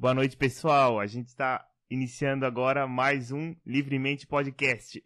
Boa 0.00 0.14
noite, 0.14 0.34
pessoal. 0.34 0.98
A 0.98 1.06
gente 1.06 1.26
está 1.26 1.62
iniciando 1.90 2.46
agora 2.46 2.88
mais 2.88 3.30
um 3.30 3.54
Livremente 3.66 4.26
Podcast. 4.26 5.02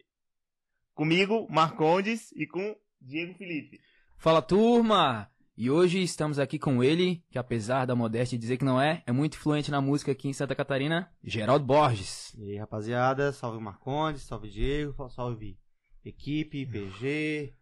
Comigo, 0.93 1.45
Marcondes, 1.49 2.31
e 2.31 2.47
com 2.47 2.73
Diego 3.01 3.33
Felipe. 3.33 3.81
Fala, 4.17 4.41
turma! 4.41 5.29
E 5.57 5.69
hoje 5.69 6.01
estamos 6.01 6.39
aqui 6.39 6.57
com 6.57 6.81
ele, 6.81 7.21
que 7.29 7.37
apesar 7.37 7.83
da 7.83 7.93
modéstia 7.93 8.39
dizer 8.39 8.55
que 8.55 8.63
não 8.63 8.79
é, 8.81 9.03
é 9.05 9.11
muito 9.11 9.35
influente 9.35 9.69
na 9.69 9.81
música 9.81 10.13
aqui 10.13 10.29
em 10.29 10.33
Santa 10.33 10.55
Catarina, 10.55 11.11
Geraldo 11.21 11.65
Borges. 11.65 12.33
E 12.37 12.51
aí, 12.51 12.57
rapaziada, 12.57 13.33
salve 13.33 13.61
Marcondes, 13.61 14.21
salve 14.21 14.47
Diego, 14.49 15.09
salve 15.09 15.59
equipe, 16.05 16.65
PG, 16.65 17.53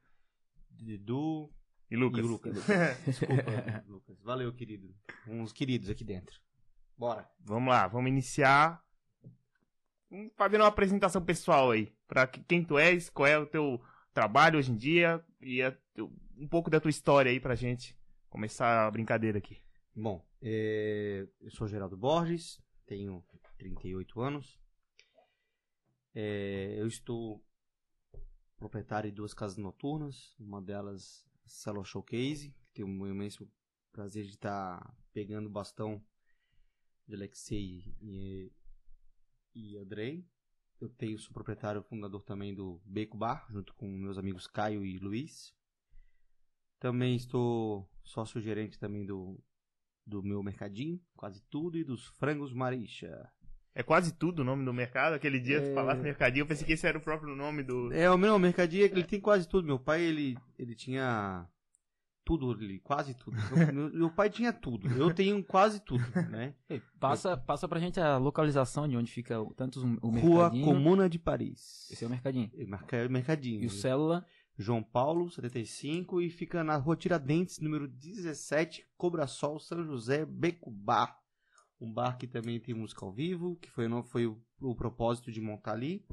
Dudu 0.70 1.52
E 1.90 1.96
Lucas. 1.96 2.20
e 2.20 2.22
o 2.22 2.28
Lucas. 2.28 2.54
Desculpa, 3.08 3.84
Lucas. 3.88 4.22
Valeu, 4.22 4.54
querido. 4.54 4.94
Uns 5.28 5.52
queridos 5.52 5.90
aqui 5.90 6.04
dentro. 6.04 6.40
Bora. 6.98 7.30
Vamos 7.40 7.70
lá, 7.70 7.88
vamos 7.88 8.10
iniciar 8.10 8.82
fazendo 10.36 10.62
uma 10.62 10.68
apresentação 10.68 11.24
pessoal 11.24 11.72
aí. 11.72 11.92
Pra 12.08 12.28
que- 12.28 12.44
quem 12.44 12.64
tu 12.64 12.78
és, 12.78 13.10
qual 13.10 13.28
é 13.28 13.38
o 13.38 13.46
teu 13.48 13.82
trabalho 14.14 14.60
hoje 14.60 14.72
em 14.72 14.78
dia 14.78 15.24
e 15.42 15.62
a 15.62 15.76
um 16.38 16.48
pouco 16.48 16.70
da 16.70 16.80
tua 16.80 16.90
história 16.90 17.32
aí 17.32 17.40
pra 17.40 17.56
gente 17.56 17.98
começar 18.30 18.88
a 18.88 18.92
brincadeira 18.92 19.38
aqui. 19.38 19.62
Bom, 19.96 20.26
é, 20.42 21.28
eu 21.40 21.52
sou 21.52 21.68
Geraldo 21.68 21.96
Borges, 21.96 22.60
tenho 22.86 23.24
38 23.58 24.20
anos. 24.20 24.60
É, 26.16 26.76
eu 26.78 26.88
estou 26.88 27.44
proprietário 28.58 29.10
de 29.10 29.16
duas 29.16 29.34
casas 29.34 29.58
noturnas, 29.58 30.36
uma 30.40 30.62
delas 30.62 31.26
Cello 31.46 31.84
Showcase, 31.84 32.50
que 32.74 32.82
tenho 32.82 32.88
um 32.88 33.06
imenso 33.08 33.48
prazer 33.92 34.24
de 34.26 34.32
estar 34.32 34.96
pegando 35.12 35.48
o 35.48 35.52
bastão 35.52 36.04
de 37.08 37.16
Alexei 37.16 37.96
e, 38.02 38.52
e 39.56 39.78
Andrei. 39.78 40.26
Eu 40.80 40.90
tenho, 40.90 41.18
sou 41.18 41.32
proprietário 41.32 41.80
e 41.82 41.84
fundador 41.90 42.24
também 42.24 42.54
do 42.54 42.82
Beco 42.86 43.18
Bar, 43.18 43.48
junto 43.50 43.74
com 43.76 43.88
meus 43.88 44.18
amigos 44.18 44.48
Caio 44.48 44.84
e 44.86 44.98
Luiz. 44.98 45.54
Também 46.80 47.16
estou 47.16 47.90
sócio-gerente 48.04 48.78
também 48.78 49.06
do, 49.06 49.42
do 50.06 50.22
meu 50.22 50.44
mercadinho, 50.44 51.00
quase 51.16 51.42
tudo, 51.50 51.78
e 51.78 51.84
dos 51.84 52.06
frangos 52.18 52.52
Maricha. 52.52 53.30
É 53.74 53.82
quase 53.82 54.14
tudo 54.14 54.40
o 54.42 54.44
nome 54.46 54.66
do 54.66 54.74
mercado. 54.74 55.14
Aquele 55.14 55.40
dia 55.40 55.62
tu 55.62 55.68
É. 55.68 55.74
falasse 55.74 56.02
mercadinho, 56.02 56.44
eu 56.44 56.48
pensei 56.48 56.66
que 56.68 56.74
esse 56.74 56.86
era 56.86 56.98
o 56.98 57.02
próprio 57.02 57.36
nome 57.36 57.64
do. 57.64 57.92
É, 57.94 58.10
o 58.12 58.18
meu 58.18 58.38
mercadinho, 58.38 58.84
ele 58.84 59.04
tem 59.04 59.20
quase 59.22 59.48
tudo. 59.48 59.66
Meu 59.66 59.80
pai, 59.80 60.02
ele, 60.04 60.38
ele 60.60 60.76
tinha 60.76 61.48
tudo 62.26 62.52
ali, 62.52 62.80
quase 62.80 63.14
tudo. 63.16 63.36
Meu, 63.74 63.94
meu 63.94 64.10
pai 64.10 64.30
tinha 64.30 64.52
tudo. 64.54 64.88
Eu 64.94 65.14
tenho 65.14 65.44
quase 65.44 65.80
tudo, 65.82 66.04
né? 66.30 66.56
Passa, 67.00 67.36
passa 67.38 67.68
pra 67.68 67.80
gente 67.80 68.00
a 68.00 68.18
localização 68.18 68.88
de 68.88 68.96
onde 68.98 69.12
fica 69.12 69.42
o- 69.42 69.54
tanto 69.54 69.80
o, 69.80 70.08
o 70.08 70.10
Rua 70.20 70.44
mercadinho. 70.50 70.66
Comuna 70.66 71.10
de 71.10 71.20
Paris. 71.20 71.90
Esse 71.92 72.04
é 72.04 72.08
o 72.08 72.10
mercadinho. 72.10 72.50
É, 72.56 72.66
merca- 72.66 73.10
Mercadinho. 73.10 73.62
E 73.62 73.66
o 73.66 73.70
célula, 73.70 74.26
João 74.58 74.82
Paulo, 74.84 75.30
75, 75.30 76.22
e 76.22 76.30
fica 76.30 76.64
na 76.64 76.78
rua 76.78 76.96
Tiradentes, 76.96 77.60
número 77.60 77.88
17, 77.88 78.86
Cobrasol, 78.98 79.60
São 79.60 79.84
José, 79.84 80.26
Beco 80.26 80.72
Bar. 80.72 81.18
Um 81.82 81.92
bar 81.92 82.18
que 82.18 82.28
também 82.28 82.60
tem 82.60 82.74
música 82.74 83.06
ao 83.06 83.12
vivo, 83.12 83.58
que 83.58 83.70
foi, 83.70 83.88
não 83.90 84.04
foi 84.04 84.26
o, 84.28 84.42
o 84.62 84.74
propósito 84.76 85.32
de 85.32 85.42
montar 85.42 85.74
ali. 85.74 86.06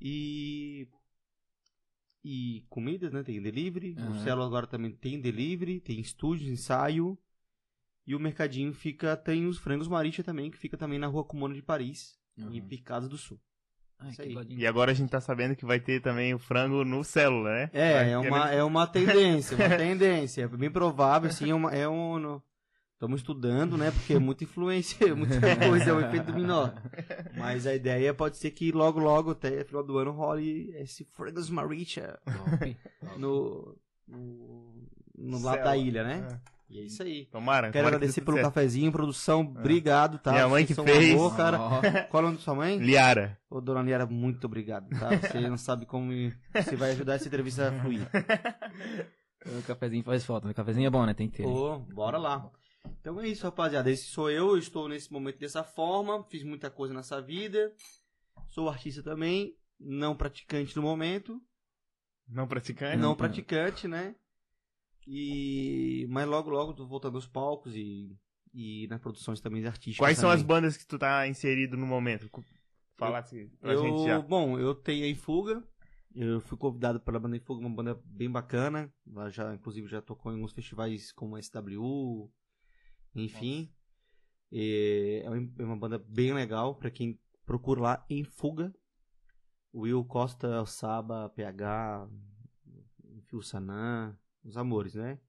E. 0.00 0.86
E 2.28 2.64
comidas, 2.68 3.12
né? 3.12 3.22
Tem 3.22 3.40
delivery. 3.40 3.94
O 3.96 4.00
Aham. 4.00 4.18
Celo 4.24 4.42
agora 4.42 4.66
também 4.66 4.90
tem 4.90 5.20
delivery, 5.20 5.78
tem 5.78 6.00
estúdio, 6.00 6.50
ensaio. 6.52 7.16
E 8.04 8.16
o 8.16 8.18
mercadinho 8.18 8.72
fica. 8.72 9.16
Tem 9.16 9.46
os 9.46 9.58
frangos 9.58 9.86
Maricha 9.86 10.24
também, 10.24 10.50
que 10.50 10.58
fica 10.58 10.76
também 10.76 10.98
na 10.98 11.06
rua 11.06 11.24
Comuna 11.24 11.54
de 11.54 11.62
Paris, 11.62 12.18
em 12.36 12.60
Uhum. 12.60 12.66
Picadas 12.66 13.08
do 13.08 13.16
Sul. 13.16 13.38
Ai. 13.96 14.12
E 14.48 14.66
agora 14.66 14.90
a 14.90 14.94
gente 14.94 15.08
tá 15.08 15.20
sabendo 15.20 15.54
que 15.54 15.64
vai 15.64 15.78
ter 15.78 16.00
também 16.00 16.34
o 16.34 16.38
frango 16.38 16.84
no 16.84 17.04
célula, 17.04 17.48
né? 17.48 17.70
É, 17.72 17.92
Vai 17.92 18.12
é 18.12 18.18
uma, 18.18 18.50
é 18.50 18.64
uma 18.64 18.86
tendência, 18.88 19.56
uma 19.56 19.68
tendência. 19.78 20.42
É 20.42 20.48
bem 20.48 20.70
provável, 20.70 21.30
assim, 21.30 21.50
é, 21.50 21.54
uma, 21.54 21.72
é 21.72 21.88
um... 21.88 22.18
no- 22.18 22.42
Estamos 22.96 23.20
estudando, 23.20 23.76
né? 23.76 23.90
Porque 23.90 24.14
é 24.14 24.18
muita 24.18 24.44
influência, 24.44 24.96
muita 25.14 25.38
coisa, 25.68 25.90
é 25.90 25.92
um 25.92 26.00
efeito 26.00 26.32
dominó. 26.32 26.70
Mas 27.36 27.66
a 27.66 27.74
ideia 27.74 28.14
pode 28.14 28.38
ser 28.38 28.50
que 28.52 28.72
logo, 28.72 28.98
logo, 28.98 29.32
até 29.32 29.62
final 29.64 29.84
do 29.84 29.98
ano, 29.98 30.12
role 30.12 30.74
esse 30.76 31.04
Fragrance 31.12 31.52
Maricha 31.52 32.18
no, 33.18 33.76
no, 34.08 34.74
no 35.14 35.42
lado 35.42 35.62
da 35.62 35.76
ilha, 35.76 36.02
né? 36.04 36.40
E 36.70 36.80
é 36.80 36.84
isso 36.84 37.02
aí. 37.02 37.26
Tomara. 37.26 37.70
Quero 37.70 37.84
tomara 37.84 37.90
que 37.90 37.96
agradecer 37.96 38.20
dê 38.22 38.24
pelo 38.24 38.38
certo. 38.38 38.48
cafezinho, 38.48 38.90
produção, 38.90 39.40
obrigado, 39.40 40.18
tá? 40.18 40.32
Minha 40.32 40.48
mãe 40.48 40.64
Vocês 40.64 40.74
que 40.74 40.80
um 40.80 40.86
fez. 40.86 41.12
amor, 41.12 41.36
cara. 41.36 41.60
Ó, 41.60 41.80
Qual 42.08 42.22
é 42.22 42.24
o 42.24 42.28
nome 42.28 42.36
da 42.38 42.42
sua 42.42 42.54
mãe? 42.54 42.78
Liara. 42.78 43.38
Ô, 43.50 43.60
dona 43.60 43.82
Liara, 43.82 44.06
muito 44.06 44.46
obrigado, 44.46 44.88
tá? 44.98 45.10
Você 45.18 45.38
não 45.50 45.58
sabe 45.58 45.84
como 45.84 46.12
você 46.54 46.74
vai 46.74 46.92
ajudar 46.92 47.16
essa 47.16 47.28
entrevista 47.28 47.68
a 47.68 47.72
fluir. 47.72 48.08
o 49.46 49.62
cafezinho 49.66 50.02
faz 50.02 50.24
falta. 50.24 50.48
O 50.48 50.54
cafezinho 50.54 50.86
é 50.86 50.90
bom, 50.90 51.04
né? 51.04 51.12
Tem 51.12 51.28
que 51.28 51.36
ter. 51.36 51.42
Pô, 51.42 51.78
bora 51.78 52.16
lá. 52.16 52.50
Então 53.00 53.20
é 53.20 53.28
isso, 53.28 53.44
rapaziada. 53.44 53.90
Esse 53.90 54.04
sou 54.04 54.30
eu. 54.30 54.48
Eu 54.50 54.58
estou 54.58 54.88
nesse 54.88 55.12
momento 55.12 55.38
dessa 55.38 55.62
forma. 55.62 56.24
Fiz 56.24 56.42
muita 56.42 56.70
coisa 56.70 56.94
nessa 56.94 57.20
vida. 57.20 57.72
Sou 58.48 58.68
artista 58.68 59.02
também. 59.02 59.56
Não 59.78 60.16
praticante 60.16 60.74
no 60.76 60.82
momento. 60.82 61.40
Não 62.28 62.46
praticante? 62.48 62.96
não 62.96 63.14
praticante, 63.14 63.86
né? 63.86 64.16
E. 65.06 66.06
Mas 66.08 66.26
logo, 66.26 66.50
logo 66.50 66.74
tô 66.74 66.86
voltando 66.86 67.16
aos 67.16 67.26
palcos 67.26 67.74
e. 67.74 68.16
E 68.52 68.86
nas 68.88 69.00
produções 69.00 69.40
também 69.40 69.64
artísticas. 69.66 69.98
Quais 69.98 70.18
são 70.18 70.30
as 70.30 70.40
também. 70.40 70.46
bandas 70.46 70.76
que 70.76 70.86
tu 70.86 70.98
tá 70.98 71.28
inserido 71.28 71.76
no 71.76 71.86
momento? 71.86 72.30
Fala 72.96 73.18
assim 73.18 73.48
pra 73.60 73.74
eu, 73.74 73.82
gente 73.82 74.06
já. 74.06 74.18
Bom, 74.18 74.58
eu 74.58 74.74
tenho 74.74 75.04
a 75.04 75.08
Em 75.08 75.14
Fuga. 75.14 75.62
Eu 76.14 76.40
fui 76.40 76.56
convidado 76.56 76.98
pela 76.98 77.20
banda 77.20 77.36
Em 77.36 77.40
Fuga, 77.40 77.60
uma 77.60 77.76
banda 77.76 78.00
bem 78.06 78.30
bacana. 78.30 78.90
Ela 79.06 79.28
já, 79.28 79.54
inclusive, 79.54 79.86
já 79.86 80.00
tocou 80.00 80.32
em 80.32 80.36
alguns 80.36 80.52
festivais 80.52 81.12
como 81.12 81.36
SW, 81.36 82.32
enfim. 83.24 83.72
E 84.52 85.22
é 85.24 85.30
uma- 85.30 85.52
é 85.58 85.64
uma 85.64 85.76
banda 85.76 85.98
bem 85.98 86.32
legal 86.32 86.74
pra 86.76 86.90
quem 86.90 87.18
procura 87.44 87.80
lá 87.80 88.06
Em 88.08 88.24
Fuga. 88.24 88.74
Will 89.74 90.04
Costa, 90.04 90.64
Saba, 90.64 91.28
PH, 91.30 92.08
Fio 93.26 93.42
Sanã, 93.42 94.16
os 94.42 94.56
amores, 94.56 94.94
né? 94.94 95.20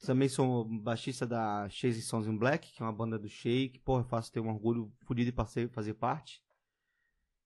Também 0.00 0.28
sou 0.28 0.64
baixista 0.82 1.26
da 1.26 1.68
Chase 1.68 2.02
Sons 2.02 2.26
in 2.26 2.36
Black, 2.36 2.72
que 2.72 2.82
é 2.82 2.86
uma 2.86 2.92
banda 2.92 3.18
do 3.18 3.28
Shake. 3.28 3.80
Porra, 3.80 4.02
eu 4.02 4.08
faço 4.08 4.30
ter 4.30 4.40
um 4.40 4.48
orgulho 4.48 4.92
fodido 5.06 5.30
de 5.30 5.36
fazer, 5.36 5.68
fazer 5.70 5.94
parte. 5.94 6.42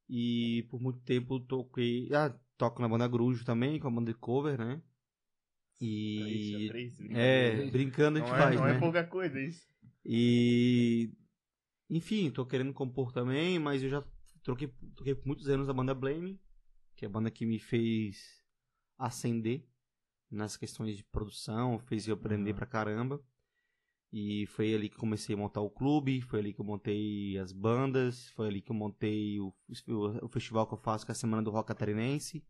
E 0.08 0.66
por 0.70 0.80
muito 0.80 1.00
tempo 1.00 1.38
toquei. 1.40 2.08
Ah, 2.12 2.36
toco 2.56 2.82
na 2.82 2.88
banda 2.88 3.06
Grujo 3.06 3.44
também, 3.44 3.78
com 3.78 3.88
a 3.88 3.90
banda 3.90 4.12
de 4.12 4.18
cover, 4.18 4.58
né? 4.58 4.82
E. 5.80 6.66
Três, 6.68 6.96
três, 6.96 7.10
É, 7.16 7.70
brincando 7.70 8.18
a 8.18 8.20
gente 8.20 8.30
não 8.30 8.36
é, 8.36 8.40
faz, 8.40 8.56
não 8.56 8.64
né? 8.66 8.76
é 8.76 8.78
pouca 8.78 9.04
coisa 9.04 9.40
isso. 9.40 9.66
E. 10.04 11.12
Enfim, 11.90 12.30
tô 12.30 12.44
querendo 12.44 12.72
compor 12.72 13.12
também, 13.12 13.58
mas 13.58 13.82
eu 13.82 13.88
já 13.88 14.04
troquei, 14.42 14.68
toquei 14.94 15.14
por 15.14 15.26
muitos 15.26 15.48
anos 15.48 15.68
a 15.68 15.72
banda 15.72 15.94
Blame, 15.94 16.38
que 16.96 17.04
é 17.04 17.08
a 17.08 17.10
banda 17.10 17.30
que 17.30 17.46
me 17.46 17.58
fez 17.58 18.42
ascender 18.98 19.64
nas 20.30 20.56
questões 20.56 20.96
de 20.96 21.04
produção, 21.04 21.78
fez 21.78 22.06
eu 22.06 22.14
aprender 22.14 22.50
Uhum. 22.50 22.56
pra 22.56 22.66
caramba. 22.66 23.22
E 24.12 24.46
foi 24.46 24.74
ali 24.74 24.88
que 24.88 24.96
comecei 24.96 25.34
a 25.34 25.38
montar 25.38 25.60
o 25.60 25.70
clube, 25.70 26.22
foi 26.22 26.40
ali 26.40 26.52
que 26.54 26.60
eu 26.60 26.64
montei 26.64 27.36
as 27.38 27.52
bandas, 27.52 28.30
foi 28.30 28.48
ali 28.48 28.60
que 28.62 28.70
eu 28.70 28.74
montei 28.76 29.38
o, 29.38 29.54
o, 29.86 30.24
o 30.24 30.28
festival 30.28 30.66
que 30.66 30.74
eu 30.74 30.78
faço, 30.78 31.04
que 31.04 31.10
é 31.10 31.14
a 31.14 31.14
Semana 31.14 31.42
do 31.42 31.50
Rock 31.50 31.68
Catarinense. 31.68 32.42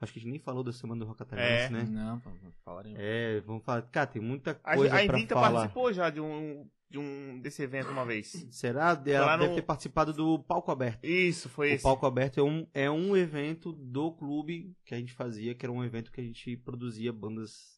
Acho 0.00 0.12
que 0.12 0.18
a 0.20 0.22
gente 0.22 0.30
nem 0.30 0.38
falou 0.40 0.62
da 0.62 0.72
Semana 0.72 1.00
do 1.00 1.06
Rock 1.06 1.18
Catarinense, 1.18 1.66
É. 1.66 1.70
né? 1.70 1.82
Não, 1.84 2.22
falaremos. 2.64 2.98
É, 3.00 3.40
vamos 3.40 3.64
falar. 3.64 3.82
Cara, 3.82 4.06
tem 4.06 4.22
muita 4.22 4.52
A, 4.62 4.76
coisa 4.76 4.94
a 4.94 5.04
pra 5.04 5.16
Invicta 5.18 5.34
falar. 5.34 5.50
participou 5.52 5.92
já 5.92 6.08
de 6.08 6.20
um, 6.20 6.68
de 6.88 6.98
um 6.98 7.40
desse 7.40 7.62
evento 7.62 7.90
uma 7.90 8.06
vez. 8.06 8.46
Será? 8.52 8.90
Ela 9.04 9.26
lá 9.26 9.36
deve 9.36 9.50
no- 9.50 9.54
ter 9.56 9.62
participado 9.62 10.12
do 10.12 10.38
Palco 10.38 10.70
Aberto. 10.70 11.04
Isso, 11.04 11.48
foi 11.48 11.70
o 11.70 11.74
esse. 11.74 11.82
Palco 11.82 12.06
Aberto 12.06 12.38
é 12.38 12.42
um, 12.44 12.66
é 12.72 12.88
um 12.88 13.16
evento 13.16 13.72
do 13.72 14.12
clube 14.12 14.72
que 14.84 14.94
a 14.94 14.98
gente 14.98 15.12
fazia, 15.14 15.52
que 15.54 15.66
era 15.66 15.72
um 15.72 15.84
evento 15.84 16.12
que 16.12 16.20
a 16.20 16.24
gente 16.24 16.56
produzia 16.58 17.12
bandas. 17.12 17.76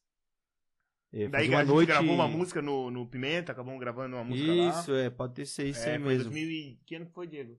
É, 1.12 1.26
Daí 1.26 1.50
fazia 1.50 1.58
a 1.58 1.64
gente 1.64 1.86
gravou 1.86 2.14
uma 2.14 2.28
música 2.28 2.60
no, 2.62 2.90
no 2.90 3.06
Pimenta, 3.06 3.50
acabamos 3.50 3.80
gravando 3.80 4.14
uma 4.16 4.24
música 4.24 4.52
lá. 4.52 4.68
Isso, 4.78 4.94
é, 4.94 5.08
pode 5.10 5.34
ter 5.34 5.46
sido 5.46 5.68
isso 5.68 5.80
é, 5.88 5.92
aí 5.94 5.98
foi 5.98 6.08
mesmo. 6.08 6.24
2000 6.30 6.50
e... 6.50 6.78
Que 6.86 6.94
ano 6.96 7.06
que 7.06 7.12
foi, 7.12 7.26
Diego? 7.26 7.58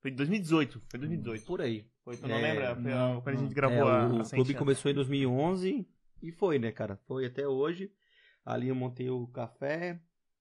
Foi 0.00 0.10
2018. 0.10 0.82
Foi 0.90 0.98
2018. 0.98 1.44
Por 1.46 1.60
aí. 1.62 1.86
Foi, 2.04 2.16
tu 2.16 2.26
não 2.26 2.36
É, 2.36 2.42
lembra? 2.42 2.74
Foi 2.74 2.90
não, 2.90 3.18
a- 3.18 3.22
quando 3.22 3.36
a 3.36 3.38
gente 3.38 3.54
gravou 3.54 3.76
É, 3.78 3.80
a, 3.90 4.08
o, 4.08 4.20
a 4.20 4.22
o 4.22 4.30
clube 4.30 4.54
começou 4.54 4.90
em 4.90 4.94
2011 4.94 5.86
e 6.20 6.32
foi, 6.32 6.58
né, 6.58 6.72
cara? 6.72 6.96
Foi 7.06 7.26
até 7.26 7.46
hoje. 7.46 7.92
Ali 8.44 8.68
eu 8.68 8.74
montei 8.74 9.08
o 9.08 9.26
café, 9.28 10.00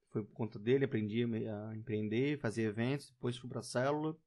foi 0.10 0.24
por 0.24 0.34
conta 0.34 0.58
dele, 0.58 0.86
aprendi 0.86 1.24
a 1.24 1.76
empreender, 1.76 2.40
fazer 2.40 2.64
eventos, 2.64 3.12
depois 3.12 3.38
fui 3.38 3.48
pra 3.50 3.62
célula. 3.62 4.18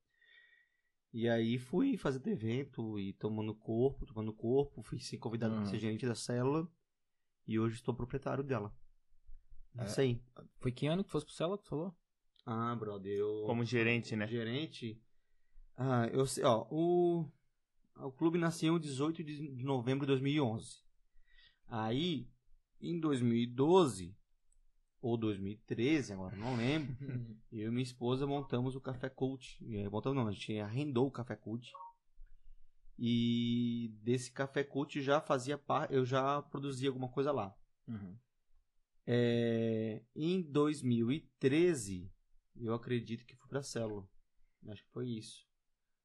E 1.12 1.28
aí 1.28 1.58
fui 1.58 1.96
fazer 1.96 2.26
evento 2.28 2.98
e 2.98 3.12
tomando 3.14 3.54
corpo, 3.54 4.04
tomando 4.06 4.32
corpo, 4.32 4.82
fui 4.82 4.98
ser 4.98 5.18
convidado 5.18 5.54
Uhum. 5.54 5.60
para 5.62 5.70
ser 5.70 5.78
gerente 5.78 6.06
da 6.06 6.14
célula 6.14 6.68
e 7.46 7.58
hoje 7.58 7.76
estou 7.76 7.94
proprietário 7.94 8.42
dela. 8.44 8.72
É 9.78 9.84
isso 9.84 10.00
aí. 10.00 10.20
Foi 10.60 10.72
que 10.72 10.86
ano 10.86 11.04
que 11.04 11.10
fosse 11.10 11.26
pro 11.26 11.34
Cela 11.34 11.56
que 11.58 11.64
tu 11.64 11.70
falou? 11.70 11.94
Ah, 12.46 12.74
brother, 12.76 13.12
eu... 13.12 13.42
Como 13.46 13.64
gerente, 13.64 14.14
né? 14.16 14.26
Gerente? 14.26 15.00
Ah, 15.76 16.08
eu 16.12 16.26
sei, 16.26 16.44
ó, 16.44 16.66
o... 16.70 17.28
O 17.96 18.10
clube 18.10 18.38
nasceu 18.38 18.76
em 18.76 18.80
18 18.80 19.22
de 19.22 19.64
novembro 19.64 20.04
de 20.04 20.08
2011. 20.08 20.82
Aí, 21.68 22.28
em 22.80 22.98
2012, 22.98 24.16
ou 25.00 25.16
2013, 25.16 26.12
agora 26.12 26.34
não 26.34 26.56
lembro, 26.56 26.96
eu 27.52 27.68
e 27.68 27.70
minha 27.70 27.82
esposa 27.82 28.26
montamos 28.26 28.74
o 28.74 28.80
Café 28.80 29.08
Cult. 29.08 29.58
É, 29.76 29.88
montamos 29.88 30.16
não, 30.16 30.26
a 30.26 30.32
gente 30.32 30.58
arrendou 30.58 31.06
o 31.06 31.10
Café 31.10 31.36
Cult. 31.36 31.70
E 32.98 33.92
desse 34.02 34.32
Café 34.32 34.64
Cult 34.64 35.00
já 35.02 35.20
fazia 35.20 35.58
parte, 35.58 35.94
eu 35.94 36.04
já 36.04 36.40
produzia 36.42 36.88
alguma 36.88 37.08
coisa 37.08 37.32
lá. 37.32 37.54
Uhum. 37.86 38.16
É, 39.06 40.02
em 40.16 40.40
2013, 40.40 42.10
eu 42.56 42.72
acredito 42.72 43.26
que 43.26 43.36
fui 43.36 43.48
pra 43.48 43.62
célula. 43.62 44.08
Acho 44.68 44.82
que 44.82 44.90
foi 44.90 45.08
isso. 45.08 45.46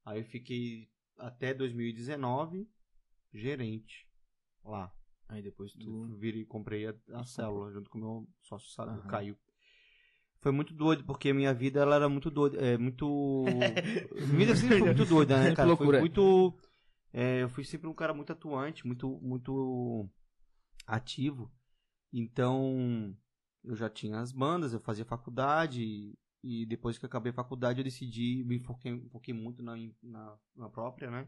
Aí 0.10 0.22
eu 0.22 0.26
fiquei 0.26 0.90
até 1.20 1.54
2019 1.54 2.68
gerente 3.32 4.08
lá. 4.66 4.92
Aí 5.28 5.40
depois 5.44 5.72
tu. 5.74 6.08
Virei, 6.18 6.44
comprei 6.44 6.88
a, 6.88 6.96
a 7.14 7.24
célula 7.24 7.72
junto 7.72 7.92
com 7.92 8.00
o 8.00 8.02
meu 8.02 8.30
sócio, 8.42 8.70
sabe, 8.72 8.94
Aham. 8.94 9.08
Caio. 9.08 9.38
Foi 10.40 10.52
muito 10.52 10.74
doido, 10.74 11.04
porque 11.04 11.32
minha 11.32 11.54
vida 11.54 11.82
ela 11.82 11.96
era 11.96 12.10
muito 12.10 12.32
doida, 12.32 12.58
é 12.60 12.78
muito... 12.78 13.54
minha 14.16 14.38
vida 14.38 14.56
sempre 14.56 14.80
foi 14.80 14.88
muito 14.88 15.06
doida, 15.06 15.38
né, 15.44 15.54
cara? 15.54 15.76
Foi 15.76 16.00
muito... 16.00 16.58
é, 17.14 17.44
eu 17.44 17.50
fui 17.50 17.64
sempre 17.64 17.88
um 17.88 17.94
cara 17.94 18.14
muito 18.14 18.32
atuante, 18.32 18.88
muito, 18.88 19.20
muito 19.22 20.10
ativo. 20.88 21.52
Então, 22.12 23.16
eu 23.64 23.76
já 23.76 23.90
tinha 23.90 24.20
as 24.20 24.32
bandas, 24.32 24.74
eu 24.74 24.80
fazia 24.80 25.06
faculdade, 25.06 26.18
e 26.44 26.66
depois 26.66 26.98
que 26.98 27.06
eu 27.06 27.08
acabei 27.08 27.32
a 27.32 27.36
faculdade 27.36 27.80
eu 27.80 27.84
decidi, 27.84 28.44
me 28.46 28.60
foquei, 28.60 29.08
foquei 29.10 29.34
muito 29.34 29.62
na, 29.62 29.76
na, 30.02 30.38
na 30.56 30.70
própria, 30.70 31.12
né? 31.12 31.28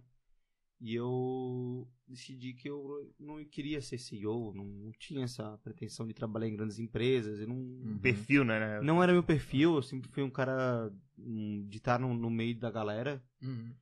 E 0.80 0.96
eu 0.96 1.88
decidi 2.08 2.54
que 2.54 2.68
eu 2.68 3.14
não 3.20 3.44
queria 3.46 3.80
ser 3.82 4.00
CEO, 4.00 4.52
não, 4.56 4.66
não 4.66 4.92
tinha 4.94 5.24
essa 5.24 5.56
pretensão 5.60 6.08
de 6.08 6.14
trabalhar 6.14 6.48
em 6.48 6.56
grandes 6.56 6.80
empresas, 6.80 7.40
eu 7.40 7.48
não, 7.48 7.56
Uhum. 7.56 8.00
Perfil, 8.00 8.44
né? 8.44 8.82
não 8.82 9.04
era 9.04 9.14
meu 9.14 9.24
perfil, 9.24 9.76
eu 9.76 9.84
sempre 9.84 10.10
fui 10.10 10.24
um 10.24 10.30
cara 10.30 10.92
de 11.16 11.78
estar 11.78 12.00
no, 12.00 12.16
no 12.16 12.32
meio 12.32 12.58
da 12.58 12.72
galera. 12.72 13.24
Uhum. 13.44 13.76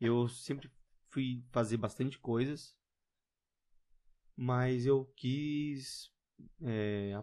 Eu 0.00 0.28
sempre 0.28 0.68
fui 1.08 1.44
fazer 1.50 1.76
bastante 1.76 2.18
coisas, 2.18 2.76
mas 4.36 4.86
eu 4.86 5.04
quis 5.14 6.10
é, 6.62 7.22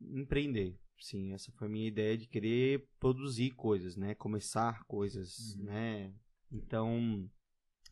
empreender. 0.00 0.78
Sim, 1.02 1.32
essa 1.32 1.50
foi 1.52 1.66
a 1.66 1.70
minha 1.70 1.88
ideia 1.88 2.16
de 2.16 2.28
querer 2.28 2.86
produzir 3.00 3.50
coisas, 3.50 3.96
né? 3.96 4.14
Começar 4.14 4.84
coisas, 4.84 5.56
Uhum. 5.56 5.64
né? 5.64 6.14
Então, 6.50 7.28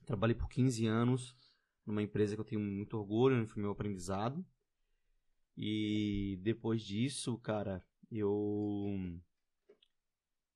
trabalhei 0.07 0.35
por 0.37 0.49
15 0.49 0.87
anos 0.87 1.37
numa 1.85 2.03
empresa 2.03 2.37
que 2.37 2.41
eu 2.41 2.45
tenho 2.45 2.61
muito 2.61 2.97
orgulho, 2.97 3.47
foi 3.49 3.61
meu 3.63 3.73
aprendizado. 3.73 4.47
E 5.57 6.39
depois 6.43 6.83
disso, 6.83 7.37
cara, 7.39 7.85
eu 8.11 9.21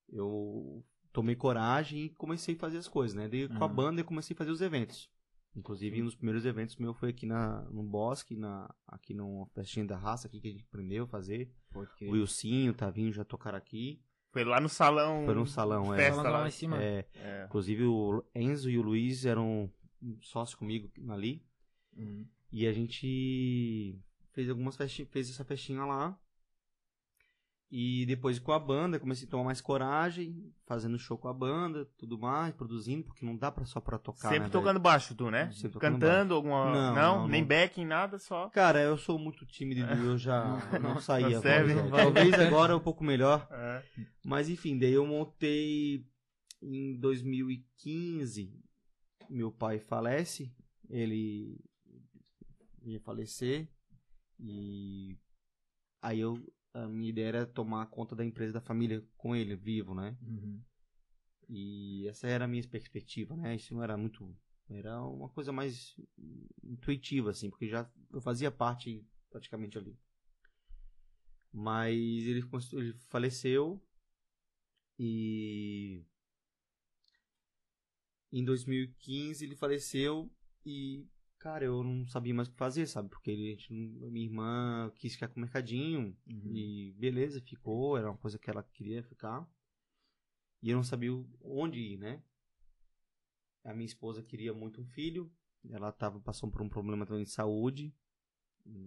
eu 0.09 0.83
tomei 1.11 1.35
coragem 1.35 2.05
e 2.05 2.09
comecei 2.09 2.55
a 2.55 2.59
fazer 2.59 2.77
as 2.77 2.87
coisas, 2.87 3.15
né? 3.15 3.27
Daí, 3.27 3.49
com 3.49 3.63
a 3.63 3.67
Uhum. 3.67 3.75
banda 3.75 4.01
eu 4.01 4.05
comecei 4.05 4.33
a 4.33 4.37
fazer 4.37 4.51
os 4.51 4.61
eventos. 4.61 5.09
Inclusive, 5.55 6.01
um 6.01 6.05
dos 6.05 6.15
primeiros 6.15 6.45
eventos 6.45 6.75
meu 6.75 6.93
foi 6.93 7.09
aqui 7.09 7.25
na, 7.25 7.61
no 7.71 7.81
Bosque, 7.83 8.35
na, 8.35 8.73
aqui 8.87 9.13
no 9.13 9.45
Festinha 9.53 9.85
da 9.85 9.97
Raça, 9.97 10.27
aqui 10.27 10.41
que 10.41 10.47
a 10.47 10.51
gente 10.51 10.65
aprendeu 10.65 11.05
a 11.05 11.07
fazer. 11.07 11.49
Pode 11.75 11.91
O. 12.07 12.11
Wilsinho, 12.11 12.71
o 12.71 12.75
Tavinho 12.75 13.11
já 13.13 13.23
tocaram 13.23 13.57
aqui. 13.57 14.01
Foi 14.31 14.43
lá 14.43 14.59
no 14.59 14.67
salão. 14.69 15.23
Foi 15.25 15.33
no 15.35 15.45
salão, 15.45 15.93
é. 15.93 15.97
Festa 15.97 16.21
lá 16.23 16.39
lá. 16.39 16.47
em 16.47 16.51
cima. 16.51 16.81
É, 16.81 17.05
É. 17.15 17.45
inclusive, 17.45 17.83
o 17.83 18.23
Enzo 18.33 18.69
e 18.69 18.77
o 18.77 18.81
Luiz 18.81 19.25
eram 19.25 19.71
sócios 20.21 20.55
comigo 20.57 20.89
ali. 21.09 21.41
Uhum. 21.95 22.25
E 22.51 22.65
a 22.67 22.73
gente 22.73 23.97
fez 24.33 24.49
algumas 24.49 24.75
festinhas, 24.75 25.09
fez 25.11 25.29
essa 25.29 25.43
festinha 25.45 25.85
lá. 25.85 26.19
E 27.71 28.05
depois 28.05 28.37
com 28.37 28.51
a 28.51 28.59
banda, 28.59 28.99
comecei 28.99 29.27
a 29.27 29.31
tomar 29.31 29.45
mais 29.45 29.59
coragem, 29.59 30.53
fazendo 30.67 30.99
show 30.99 31.17
com 31.17 31.27
a 31.27 31.33
banda, 31.33 31.85
tudo 31.97 32.17
mais, 32.17 32.53
produzindo, 32.53 33.03
porque 33.03 33.25
não 33.25 33.35
dá 33.35 33.51
pra 33.51 33.65
só 33.65 33.81
pra 33.81 33.97
tocar, 33.97 34.29
Sempre 34.29 34.45
né, 34.45 34.49
tocando 34.49 34.79
baixo, 34.79 35.15
tu, 35.15 35.31
né? 35.31 35.51
Sempre 35.51 35.79
Cantando 35.79 36.35
alguma. 36.35 36.65
Não, 36.71 36.95
Não, 36.95 37.19
não, 37.21 37.27
nem 37.27 37.41
não. 37.41 37.47
backing, 37.47 37.85
nada, 37.85 38.19
só. 38.19 38.49
Cara, 38.49 38.81
eu 38.81 38.97
sou 38.97 39.17
muito 39.17 39.45
tímido 39.45 39.81
e 39.81 40.05
eu 40.05 40.17
já 40.17 40.43
não 40.79 41.01
saía. 41.01 41.29
Não 41.31 41.41
serve, 41.41 41.73
vai. 41.73 42.03
Talvez 42.03 42.33
agora 42.35 42.73
é 42.73 42.75
um 42.75 42.79
pouco 42.79 43.03
melhor. 43.03 43.47
É. 43.51 43.83
Mas 44.23 44.47
enfim, 44.47 44.77
daí 44.77 44.93
eu 44.93 45.05
montei 45.05 46.05
em 46.61 46.97
2015. 46.99 48.53
Meu 49.27 49.51
pai 49.51 49.79
falece, 49.79 50.53
ele 50.87 51.59
ia 52.83 52.99
falecer 53.01 53.67
e 54.39 55.17
aí 56.01 56.19
eu 56.19 56.37
a 56.75 56.87
minha 56.89 57.09
ideia 57.09 57.27
era 57.27 57.45
tomar 57.45 57.85
conta 57.87 58.15
da 58.15 58.25
empresa 58.25 58.53
da 58.53 58.61
família 58.61 59.01
com 59.15 59.33
ele 59.33 59.55
vivo, 59.55 59.95
né? 59.95 60.17
Uhum. 60.21 60.61
E 61.47 62.05
essa 62.07 62.27
era 62.27 62.43
a 62.43 62.47
minha 62.47 62.67
perspectiva, 62.67 63.35
né? 63.37 63.55
Isso 63.55 63.73
não 63.73 63.81
era 63.81 63.95
muito 63.95 64.35
era 64.69 65.01
uma 65.03 65.29
coisa 65.29 65.51
mais 65.51 65.95
intuitiva 66.63 67.29
assim, 67.29 67.49
porque 67.49 67.67
já 67.67 67.89
eu 68.11 68.19
fazia 68.19 68.51
parte 68.51 69.05
praticamente 69.29 69.77
ali. 69.77 69.97
Mas 71.53 71.95
ele, 71.95 72.43
ele 72.73 72.93
faleceu 73.07 73.81
e 74.97 76.03
em 78.31 78.43
2015 78.43 79.45
ele 79.45 79.55
faleceu 79.55 80.29
e 80.65 81.07
cara, 81.45 81.63
eu 81.63 81.83
não 81.83 82.07
sabia 82.07 82.33
mais 82.33 82.47
o 82.47 82.51
que 82.51 82.57
fazer, 82.57 82.87
sabe? 82.87 83.07
Porque 83.07 83.29
ele, 83.29 83.53
a 83.69 83.73
não- 83.73 84.09
minha 84.09 84.25
irmã 84.25 84.91
quis 84.95 85.13
ficar 85.13 85.27
com 85.27 85.37
o 85.37 85.41
mercadinho 85.41 86.17
Uhum. 86.25 86.55
e 86.55 86.91
beleza, 86.97 87.39
ficou, 87.39 87.95
era 87.95 88.09
uma 88.09 88.17
coisa 88.17 88.39
que 88.39 88.49
ela 88.49 88.63
queria 88.63 89.03
ficar. 89.03 89.47
E 90.63 90.71
eu 90.71 90.75
não 90.75 90.83
sabia 90.83 91.11
onde 91.43 91.79
ir, 91.79 91.97
né? 91.97 92.23
A 93.63 93.75
minha 93.75 93.85
esposa 93.85 94.23
queria 94.23 94.55
muito 94.55 94.81
um 94.81 94.85
filho, 94.87 95.31
ela 95.69 95.91
tava 95.91 96.19
passando 96.19 96.51
por 96.51 96.63
um 96.63 96.69
problema 96.69 97.05
também 97.05 97.23
de 97.23 97.29
saúde. 97.29 97.93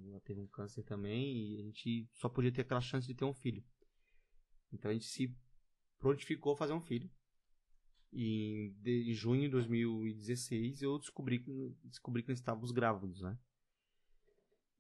Ela 0.08 0.20
teve 0.22 0.41
um 0.41 0.46
câncer 0.48 0.82
também 0.82 1.55
e 1.55 1.60
a 1.60 1.62
gente 1.62 2.08
só 2.15 2.29
podia 2.29 2.50
ter 2.50 2.62
aquela 2.62 2.81
chance 2.81 3.06
de 3.06 3.15
ter 3.15 3.24
um 3.24 3.32
filho. 3.34 3.62
Então 4.72 4.91
a 4.91 4.94
gente 4.94 5.06
se 5.06 5.32
prontificou 6.00 6.55
a 6.55 6.56
fazer 6.56 6.72
um 6.72 6.81
filho. 6.81 7.08
E 8.12 8.72
de- 8.81 9.10
em 9.10 9.15
junho 9.15 9.43
de 9.43 9.48
2016 9.48 10.81
eu 10.82 10.98
descobri 10.98 11.44
descobri 11.84 12.22
que 12.22 12.31
nós 12.31 12.38
estávamos 12.38 12.70
grávidos, 12.72 13.20
né? 13.20 13.38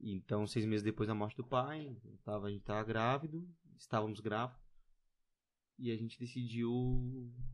Então, 0.00 0.46
seis 0.46 0.64
meses 0.64 0.82
depois 0.84 1.08
da 1.08 1.14
morte 1.14 1.36
do 1.36 1.44
pai, 1.44 1.96
tava, 2.24 2.46
a 2.46 2.50
gente 2.50 2.60
estava 2.60 2.84
grávido, 2.84 3.46
estávamos 3.76 4.20
grávidos. 4.20 4.62
E 5.78 5.90
a 5.92 5.96
gente 5.96 6.18
decidiu. 6.18 6.70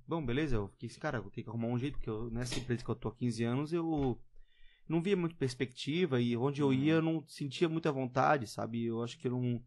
Bom, 0.07 0.25
beleza, 0.25 0.57
eu 0.57 0.69
fiquei 0.69 0.89
assim, 0.89 1.01
cara, 1.01 1.19
eu 1.19 1.31
tenho 1.31 1.45
que 1.45 1.51
arrumar 1.51 1.69
um 1.69 1.79
jeito, 1.79 1.95
porque 1.99 2.09
eu- 2.09 2.31
nessa 2.31 2.59
empresa 2.59 2.85
que 2.85 2.91
eu 2.91 2.95
tô 2.95 3.09
há 3.09 3.15
15 3.15 3.45
anos, 3.45 3.73
eu 3.73 4.19
não 4.89 5.03
via 5.03 5.17
muito 5.17 5.37
perspectiva 5.37 6.21
e 6.21 6.37
onde 6.37 6.61
eu 6.63 6.73
ia 6.73 6.95
eu 6.95 7.03
não 7.03 7.27
sentia 7.29 7.69
muita 7.69 7.93
vontade, 7.93 8.47
sabe? 8.47 8.85
Eu 8.85 9.03
acho 9.03 9.19
que 9.19 9.27
eu 9.29 9.33
não. 9.33 9.63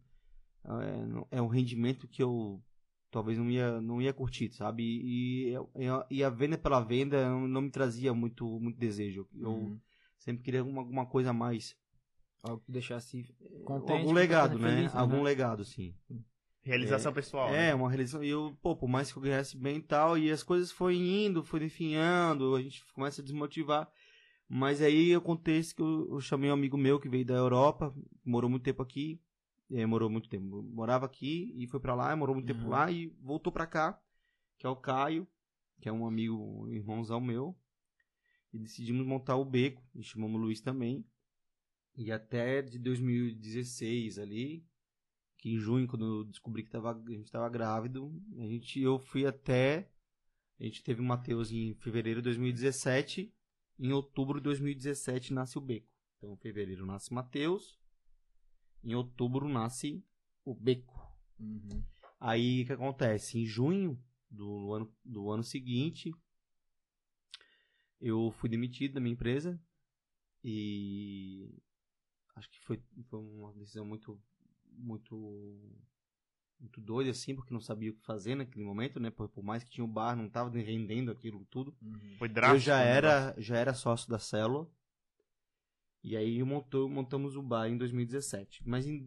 É, 1.30 1.38
é 1.38 1.42
um 1.42 1.46
rendimento 1.48 2.06
que 2.08 2.22
eu 2.22 2.62
talvez 3.10 3.38
não 3.38 3.50
ia, 3.50 3.80
não 3.80 4.00
ia 4.02 4.12
curtir, 4.12 4.50
sabe? 4.52 4.82
E, 4.82 5.54
e, 5.54 5.56
e 6.18 6.24
a 6.24 6.30
venda 6.30 6.56
pela 6.58 6.80
venda 6.80 7.28
não 7.30 7.48
não 7.48 7.60
me 7.62 7.70
trazia 7.70 8.12
muito, 8.14 8.44
muito 8.60 8.78
desejo. 8.78 9.26
Eu 9.34 9.50
Uhum. 9.50 9.80
sempre 10.18 10.42
queria 10.42 10.60
alguma, 10.60 10.82
alguma 10.82 11.06
coisa 11.06 11.30
a 11.30 11.32
mais. 11.32 11.76
Algo 12.42 12.62
que 12.64 12.70
deixasse 12.70 13.34
contente. 13.64 13.98
algum 13.98 14.12
legado, 14.12 14.58
né? 14.58 14.76
feliz, 14.76 14.94
Algum 14.94 15.22
legado, 15.22 15.64
sim. 15.64 15.94
Realização 16.62 17.12
pessoal. 17.12 17.48
É, 17.48 17.68
né? 17.68 17.74
uma 17.74 17.88
realização. 17.88 18.22
E 18.22 18.28
eu, 18.28 18.56
pô, 18.62 18.76
por 18.76 18.88
mais 18.88 19.10
que 19.10 19.18
eu 19.18 19.22
ganhasse 19.22 19.56
bem 19.56 19.78
e 19.78 19.82
tal, 19.82 20.16
e 20.18 20.30
as 20.30 20.42
coisas 20.42 20.70
foram 20.70 20.92
indo, 20.94 21.42
foi 21.42 21.60
definhando, 21.60 22.54
a 22.54 22.62
gente 22.62 22.84
começa 22.92 23.20
a 23.20 23.24
desmotivar. 23.24 23.90
Mas 24.48 24.80
aí 24.80 25.14
acontece 25.14 25.74
que 25.74 25.82
eu, 25.82 26.08
eu 26.12 26.20
chamei 26.20 26.48
um 26.50 26.54
amigo 26.54 26.76
meu 26.76 27.00
que 27.00 27.08
veio 27.08 27.24
da 27.24 27.34
Europa, 27.34 27.94
morou 28.24 28.48
muito 28.48 28.62
tempo 28.62 28.82
aqui, 28.82 29.20
é, 29.70 29.84
morou 29.86 30.08
muito 30.10 30.28
tempo, 30.28 30.62
morava 30.62 31.06
aqui 31.06 31.52
e 31.56 31.66
foi 31.66 31.80
pra 31.80 31.94
lá, 31.94 32.14
morou 32.16 32.34
muito 32.34 32.46
tempo 32.46 32.62
Uhum. 32.64 32.70
lá 32.70 32.90
e 32.90 33.08
voltou 33.20 33.52
pra 33.52 33.66
cá, 33.66 34.00
que 34.58 34.66
é 34.66 34.68
o 34.68 34.76
Caio, 34.76 35.26
que 35.80 35.88
é 35.88 35.92
um 35.92 36.06
amigo, 36.06 36.36
um 36.36 36.68
irmãozão 36.72 37.20
meu. 37.20 37.56
E 38.52 38.58
decidimos 38.58 39.06
montar 39.06 39.36
o 39.36 39.44
Beco, 39.44 39.82
e 39.94 40.02
chamamos 40.02 40.36
o 40.40 40.44
Luiz 40.44 40.60
também. 40.60 41.04
E 41.96 42.10
até 42.12 42.62
de 42.62 42.78
2016 42.78 44.18
ali, 44.18 44.64
que 45.36 45.50
em 45.50 45.58
junho, 45.58 45.86
quando 45.86 46.04
eu 46.20 46.24
descobri 46.24 46.62
que 46.62 46.70
tava, 46.70 46.92
a 46.92 47.10
gente 47.10 47.30
tava 47.30 47.48
grávido, 47.48 48.12
a 48.38 48.46
gente, 48.46 48.80
eu 48.80 48.98
fui 48.98 49.26
até. 49.26 49.90
A 50.58 50.64
gente 50.64 50.82
teve 50.82 51.00
o 51.00 51.04
Matheus 51.04 51.52
em 51.52 51.74
fevereiro 51.74 52.20
de 52.20 52.24
2017. 52.24 53.32
Em 53.78 53.92
outubro 53.92 54.38
de 54.38 54.44
2017 54.44 55.32
nasce 55.32 55.56
o 55.58 55.60
Beco. 55.60 55.86
Então, 56.16 56.32
em 56.32 56.36
fevereiro 56.36 56.84
nasce 56.86 57.12
Matheus. 57.12 57.78
Em 58.82 58.94
outubro 58.94 59.48
nasce 59.48 60.04
o 60.44 60.54
Beco. 60.54 60.98
Uhum. 61.38 61.82
Aí 62.20 62.62
o 62.62 62.66
que 62.66 62.72
acontece? 62.72 63.38
Em 63.38 63.44
junho 63.44 63.98
do 64.30 64.72
ano, 64.72 64.94
do 65.04 65.30
ano 65.30 65.42
seguinte, 65.42 66.12
eu 68.00 68.30
fui 68.32 68.48
demitido 68.48 68.94
da 68.94 69.00
minha 69.00 69.12
empresa 69.12 69.60
e 70.42 71.54
acho 72.36 72.50
que 72.50 72.60
foi, 72.60 72.82
foi 73.08 73.20
uma 73.20 73.52
decisão 73.54 73.84
muito 73.84 74.20
muito 74.72 75.58
muito 76.60 76.80
doida 76.80 77.10
assim, 77.10 77.36
porque 77.36 77.52
não 77.54 77.60
sabia 77.60 77.90
o 77.90 77.94
que 77.94 78.04
fazer 78.04 78.34
naquele 78.34 78.64
momento, 78.64 78.98
né? 78.98 79.10
Por, 79.10 79.28
por 79.28 79.44
mais 79.44 79.62
que 79.62 79.70
tinha 79.70 79.84
o 79.84 79.88
bar, 79.88 80.16
não 80.16 80.26
estava 80.26 80.50
rendendo 80.50 81.10
aquilo 81.10 81.44
tudo. 81.50 81.76
Foi 82.18 82.28
drástico. 82.28 82.56
eu 82.56 82.60
já 82.60 82.80
era 82.80 83.34
já 83.38 83.56
era 83.56 83.74
sócio 83.74 84.08
da 84.08 84.18
célula. 84.18 84.68
E 86.08 86.16
aí 86.16 86.42
montou, 86.42 86.88
montamos 86.88 87.36
o 87.36 87.42
bar 87.42 87.68
em 87.68 87.76
2017. 87.76 88.62
Mas 88.66 88.86
em, 88.86 89.06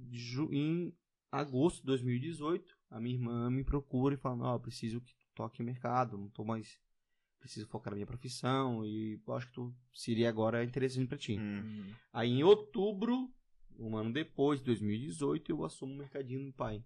em 0.52 0.94
agosto 1.32 1.80
de 1.80 1.88
2018, 1.88 2.78
a 2.92 3.00
minha 3.00 3.16
irmã 3.16 3.50
me 3.50 3.64
procura 3.64 4.14
e 4.14 4.20
fala: 4.20 4.54
eu 4.54 4.60
preciso 4.60 5.02
que 5.02 5.12
tu 5.16 5.26
toque 5.34 5.64
mercado, 5.64 6.16
não 6.16 6.30
tô 6.30 6.46
mais. 6.46 6.80
Preciso 7.40 7.66
focar 7.66 7.90
na 7.90 7.96
minha 7.96 8.06
profissão 8.06 8.86
e 8.86 9.20
acho 9.30 9.48
que 9.48 9.54
tu 9.54 9.76
seria 9.92 10.30
agora 10.30 10.64
interessante 10.64 11.08
pra 11.08 11.18
ti. 11.18 11.40
Hum. 11.40 11.92
Aí 12.14 12.30
em 12.30 12.44
outubro, 12.44 13.34
um 13.80 13.98
ano 13.98 14.14
depois, 14.14 14.60
de 14.60 14.66
2018, 14.68 15.52
eu 15.52 15.66
assumo 15.66 15.92
o 15.92 15.98
mercadinho 15.98 16.46
do 16.46 16.54
pai. 16.54 16.86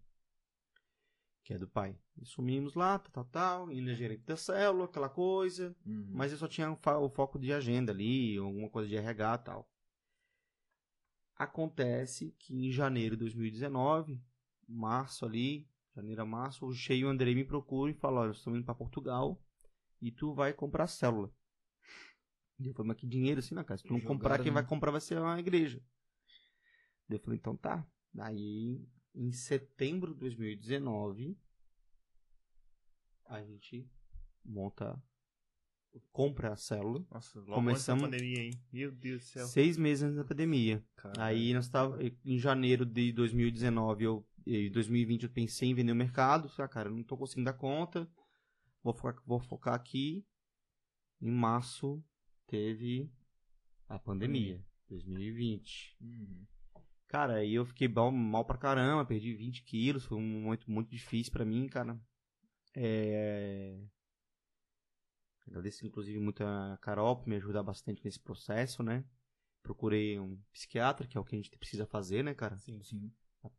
Que 1.44 1.56
é 1.56 1.58
do 1.58 1.68
pai. 1.68 2.00
Assumimos 2.22 2.74
lá, 2.74 2.98
tal, 2.98 3.12
tal, 3.12 3.26
tal, 3.26 3.68
ainda 3.68 3.94
gerente 3.94 4.24
da 4.24 4.38
célula, 4.38 4.86
aquela 4.86 5.10
coisa. 5.10 5.76
Uhum. 5.86 6.08
Mas 6.14 6.32
eu 6.32 6.38
só 6.38 6.48
tinha 6.48 6.72
o 6.72 7.10
foco 7.10 7.38
de 7.38 7.52
agenda 7.52 7.92
ali, 7.92 8.38
alguma 8.38 8.70
coisa 8.70 8.88
de 8.88 8.96
RH 8.96 9.36
e 9.36 9.38
tal. 9.40 9.70
Acontece 11.36 12.34
que 12.40 12.56
em 12.56 12.72
janeiro 12.72 13.16
de 13.16 13.22
2019, 13.22 14.22
março 14.68 15.26
ali, 15.26 15.68
janeiro 15.96 16.22
a 16.22 16.26
março, 16.26 16.66
o 16.66 16.74
Cheio 16.74 17.10
Andrei 17.10 17.36
me 17.36 17.44
procura 17.44 17.92
e 17.92 17.96
fala, 17.96 18.22
olha, 18.22 18.30
eu 18.30 18.34
estou 18.34 18.56
indo 18.56 18.66
para 18.66 18.76
Portugal 18.76 19.42
e 20.02 20.12
tu 20.12 20.34
vai 20.34 20.54
comprar 20.54 20.88
célula. 20.88 21.32
E 22.60 22.68
eu 22.68 22.74
falei, 22.74 22.90
mas 22.90 22.98
que 22.98 23.08
dinheiro 23.08 23.40
assim 23.40 23.54
na 23.54 23.64
casa? 23.64 23.82
Se 23.82 23.88
tu 23.88 23.94
não 23.94 24.00
Jogaram, 24.00 24.18
comprar, 24.18 24.38
quem 24.38 24.48
né? 24.48 24.54
vai 24.54 24.66
comprar 24.66 24.92
vai 24.92 25.02
ser 25.02 25.18
a 25.18 25.40
igreja. 25.40 25.84
Eu 27.10 27.20
falei, 27.20 27.38
então 27.38 27.56
tá. 27.56 27.86
Daí, 28.14 28.82
em 29.14 29.32
setembro 29.32 30.14
de 30.14 30.20
2019, 30.22 31.38
a 33.26 33.44
gente 33.44 33.90
monta, 34.44 35.02
compra 36.12 36.54
a 36.54 36.56
célula. 36.56 37.06
Nossa, 37.12 37.40
logo 37.40 37.54
Começamos- 37.54 38.04
antes 38.04 38.12
da 38.12 38.18
pandemia, 38.18 38.44
hein? 38.44 38.52
Meu 38.72 38.92
Deus 38.92 39.22
do 39.24 39.26
céu. 39.26 39.46
Seis 39.48 39.78
meses 39.78 40.04
antes 40.04 40.18
da 40.18 40.24
pandemia. 40.24 40.84
Caralho. 40.96 41.22
Aí 41.22 41.54
nós 41.54 41.68
tava 41.68 42.00
em 42.24 42.38
janeiro 42.38 42.86
de 42.86 43.12
2019, 43.12 44.04
eu 44.04 44.28
em 44.46 44.70
2020 44.72 45.24
eu 45.24 45.30
pensei 45.30 45.70
em 45.70 45.74
vender 45.74 45.92
o 45.92 45.96
mercado, 45.96 46.52
ah, 46.60 46.68
cara, 46.68 46.90
eu 46.90 46.94
não 46.96 47.04
tô 47.04 47.18
conseguindo 47.18 47.46
dar 47.46 47.54
conta. 47.54 48.08
Vou 48.84 48.94
focar, 48.94 49.24
vou 49.26 49.40
focar 49.40 49.74
aqui. 49.74 50.24
Em 51.22 51.32
março 51.32 52.04
teve 52.46 53.10
a 53.90 53.98
pandemia, 53.98 54.64
2020. 54.88 55.96
Uhum. 56.00 56.46
Cara, 57.08 57.36
aí 57.36 57.54
eu 57.56 57.66
fiquei 57.66 57.88
mal, 57.88 58.12
mal 58.12 58.46
pra 58.46 58.58
caramba, 58.58 59.06
perdi 59.06 59.34
20 59.34 59.64
quilos, 59.64 60.06
foi 60.06 60.18
um 60.18 60.42
momento 60.42 60.70
muito 60.70 60.90
difícil 60.90 61.32
pra 61.32 61.46
mim, 61.46 61.68
cara. 61.68 62.00
É... 62.76 63.80
Agradeço 65.48 65.86
inclusive 65.86 66.20
muito 66.20 66.44
a 66.44 66.78
Carol 66.82 67.16
por 67.18 67.28
me 67.28 67.36
ajudar 67.36 67.64
bastante 67.64 68.04
nesse 68.04 68.20
processo, 68.20 68.82
né? 68.84 69.04
Procurei 69.62 70.20
um 70.20 70.38
psiquiatra, 70.52 71.08
que 71.08 71.18
é 71.18 71.20
o 71.22 71.24
que 71.24 71.36
a 71.36 71.38
gente 71.38 71.50
precisa 71.58 71.86
fazer, 71.86 72.24
né, 72.24 72.34
cara? 72.34 72.58
Sim, 72.58 72.82
sim. 72.84 73.12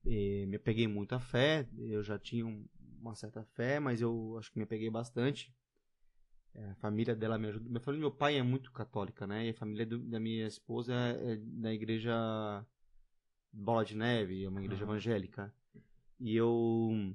Eh, 0.04 0.46
me 0.46 0.56
apeguei 0.56 0.88
muito 0.88 1.14
à 1.14 1.20
fé, 1.20 1.68
eu 1.78 2.02
já 2.02 2.18
tinha 2.18 2.44
um- 2.44 2.66
uma 3.00 3.14
certa 3.14 3.44
fé, 3.44 3.78
mas 3.78 4.00
eu 4.00 4.36
acho 4.38 4.50
que 4.50 4.58
me 4.58 4.64
apeguei 4.64 4.90
bastante. 4.90 5.54
Eh, 6.54 6.70
A 6.70 6.74
família 6.76 7.14
dela 7.14 7.38
me 7.38 7.48
ajuda. 7.48 7.68
Minha 7.68 7.80
família, 7.80 8.00
meu 8.00 8.10
pai 8.16 8.36
é 8.36 8.42
muito 8.42 8.72
católica, 8.72 9.26
né? 9.26 9.46
E 9.46 9.50
a 9.50 9.54
família 9.54 9.86
do- 9.86 9.98
da 9.98 10.18
minha 10.18 10.46
esposa 10.46 10.92
é 10.94 11.32
é 11.32 11.36
da 11.36 11.72
igreja 11.72 12.14
Bola 13.52 13.84
de 13.84 13.96
Neve, 13.96 14.44
é 14.44 14.48
uma 14.48 14.60
igreja 14.60 14.84
Aham. 14.84 14.92
evangélica. 14.94 15.54
E 16.18 16.34
eu. 16.34 17.14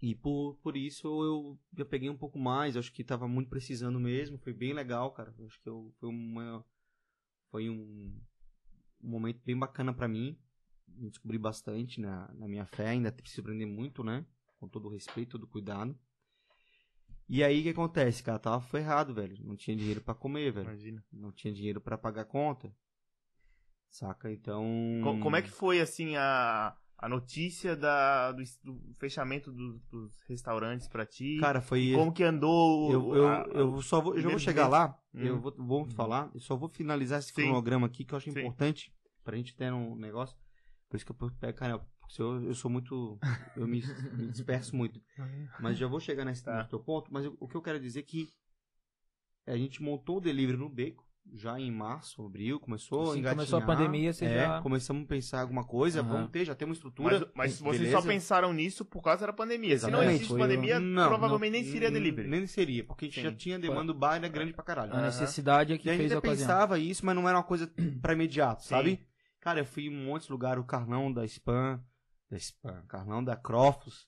E 0.00 0.14
por, 0.14 0.54
por 0.62 0.76
isso 0.76 1.06
eu 1.24 1.58
me 1.72 1.82
apeguei 1.82 2.08
um 2.08 2.16
pouco 2.16 2.38
mais, 2.38 2.76
eu 2.76 2.80
acho 2.80 2.92
que 2.92 3.02
tava 3.02 3.26
muito 3.26 3.48
precisando 3.50 3.98
mesmo, 3.98 4.38
foi 4.38 4.52
bem 4.52 4.72
legal, 4.72 5.10
cara. 5.12 5.34
Eu 5.38 5.46
acho 5.46 5.60
que 5.60 5.68
eu, 5.68 5.92
foi 5.98 6.08
uma. 6.08 6.64
Foi 7.50 7.68
um, 7.68 8.14
um 9.02 9.08
momento 9.08 9.40
bem 9.44 9.58
bacana 9.58 9.92
pra 9.92 10.06
mim 10.06 10.38
me 10.96 11.10
descobri 11.10 11.38
bastante 11.38 12.00
na, 12.00 12.32
na 12.34 12.48
minha 12.48 12.66
fé, 12.66 12.88
ainda 12.88 13.12
preciso 13.12 13.42
aprender 13.42 13.66
muito, 13.66 14.02
né? 14.02 14.24
Com 14.58 14.68
todo 14.68 14.86
o 14.88 14.90
respeito, 14.90 15.32
todo 15.32 15.44
o 15.44 15.48
cuidado. 15.48 15.96
E 17.28 17.44
aí 17.44 17.60
o 17.60 17.62
que 17.62 17.68
acontece, 17.68 18.22
cara? 18.22 18.38
Tava 18.38 18.60
ferrado, 18.60 19.14
velho. 19.14 19.36
Não 19.44 19.54
tinha 19.54 19.76
dinheiro 19.76 20.00
pra 20.00 20.14
comer, 20.14 20.50
velho. 20.50 20.66
Imagina. 20.68 21.04
Não 21.12 21.30
tinha 21.30 21.52
dinheiro 21.52 21.80
pra 21.80 21.98
pagar 21.98 22.24
conta. 22.24 22.74
Saca? 23.90 24.32
Então. 24.32 24.64
Co- 25.02 25.20
Como 25.20 25.36
é 25.36 25.42
que 25.42 25.50
foi, 25.50 25.80
assim, 25.80 26.16
a, 26.16 26.76
a 26.98 27.08
notícia 27.08 27.76
da, 27.76 28.32
do, 28.32 28.42
do 28.64 28.94
fechamento 28.98 29.52
do- 29.52 29.78
dos 29.90 30.20
restaurantes 30.28 30.88
pra 30.88 31.06
ti? 31.06 31.38
Cara, 31.38 31.60
foi. 31.60 31.92
Como 31.94 32.12
que 32.12 32.24
andou 32.24 32.92
eu, 32.92 33.14
eu, 33.14 33.28
a- 33.28 33.46
eu 33.54 33.80
só 33.82 34.00
vou, 34.00 34.16
eu 34.16 34.20
já 34.20 34.28
vou 34.28 34.38
chegar 34.38 34.66
lá. 34.68 34.98
Hum. 35.14 35.20
Eu 35.22 35.40
vou, 35.40 35.54
vou 35.56 35.86
te 35.86 35.94
falar. 35.94 36.30
Eu 36.34 36.40
só 36.40 36.56
vou 36.56 36.68
finalizar 36.68 37.20
esse 37.20 37.28
Sim. 37.28 37.42
cronograma 37.42 37.86
aqui 37.86 38.04
que 38.04 38.12
eu 38.12 38.16
acho 38.18 38.30
Sim. 38.30 38.40
importante 38.40 38.92
pra 39.22 39.36
gente 39.36 39.54
ter 39.56 39.72
um 39.72 39.94
negócio. 39.94 40.36
Por 40.88 40.96
isso 40.96 41.06
que 41.06 41.12
eu 41.12 41.30
pego, 41.38 41.56
cara, 41.56 41.78
porque 42.00 42.20
eu, 42.20 42.42
eu 42.42 42.54
sou 42.54 42.70
muito. 42.70 43.18
Eu 43.54 43.68
me, 43.68 43.80
me 44.16 44.26
disperso 44.28 44.74
muito. 44.74 45.00
Mas 45.60 45.78
já 45.78 45.86
vou 45.86 46.00
chegar 46.00 46.24
nesse, 46.24 46.42
Tá. 46.42 46.56
nesse 46.56 46.70
teu 46.70 46.80
ponto. 46.80 47.12
Mas 47.12 47.24
eu- 47.26 47.36
o 47.38 47.46
que 47.46 47.54
eu 47.54 47.62
quero 47.62 47.78
dizer 47.78 48.00
é 48.00 48.02
que 48.02 48.28
a 49.46 49.56
gente 49.56 49.82
montou 49.82 50.16
o 50.18 50.20
delivery 50.20 50.58
no 50.58 50.68
Beco, 50.68 51.06
já 51.34 51.58
em 51.58 51.70
março, 51.70 52.24
abril, 52.24 52.58
começou 52.58 53.10
a 53.10 53.12
Assim, 53.12 53.22
começou 53.22 53.58
a 53.58 53.62
pandemia, 53.62 54.12
você 54.12 54.24
é, 54.24 54.46
já... 54.46 54.60
Começamos 54.62 55.04
a 55.04 55.06
pensar 55.06 55.40
alguma 55.42 55.64
coisa, 55.64 56.00
Aham. 56.00 56.08
vamos 56.08 56.30
ter, 56.30 56.44
já 56.44 56.54
temos 56.54 56.78
estrutura. 56.78 57.20
Mas, 57.20 57.28
mas 57.34 57.60
vocês 57.60 57.80
beleza? 57.82 58.00
só 58.00 58.06
pensaram 58.06 58.52
nisso 58.52 58.84
por 58.84 59.02
causa 59.02 59.26
da 59.26 59.32
pandemia. 59.32 59.78
Se 59.78 59.84
não 59.84 59.98
Exatamente. 60.00 60.14
existe 60.16 60.28
Foi 60.28 60.40
pandemia, 60.40 60.80
Não, 60.80 61.08
provavelmente 61.08 61.52
não, 61.52 61.60
nem 61.60 61.70
seria 61.72 61.90
delivery. 61.90 62.28
Nem 62.28 62.46
seria, 62.46 62.84
porque 62.84 63.04
a 63.04 63.08
gente 63.08 63.16
Sim. 63.16 63.22
já 63.22 63.32
tinha 63.32 63.58
demanda, 63.58 63.92
o 63.92 63.94
bar 63.94 64.16
era 64.16 64.28
grande 64.28 64.52
pra 64.52 64.64
caralho. 64.64 64.94
A 64.94 65.02
necessidade 65.02 65.72
é 65.72 65.78
que 65.78 65.88
E 65.88 65.90
a 65.90 65.94
gente 65.94 66.00
fez 66.02 66.12
a 66.12 66.18
ocasião. 66.18 66.46
pensava 66.48 66.78
isso, 66.78 67.04
mas 67.04 67.14
não 67.14 67.28
era 67.28 67.38
uma 67.38 67.44
coisa 67.44 67.70
pra 68.02 68.12
imediato, 68.12 68.62
Sim. 68.62 68.68
sabe? 68.68 69.06
Cara, 69.40 69.60
eu 69.60 69.64
fui 69.64 69.86
em 69.86 69.90
muitos 69.90 70.28
lugares, 70.28 70.62
o 70.62 70.66
Carlão 70.66 71.12
da 71.12 71.24
Spam, 71.24 71.80
da 72.30 72.36
Spam, 72.36 72.82
Carlão 72.88 73.22
da 73.22 73.36
Crofos, 73.36 74.06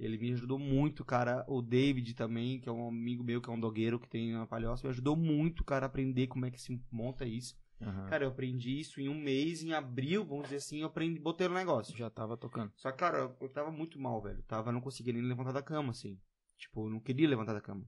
ele 0.00 0.18
me 0.18 0.32
ajudou 0.32 0.58
muito, 0.58 1.04
cara. 1.04 1.44
O 1.48 1.60
David 1.62 2.14
também, 2.14 2.58
que 2.60 2.68
é 2.68 2.72
um 2.72 2.88
amigo 2.88 3.22
meu, 3.22 3.40
que 3.40 3.48
é 3.50 3.52
um 3.52 3.60
dogueiro 3.60 3.98
que 4.00 4.08
tem 4.08 4.34
uma 4.34 4.46
palhoça, 4.46 4.84
me 4.86 4.90
ajudou 4.90 5.14
muito, 5.16 5.62
cara, 5.64 5.86
a 5.86 5.88
aprender 5.88 6.26
como 6.26 6.46
é 6.46 6.50
que 6.50 6.60
se 6.60 6.80
monta 6.90 7.24
isso. 7.26 7.56
Aham. 7.82 8.06
Cara, 8.06 8.24
eu 8.24 8.28
aprendi 8.28 8.78
isso 8.78 9.00
em 9.00 9.08
um 9.08 9.18
mês, 9.18 9.62
em 9.62 9.72
abril, 9.72 10.24
vamos 10.24 10.44
dizer 10.44 10.56
assim, 10.56 10.80
eu 10.80 10.86
aprendi, 10.88 11.18
botei 11.18 11.48
no 11.48 11.54
negócio. 11.54 11.96
Já 11.96 12.10
tava 12.10 12.36
tocando. 12.36 12.70
Só 12.76 12.90
que, 12.92 12.98
cara, 12.98 13.18
eu- 13.18 13.36
eu 13.40 13.48
tava 13.48 13.70
muito 13.70 13.98
mal, 13.98 14.20
velho. 14.20 14.42
Tava, 14.42 14.70
não 14.72 14.80
conseguia 14.82 15.12
nem 15.12 15.22
levantar 15.22 15.52
da 15.52 15.62
cama, 15.62 15.90
assim. 15.90 16.18
Tipo, 16.58 16.86
eu 16.86 16.90
não 16.90 17.00
queria 17.00 17.26
levantar 17.28 17.54
da 17.54 17.60
cama. 17.60 17.86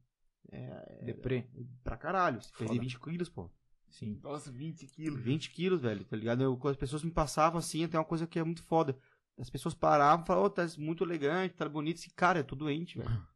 É, 0.50 1.02
Deprê. 1.04 1.46
pra 1.84 1.96
caralho. 1.96 2.38
Perdi 2.56 2.74
Foda. 2.74 2.80
20 2.80 2.98
quilos, 2.98 3.28
pô. 3.28 3.50
Sim. 3.90 4.18
Nossa, 4.22 4.50
20 4.50 4.86
quilos. 4.86 5.20
20 5.22 5.50
quilos, 5.50 5.80
velho, 5.82 6.04
tá 6.04 6.16
ligado? 6.16 6.42
Eu, 6.42 6.58
as 6.64 6.76
pessoas 6.76 7.02
me 7.04 7.10
passavam 7.10 7.58
assim, 7.58 7.84
até 7.84 7.98
uma 7.98 8.04
coisa 8.04 8.26
que 8.26 8.38
é 8.38 8.44
muito 8.44 8.62
foda. 8.62 8.98
As 9.38 9.50
pessoas 9.50 9.74
paravam 9.74 10.24
e 10.24 10.26
falavam, 10.26 10.46
ô, 10.46 10.50
tá 10.50 10.66
muito 10.78 11.04
elegante, 11.04 11.54
tá 11.54 11.68
bonito. 11.68 11.96
Esse 11.96 12.10
cara, 12.10 12.40
eu 12.40 12.44
tô 12.44 12.54
doente, 12.54 12.98
velho. 12.98 13.10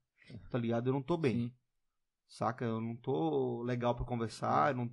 Tá 0.51 0.59
ligado? 0.59 0.89
Eu 0.89 0.93
não 0.93 1.03
tô 1.03 1.17
bem. 1.17 1.37
Sim. 1.37 1.53
Saca? 2.27 2.65
Eu 2.65 2.81
não 2.81 2.97
tô 2.97 3.63
legal 3.63 3.95
pra 3.95 4.05
conversar. 4.05 4.75
não... 4.75 4.91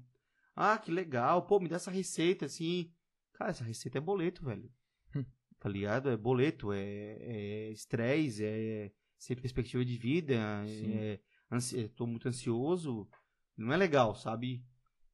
Ah, 0.55 0.77
que 0.77 0.91
legal. 0.91 1.47
Pô, 1.47 1.59
me 1.59 1.67
dá 1.67 1.77
essa 1.77 1.89
receita, 1.89 2.45
assim. 2.45 2.93
Cara, 3.33 3.49
essa 3.49 3.63
receita 3.63 3.97
é 3.97 4.01
boleto, 4.01 4.45
velho. 4.45 4.71
Hum. 5.15 5.25
Tá 5.59 5.67
ligado? 5.67 6.09
É 6.09 6.15
boleto, 6.15 6.71
é 6.71 7.17
é 7.19 7.71
estresse, 7.71 8.45
é 8.45 8.91
sem 9.17 9.35
perspectiva 9.35 9.83
de 9.83 9.97
vida, 9.97 10.35
Sim. 10.67 10.93
é 10.93 11.19
ansi... 11.51 11.87
tô 11.89 12.05
muito 12.05 12.27
ansioso. 12.27 13.09
Não 13.57 13.73
é 13.73 13.77
legal, 13.77 14.13
sabe? 14.15 14.63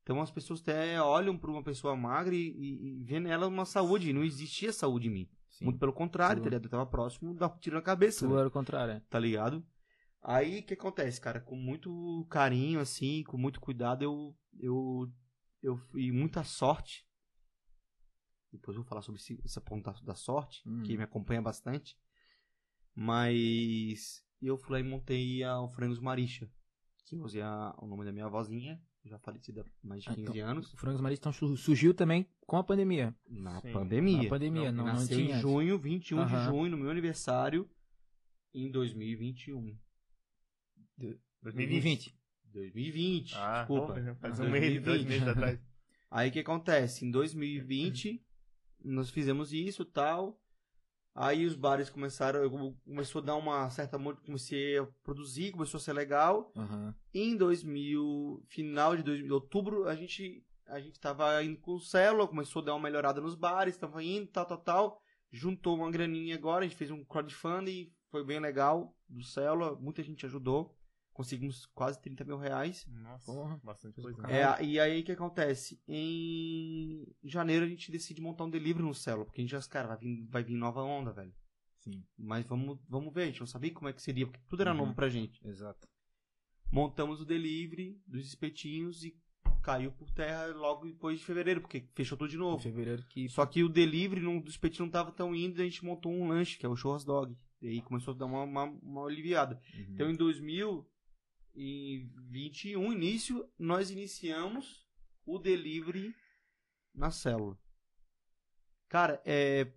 Então 0.01 0.19
as 0.21 0.31
pessoas 0.31 0.61
até 0.61 1.01
olham 1.01 1.37
pra 1.37 1.51
uma 1.51 1.63
pessoa 1.63 1.95
magra 1.95 2.35
e, 2.35 2.49
e, 2.49 2.99
e 2.99 3.03
vê 3.03 3.19
nela 3.19 3.47
uma 3.47 3.65
saúde. 3.65 4.11
Não 4.11 4.23
existia 4.23 4.73
saúde 4.73 5.07
em 5.07 5.11
mim. 5.11 5.29
Sim. 5.59 5.65
Muito 5.65 5.79
pelo 5.79 5.93
contrário, 5.93 6.41
Tu- 6.41 6.43
tá 6.45 6.49
ligado? 6.49 6.65
Eu 6.65 6.69
tava 6.71 6.85
próximo 6.85 7.33
da 7.35 7.49
tiro 7.49 7.75
na 7.75 7.81
cabeça. 7.81 8.21
Tu 8.21 8.27
velho 8.29 8.39
era 8.39 8.47
o 8.47 8.51
contrário, 8.51 8.93
é. 8.93 8.99
tá 9.09 9.19
ligado? 9.19 9.65
Aí 10.21 10.59
o 10.59 10.63
que 10.63 10.73
acontece, 10.73 11.19
cara? 11.21 11.39
Com 11.39 11.55
muito 11.55 12.25
carinho, 12.29 12.79
assim, 12.79 13.23
com 13.23 13.37
muito 13.37 13.59
cuidado, 13.61 14.03
eu, 14.03 14.35
eu, 14.59 15.11
eu 15.61 15.77
fui 15.77 16.11
muita 16.11 16.43
sorte. 16.43 17.05
Depois 18.51 18.75
eu 18.75 18.81
vou 18.83 18.89
falar 18.89 19.01
sobre 19.01 19.21
esse, 19.21 19.39
essa 19.45 19.61
ponta 19.61 19.93
da 20.03 20.15
sorte, 20.15 20.61
Hum. 20.67 20.81
que 20.83 20.97
me 20.97 21.03
acompanha 21.03 21.41
bastante. 21.41 21.95
Mas 22.95 24.23
eu 24.41 24.57
fui 24.57 24.73
lá 24.73 24.79
e 24.79 24.83
montei 24.83 25.43
a, 25.43 25.59
o 25.61 25.69
Frangos 25.69 25.99
Maricha, 25.99 26.49
que 27.05 27.15
eu 27.15 27.21
usei 27.23 27.41
a- 27.41 27.73
o 27.77 27.85
nome 27.87 28.03
da 28.05 28.11
minha 28.11 28.25
avózinha, 28.25 28.81
já 29.05 29.17
falecida 29.19 29.61
há 29.61 29.87
mais 29.87 30.03
de 30.03 30.09
Ah, 30.09 30.15
15 30.15 30.29
então, 30.37 30.47
anos, 30.49 30.73
O 30.73 30.77
Frangos 30.77 31.01
Maristas 31.01 31.35
então, 31.35 31.47
su- 31.49 31.57
surgiu 31.57 31.93
também 31.93 32.27
com 32.45 32.57
a 32.57 32.63
pandemia. 32.63 33.15
na 33.27 33.61
Sim. 33.61 33.71
pandemia. 33.71 34.23
Na 34.23 34.29
pandemia, 34.29 34.71
não, 34.71 34.85
não, 34.85 34.93
Nasceu 34.93 35.17
tinha. 35.17 35.37
em 35.37 35.39
junho, 35.41 35.77
21 35.79 36.25
de 36.25 36.43
junho, 36.45 36.71
no 36.71 36.77
meu 36.77 36.89
aniversário. 36.89 37.69
Em 38.53 38.69
2021. 38.71 39.77
2020. 41.41 42.15
2020, 42.51 43.35
Ah, 43.35 43.59
desculpa. 43.59 43.93
bom, 43.93 44.15
faz 44.15 44.39
um 44.39 44.43
2020. 44.43 44.51
mês, 44.71 44.83
dois 44.83 45.05
meses 45.05 45.27
atrás. 45.27 45.59
Aí 46.11 46.29
o 46.29 46.31
que 46.31 46.39
acontece? 46.39 47.05
Em 47.05 47.11
2020, 47.11 48.23
nós 48.83 49.09
fizemos 49.11 49.53
isso 49.53 49.83
e 49.83 49.85
tal. 49.85 50.41
Aí 51.21 51.45
os 51.45 51.53
bares 51.53 51.89
começaram, 51.89 52.41
eu 52.41 52.49
começou 52.85 53.21
a 53.21 53.25
dar 53.25 53.35
uma 53.35 53.69
certa 53.69 53.99
comecei 54.25 54.77
a 54.77 54.87
produzir, 55.03 55.51
começou 55.51 55.77
a 55.77 55.81
ser 55.81 55.91
legal. 55.91 56.49
Aham. 56.55 56.95
Em 57.13 57.35
2000, 57.35 58.41
final 58.47 58.95
de 58.95 59.03
2000, 59.03 59.33
outubro, 59.33 59.89
a 59.89 59.95
gente 59.95 60.41
a 60.65 60.79
gente 60.79 60.97
tava 60.97 61.43
indo 61.43 61.59
com 61.59 61.73
o 61.73 61.79
Célula, 61.79 62.25
começou 62.25 62.61
a 62.61 62.65
dar 62.65 62.73
uma 62.73 62.83
melhorada 62.83 63.19
nos 63.19 63.35
bares, 63.35 63.75
tava 63.75 64.01
indo, 64.01 64.27
tal, 64.27 64.45
tal, 64.45 64.57
tal. 64.59 65.01
Juntou 65.29 65.75
uma 65.75 65.91
graninha 65.91 66.35
agora, 66.35 66.63
a 66.63 66.67
gente 66.69 66.77
fez 66.77 66.89
um 66.89 67.03
crowdfunding, 67.03 67.91
foi 68.09 68.23
bem 68.23 68.39
legal, 68.39 68.95
do 69.09 69.21
Célula, 69.21 69.75
muita 69.75 70.01
gente 70.01 70.25
ajudou. 70.25 70.73
Conseguimos 71.19 71.65
quase 71.75 72.01
30 72.01 72.23
mil 72.23 72.37
reais. 72.37 72.85
Nossa, 72.87 73.25
Porra. 73.29 73.59
bastante 73.61 74.01
Coisa 74.01 74.21
né? 74.21 74.39
É, 74.41 74.63
e 74.63 74.79
aí 74.79 75.01
o 75.01 75.03
que 75.03 75.11
acontece? 75.11 75.77
Em 75.85 77.05
janeiro 77.25 77.65
a 77.65 77.67
gente 77.67 77.91
decide 77.91 78.21
montar 78.21 78.45
um 78.45 78.49
delivery 78.49 78.85
no 78.85 78.93
Célula, 78.95 79.25
porque 79.25 79.41
a 79.41 79.43
gente 79.43 79.51
já, 79.51 79.61
cara, 79.63 79.89
vai 79.89 79.97
vir, 79.97 80.25
vai 80.29 80.43
vir 80.45 80.55
nova 80.55 80.81
onda, 80.81 81.11
velho. 81.11 81.33
Sim, 81.79 82.05
Mas 82.17 82.45
vamos, 82.45 82.79
vamos 82.87 83.13
ver, 83.13 83.23
a 83.23 83.25
gente 83.25 83.41
não 83.41 83.47
sabia 83.47 83.73
como 83.73 83.89
é 83.89 83.93
que 83.93 84.01
seria, 84.01 84.25
porque 84.27 84.39
tudo 84.47 84.61
era 84.61 84.71
Uhum. 84.71 84.77
novo 84.77 84.95
pra 84.95 85.09
gente. 85.09 85.45
exato. 85.45 85.85
Montamos 86.71 87.19
o 87.19 87.25
delivery 87.25 88.01
dos 88.07 88.25
espetinhos 88.25 89.03
e 89.03 89.13
caiu 89.61 89.91
por 89.91 90.09
terra 90.11 90.47
logo 90.47 90.85
depois 90.85 91.19
de 91.19 91.25
fevereiro, 91.25 91.59
porque 91.59 91.85
fechou 91.95 92.17
tudo 92.17 92.29
de 92.29 92.37
Em 92.37 92.39
novo. 92.39 92.63
fevereiro 92.63 93.03
que. 93.09 93.27
Só 93.27 93.45
que 93.45 93.61
o 93.61 93.67
delivery 93.67 94.21
não, 94.21 94.39
do 94.39 94.49
espetinho 94.49 94.85
não 94.85 94.91
tava 94.91 95.11
tão 95.11 95.35
indo, 95.35 95.59
e 95.59 95.61
a 95.61 95.65
gente 95.65 95.83
montou 95.83 96.13
um 96.13 96.29
lanche, 96.29 96.57
que 96.57 96.65
é 96.65 96.69
o 96.69 96.77
churras 96.77 97.03
dog. 97.03 97.35
E 97.61 97.67
aí 97.67 97.81
começou 97.81 98.13
a 98.13 98.17
dar 98.17 98.25
uma, 98.25 98.43
uma, 98.43 98.63
uma 98.63 99.05
aliviada. 99.05 99.59
Uhum. 99.73 99.85
Então 99.89 100.09
em 100.09 100.15
2021, 101.53 102.93
início, 102.93 103.49
nós 103.57 103.89
iniciamos 103.91 104.85
o 105.25 105.37
delivery 105.37 106.15
na 106.93 107.11
célula. 107.11 107.57
Cara, 108.87 109.21
é, 109.25 109.71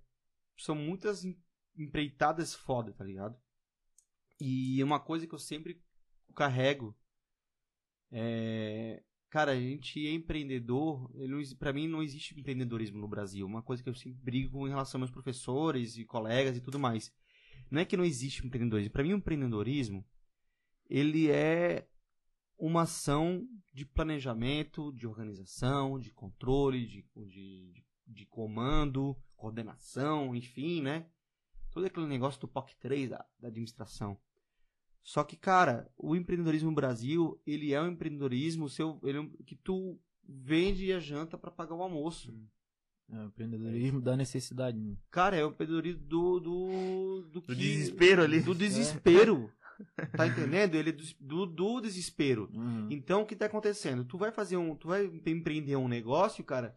são 0.56 0.74
muitas 0.74 1.24
em- 1.24 1.38
empreitadas 1.76 2.54
foda, 2.54 2.92
tá 2.92 3.04
ligado? 3.04 3.36
E 4.40 4.82
uma 4.82 4.98
coisa 4.98 5.26
que 5.26 5.34
eu 5.34 5.38
sempre 5.38 5.82
carrego 6.34 6.96
é. 8.10 9.02
Cara, 9.28 9.52
a 9.52 9.56
gente 9.60 10.06
é 10.06 10.12
empreendedor. 10.12 11.10
Pra 11.58 11.72
mim, 11.72 11.88
não 11.88 12.02
existe 12.02 12.38
empreendedorismo 12.38 12.98
no 12.98 13.08
Brasil. 13.08 13.46
Uma 13.46 13.62
coisa 13.62 13.82
que 13.82 13.88
eu 13.88 13.94
sempre 13.94 14.20
brigo 14.22 14.66
em 14.66 14.70
relação 14.70 14.98
aos 15.00 15.08
meus 15.08 15.10
professores 15.10 15.96
e 15.96 16.04
colegas 16.04 16.54
e 16.54 16.60
tudo 16.60 16.78
mais. 16.78 17.10
Não 17.70 17.80
é 17.80 17.84
que 17.86 17.96
não 17.96 18.04
existe 18.04 18.46
empreendedorismo. 18.46 18.92
Pra 18.92 19.02
mim, 19.02 19.12
empreendedorismo 19.12 20.06
ele 20.94 21.30
é 21.30 21.88
uma 22.58 22.82
ação 22.82 23.48
de 23.72 23.86
planejamento, 23.86 24.92
de 24.92 25.06
organização, 25.06 25.98
de 25.98 26.10
controle, 26.12 26.86
de, 26.86 27.06
de, 27.26 27.84
de, 28.06 28.26
comando, 28.26 29.16
coordenação, 29.36 30.34
enfim, 30.36 30.82
né? 30.82 31.06
Todo 31.70 31.86
aquele 31.86 32.06
negócio 32.06 32.38
do 32.40 32.46
POC 32.46 32.76
3 32.78 33.08
da, 33.08 33.24
da 33.40 33.48
administração. 33.48 34.18
Só 35.02 35.24
que, 35.24 35.36
cara, 35.36 35.90
o 35.96 36.14
empreendedorismo 36.14 36.68
no 36.68 36.76
Brasil, 36.76 37.40
ele 37.46 37.72
é 37.72 37.80
um 37.80 37.88
empreendedorismo 37.92 38.68
seu, 38.68 39.00
ele 39.02 39.16
é 39.18 39.20
um- 39.22 39.30
que 39.46 39.56
tu 39.56 39.98
vende 40.28 40.92
a 40.92 41.00
janta 41.00 41.38
para 41.38 41.50
pagar 41.50 41.74
o 41.74 41.82
almoço. 41.82 42.32
É, 43.10 43.16
o 43.18 43.24
empreendedorismo 43.24 44.00
da 44.00 44.16
necessidade. 44.16 44.78
né? 44.78 44.96
Cara, 45.10 45.36
é 45.36 45.44
o 45.44 45.48
empreendedorismo 45.48 46.02
do. 46.06 46.38
Do, 46.40 47.22
do, 47.22 47.40
Do 47.40 47.42
que- 47.42 47.54
desespero 47.54 48.22
ali. 48.22 48.40
Do 48.42 48.54
desespero. 48.54 49.50
Tá 50.16 50.26
entendendo? 50.26 50.74
Ele 50.74 50.90
é 50.90 50.96
do, 51.20 51.46
do, 51.46 51.80
desespero. 51.80 52.48
Uhum. 52.54 52.88
Então, 52.90 53.22
o 53.22 53.26
que 53.26 53.36
tá 53.36 53.46
acontecendo? 53.46 54.04
Tu 54.04 54.16
vai 54.18 54.30
fazer 54.32 54.56
um. 54.56 54.74
Tu 54.76 54.88
vai 54.88 55.04
empreender 55.26 55.76
um 55.76 55.88
negócio, 55.88 56.42
cara. 56.44 56.76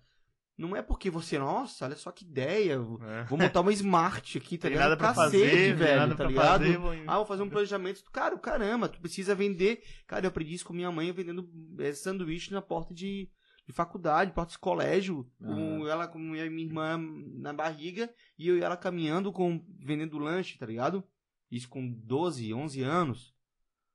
Não 0.57 0.73
é 0.73 0.81
porque 0.81 1.09
você, 1.09 1.37
nossa, 1.37 1.83
olha 1.83 1.97
só 1.97 2.11
que 2.11 2.23
ideia. 2.23 2.79
Vou 2.79 3.03
É. 3.03 3.23
vou 3.25 3.37
montar 3.37 3.59
uma 3.59 3.73
smart 3.73 4.37
aqui, 4.37 4.57
tá 4.57 4.63
Tem 4.63 4.71
ligado? 4.71 4.89
nada 4.91 4.97
pra 4.97 5.13
Cacete, 5.13 5.31
fazer, 5.43 5.75
velho, 5.75 5.99
nada 5.99 6.11
tá 6.11 6.15
pra 6.17 6.27
ligado? 6.27 6.61
fazer. 6.61 6.77
vou- 6.77 6.93
Ah, 7.07 7.17
vou 7.17 7.25
fazer 7.25 7.43
um 7.43 7.49
planejamento. 7.49 8.01
Cara, 8.11 8.37
caramba, 8.37 8.87
tu 8.87 9.01
precisa 9.01 9.35
vender. 9.35 9.81
Cara, 10.07 10.25
eu 10.25 10.29
aprendi 10.29 10.53
isso 10.53 10.65
com 10.65 10.71
minha 10.73 10.89
mãe 10.91 11.11
vendendo 11.11 11.49
eh, 11.79 11.91
sanduíche 11.91 12.53
na 12.53 12.61
porta 12.61 12.93
de, 12.93 13.29
de 13.67 13.73
faculdade, 13.73 14.31
porta 14.31 14.53
de 14.53 14.57
colégio. 14.59 15.29
Com 15.37 15.85
ela, 15.89 16.07
com 16.07 16.17
minha, 16.19 16.49
minha 16.49 16.67
irmã 16.67 16.97
na 17.33 17.51
barriga. 17.51 18.09
E 18.39 18.47
eu 18.47 18.57
e 18.57 18.61
ela 18.61 18.77
caminhando, 18.77 19.33
com 19.33 19.61
vendendo 19.83 20.17
lanche, 20.17 20.57
tá 20.57 20.65
ligado? 20.65 21.03
Isso 21.49 21.69
com 21.69 21.87
12, 21.87 22.53
11 22.53 22.81
anos. 22.81 23.33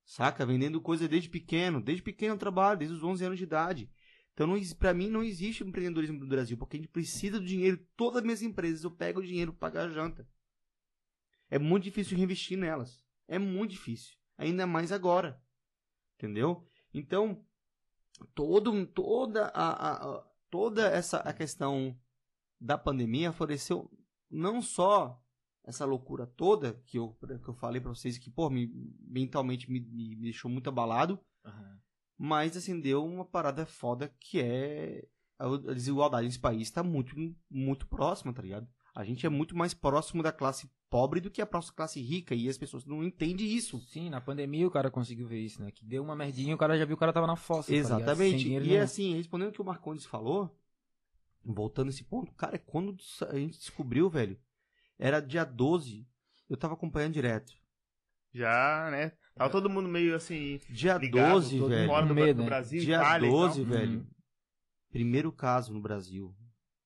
Saca? 0.05 0.45
Vendendo 0.47 0.81
coisa 0.81 1.07
desde 1.09 1.29
pequeno. 1.29 1.81
Desde 1.81 2.03
pequeno 2.03 2.35
eu 2.35 2.39
trabalho, 2.39 2.79
desde 2.79 2.97
os 2.97 3.03
11 3.03 3.25
anos 3.25 3.39
de 3.39 3.45
idade. 3.45 3.91
Então, 4.33 4.47
não, 4.47 4.59
pra 4.79 4.95
mim, 4.95 5.09
não 5.11 5.23
existe 5.23 5.63
empreendedorismo 5.63 6.19
no 6.19 6.27
Brasil, 6.27 6.57
porque 6.57 6.77
a 6.77 6.81
gente 6.81 6.89
precisa 6.89 7.39
do 7.39 7.45
dinheiro. 7.47 7.85
Todas 7.97 8.19
as 8.19 8.25
minhas 8.25 8.43
empresas, 8.43 8.85
eu 8.85 8.91
pego 8.91 9.21
o 9.21 9.25
dinheiro 9.27 9.53
pra 9.53 9.69
pagar 9.71 9.87
a 9.89 9.93
janta. 9.93 10.27
É 11.51 11.59
muito 11.59 11.85
difícil 11.85 12.17
reinvestir 12.17 12.57
nelas. 12.57 13.05
É 13.29 13.39
muito 13.39 13.73
difícil. 13.73 14.17
Ainda 14.39 14.67
mais 14.67 14.93
agora. 14.93 15.43
Entendeu? 16.17 16.67
Então, 16.95 17.45
todo, 18.35 18.87
toda, 18.87 19.47
a- 19.49 20.19
a- 20.19 20.27
toda 20.51 20.87
essa 20.89 21.19
a 21.19 21.33
questão 21.33 21.99
da 22.61 22.79
pandemia 22.79 23.33
favoreceu 23.33 23.91
não 24.31 24.63
só 24.63 25.21
essa 25.65 25.85
loucura 25.85 26.27
toda 26.27 26.81
que 26.87 26.99
eu, 26.99 27.17
que 27.43 27.49
eu 27.49 27.55
falei 27.55 27.81
pra 27.81 27.91
vocês 27.91 28.19
que, 28.19 28.31
pô, 28.31 28.49
me, 28.51 28.71
mentalmente 29.01 29.71
me, 29.71 29.81
me 29.81 30.17
deixou 30.17 30.51
muito 30.51 30.69
abalado, 30.69 31.19
Aham. 31.45 31.79
mas 32.19 32.57
acendeu 32.57 33.05
uma 33.05 33.25
parada 33.25 33.67
foda 33.67 34.13
que 34.19 34.41
é 34.41 35.07
a 35.39 35.73
desigualdade 35.73 36.27
nesse 36.27 36.39
país 36.39 36.63
está 36.63 36.83
muito, 36.83 37.17
muito 37.51 37.87
próxima, 37.87 38.33
tá 38.33 38.43
ligado? 38.43 38.69
A 38.95 39.05
gente 39.05 39.25
é 39.25 39.29
muito 39.29 39.57
mais 39.57 39.73
próximo 39.73 40.23
da 40.23 40.33
classe 40.33 40.71
pobre 40.91 41.21
do 41.21 41.31
que 41.31 41.41
a 41.41 41.47
próxima 41.47 41.77
classe 41.77 42.01
rica 42.01 42.35
e 42.35 42.49
as 42.49 42.59
pessoas 42.59 42.85
não 42.85 43.03
entendem 43.03 43.47
isso. 43.47 43.79
Sim, 43.81 44.11
na 44.11 44.21
pandemia 44.21 44.67
o 44.67 44.71
cara 44.71 44.91
conseguiu 44.91 45.27
ver 45.29 45.39
isso, 45.39 45.63
né? 45.63 45.71
Que 45.71 45.85
deu 45.85 46.03
uma 46.03 46.17
merdinha 46.17 46.51
e 46.51 46.55
o 46.55 46.59
cara 46.59 46.77
já 46.77 46.85
viu 46.85 46.97
que 46.97 46.99
o 46.99 47.01
cara 47.01 47.13
tava 47.13 47.27
na 47.27 47.37
fossa. 47.37 47.71
tá 47.71 47.75
Exatamente. 47.75 48.39
dinheiro 48.39 48.67
e 48.67 48.77
assim, 48.77 49.15
respondendo 49.15 49.49
o 49.49 49.53
que 49.53 49.63
o 49.63 49.65
Marcondes 49.65 50.05
falou, 50.05 50.55
voltando 51.45 51.87
a 51.87 51.91
esse 51.91 52.05
ponto, 52.05 52.33
cara, 52.33 52.59
quando 52.59 52.97
a 53.29 53.39
gente 53.39 53.59
descobriu, 53.59 54.11
velho, 54.11 54.39
era 55.01 55.21
dia 55.21 55.45
12, 55.45 56.07
eu 56.49 56.57
tava 56.57 56.75
acompanhando 56.75 57.15
direto. 57.15 57.53
Já, 58.33 58.89
né? 58.91 59.13
Tava 59.35 59.51
todo 59.51 59.69
mundo 59.71 59.89
meio 59.89 60.15
assim, 60.15 60.61
Dia 60.69 60.99
ligado, 60.99 61.33
12, 61.33 61.59
todo 61.59 61.69
velho. 61.71 61.89
fora 61.89 62.07
do, 62.07 62.15
medo, 62.15 62.37
do 62.37 62.43
né? 62.43 62.49
Brasil, 62.49 62.81
Dia 62.81 62.97
Itália 62.97 63.27
e 63.27 63.31
12, 63.31 63.63
tal. 63.65 63.73
velho. 63.73 63.99
Uhum. 64.01 64.07
Primeiro 64.91 65.33
caso 65.33 65.73
no 65.73 65.81
Brasil. 65.81 66.37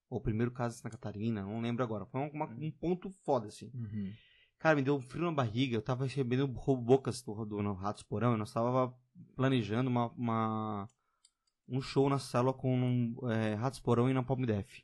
Ou 0.08 0.20
primeiro 0.20 0.52
caso 0.52 0.74
em 0.74 0.78
Santa 0.78 0.90
Catarina, 0.90 1.42
não 1.42 1.60
lembro 1.60 1.82
agora. 1.82 2.06
Foi 2.06 2.20
uma- 2.30 2.46
um 2.46 2.70
ponto 2.70 3.10
foda, 3.24 3.48
assim. 3.48 3.70
Uhum. 3.74 4.12
Cara, 4.58 4.76
me 4.76 4.82
deu 4.82 4.94
um 4.96 5.00
frio 5.00 5.24
na 5.24 5.32
barriga. 5.32 5.76
Eu 5.76 5.82
tava 5.82 6.04
recebendo 6.04 6.46
bocas 6.46 7.20
do, 7.22 7.44
do 7.44 7.62
no 7.62 7.74
Ratos 7.74 8.02
Porão 8.04 8.34
e 8.34 8.38
nós 8.38 8.52
tava 8.52 8.94
planejando 9.34 9.90
uma, 9.90 10.06
uma- 10.12 10.88
um 11.68 11.80
show 11.80 12.08
na 12.08 12.18
sala 12.18 12.52
com 12.54 12.74
um, 12.78 13.30
é, 13.30 13.54
Ratos 13.54 13.80
Porão 13.80 14.08
e 14.08 14.14
na 14.14 14.22
Palme 14.22 14.46
Def. 14.46 14.80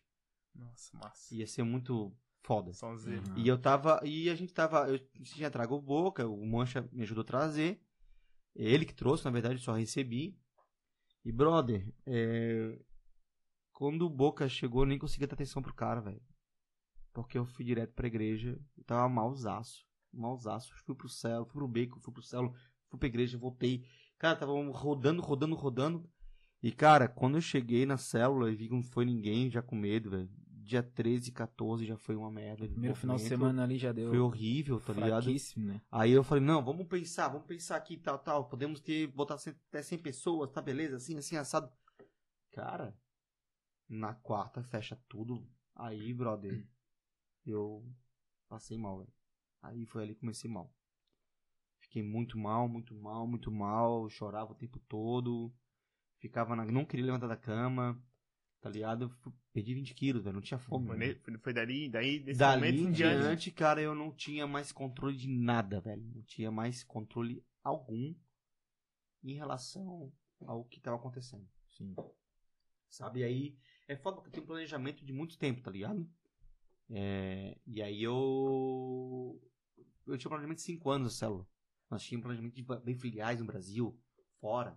Nossa, 0.54 0.96
massa. 0.98 1.34
Ia 1.34 1.46
ser 1.46 1.62
muito 1.62 2.12
foda. 2.42 2.72
Sonzeiro. 2.72 3.22
Uhum. 3.28 3.38
E 3.38 3.48
eu 3.48 3.58
tava. 3.58 4.00
E 4.04 4.28
a 4.30 4.34
gente 4.34 4.52
tava. 4.52 4.88
Eu 4.88 4.98
tinha 5.22 5.50
trago 5.50 5.74
o 5.74 5.82
Boca, 5.82 6.26
o 6.26 6.46
Mancha 6.46 6.88
me 6.92 7.02
ajudou 7.02 7.22
a 7.22 7.26
trazer. 7.26 7.80
Ele 8.54 8.84
que 8.84 8.94
trouxe, 8.94 9.24
na 9.24 9.30
verdade, 9.30 9.60
só 9.60 9.72
recebi. 9.72 10.38
E, 11.24 11.30
brother, 11.30 11.92
é, 12.06 12.78
quando 13.72 14.02
o 14.02 14.10
Boca 14.10 14.48
chegou, 14.48 14.82
eu 14.82 14.86
nem 14.86 14.98
consegui 14.98 15.26
dar 15.26 15.34
atenção 15.34 15.62
pro 15.62 15.74
cara, 15.74 16.00
velho. 16.00 16.22
Porque 17.12 17.38
eu 17.38 17.44
fui 17.44 17.64
direto 17.64 17.92
pra 17.94 18.06
igreja. 18.06 18.58
Eu 18.76 18.84
tava 18.84 19.08
malzaço. 19.08 19.86
Malzaço. 20.12 20.72
Fui 20.84 20.94
pro 20.94 21.08
céu, 21.08 21.44
fui 21.44 21.54
pro 21.54 21.68
beco, 21.68 22.00
fui 22.00 22.12
pro 22.12 22.22
céu, 22.22 22.52
fui 22.88 22.98
pra 22.98 23.08
igreja, 23.08 23.38
voltei. 23.38 23.84
Cara, 24.18 24.36
tava 24.36 24.52
rodando, 24.70 25.22
rodando, 25.22 25.54
rodando. 25.54 26.10
E, 26.62 26.70
cara, 26.70 27.08
quando 27.08 27.36
eu 27.36 27.40
cheguei 27.40 27.86
na 27.86 27.96
célula 27.96 28.50
e 28.50 28.54
vi 28.54 28.68
que 28.68 28.74
não 28.74 28.82
foi 28.82 29.04
ninguém, 29.04 29.50
já 29.50 29.62
com 29.62 29.74
medo, 29.74 30.10
velho. 30.10 30.28
Dia 30.70 30.84
13 30.84 31.30
e 31.30 31.32
14 31.32 31.84
já 31.84 31.96
foi 31.96 32.14
uma 32.14 32.30
merda. 32.30 32.68
Primeiro 32.68 32.94
final 32.94 33.16
de 33.16 33.22
semana 33.22 33.64
ali 33.64 33.76
já 33.76 33.90
deu 33.90 34.10
Foi 34.10 34.20
horrível, 34.20 34.80
tá 34.80 34.92
ligado? 34.92 35.26
né? 35.56 35.82
Aí 35.90 36.12
eu 36.12 36.22
falei, 36.22 36.44
não, 36.44 36.64
vamos 36.64 36.86
pensar, 36.86 37.26
vamos 37.26 37.44
pensar 37.48 37.74
aqui, 37.74 37.96
tal, 37.96 38.20
tal. 38.20 38.48
Podemos 38.48 38.78
ter, 38.78 39.08
botar 39.08 39.34
até 39.34 39.82
100 39.82 39.98
pessoas, 39.98 40.48
tá 40.52 40.62
beleza? 40.62 40.94
Assim, 40.94 41.18
assim, 41.18 41.34
assado. 41.36 41.72
Cara, 42.52 42.96
na 43.88 44.14
quarta 44.14 44.62
fecha 44.62 44.96
tudo. 45.08 45.44
Aí, 45.74 46.14
brother, 46.14 46.64
eu 47.44 47.84
passei 48.48 48.78
mal, 48.78 48.98
velho. 48.98 49.12
Aí 49.60 49.84
foi 49.86 50.04
ali 50.04 50.14
que 50.14 50.20
comecei 50.20 50.48
mal. 50.48 50.72
Fiquei 51.80 52.04
muito 52.04 52.38
mal, 52.38 52.68
muito 52.68 52.94
mal, 52.94 53.26
muito 53.26 53.50
mal. 53.50 54.08
Chorava 54.08 54.52
o 54.52 54.54
tempo 54.54 54.78
todo. 54.88 55.52
Ficava 56.20 56.54
na... 56.54 56.64
Não 56.64 56.84
queria 56.84 57.06
levantar 57.06 57.26
da 57.26 57.36
cama. 57.36 58.00
Tá 58.60 58.68
ligado? 58.70 59.14
Eu 59.24 59.32
perdi 59.52 59.74
20 59.74 59.94
quilos, 59.94 60.22
velho, 60.22 60.34
não 60.34 60.40
tinha 60.42 60.58
fome. 60.58 60.86
Foi, 60.86 60.96
ne- 60.96 61.14
foi- 61.16 61.38
foi 61.38 61.52
dali, 61.52 61.88
daí, 61.88 62.18
desse 62.20 62.38
Dali 62.38 62.60
momento 62.60 62.88
em 62.88 62.92
diante. 62.92 63.20
diante, 63.22 63.50
cara, 63.50 63.80
eu 63.80 63.94
não 63.94 64.12
tinha 64.12 64.46
mais 64.46 64.70
controle 64.72 65.16
de 65.16 65.28
nada, 65.28 65.80
velho. 65.80 66.02
Não 66.14 66.22
tinha 66.22 66.50
mais 66.50 66.82
controle 66.84 67.44
algum 67.62 68.14
em 69.22 69.34
relação 69.34 70.12
ao 70.46 70.64
que 70.64 70.80
tava 70.80 70.96
acontecendo. 70.96 71.46
Sim. 71.70 71.94
Sabe? 72.88 73.20
E 73.20 73.24
aí 73.24 73.58
é 73.86 73.96
foda 73.96 74.16
porque 74.16 74.28
eu 74.28 74.32
tenho 74.32 74.44
um 74.44 74.48
planejamento 74.48 75.04
de 75.04 75.12
muito 75.12 75.38
tempo, 75.38 75.60
tá 75.62 75.70
ligado? 75.70 76.08
É, 76.90 77.56
e 77.66 77.80
aí 77.82 78.02
eu. 78.02 79.40
Eu 80.06 80.18
tinha 80.18 80.28
um 80.28 80.30
planejamento 80.30 80.58
de 80.58 80.62
5 80.64 80.90
anos 80.90 81.12
da 81.12 81.18
célula. 81.18 81.46
Nós 81.88 82.02
tínhamos 82.02 82.24
um 82.24 82.28
planejamento 82.28 82.54
de 82.54 82.84
bem 82.84 82.94
filiais 82.96 83.38
no 83.38 83.46
Brasil, 83.46 83.96
fora. 84.40 84.76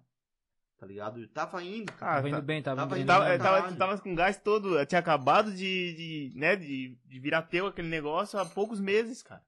Tá 0.78 0.86
ligado? 0.86 1.22
Eu 1.22 1.28
tava 1.30 1.64
indo, 1.64 1.92
cara. 1.94 2.12
Ah, 2.12 2.16
Tava 2.16 2.28
indo 2.30 2.36
tá- 2.36 2.42
bem, 2.42 2.62
tava, 2.62 2.76
tava 2.82 2.96
indo 3.00 3.02
indo 3.04 3.08
bem. 3.08 3.16
Tava, 3.16 3.30
é, 3.30 3.38
tava, 3.38 3.76
tava 3.76 3.98
com 4.00 4.14
gás 4.16 4.38
todo, 4.38 4.86
tinha 4.86 5.00
acabado 5.00 5.54
de, 5.54 5.94
de, 6.32 6.32
né, 6.38 6.56
de, 6.58 6.98
de 7.06 7.20
virar 7.20 7.44
teu 7.44 7.68
aquele 7.68 7.88
negócio 7.88 8.38
há 8.38 8.46
poucos 8.46 8.80
meses, 8.82 9.22
cara. 9.24 9.42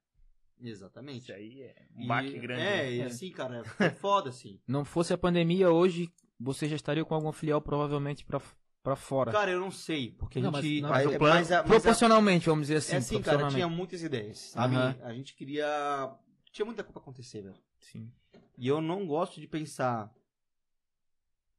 Exatamente. 0.61 1.23
Isso 1.23 1.33
aí 1.33 1.61
é 1.63 1.75
um 1.97 2.07
baque 2.07 2.39
grande. 2.39 2.61
É, 2.61 2.65
né? 2.77 2.91
e 2.93 3.01
É. 3.01 3.05
assim, 3.05 3.29
cara, 3.31 3.63
foi 3.65 3.89
foda, 3.89 4.29
assim. 4.29 4.59
Não 4.67 4.85
fosse 4.85 5.11
a 5.13 5.17
pandemia, 5.17 5.69
hoje 5.69 6.09
você 6.39 6.67
já 6.69 6.75
estaria 6.75 7.03
com 7.03 7.13
alguma 7.13 7.33
filial 7.33 7.61
provavelmente 7.61 8.23
pra, 8.23 8.41
pra 8.81 8.95
fora. 8.95 9.31
Cara, 9.33 9.51
eu 9.51 9.59
não 9.59 9.71
sei, 9.71 10.11
porque 10.11 10.39
Não, 10.39 10.49
a 10.49 10.51
mas- 10.53 10.63
gente. 10.65 10.81
não, 10.81 10.89
mas 10.89 11.05
é- 11.05 11.07
o 11.09 11.17
plano- 11.17 11.35
mas 11.35 11.51
a- 11.51 11.55
mas 11.57 11.65
a- 11.65 11.67
Proporcionalmente, 11.67 12.45
vamos 12.45 12.67
dizer 12.67 12.77
assim. 12.77 12.95
É 12.95 12.97
assim, 12.97 13.21
cara, 13.21 13.47
tinha 13.49 13.67
muitas 13.67 14.01
ideias, 14.01 14.37
sabe? 14.39 14.75
Aham. 14.75 14.95
A 15.03 15.13
gente 15.13 15.35
queria. 15.35 16.15
Tinha 16.51 16.65
muita 16.65 16.81
coisa 16.83 16.93
pra 16.93 17.01
acontecer, 17.01 17.41
velho. 17.41 17.55
Sim. 17.79 18.09
E 18.57 18.67
eu 18.67 18.79
não 18.79 19.05
gosto 19.05 19.41
de 19.41 19.47
pensar 19.47 20.09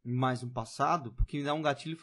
mais 0.06 0.42
no 0.42 0.50
passado, 0.50 1.12
porque 1.12 1.38
me 1.38 1.44
dá 1.44 1.52
um 1.54 1.62
gatilho 1.62 1.96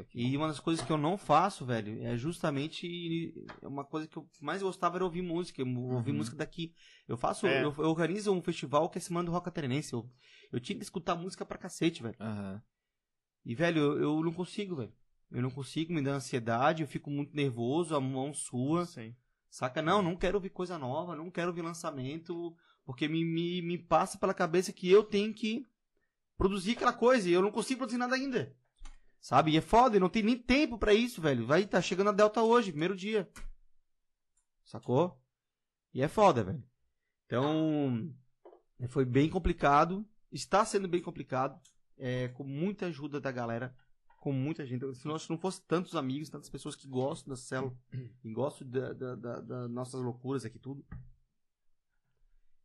aqui. 0.00 0.20
E 0.22 0.36
uma 0.36 0.48
das 0.48 0.58
coisas 0.60 0.84
que 0.84 0.90
eu 0.90 0.96
não 0.96 1.16
faço, 1.16 1.64
velho, 1.64 2.02
é 2.02 2.16
justamente 2.16 3.34
uma 3.62 3.84
coisa 3.84 4.08
que 4.08 4.16
eu 4.16 4.28
mais 4.40 4.62
gostava 4.62 4.96
era 4.96 5.04
ouvir 5.04 5.22
música, 5.22 5.60
eu 5.60 5.66
ouvir 5.66 6.10
Uhum. 6.10 6.16
música 6.18 6.36
daqui. 6.36 6.74
Eu 7.06 7.16
faço, 7.16 7.46
É. 7.46 7.64
eu, 7.64 7.74
eu 7.78 7.90
organizo 7.90 8.32
um 8.32 8.42
festival 8.42 8.88
que 8.88 8.98
é 8.98 9.00
Semana 9.00 9.26
do 9.26 9.32
Rock 9.32 9.44
Catarinense. 9.46 9.92
Eu, 9.92 10.10
eu 10.52 10.60
tinha 10.60 10.76
que 10.76 10.82
escutar 10.84 11.14
música 11.14 11.44
pra 11.44 11.58
cacete, 11.58 12.02
velho. 12.02 12.16
Aham. 12.20 12.62
E, 13.44 13.54
velho, 13.54 13.78
eu, 13.80 14.00
eu 14.00 14.20
não 14.24 14.32
consigo, 14.32 14.76
velho. 14.76 14.92
Eu 15.30 15.42
não 15.42 15.50
consigo, 15.50 15.92
me 15.92 16.02
dá 16.02 16.14
ansiedade, 16.14 16.82
eu 16.82 16.88
fico 16.88 17.10
muito 17.10 17.34
nervoso, 17.34 17.94
a 17.94 18.00
mão 18.00 18.32
sua. 18.32 18.86
Sim. 18.86 19.14
Saca? 19.50 19.82
Não, 19.82 20.02
não 20.02 20.16
quero 20.16 20.36
ouvir 20.36 20.50
coisa 20.50 20.78
nova, 20.78 21.14
não 21.14 21.30
quero 21.30 21.48
ouvir 21.48 21.62
lançamento, 21.62 22.56
porque 22.84 23.06
me, 23.06 23.24
me, 23.24 23.62
me 23.62 23.78
passa 23.78 24.18
pela 24.18 24.34
cabeça 24.34 24.72
que 24.72 24.90
eu 24.90 25.04
tenho 25.04 25.32
que 25.32 25.64
produzir 26.36 26.72
aquela 26.72 26.92
coisa 26.92 27.28
e 27.28 27.32
eu 27.32 27.42
não 27.42 27.50
consigo 27.50 27.78
produzir 27.78 27.98
nada 27.98 28.14
ainda. 28.14 28.54
Sabe? 29.20 29.52
E 29.52 29.56
é 29.56 29.60
foda, 29.60 29.96
e 29.96 30.00
não 30.00 30.08
tem 30.10 30.22
nem 30.22 30.36
tempo 30.38 30.76
pra 30.78 30.92
isso, 30.92 31.20
velho. 31.22 31.46
Vai 31.46 31.66
tá 31.66 31.80
chegando 31.80 32.10
a 32.10 32.12
Delta 32.12 32.42
hoje, 32.42 32.70
primeiro 32.70 32.94
dia. 32.94 33.30
Sacou? 34.64 35.18
E 35.92 36.02
é 36.02 36.08
foda, 36.08 36.44
velho. 36.44 36.62
Então, 37.26 38.14
foi 38.88 39.04
bem 39.04 39.30
complicado, 39.30 40.06
está 40.30 40.64
sendo 40.64 40.86
bem 40.88 41.00
complicado, 41.00 41.58
é, 41.96 42.28
com 42.28 42.44
muita 42.44 42.86
ajuda 42.86 43.18
da 43.20 43.30
galera, 43.32 43.74
com 44.20 44.32
muita 44.32 44.66
gente. 44.66 44.92
Se 44.94 45.06
nós 45.06 45.26
não 45.28 45.38
fosse 45.38 45.62
tantos 45.62 45.94
amigos, 45.96 46.28
tantas 46.28 46.50
pessoas 46.50 46.76
que 46.76 46.86
gostam 46.86 47.30
da 47.30 47.36
célula, 47.36 47.74
e 48.22 48.30
gostam 48.32 48.68
da, 48.68 48.92
da- 48.92 49.14
da- 49.16 49.40
das 49.40 49.70
nossas 49.70 50.00
loucuras 50.02 50.44
aqui 50.44 50.58
tudo, 50.58 50.84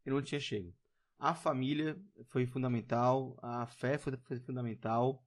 eu 0.05 0.13
não 0.15 0.21
tinha 0.21 0.39
chego. 0.41 0.73
A 1.19 1.33
família 1.35 1.97
foi 2.29 2.45
fundamental, 2.45 3.37
a 3.41 3.65
fé 3.65 3.97
foi, 3.97 4.15
foi 4.23 4.39
fundamental, 4.39 5.21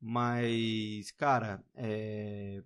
mas, 0.00 1.10
cara, 1.12 1.62
é... 1.74 2.62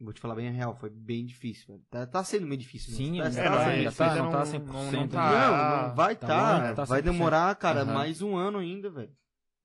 Vou 0.00 0.12
te 0.12 0.20
falar 0.20 0.36
bem 0.36 0.46
a 0.48 0.52
real, 0.52 0.76
foi 0.76 0.88
bem 0.90 1.26
difícil, 1.26 1.66
velho. 1.74 1.82
Tá, 1.90 2.06
tá 2.06 2.22
sendo 2.22 2.46
meio 2.46 2.60
difícil. 2.60 2.92
mesmo. 2.96 3.16
Sim, 3.16 3.18
tá, 3.20 3.24
tá 3.24 3.28
É, 3.42 3.50
não, 3.50 3.58
sendo 3.58 3.68
ainda 3.70 3.90
difícil. 3.90 4.06
tá, 4.06 4.14
não 4.14 4.30
tá 4.30 4.38
não- 4.38 4.46
100%. 4.46 4.72
não 4.94 5.00
ainda. 5.00 5.08
tá- 5.12 5.32
Não, 5.82 5.88
não 5.88 5.94
vai 5.96 6.16
tá 6.16 6.26
tá. 6.26 6.74
tá 6.74 6.84
vai 6.84 7.02
100%. 7.02 7.04
demorar, 7.04 7.54
cara, 7.56 7.82
Aham. 7.82 7.94
mais 7.94 8.22
um 8.22 8.36
ano 8.36 8.58
ainda, 8.58 8.88
velho. 8.90 9.12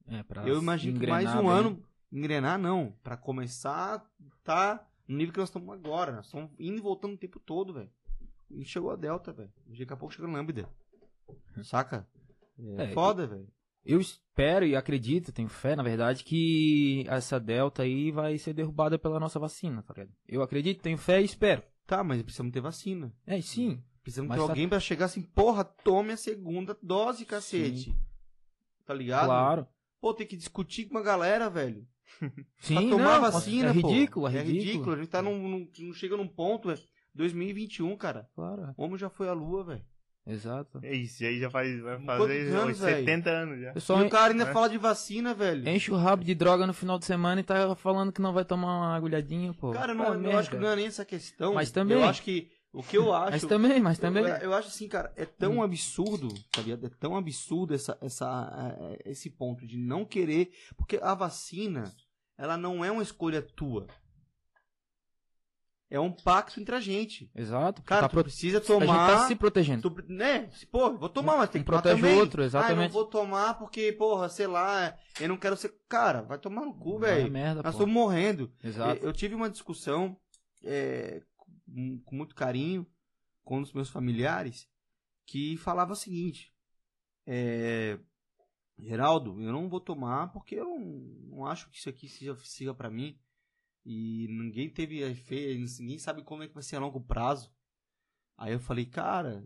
É, 0.08 0.24
pra 0.24 0.48
Eu 0.48 0.58
imagino 0.60 1.00
que 1.00 1.06
mais 1.06 1.30
um 1.36 1.42
bem. 1.44 1.50
ano 1.52 1.84
engrenar, 2.12 2.58
não. 2.58 2.92
Pra 3.04 3.16
começar, 3.16 4.04
tá 4.44 4.84
no 5.08 5.16
nível 5.18 5.34
que 5.34 5.40
nós 5.40 5.50
estamos 5.50 5.70
agora. 5.72 6.12
Nós 6.14 6.26
estamos 6.26 6.50
indo 6.58 6.80
e 6.80 6.82
voltando 6.82 7.14
o 7.14 7.18
tempo 7.18 7.40
todo, 7.40 7.72
velho. 7.72 7.92
E 8.50 8.66
chegou 8.66 8.90
a 8.90 8.96
Delta, 8.96 9.32
velho. 9.32 9.54
Daqui 9.68 9.94
a 9.94 9.96
pouco 9.96 10.16
chegou 10.16 10.28
no 10.28 10.36
Lambda. 10.36 10.68
Saca? 11.64 12.08
É, 12.78 12.84
É, 12.86 12.88
foda, 12.94 13.28
velho. 13.28 13.48
Eu 13.86 14.00
espero 14.00 14.66
e 14.66 14.76
acredito, 14.76 15.32
tenho 15.34 15.50
fé, 15.50 15.76
na 15.76 15.84
verdade, 15.84 16.24
que 16.24 17.04
essa 17.08 17.38
Delta 17.40 17.84
aí 17.84 18.12
vai 18.12 18.38
ser 18.38 18.54
derrubada 18.54 18.98
pela 18.98 19.20
nossa 19.20 19.38
vacina, 19.40 19.84
tá 19.84 19.94
ligado? 19.94 20.12
Eu 20.28 20.42
acredito, 20.42 20.82
tenho 20.82 20.98
fé 20.98 21.22
e 21.22 21.26
espero. 21.26 21.62
Tá, 21.86 22.02
mas 22.04 22.22
precisamos 22.22 22.54
ter 22.54 22.62
vacina. 22.62 23.14
É, 23.26 23.42
sim. 23.42 23.84
Precisamos 24.02 24.30
Mas 24.30 24.38
ter 24.40 24.46
tá- 24.46 24.52
alguém 24.52 24.70
pra 24.70 24.80
chegar 24.80 25.06
assim, 25.06 25.22
porra, 25.22 25.64
tome 25.64 26.14
a 26.14 26.18
segunda 26.18 26.78
dose, 26.82 27.26
cacete. 27.26 27.94
Tá 28.86 28.94
ligado? 28.94 29.26
Claro. 29.26 29.68
Pô, 30.02 30.14
tem 30.14 30.28
que 30.28 30.36
discutir 30.38 30.86
com 30.86 30.98
a 30.98 31.02
galera, 31.02 31.50
velho. 31.50 31.86
Sim, 32.60 32.76
pra 32.76 32.90
tomar 32.90 33.16
não, 33.16 33.22
vacina, 33.32 33.70
é 33.70 33.74
pô. 33.82 33.88
ridículo, 33.90 34.28
é 34.28 34.36
É 34.36 34.44
ridículo. 34.44 34.64
ridículo. 34.66 34.92
A 34.94 34.98
gente 34.98 35.08
tá 35.10 35.22
num, 35.22 35.48
num- 35.48 35.70
não 35.80 35.94
chega 35.94 36.18
num 36.18 36.28
ponto, 36.28 36.68
velho. 36.68 36.82
2021, 37.16 37.96
cara. 37.98 38.30
Claro, 38.36 38.74
O 38.78 38.84
homem 38.84 38.98
já 38.98 39.10
foi 39.10 39.30
à 39.30 39.34
lua, 39.34 39.64
velho. 39.64 39.86
Exato. 40.26 40.80
É 40.84 40.94
isso, 40.94 41.24
aí 41.24 41.40
já 41.40 41.50
faz, 41.50 41.80
vai 41.82 41.98
Quantos 41.98 42.18
fazer 42.18 42.56
anos, 42.56 42.78
uns 42.78 42.80
velho? 42.80 42.98
70 43.00 43.30
anos 43.30 43.60
já. 43.62 43.74
Pessoal, 43.74 44.04
e 44.04 44.08
o 44.08 44.10
cara 44.10 44.32
ainda 44.34 44.46
né? 44.46 44.54
fala 44.54 44.70
de 44.70 44.78
vacina, 44.78 45.34
velho. 45.34 45.68
enche 45.70 45.92
o 45.92 45.96
rabo 45.96 46.24
de 46.24 46.34
droga 46.36 46.66
no 46.68 46.74
final 46.74 46.98
de 46.98 47.06
semana 47.06 47.42
e 47.42 47.44
tá 47.44 47.76
falando 47.76 48.12
que 48.12 48.22
não 48.22 48.34
vai 48.34 48.46
tomar 48.46 48.68
uma 48.78 48.96
agulhadinha, 48.96 49.54
pô. 49.54 49.72
Cara, 49.72 49.94
não, 49.94 50.06
Ah, 50.06 50.16
eu 50.16 50.20
merda. 50.20 50.40
acho 50.40 50.50
que 50.50 50.58
não 50.58 50.70
é 50.70 50.76
nem 50.76 50.86
essa 50.88 51.06
questão. 51.06 51.54
Mas 51.54 51.72
também- 51.72 51.98
Eu 51.98 52.04
acho 52.06 52.22
que. 52.22 52.50
O 52.72 52.82
que 52.82 52.98
eu 52.98 53.14
acho. 53.14 53.32
Mas 53.34 53.44
também, 53.46 53.80
mas 53.80 54.00
também. 54.00 54.24
Eu, 54.24 54.36
eu 54.38 54.54
acho 54.56 54.68
assim, 54.70 54.88
cara, 54.88 55.12
é 55.16 55.26
tão 55.26 55.62
absurdo, 55.62 56.30
sabia? 56.56 56.74
É 56.82 56.90
tão 57.00 57.16
absurdo 57.16 57.74
essa, 57.76 57.96
essa, 58.02 58.76
eh, 58.80 59.12
esse 59.12 59.30
ponto 59.30 59.66
de 59.68 59.78
não 59.78 60.04
querer. 60.04 60.52
Porque 60.76 60.98
a 61.00 61.14
vacina, 61.14 61.94
ela 62.36 62.58
não 62.58 62.84
é 62.84 62.90
uma 62.92 63.04
escolha 63.04 63.44
tua. 63.44 63.86
É 65.94 66.00
um 66.00 66.12
pacto 66.12 66.60
entre 66.60 66.74
a 66.76 66.80
gente. 66.80 67.30
Exato. 67.36 67.84
Cara, 67.84 68.02
tá 68.02 68.10
tu 68.10 68.14
pro- 68.14 68.24
precisa 68.24 68.58
A 68.58 68.62
gente 68.62 68.68
tomar. 68.68 69.08
tá 69.12 69.28
se 69.28 69.36
protegendo. 69.36 69.90
Tu, 69.92 70.12
né? 70.12 70.50
Pô, 70.72 70.98
vou 70.98 71.08
tomar, 71.08 71.38
mas 71.38 71.50
tem 71.52 71.62
que 71.62 71.68
tomar 71.68 71.84
protege 71.84 72.04
o 72.08 72.18
outro, 72.20 72.42
Ah, 72.42 72.44
eu 72.44 72.48
exatamente. 72.48 72.88
não 72.88 72.90
vou 72.90 73.06
tomar 73.06 73.54
porque, 73.60 73.92
porra, 73.94 74.28
sei 74.28 74.48
lá, 74.48 74.98
eu 75.20 75.30
não 75.30 75.38
quero 75.38 75.56
ser. 75.56 75.72
Cara, 75.88 76.24
vai 76.24 76.40
tomar 76.40 76.66
no 76.66 76.74
cu, 76.74 76.98
velho. 76.98 77.32
merda, 77.32 77.62
Nós 77.62 77.74
estamos 77.76 77.94
morrendo. 77.94 78.52
Exato. 78.64 79.06
Eu 79.06 79.14
tive 79.14 79.36
uma 79.36 79.50
discussão 79.52 80.18
é, 80.64 81.22
com, 81.38 82.00
com 82.04 82.16
muito 82.16 82.34
carinho 82.34 82.88
com 83.44 83.58
um 83.60 83.62
dos 83.62 83.72
meus 83.74 83.90
familiares 83.90 84.68
que 85.28 85.58
falava 85.58 85.94
o 85.94 85.96
seguinte: 85.96 86.52
é, 87.28 88.00
Geraldo, 88.80 89.40
eu 89.40 89.52
não 89.54 89.70
vou 89.70 89.80
tomar 89.80 90.32
porque 90.34 90.56
eu 90.56 90.66
não, 90.66 90.80
não 91.38 91.46
acho 91.46 91.70
que 91.70 91.78
isso 91.78 91.88
aqui 91.90 92.10
seja, 92.10 92.36
siga 92.44 92.74
pra 92.74 92.90
mim. 92.90 93.16
E 93.86 94.28
ninguém 94.30 94.70
teve 94.70 95.02
efeito, 95.02 95.82
ninguém 95.82 96.00
sabe 96.00 96.24
como 96.24 96.44
é 96.44 96.48
que 96.48 96.54
vai 96.54 96.64
ser 96.64 96.78
a 96.78 96.80
longo 96.80 97.02
prazo. 97.02 97.54
Aí 98.38 98.54
eu 98.54 98.60
falei, 98.60 98.86
cara, 98.86 99.46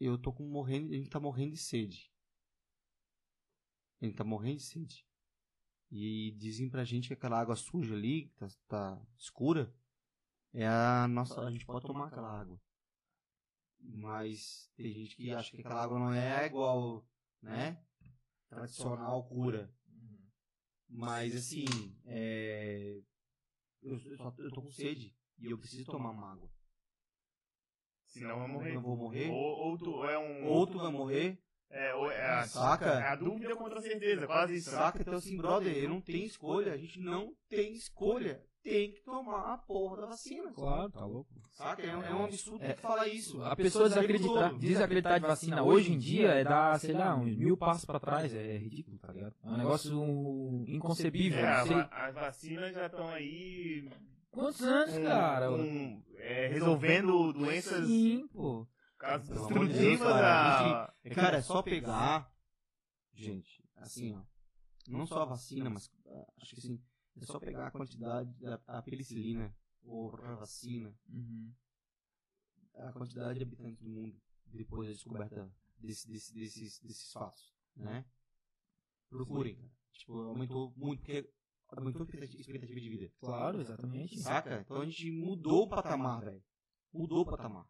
eu 0.00 0.16
tô 0.16 0.32
com 0.32 0.44
morrendo, 0.44 0.92
a 0.92 0.96
gente 0.96 1.10
tá 1.10 1.20
morrendo 1.20 1.52
de 1.52 1.58
sede. 1.58 2.10
A 4.00 4.06
gente 4.06 4.16
tá 4.16 4.24
morrendo 4.24 4.56
de 4.56 4.62
sede. 4.62 5.06
E 5.90 6.30
dizem 6.38 6.70
pra 6.70 6.84
gente 6.84 7.08
que 7.08 7.14
aquela 7.14 7.38
água 7.40 7.56
suja 7.56 7.94
ali, 7.94 8.28
que 8.28 8.34
tá, 8.36 8.48
tá 8.68 9.06
escura, 9.18 9.74
é 10.52 10.66
a 10.66 11.06
nossa. 11.08 11.40
A 11.42 11.50
gente 11.50 11.66
pode 11.66 11.86
tomar 11.86 12.06
aquela 12.06 12.40
água. 12.40 12.60
Mas 13.78 14.70
tem 14.76 14.92
gente 14.92 15.16
que 15.16 15.30
acha 15.32 15.50
que 15.50 15.60
aquela 15.60 15.82
água 15.82 15.98
não 15.98 16.12
é 16.12 16.46
igual, 16.46 17.04
né? 17.42 17.82
Tradicional 18.48 19.24
cura. 19.28 19.72
Mas 20.88 21.36
assim, 21.36 21.64
é. 22.04 23.02
Eu, 23.82 23.98
eu, 23.98 24.16
só, 24.16 24.34
eu 24.38 24.50
tô 24.50 24.62
com 24.62 24.70
sede 24.70 25.14
e 25.38 25.50
eu 25.50 25.58
preciso 25.58 25.86
tomar 25.86 26.10
uma 26.10 26.32
água. 26.32 26.50
Senão 28.06 28.38
vai 28.40 28.48
morrer. 28.48 28.74
Eu 28.74 28.80
vou 28.80 28.96
morrer. 28.96 29.30
Ou, 29.30 29.36
ou 29.70 29.78
tu 29.78 30.04
é 30.04 30.18
um. 30.18 30.46
Ou 30.46 30.66
tu 30.66 30.78
vai 30.78 30.90
morrer, 30.90 31.38
É, 31.68 31.94
ou 31.94 32.10
é 32.10 32.26
a, 32.26 32.46
Saca? 32.46 32.86
É 32.86 33.08
a 33.08 33.16
dúvida 33.16 33.54
contra 33.56 33.78
a 33.78 33.82
certeza, 33.82 34.26
quase 34.26 34.56
isso. 34.56 34.70
saca? 34.70 35.00
Então 35.00 35.14
assim, 35.14 35.36
brother, 35.36 35.76
eu 35.76 35.88
não 35.88 36.00
tenho 36.00 36.26
escolha. 36.26 36.72
A 36.72 36.76
gente 36.76 37.00
não 37.00 37.34
tem 37.48 37.72
escolha. 37.72 38.44
Tem 38.62 38.92
que 38.92 39.00
tomar 39.02 39.54
a 39.54 39.58
porra 39.58 40.02
da 40.02 40.06
vacina. 40.06 40.52
Claro, 40.52 40.90
tá 40.90 41.02
louco. 41.04 41.30
Saca? 41.52 41.82
É, 41.82 41.96
um- 41.96 42.02
é 42.02 42.14
um 42.14 42.24
absurdo 42.24 42.62
É, 42.62 42.74
falar 42.74 43.08
isso. 43.08 43.42
A 43.42 43.56
pessoa 43.56 43.88
desacreditar, 43.88 44.54
desacreditar 44.58 45.18
de 45.20 45.26
vacina 45.26 45.62
hoje 45.62 45.92
em 45.94 45.98
dia 45.98 46.28
é 46.28 46.44
dar, 46.44 46.78
sei 46.78 46.92
lá, 46.92 47.16
uns 47.16 47.34
mil 47.36 47.56
passos 47.56 47.86
pra 47.86 47.98
trás. 47.98 48.34
É 48.34 48.58
ridículo, 48.58 48.98
tá 48.98 49.12
ligado? 49.12 49.34
É 49.42 49.48
um 49.48 49.56
negócio 49.56 50.64
inconcebível. 50.68 51.38
É, 51.38 51.66
sei. 51.66 51.76
as 51.90 52.14
vacinas 52.14 52.74
já 52.74 52.86
estão 52.86 53.08
aí 53.08 53.88
Quantos 54.30 54.60
anos, 54.62 54.94
com- 54.94 55.04
cara? 55.04 55.48
com, 55.48 56.02
é, 56.16 56.46
resolvendo 56.48 57.32
doenças 57.32 57.86
Sim, 57.86 58.28
pô. 58.28 58.68
casos 58.98 59.28
destrutivas 59.28 60.00
cara. 60.06 60.82
a... 60.84 60.94
É, 61.02 61.10
Cara, 61.14 61.36
é 61.38 61.42
só 61.42 61.62
pegar. 61.62 62.30
Gente, 63.14 63.64
assim, 63.76 64.14
ó. 64.14 64.20
Não 64.86 65.06
só 65.06 65.22
a 65.22 65.24
vacina, 65.24 65.70
mas 65.70 65.90
ah, 66.06 66.26
acho 66.42 66.54
que 66.54 66.60
assim. 66.60 66.80
É 67.16 67.24
só 67.24 67.38
pegar 67.38 67.66
a 67.66 67.70
quantidade 67.70 68.32
da 68.40 68.60
a 68.66 68.82
penicilina 68.82 69.54
ou 69.82 70.14
a 70.16 70.34
vacina, 70.36 70.94
Uhum. 71.08 71.52
a 72.74 72.92
quantidade 72.92 73.38
de 73.38 73.44
habitantes 73.44 73.82
do 73.82 73.90
mundo 73.90 74.20
depois 74.46 74.88
da 74.88 74.94
descoberta 74.94 75.52
desse, 75.78 76.08
desse- 76.08 76.32
desses, 76.34 76.78
desses 76.80 77.12
fatos, 77.12 77.54
né? 77.76 78.04
Procurem, 79.08 79.56
cara. 79.56 79.70
Tipo, 79.92 80.12
aumentou 80.22 80.72
muito, 80.76 81.00
porque 81.00 81.30
aumentou 81.68 82.02
a 82.02 82.04
expectativa 82.04 82.40
expectativa 82.40 82.80
de 82.80 82.88
vida. 82.88 83.12
Claro, 83.18 83.60
exatamente. 83.60 84.18
Saca? 84.20 84.60
Então 84.60 84.80
a 84.80 84.84
gente 84.86 85.10
mudou 85.10 85.64
o 85.64 85.68
patamar, 85.68 86.20
velho. 86.24 86.42
Mudou 86.92 87.20
o 87.22 87.26
patamar. 87.26 87.68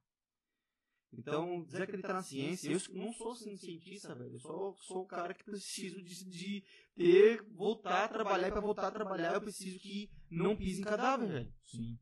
Então, 1.12 1.62
desacreditar 1.64 2.14
na 2.14 2.22
ciência, 2.22 2.70
eu 2.70 2.80
não 2.94 3.12
sou 3.12 3.32
assim, 3.32 3.56
cientista, 3.56 4.14
velho. 4.14 4.34
Eu 4.34 4.38
sou, 4.38 4.76
sou 4.76 5.02
o 5.02 5.06
cara 5.06 5.34
que 5.34 5.44
preciso 5.44 6.00
de, 6.02 6.24
de 6.24 6.64
ter, 6.94 7.42
voltar 7.50 8.04
a 8.04 8.08
trabalhar, 8.08 8.48
e 8.48 8.52
pra 8.52 8.60
voltar 8.60 8.88
a 8.88 8.92
trabalhar 8.92 9.34
eu 9.34 9.40
preciso 9.40 9.78
que 9.80 10.10
não 10.30 10.56
pise 10.56 10.80
em 10.80 10.84
cadáver, 10.84 11.28
velho. 11.28 11.52
Sim. 11.64 11.98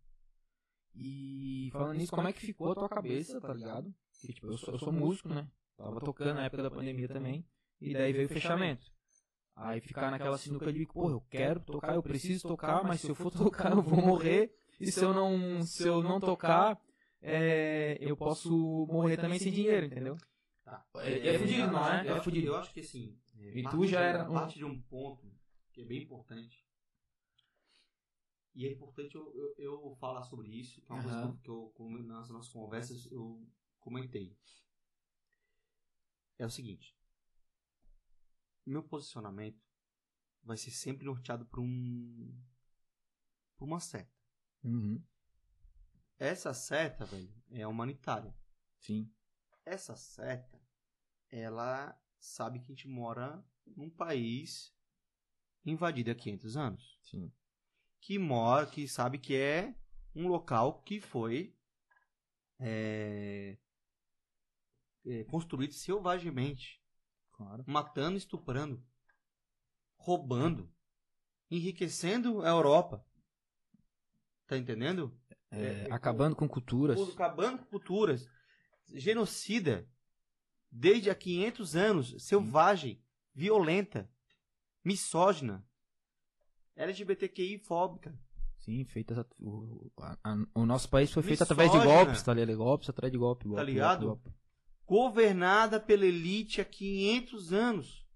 E 0.94 1.70
falando 1.72 1.96
nisso, 1.96 2.12
como 2.12 2.28
é 2.28 2.32
que 2.32 2.40
ficou 2.40 2.72
a 2.72 2.74
tua 2.74 2.88
cabeça, 2.88 3.40
tá 3.40 3.54
ligado? 3.54 3.94
Que, 4.20 4.32
tipo, 4.32 4.48
eu 4.48 4.58
sou, 4.58 4.74
eu 4.74 4.78
sou 4.78 4.92
músico, 4.92 5.28
né? 5.28 5.48
Tava 5.76 6.00
tocando 6.00 6.34
na 6.34 6.44
época 6.44 6.62
da 6.62 6.70
pandemia 6.70 7.08
também. 7.08 7.46
E 7.80 7.92
daí 7.94 8.12
veio 8.12 8.26
o 8.26 8.28
fechamento. 8.28 8.84
Aí 9.54 9.80
ficar 9.80 10.10
naquela 10.10 10.36
sinuca 10.38 10.72
de, 10.72 10.86
porra, 10.86 11.12
eu 11.14 11.20
quero 11.20 11.60
tocar, 11.60 11.94
eu 11.94 12.02
preciso 12.02 12.46
tocar, 12.46 12.84
mas 12.84 13.00
se 13.00 13.08
eu 13.08 13.14
for 13.14 13.30
tocar 13.32 13.72
eu 13.72 13.82
vou 13.82 14.00
morrer. 14.00 14.52
E 14.80 14.92
se 14.92 15.02
eu 15.02 15.12
não, 15.12 15.62
se 15.62 15.86
eu 15.86 16.02
não 16.02 16.20
tocar, 16.20 16.80
é, 17.20 17.98
eu 18.00 18.16
posso 18.16 18.86
morrer 18.86 19.16
também 19.16 19.38
sem 19.38 19.52
dinheiro, 19.52 19.86
entendeu? 19.86 20.16
Tá. 20.64 20.86
É- 20.96 21.28
é 21.28 21.38
fudido, 21.38 21.66
não 21.72 21.88
é? 21.88 22.06
Eu 22.06 22.10
É 22.10 22.12
acho, 22.14 22.24
fudido. 22.24 22.46
eu 22.46 22.56
acho 22.56 22.72
que 22.72 22.80
assim. 22.80 23.18
E 23.36 23.62
parte 23.62 23.76
tu 23.76 23.86
já 23.86 24.00
era 24.00 24.24
Parte 24.30 24.58
de 24.58 24.64
um 24.64 24.80
ponto 24.82 25.32
que 25.72 25.82
é 25.82 25.84
bem 25.84 26.02
importante. 26.02 26.66
E 28.54 28.66
é 28.66 28.72
importante 28.72 29.14
eu, 29.14 29.32
eu, 29.34 29.54
eu 29.56 29.96
falar 30.00 30.22
sobre 30.22 30.48
isso, 30.48 30.80
que 30.82 30.90
é 30.90 30.94
uma 30.94 31.02
Aham. 31.04 31.22
coisa 31.28 31.38
que 31.42 31.48
eu, 31.48 31.72
nas 32.04 32.28
nossas 32.28 32.52
conversas, 32.52 33.06
eu 33.10 33.46
comentei. 33.78 34.36
É 36.38 36.44
o 36.44 36.50
seguinte. 36.50 36.96
Meu 38.66 38.82
posicionamento 38.82 39.60
vai 40.42 40.56
ser 40.56 40.70
sempre 40.70 41.04
norteado 41.06 41.46
por 41.46 41.60
um. 41.60 42.36
por 43.56 43.64
uma 43.64 43.80
seta. 43.80 44.12
Uhum. 44.64 45.02
Essa 46.18 46.52
seta, 46.52 47.04
velho, 47.04 47.32
é 47.52 47.66
humanitária. 47.66 48.34
Sim. 48.80 49.10
essa 49.64 49.96
seta, 49.96 50.58
ela 51.30 51.96
sabe 52.18 52.58
que 52.58 52.66
a 52.66 52.68
gente 52.74 52.88
mora 52.88 53.44
num 53.66 53.90
país 53.90 54.74
invadido 55.64 56.10
há 56.10 56.14
500 56.14 56.56
anos. 56.56 56.98
Sim. 57.02 57.32
Que 58.00 58.18
mora, 58.18 58.66
que 58.66 58.88
sabe 58.88 59.18
que 59.18 59.36
é 59.36 59.74
um 60.14 60.28
local 60.28 60.82
que 60.82 61.00
foi 61.00 61.54
é, 62.58 63.58
é, 65.04 65.24
construído 65.24 65.72
selvagemente, 65.72 66.82
Claro. 67.32 67.62
matando, 67.66 68.16
estuprando, 68.16 68.82
roubando, 69.96 70.72
enriquecendo 71.50 72.42
a 72.42 72.48
Europa. 72.48 73.04
Tá 74.46 74.56
entendendo? 74.56 75.16
É, 75.50 75.86
É, 75.86 75.92
acabando 75.92 76.36
com 76.36 76.46
culturas. 76.48 76.98
acabando 77.10 77.58
com 77.58 77.64
culturas, 77.66 78.28
genocida, 78.92 79.88
desde 80.70 81.08
há 81.10 81.14
500 81.14 81.74
anos, 81.76 82.14
selvagem, 82.22 83.02
violenta, 83.34 84.10
misógina, 84.84 85.66
LGBTQI 86.76 87.58
fóbica. 87.58 88.18
Sim, 88.58 88.84
feita. 88.84 89.26
O, 89.40 89.90
a- 90.00 90.18
a- 90.22 90.46
o 90.54 90.66
nosso 90.66 90.88
país 90.90 91.10
foi 91.10 91.22
feito 91.22 91.42
através 91.42 91.72
de 91.72 91.78
golpes, 91.78 92.22
tá 92.22 92.34
ligado? 92.34 92.56
Golpes 92.58 92.90
atrás 92.90 93.10
de 93.10 93.16
golpe. 93.18 93.44
golpe 93.46 93.56
Tá 93.60 93.64
ligado? 93.64 94.06
golpe, 94.06 94.22
golpe. 94.24 94.38
governada 94.84 95.80
pela 95.80 96.04
elite 96.04 96.60
há 96.60 96.64
500 96.64 97.52
anos. 97.52 98.06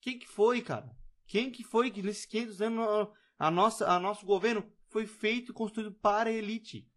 Quem 0.00 0.18
que 0.18 0.26
foi, 0.26 0.60
cara? 0.62 0.96
Quem 1.26 1.50
que 1.50 1.64
foi 1.64 1.90
que 1.90 2.02
nesses 2.02 2.24
500 2.26 2.60
anos 2.62 3.08
a 3.38 3.50
nossa, 3.50 3.88
a 3.90 3.98
nosso 4.00 4.24
governo 4.26 4.70
foi 4.88 5.06
feito 5.06 5.50
e 5.52 5.54
construído 5.54 5.92
para 5.92 6.30
a 6.30 6.32
elite? 6.32 6.90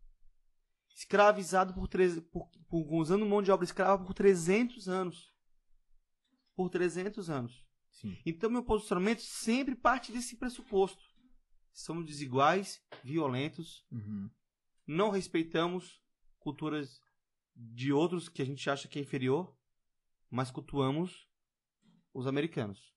Escravizado 0.96 1.74
por, 1.74 1.88
treze- 1.88 2.22
por, 2.22 2.50
por 2.68 2.94
usando 2.94 3.26
mão 3.26 3.42
de 3.42 3.52
obra 3.52 3.64
escrava 3.66 4.04
por 4.04 4.14
300 4.14 4.88
anos. 4.90 5.34
Por 6.56 6.70
300 6.70 7.30
anos. 7.30 7.66
Sim. 7.92 8.18
Então 8.26 8.50
meu 8.50 8.64
posicionamento 8.64 9.22
sempre 9.22 9.76
parte 9.76 10.12
desse 10.12 10.36
pressuposto. 10.38 11.02
Somos 11.72 12.06
desiguais, 12.06 12.82
violentos, 13.04 13.86
Uhum. 13.92 14.30
não 14.86 15.10
respeitamos 15.10 16.02
culturas 16.40 17.00
de 17.56 17.92
outros 17.94 18.28
que 18.28 18.42
a 18.42 18.46
gente 18.46 18.70
acha 18.70 18.88
que 18.88 19.00
é 19.00 19.02
inferior, 19.02 19.56
mas 20.30 20.52
cultuamos 20.52 21.28
os 22.14 22.28
americanos. 22.28 22.94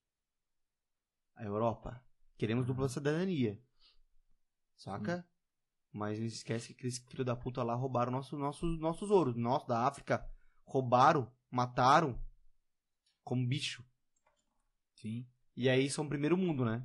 A 1.37 1.45
Europa. 1.45 2.05
Queremos 2.43 2.67
dupla 2.67 2.89
cidadania. 2.89 3.57
Saca? 4.77 5.25
Mas 5.93 6.19
não 6.19 6.27
esquece 6.27 6.67
que 6.69 6.73
aqueles 6.73 6.99
filhos 6.99 7.25
da 7.25 7.37
puta 7.37 7.63
lá 7.63 7.73
roubaram 7.73 8.11
nosso, 8.11 8.37
nossos, 8.37 8.81
nossos 8.81 9.13
ouros. 9.13 9.37
Nosso 9.37 9.69
da 9.69 9.87
África. 9.87 10.29
Roubaram, 10.67 11.33
mataram. 11.49 12.21
Como 13.23 13.47
bicho. 13.47 13.85
Sim. 14.97 15.25
E 15.57 15.69
aí 15.69 15.89
são 15.89 16.09
primeiro 16.09 16.37
mundo, 16.37 16.65
né? 16.65 16.85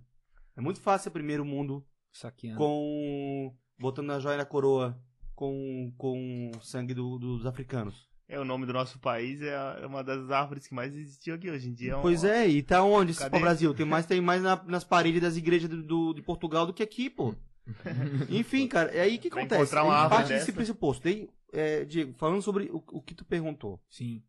É 0.56 0.62
muito 0.62 0.80
fácil 0.80 1.06
ser 1.06 1.10
primeiro 1.10 1.44
mundo 1.44 1.84
Saqueando. 2.12 2.60
com 2.60 3.58
botando 3.80 4.12
a 4.12 4.20
joia 4.20 4.38
na 4.38 4.46
coroa 4.46 5.04
com 5.34 5.92
com 5.98 6.52
o 6.56 6.62
sangue 6.62 6.94
do- 6.94 7.18
dos 7.18 7.48
africanos. 7.48 8.08
É 8.30 8.38
o 8.40 8.44
nome 8.44 8.66
do 8.66 8.74
nosso 8.74 9.00
país, 9.00 9.42
é 9.42 9.54
é 9.82 9.86
uma 9.88 10.04
das 10.04 10.30
árvores 10.30 10.68
que 10.68 10.74
mais 10.74 10.94
existiu 10.94 11.36
aqui 11.36 11.50
hoje 11.50 11.70
em 11.70 11.74
dia. 11.74 11.98
um- 11.98 12.02
Pois 12.02 12.24
é, 12.26 12.48
e 12.48 12.62
tá 12.62 12.84
onde 12.84 13.12
esse? 13.12 13.30
Brasil? 13.30 13.74
Tem 13.74 13.86
mais 13.86 14.06
tem 14.06 14.20
mais 14.20 14.42
na- 14.44 14.62
nas 14.68 14.84
paredes 14.84 15.22
das 15.22 15.38
igrejas 15.38 15.70
do, 15.70 15.82
do- 15.82 16.14
de 16.14 16.22
Portugal 16.22 16.66
do 16.66 16.74
que 16.74 16.84
aqui, 16.84 17.10
pô. 17.10 17.34
Enfim, 18.30 18.68
cara, 18.68 18.92
é 18.92 19.02
aí 19.02 19.18
que 19.18 19.30
Pra 19.30 19.42
acontece. 19.42 19.62
encontrar 19.62 19.84
uma 19.84 19.94
árvore 19.96 20.16
parte 20.18 20.28
desse 20.34 20.46
dessa. 20.48 20.54
pressuposto. 20.54 21.04
Daí, 21.04 21.30
é, 21.54 21.86
Diego, 21.86 22.14
falando 22.18 22.42
sobre 22.42 22.66
o, 22.72 22.84
o 22.92 23.02
que 23.02 23.14
tu 23.16 23.24
perguntou. 23.26 23.82
Sim. 23.90 24.22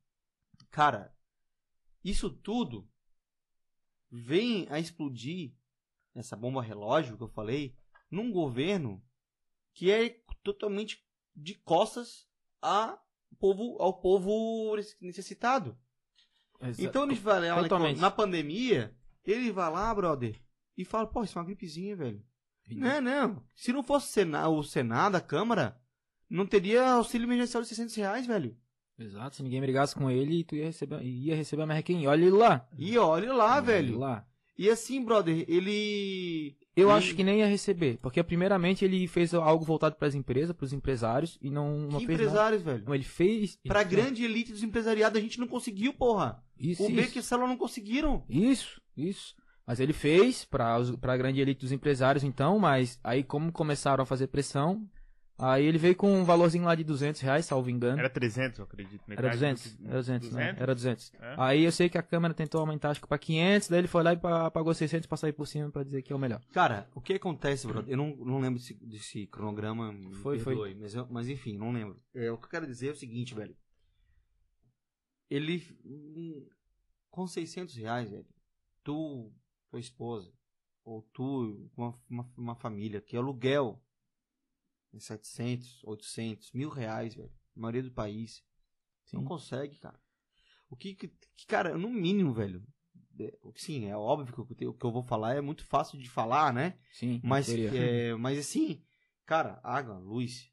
Cara, 0.70 1.12
isso 2.04 2.30
tudo 2.30 2.88
vem 4.10 4.66
a 4.70 4.78
explodir 4.78 5.52
essa 6.14 6.36
bomba 6.36 6.62
relógio 6.62 7.16
que 7.16 7.22
eu 7.22 7.28
falei 7.28 7.74
num 8.10 8.30
governo 8.32 9.02
que 9.74 9.90
é 9.90 10.20
totalmente 10.42 11.04
de 11.34 11.54
costas 11.54 12.26
a 12.62 12.98
povo, 13.36 13.76
ao 13.80 14.00
povo 14.00 14.76
necessitado. 15.00 15.76
Então 16.78 17.04
ele 17.04 17.14
vai 17.14 17.48
lá 17.48 17.62
Totalmente. 17.62 18.00
na 18.00 18.10
pandemia, 18.10 18.94
ele 19.24 19.52
vai 19.52 19.70
lá, 19.70 19.94
brother, 19.94 20.34
e 20.76 20.84
fala, 20.84 21.06
pô, 21.06 21.22
isso 21.22 21.38
é 21.38 21.40
uma 21.40 21.46
gripezinha, 21.46 21.94
velho. 21.96 22.22
Não, 22.70 23.00
não. 23.00 23.42
Se 23.54 23.72
não 23.72 23.82
fosse 23.82 24.08
o 24.08 24.12
Sena- 24.12 24.48
o 24.48 24.62
Senado, 24.62 25.14
a 25.16 25.20
Câmara, 25.20 25.80
não 26.28 26.44
teria 26.46 26.90
auxílio 26.92 27.26
emergencial 27.26 27.62
de 27.62 27.68
600 27.68 27.94
reais, 27.94 28.26
velho. 28.26 28.56
Exato, 28.98 29.36
se 29.36 29.42
ninguém 29.44 29.60
brigasse 29.60 29.94
com 29.94 30.10
ele, 30.10 30.42
tu 30.42 30.56
ia 30.56 30.64
receber, 30.64 31.00
ia 31.02 31.36
receber 31.36 31.62
a 31.62 31.66
merrequinha. 31.66 32.10
Olha 32.10 32.22
ele 32.22 32.30
lá. 32.36 32.68
E 32.76 32.98
olha 32.98 33.32
lá, 33.32 33.60
velho. 33.60 33.96
lá. 33.98 34.26
E 34.56 34.68
assim, 34.68 35.04
brother, 35.04 35.44
ele. 35.48 36.58
Eu 36.78 36.88
ele- 36.88 36.98
acho 36.98 37.14
que 37.14 37.24
nem 37.24 37.38
ia 37.40 37.46
receber, 37.46 37.98
porque 38.00 38.22
primeiramente 38.22 38.84
ele 38.84 39.06
fez 39.06 39.32
algo 39.34 39.64
voltado 39.64 39.96
para 39.96 40.08
as 40.08 40.14
empresas, 40.14 40.54
para 40.54 40.64
os 40.64 40.72
empresários 40.72 41.38
e 41.42 41.50
não, 41.50 41.78
não 41.80 41.98
Que 42.00 42.06
fez 42.06 42.18
nada. 42.18 42.22
empresários, 42.24 42.62
velho. 42.62 42.84
Não, 42.86 42.94
ele 42.94 43.04
fez 43.04 43.58
Pra 43.66 43.80
Isso, 43.82 43.90
grande 43.90 44.24
elite 44.24 44.52
dos 44.52 44.62
empresariados, 44.62 45.18
a 45.18 45.22
gente 45.22 45.38
não 45.40 45.46
conseguiu, 45.48 45.92
porra. 45.92 46.42
Isso, 46.58 46.84
O 46.84 46.88
B 46.90 47.02
isso. 47.02 47.12
que 47.12 47.22
Célula 47.22 47.48
não 47.48 47.56
conseguiram. 47.56 48.24
Isso, 48.28 48.80
isso. 48.96 49.34
Mas 49.66 49.80
ele 49.80 49.92
fez 49.92 50.44
para 50.46 50.76
a 51.02 51.16
grande 51.16 51.40
elite 51.40 51.60
dos 51.60 51.72
empresários, 51.72 52.24
então, 52.24 52.58
mas 52.58 52.98
aí 53.04 53.22
como 53.22 53.52
começaram 53.52 54.02
a 54.02 54.06
fazer 54.06 54.28
pressão, 54.28 54.88
aí 55.38 55.64
ele 55.64 55.78
veio 55.78 55.94
com 55.96 56.12
um 56.12 56.24
valorzinho 56.24 56.64
lá 56.64 56.74
de 56.74 56.82
200 56.84 57.20
reais, 57.20 57.46
salvo 57.46 57.70
engano. 57.70 57.98
Era 57.98 58.10
300, 58.10 58.58
eu 58.58 58.64
acredito. 58.64 59.00
Era 59.06 59.08
metade 59.08 59.34
200, 59.36 59.76
do- 59.76 59.84
era 59.86 59.94
200, 59.96 60.32
né? 60.32 60.42
200? 60.46 60.60
Era 60.62 60.74
200. 60.74 61.12
É? 61.20 61.34
Aí 61.38 61.64
eu 61.64 61.72
sei 61.72 61.88
que 61.88 61.96
a 61.98 62.02
Câmara 62.02 62.34
tentou 62.34 62.60
aumentar, 62.60 62.90
acho 62.90 63.00
que 63.00 63.06
pra 63.06 63.18
500, 63.18 63.68
daí 63.68 63.78
ele 63.80 63.88
foi 63.88 64.02
lá 64.02 64.12
e 64.12 64.16
pa- 64.16 64.50
pagou 64.50 64.74
600 64.74 65.06
pra 65.06 65.16
sair 65.16 65.32
por 65.32 65.46
cima 65.46 65.70
pra 65.70 65.82
dizer 65.84 66.02
que 66.02 66.12
é 66.12 66.16
o 66.16 66.18
melhor. 66.18 66.40
Cara, 66.52 66.88
o 66.94 67.00
que 67.00 67.14
acontece, 67.14 67.66
brother? 67.66 67.90
Eu 67.92 67.96
não, 67.96 68.16
não 68.16 68.40
lembro 68.40 68.58
desse, 68.58 68.74
desse 68.74 69.26
cronograma. 69.28 69.92
Foi, 70.22 70.38
foi. 70.38 70.54
perdoe, 70.56 70.74
Mas, 70.74 70.94
eu- 70.94 71.06
mas 71.10 71.28
enfim, 71.28 71.56
não 71.56 71.72
lembro. 71.72 72.02
É, 72.14 72.30
o 72.30 72.36
que 72.38 72.46
eu 72.46 72.50
quero 72.50 72.66
dizer 72.66 72.88
é 72.88 72.92
o 72.92 72.96
seguinte, 72.96 73.34
velho. 73.34 73.56
Ele. 75.30 75.62
hum, 75.84 76.46
Com 77.10 77.26
600 77.26 77.74
reais, 77.76 78.10
velho. 78.10 78.26
Tu, 78.84 79.32
tua 79.70 79.80
esposa, 79.80 80.32
ou 80.84 81.02
tu, 81.12 81.68
uma, 81.76 81.94
uma, 82.08 82.32
uma 82.36 82.54
família, 82.54 83.00
que 83.00 83.16
aluguel 83.16 83.82
é 84.94 84.98
700, 84.98 85.82
800, 85.84 86.52
mil 86.52 86.68
reais, 86.68 87.14
velho. 87.14 87.32
A 87.56 87.60
maioria 87.60 87.82
do 87.82 87.90
país. 87.92 88.44
Sim. 89.04 89.18
Não 89.18 89.24
consegue, 89.24 89.76
cara. 89.78 90.00
O 90.70 90.76
que, 90.76 90.94
que, 90.94 91.10
cara, 91.46 91.76
no 91.78 91.88
mínimo, 91.90 92.32
velho. 92.32 92.62
é, 93.18 93.32
sim, 93.56 93.86
é 93.86 93.96
óbvio 93.96 94.32
que 94.34 94.40
o 94.66 94.74
que 94.74 94.84
eu- 94.86 94.92
vou 94.92 95.02
falar 95.02 95.34
é 95.34 95.40
muito 95.40 95.64
fácil 95.64 95.98
de 95.98 96.08
falar, 96.08 96.52
né? 96.52 96.78
Sim, 96.92 97.20
Mas, 97.24 97.48
é, 97.48 98.14
mas 98.16 98.38
assim, 98.38 98.82
cara, 99.24 99.60
água, 99.62 99.98
luz, 99.98 100.52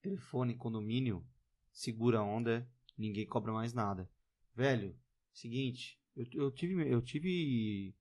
telefone, 0.00 0.54
condomínio, 0.54 1.26
segura 1.72 2.18
a 2.20 2.22
onda, 2.22 2.68
ninguém 2.96 3.26
cobra 3.26 3.52
mais 3.52 3.72
nada. 3.72 4.08
Velho, 4.54 4.96
seguinte, 5.32 6.00
eu, 6.16 6.26
eu 6.34 6.50
tive, 6.50 6.74
eu 6.90 7.02
tive, 7.02 7.94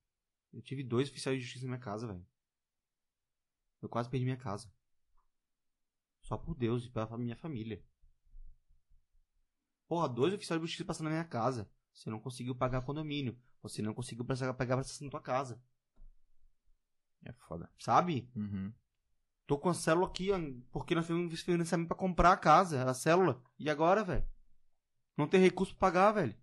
eu 0.53 0.61
tive 0.61 0.83
dois 0.83 1.09
oficiais 1.09 1.37
de 1.37 1.43
justiça 1.43 1.65
na 1.65 1.71
minha 1.71 1.79
casa, 1.83 2.07
velho. 2.07 2.25
Eu 3.81 3.89
quase 3.89 4.09
perdi 4.09 4.25
minha 4.25 4.37
casa. 4.37 4.71
Só 6.27 6.37
por 6.37 6.55
Deus 6.55 6.83
e 6.83 6.89
pela 6.89 7.17
minha 7.17 7.37
família. 7.37 7.81
Porra, 9.87 10.09
dois 10.09 10.33
oficiais 10.33 10.59
de 10.59 10.67
justiça 10.67 10.83
passando 10.83 11.05
na 11.05 11.11
minha 11.11 11.23
casa. 11.23 11.71
Você 11.93 12.09
não 12.09 12.19
conseguiu 12.19 12.53
pagar 12.53 12.81
condomínio. 12.81 13.39
Você 13.61 13.81
não 13.81 13.93
conseguiu 13.93 14.25
pagar 14.25 14.49
a 14.49 14.53
prestação 14.53 15.05
na 15.05 15.11
tua 15.11 15.21
casa. 15.21 15.63
É 17.23 17.31
foda. 17.31 17.71
Sabe? 17.79 18.29
Uhum. 18.35 18.73
Tô 19.45 19.57
com 19.57 19.69
a 19.69 19.73
célula 19.73 20.07
aqui, 20.07 20.27
porque 20.69 20.93
nós 20.93 21.07
fizemos 21.07 21.41
financiamento 21.41 21.87
pra 21.87 21.95
comprar 21.95 22.33
a 22.33 22.37
casa, 22.37 22.83
a 22.83 22.93
célula. 22.93 23.41
E 23.57 23.69
agora, 23.69 24.03
velho? 24.03 24.27
Não 25.15 25.29
tem 25.29 25.39
recurso 25.39 25.73
pra 25.77 25.87
pagar, 25.87 26.11
velho. 26.11 26.35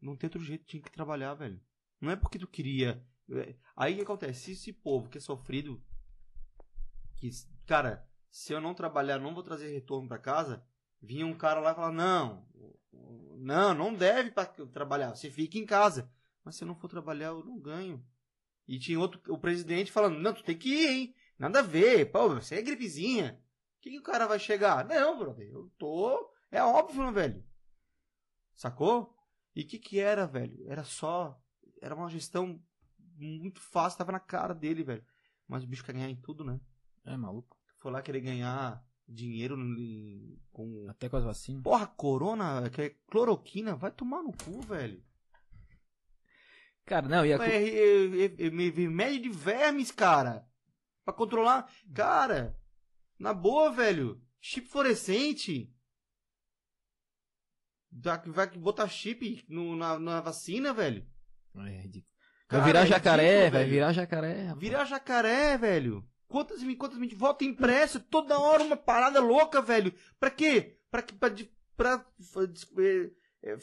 Não 0.00 0.16
tem 0.16 0.26
outro 0.26 0.42
jeito, 0.42 0.64
tinha 0.64 0.82
que 0.82 0.90
trabalhar, 0.90 1.34
velho. 1.34 1.60
Não 2.00 2.10
é 2.10 2.16
porque 2.16 2.38
tu 2.38 2.48
queria. 2.48 3.06
é, 3.30 3.54
Aí 3.76 3.92
o 3.92 3.96
que 3.96 4.02
acontece? 4.04 4.40
Se 4.40 4.52
esse 4.52 4.72
povo 4.72 5.10
que 5.10 5.18
é 5.18 5.20
sofrido. 5.20 5.84
Que, 7.16 7.28
cara, 7.70 8.04
se 8.32 8.52
eu 8.52 8.60
não 8.60 8.74
trabalhar, 8.74 9.20
não 9.20 9.32
vou 9.32 9.44
trazer 9.44 9.72
retorno 9.72 10.08
pra 10.08 10.18
casa. 10.18 10.66
Vinha 11.00 11.24
um 11.24 11.38
cara 11.38 11.60
lá 11.60 11.70
e 11.70 11.74
falava: 11.76 11.94
Não, 11.94 12.44
não, 13.38 13.72
não 13.72 13.94
deve 13.94 14.32
trabalhar. 14.72 15.14
Você 15.14 15.30
fica 15.30 15.56
em 15.56 15.64
casa. 15.64 16.12
Mas 16.44 16.56
se 16.56 16.64
eu 16.64 16.68
não 16.68 16.74
for 16.74 16.88
trabalhar, 16.88 17.28
eu 17.28 17.44
não 17.44 17.60
ganho. 17.60 18.04
E 18.66 18.76
tinha 18.76 18.98
outro, 18.98 19.20
o 19.32 19.38
presidente 19.38 19.92
falando, 19.92 20.18
não, 20.18 20.34
tu 20.34 20.42
tem 20.42 20.58
que 20.58 20.68
ir, 20.68 20.88
hein? 20.88 21.14
Nada 21.38 21.60
a 21.60 21.62
ver, 21.62 22.10
pô, 22.10 22.28
você 22.30 22.56
é 22.56 22.62
gripezinha. 22.62 23.40
O 23.78 23.80
que, 23.80 23.90
que 23.90 23.98
o 23.98 24.02
cara 24.02 24.26
vai 24.26 24.38
chegar? 24.38 24.84
Não, 24.84 25.18
brother, 25.18 25.48
eu 25.48 25.70
tô. 25.78 26.32
É 26.50 26.62
óbvio, 26.62 27.04
né, 27.04 27.12
velho? 27.12 27.46
Sacou? 28.54 29.16
E 29.54 29.62
o 29.62 29.66
que 29.66 29.78
que 29.78 30.00
era, 30.00 30.26
velho? 30.26 30.64
Era 30.66 30.82
só. 30.82 31.40
Era 31.80 31.94
uma 31.94 32.10
gestão 32.10 32.60
muito 32.98 33.60
fácil, 33.60 33.98
tava 33.98 34.12
na 34.12 34.20
cara 34.20 34.54
dele, 34.54 34.82
velho. 34.82 35.04
Mas 35.46 35.62
o 35.62 35.66
bicho 35.68 35.84
quer 35.84 35.92
ganhar 35.92 36.10
em 36.10 36.20
tudo, 36.20 36.44
né? 36.44 36.60
É 37.04 37.16
maluco. 37.16 37.59
Foi 37.80 37.90
lá 37.90 38.02
querer 38.02 38.20
ganhar 38.20 38.84
dinheiro 39.08 39.56
em- 39.58 40.38
com. 40.52 40.86
Até 40.88 41.08
com 41.08 41.16
as 41.16 41.24
vacinas. 41.24 41.62
Porra, 41.62 41.86
corona, 41.86 42.68
que 42.70 42.82
é 42.82 42.90
cloroquina, 43.10 43.74
vai 43.74 43.90
tomar 43.90 44.22
no 44.22 44.32
cu, 44.32 44.60
velho. 44.60 45.02
Cara, 46.86 47.08
não, 47.08 47.24
e 47.24 47.32
a. 47.32 47.36
É, 47.46 47.56
é, 47.56 48.16
é, 48.24 48.46
é, 48.46 48.70
remédio 48.70 49.22
de 49.22 49.28
vermes, 49.30 49.90
cara. 49.90 50.46
Pra 51.04 51.14
controlar. 51.14 51.70
Cara, 51.94 52.56
na 53.18 53.32
boa, 53.32 53.70
velho. 53.72 54.20
Chip 54.40 54.66
fluorescente. 54.68 55.72
Vai, 57.92 58.18
vai 58.26 58.50
botar 58.58 58.88
chip 58.88 59.44
no- 59.48 59.76
na, 59.76 59.98
na 59.98 60.20
vacina, 60.20 60.72
velho. 60.72 61.06
É 61.56 61.80
ridículo. 61.82 62.10
Cara, 62.48 62.62
vai 62.62 62.72
virar 62.72 62.82
é 62.82 62.86
jacaré, 62.86 63.22
ridículo, 63.22 63.50
vai 63.52 63.60
velho. 63.62 63.70
virar 63.72 63.92
jacaré. 63.92 64.42
rapaz. 64.42 64.58
Virar 64.60 64.84
jacaré, 64.84 65.58
velho. 65.58 66.09
Quantas 66.30 66.62
e 66.62 66.76
quantas 66.76 66.96
mentiras? 66.96 67.18
Voto 67.20 67.44
impresso, 67.44 67.98
toda 68.00 68.38
hora 68.38 68.62
uma 68.62 68.76
parada 68.76 69.20
louca, 69.20 69.60
velho. 69.60 69.92
Pra 70.18 70.30
quê? 70.30 70.76
Pra, 70.90 71.02
que- 71.02 71.14
pra, 71.14 71.28
de- 71.28 71.50
pra, 71.76 72.04
é, 73.42 73.50
é, 73.50 73.56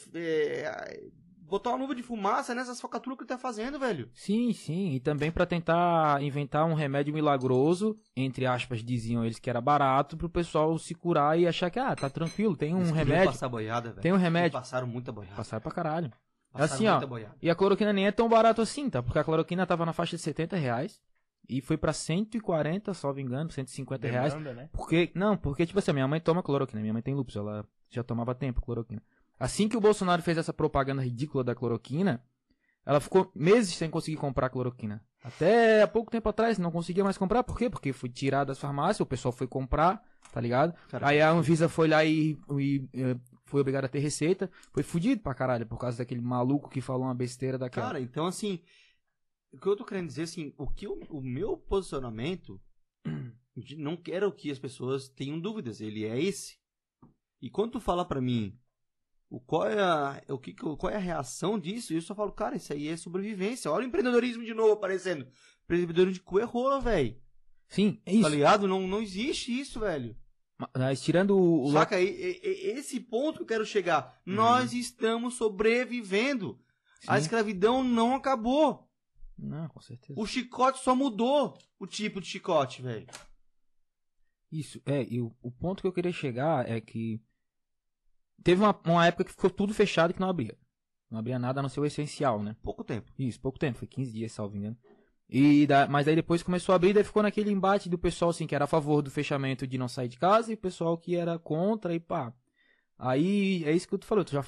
é, 0.62 1.00
botar 1.40 1.70
uma 1.70 1.78
nuvem 1.78 1.96
de 1.96 2.02
fumaça 2.02 2.54
nessas 2.54 2.78
falcatruas 2.80 3.16
que 3.16 3.22
ele 3.24 3.28
tá 3.28 3.38
fazendo, 3.38 3.78
velho. 3.78 4.10
Sim, 4.12 4.52
sim. 4.52 4.92
E 4.92 5.00
também 5.00 5.30
pra 5.32 5.46
tentar 5.46 6.22
inventar 6.22 6.66
um 6.66 6.74
remédio 6.74 7.14
milagroso, 7.14 7.98
entre 8.14 8.44
aspas, 8.44 8.82
diziam 8.84 9.24
eles 9.24 9.38
que 9.38 9.48
era 9.48 9.60
barato, 9.60 10.16
pro 10.16 10.28
pessoal 10.28 10.76
se 10.78 10.94
curar 10.94 11.38
e 11.38 11.46
achar 11.46 11.70
que, 11.70 11.78
ah, 11.78 11.96
tá 11.96 12.10
tranquilo, 12.10 12.54
tem 12.56 12.74
um 12.74 12.80
Eles 12.80 12.90
remédio. 12.90 13.32
Passar 13.32 13.48
boiada, 13.48 13.90
velho. 13.90 14.02
Tem 14.02 14.12
um 14.12 14.16
Eles 14.16 14.24
remédio. 14.24 14.52
Passaram 14.52 14.86
muita 14.86 15.10
boiada. 15.10 15.36
Passar 15.36 15.60
pra 15.60 15.72
caralho. 15.72 16.12
Passaram 16.52 16.74
assim, 16.74 16.86
ó, 16.86 16.92
muita 16.92 17.06
boiada. 17.06 17.36
E 17.40 17.48
a 17.50 17.54
cloroquina 17.54 17.92
nem 17.92 18.06
é 18.06 18.12
tão 18.12 18.28
barato 18.28 18.60
assim, 18.60 18.90
tá? 18.90 19.02
Porque 19.02 19.18
a 19.18 19.24
cloroquina 19.24 19.66
tava 19.66 19.86
na 19.86 19.92
faixa 19.92 20.16
de 20.16 20.22
70 20.22 20.56
reais 20.56 21.00
e 21.48 21.60
foi 21.60 21.76
pra 21.76 21.92
140, 21.92 22.92
salvo 22.92 23.20
engano, 23.20 23.50
150 23.50 24.06
reais. 24.06 24.34
Demanda, 24.34 24.54
né? 24.54 24.68
Porque, 24.72 25.10
não, 25.14 25.36
porque, 25.36 25.64
tipo 25.64 25.78
assim, 25.78 25.90
a 25.90 25.94
minha 25.94 26.08
mãe 26.08 26.20
toma 26.20 26.42
cloroquina, 26.42 26.80
minha 26.80 26.92
mãe 26.92 27.02
tem 27.02 27.14
lúpus, 27.14 27.36
ela 27.36 27.64
já 27.90 28.02
tomava 28.02 28.34
tempo 28.34 28.60
cloroquina. 28.60 29.02
Assim 29.40 29.68
que 29.68 29.76
o 29.76 29.80
Bolsonaro 29.80 30.20
fez 30.20 30.36
essa 30.36 30.52
propaganda 30.52 31.02
ridícula 31.02 31.42
da 31.42 31.54
cloroquina, 31.54 32.22
ela 32.84 33.00
ficou 33.00 33.30
meses 33.34 33.74
sem 33.74 33.88
conseguir 33.88 34.16
comprar 34.16 34.50
cloroquina. 34.50 35.02
Até 35.22 35.82
há 35.82 35.88
pouco 35.88 36.10
tempo 36.10 36.28
atrás 36.28 36.58
não 36.58 36.70
conseguia 36.70 37.04
mais 37.04 37.18
comprar, 37.18 37.42
por 37.42 37.56
quê? 37.56 37.68
Porque 37.68 37.92
foi 37.92 38.08
tirado 38.08 38.48
das 38.48 38.58
farmácias, 38.58 39.00
o 39.00 39.06
pessoal 39.06 39.32
foi 39.32 39.46
comprar, 39.46 40.02
tá 40.32 40.40
ligado? 40.40 40.74
Aí 41.02 41.20
a 41.20 41.30
Anvisa 41.30 41.68
foi 41.68 41.88
lá 41.88 42.04
e, 42.04 42.38
e, 42.58 42.88
eh, 42.94 43.16
foi 43.44 43.60
obrigada 43.60 43.86
a 43.86 43.88
ter 43.90 43.98
receita, 43.98 44.50
foi 44.72 44.82
fudido 44.82 45.22
pra 45.22 45.34
caralho, 45.34 45.66
por 45.66 45.78
causa 45.78 45.98
daquele 45.98 46.20
maluco 46.20 46.68
que 46.68 46.80
falou 46.80 47.04
uma 47.04 47.14
besteira 47.14 47.58
daquela. 47.58 47.86
Cara, 47.86 48.00
então 48.00 48.26
assim, 48.26 48.60
o 49.52 49.58
que 49.58 49.66
eu 49.66 49.76
tô 49.76 49.84
querendo 49.84 50.08
dizer 50.08 50.22
assim, 50.22 50.52
o 50.56 50.66
que 50.68 50.86
o, 50.86 50.98
o 51.10 51.20
meu 51.22 51.56
posicionamento 51.56 52.60
não 53.76 53.96
quero 53.96 54.32
que 54.32 54.50
as 54.50 54.58
pessoas 54.58 55.08
tenham 55.08 55.40
dúvidas, 55.40 55.80
ele 55.80 56.04
é 56.04 56.20
esse. 56.20 56.58
E 57.40 57.48
quando 57.50 57.72
tu 57.72 57.80
fala 57.80 58.04
pra 58.04 58.20
mim 58.20 58.58
o 59.30 59.38
qual 59.40 59.68
é 59.68 59.78
a 59.80 60.22
o 60.28 60.38
que 60.38 60.54
qual 60.54 60.90
é 60.90 60.96
a 60.96 61.00
reação 61.00 61.58
disso, 61.58 61.92
eu 61.92 62.00
só 62.00 62.14
falo, 62.14 62.32
cara, 62.32 62.56
isso 62.56 62.72
aí 62.72 62.88
é 62.88 62.96
sobrevivência. 62.96 63.70
Olha 63.70 63.84
o 63.84 63.88
empreendedorismo 63.88 64.44
de 64.44 64.54
novo 64.54 64.72
aparecendo. 64.72 65.26
Empreendedorismo 65.64 66.14
de 66.14 66.20
cu 66.20 66.40
é 66.40 66.80
velho. 66.80 67.20
Sim, 67.68 68.00
é 68.06 68.12
isso. 68.12 68.22
Tá 68.22 68.28
ligado? 68.28 68.66
Não, 68.66 68.88
não 68.88 69.02
existe 69.02 69.58
isso, 69.58 69.80
velho. 69.80 70.16
Mas 70.76 71.00
tirando 71.00 71.38
o, 71.38 71.70
Saca? 71.70 72.00
E- 72.00 72.40
esse 72.42 72.98
ponto 72.98 73.36
que 73.36 73.42
eu 73.42 73.46
quero 73.46 73.66
chegar. 73.66 74.20
Nós 74.26 74.72
estamos 74.72 75.34
sobrevivendo. 75.34 76.58
A 77.06 77.16
Sim. 77.16 77.22
escravidão 77.22 77.84
não 77.84 78.14
acabou. 78.16 78.87
Não, 79.38 79.68
com 79.68 79.80
certeza. 79.80 80.18
O 80.18 80.26
chicote 80.26 80.80
só 80.80 80.94
mudou 80.96 81.56
o 81.78 81.86
tipo 81.86 82.20
de 82.20 82.26
chicote, 82.26 82.82
velho. 82.82 83.06
Isso, 84.50 84.80
é, 84.84 85.04
e 85.04 85.20
o, 85.20 85.34
o 85.42 85.50
ponto 85.50 85.80
que 85.80 85.86
eu 85.86 85.92
queria 85.92 86.12
chegar 86.12 86.68
é 86.68 86.80
que 86.80 87.22
teve 88.42 88.60
uma, 88.62 88.78
uma 88.84 89.06
época 89.06 89.24
que 89.24 89.30
ficou 89.30 89.50
tudo 89.50 89.74
fechado 89.74 90.10
e 90.10 90.14
que 90.14 90.20
não 90.20 90.28
abria. 90.28 90.58
Não 91.10 91.18
abria 91.18 91.38
nada 91.38 91.60
a 91.60 91.62
não 91.62 91.68
ser 91.68 91.80
o 91.80 91.86
essencial, 91.86 92.42
né? 92.42 92.56
Pouco 92.62 92.82
tempo. 92.82 93.12
Isso, 93.18 93.40
pouco 93.40 93.58
tempo, 93.58 93.78
foi 93.78 93.88
15 93.88 94.12
dias, 94.12 94.32
salvo 94.32 94.56
engano. 94.56 94.76
E 95.28 95.66
da, 95.66 95.86
mas 95.86 96.08
aí 96.08 96.16
depois 96.16 96.42
começou 96.42 96.72
a 96.72 96.76
abrir, 96.76 96.94
daí 96.94 97.04
ficou 97.04 97.22
naquele 97.22 97.50
embate 97.50 97.88
do 97.88 97.98
pessoal 97.98 98.30
assim 98.30 98.46
que 98.46 98.54
era 98.54 98.64
a 98.64 98.68
favor 98.68 99.02
do 99.02 99.10
fechamento 99.10 99.66
de 99.66 99.76
não 99.76 99.86
sair 99.86 100.08
de 100.08 100.18
casa 100.18 100.50
e 100.50 100.54
o 100.54 100.58
pessoal 100.58 100.96
que 100.96 101.14
era 101.14 101.38
contra 101.38 101.94
e 101.94 102.00
pá. 102.00 102.32
Aí 102.98 103.62
é 103.64 103.72
isso 103.72 103.86
que 103.86 103.98
tu 103.98 104.06
falou, 104.06 104.24
tu 104.24 104.32
já 104.32 104.42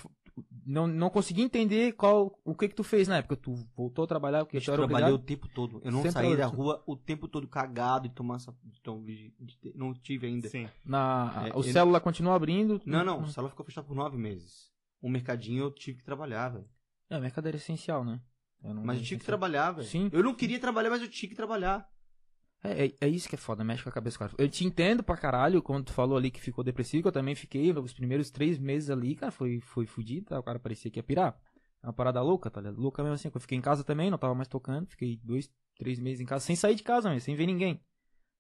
não, 0.67 0.87
não 0.87 1.11
consegui 1.11 1.43
entender 1.43 1.93
qual 1.93 2.39
o 2.45 2.55
que 2.55 2.69
que 2.69 2.75
tu 2.75 2.83
fez 2.85 3.09
na 3.09 3.17
época. 3.19 3.37
Tu 3.37 3.53
voltou 3.77 4.05
a 4.05 4.09
trabalhar 4.09 4.45
porque 4.45 4.57
Eu 4.59 4.63
tu 4.63 4.71
era 4.71 4.79
trabalhei 4.79 5.13
obrigado? 5.15 5.23
o 5.23 5.27
tempo 5.27 5.49
todo. 5.49 5.81
Eu 5.85 5.91
não 5.93 6.03
Sempre 6.03 6.13
saí 6.13 6.37
da 6.37 6.47
rua 6.47 6.83
o 6.87 6.97
tempo 6.97 7.27
todo 7.29 7.47
cagado 7.49 8.07
e 8.07 8.11
tomar 8.11 8.37
essa. 8.37 8.55
de 8.65 8.81
tom- 8.81 9.03
de- 9.05 9.35
de- 9.39 9.73
Não 9.75 9.93
tive 9.95 10.27
ainda. 10.27 10.49
Sim. 10.49 10.69
Na, 10.85 11.49
É, 11.49 11.57
o 11.57 11.61
ele- 11.63 11.73
célula 11.73 12.01
continua 12.01 12.35
abrindo? 12.35 12.81
Não, 12.85 13.05
não. 13.05 13.23
O 13.23 13.27
salão 13.29 13.51
ficou 13.51 13.65
fechado 13.65 13.87
por 13.87 13.95
nove 13.97 14.17
meses. 14.17 14.71
O 15.03 15.09
mercadinho 15.09 15.63
eu 15.65 15.71
tive 15.71 15.99
que 15.99 16.05
trabalhar, 16.05 16.51
velho. 16.51 16.69
É, 17.09 17.19
mercadoria 17.19 17.57
essencial, 17.59 18.05
né? 18.05 18.21
Eu 18.63 18.75
não- 18.75 18.85
Mas 18.85 18.99
eu 18.99 19.05
tive 19.05 19.21
que 19.21 19.27
trabalhar, 19.27 19.73
velho. 19.73 19.87
Sim. 19.89 20.11
Eu 20.13 20.23
não 20.23 20.35
queria 20.35 20.61
trabalhar, 20.61 20.91
mas 20.91 21.01
eu 21.03 21.09
tinha 21.09 21.29
que 21.29 21.35
trabalhar. 21.35 21.89
É, 22.63 22.87
é, 22.87 22.95
é 23.01 23.09
isso 23.09 23.29
que 23.29 23.35
é 23.35 23.39
foda, 23.39 23.65
mexe 23.65 23.83
com 23.83 23.89
a 23.89 23.93
cabeça 23.93 24.17
do 24.17 24.21
cara. 24.21 24.33
Eu 24.37 24.49
te 24.49 24.67
entendo 24.67 25.03
pra 25.03 25.17
caralho 25.17 25.63
quando 25.63 25.87
tu 25.87 25.93
falou 25.93 26.17
ali 26.17 26.31
que 26.31 26.41
ficou 26.41 26.63
depressivo, 26.63 27.03
que 27.03 27.09
eu 27.09 27.13
também 27.13 27.35
fiquei 27.35 27.73
os 27.73 27.93
primeiros 27.93 28.31
três 28.31 28.59
meses 28.59 28.91
ali, 28.91 29.15
cara, 29.15 29.33
foi, 29.33 29.61
foi 29.61 29.87
fudido, 29.87 30.27
tá? 30.27 30.39
o 30.39 30.43
cara 30.43 30.59
parecia 30.59 30.91
que 30.91 30.99
ia 30.99 31.03
pirar. 31.03 31.41
É 31.83 31.87
uma 31.87 31.93
parada 31.93 32.21
louca, 32.21 32.51
tá 32.51 32.61
ligado? 32.61 32.79
Louca 32.79 33.03
mesmo 33.03 33.15
assim. 33.15 33.31
Eu 33.35 33.41
fiquei 33.41 33.57
em 33.57 33.63
casa 33.63 33.83
também, 33.83 34.11
não 34.11 34.19
tava 34.19 34.35
mais 34.35 34.49
tocando, 34.49 34.87
fiquei 34.89 35.19
dois, 35.25 35.51
três 35.79 35.99
meses 35.99 36.21
em 36.21 36.27
casa, 36.27 36.45
sem 36.45 36.55
sair 36.55 36.75
de 36.75 36.83
casa 36.83 37.09
mesmo, 37.09 37.23
sem 37.23 37.35
ver 37.35 37.47
ninguém. 37.47 37.81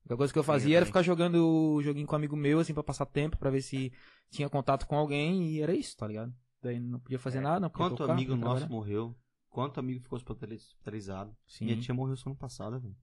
A 0.01 0.13
única 0.13 0.17
coisa 0.17 0.33
que 0.33 0.39
eu 0.39 0.43
fazia 0.43 0.77
era 0.77 0.87
ficar 0.87 1.03
jogando 1.03 1.47
o 1.47 1.83
joguinho 1.83 2.07
com 2.07 2.15
um 2.15 2.19
amigo 2.19 2.37
meu, 2.37 2.59
assim, 2.59 2.75
pra 2.75 2.83
passar 2.83 3.07
tempo, 3.07 3.39
pra 3.39 3.51
ver 3.51 3.63
se 3.63 3.93
tinha 4.31 4.49
contato 4.49 4.87
com 4.87 4.97
alguém, 4.97 5.47
e 5.47 5.63
era 5.63 5.75
isso, 5.75 5.97
tá 5.97 6.07
ligado? 6.07 6.35
Daí 6.63 6.79
não 6.79 6.99
podia 6.99 7.19
fazer 7.19 7.39
É. 7.39 7.41
nada, 7.43 7.61
não 7.61 7.71
podia 7.71 7.89
Quanto 7.89 7.99
tocar, 7.99 8.13
amigo 8.13 8.37
nosso 8.37 8.69
morreu? 8.69 9.17
Quanto 9.49 9.81
amigo 9.81 10.01
ficou 10.01 10.17
hospitalizado? 10.17 11.35
Sim. 11.47 11.65
Minha 11.65 11.81
tia 11.81 11.95
morreu 11.95 12.17
semana 12.17 12.39
passada, 12.39 12.79
velho. 12.79 12.95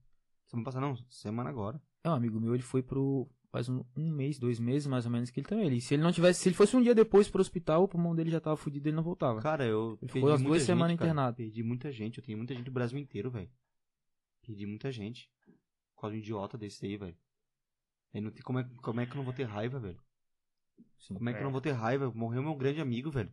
Semana 0.48 0.64
passada 0.64 0.86
não, 0.86 0.96
semana 1.10 1.48
agora. 1.50 1.80
É, 2.02 2.08
um 2.10 2.14
amigo 2.14 2.40
meu, 2.40 2.54
ele 2.54 2.62
foi 2.62 2.82
pro. 2.82 3.30
Faz 3.50 3.68
um, 3.68 3.82
um 3.96 4.10
mês, 4.10 4.38
dois 4.38 4.58
meses 4.58 4.86
mais 4.86 5.06
ou 5.06 5.10
menos 5.12 5.30
que 5.30 5.40
ele 5.40 5.46
também. 5.46 5.66
Ele, 5.66 5.80
se 5.80 5.94
ele 5.94 6.02
não 6.02 6.12
tivesse. 6.12 6.40
Se 6.40 6.48
ele 6.48 6.56
fosse 6.56 6.76
um 6.76 6.82
dia 6.82 6.94
depois 6.94 7.30
pro 7.30 7.40
hospital, 7.40 7.84
o 7.84 7.88
pulmão 7.88 8.14
dele 8.14 8.30
já 8.30 8.40
tava 8.40 8.56
fudido 8.56 8.88
ele 8.88 8.96
não 8.96 9.02
voltava. 9.02 9.40
Cara, 9.40 9.64
eu 9.64 9.98
Ele 10.02 10.10
ficou 10.12 10.32
as 10.32 10.42
duas 10.42 10.58
gente, 10.58 10.66
semanas 10.66 10.96
cara. 10.96 11.10
internado. 11.10 11.36
Perdi 11.36 11.62
muita 11.62 11.90
gente, 11.92 12.18
eu 12.18 12.24
tenho 12.24 12.36
muita 12.36 12.54
gente 12.54 12.64
do 12.66 12.72
Brasil 12.72 12.98
inteiro, 12.98 13.30
velho. 13.30 13.50
Perdi 14.42 14.66
muita 14.66 14.90
gente. 14.92 15.30
Por 15.94 16.02
causa 16.02 16.14
de 16.14 16.20
um 16.20 16.22
idiota 16.22 16.58
desse 16.58 16.84
aí, 16.84 16.96
velho. 16.96 17.16
Aí 18.14 18.20
não 18.20 18.30
tem 18.30 18.42
como 18.42 18.58
é, 18.58 18.64
como 18.82 19.00
é 19.00 19.06
que 19.06 19.12
eu 19.12 19.16
não 19.16 19.24
vou 19.24 19.32
ter 19.34 19.44
raiva, 19.44 19.78
velho? 19.78 20.00
Sim. 20.98 21.14
Como 21.14 21.28
é 21.28 21.32
que 21.32 21.38
É. 21.38 21.42
eu 21.42 21.44
não 21.44 21.52
vou 21.52 21.60
ter 21.60 21.72
raiva? 21.72 22.10
Morreu 22.14 22.42
meu 22.42 22.54
grande 22.54 22.80
amigo, 22.80 23.10
velho. 23.10 23.30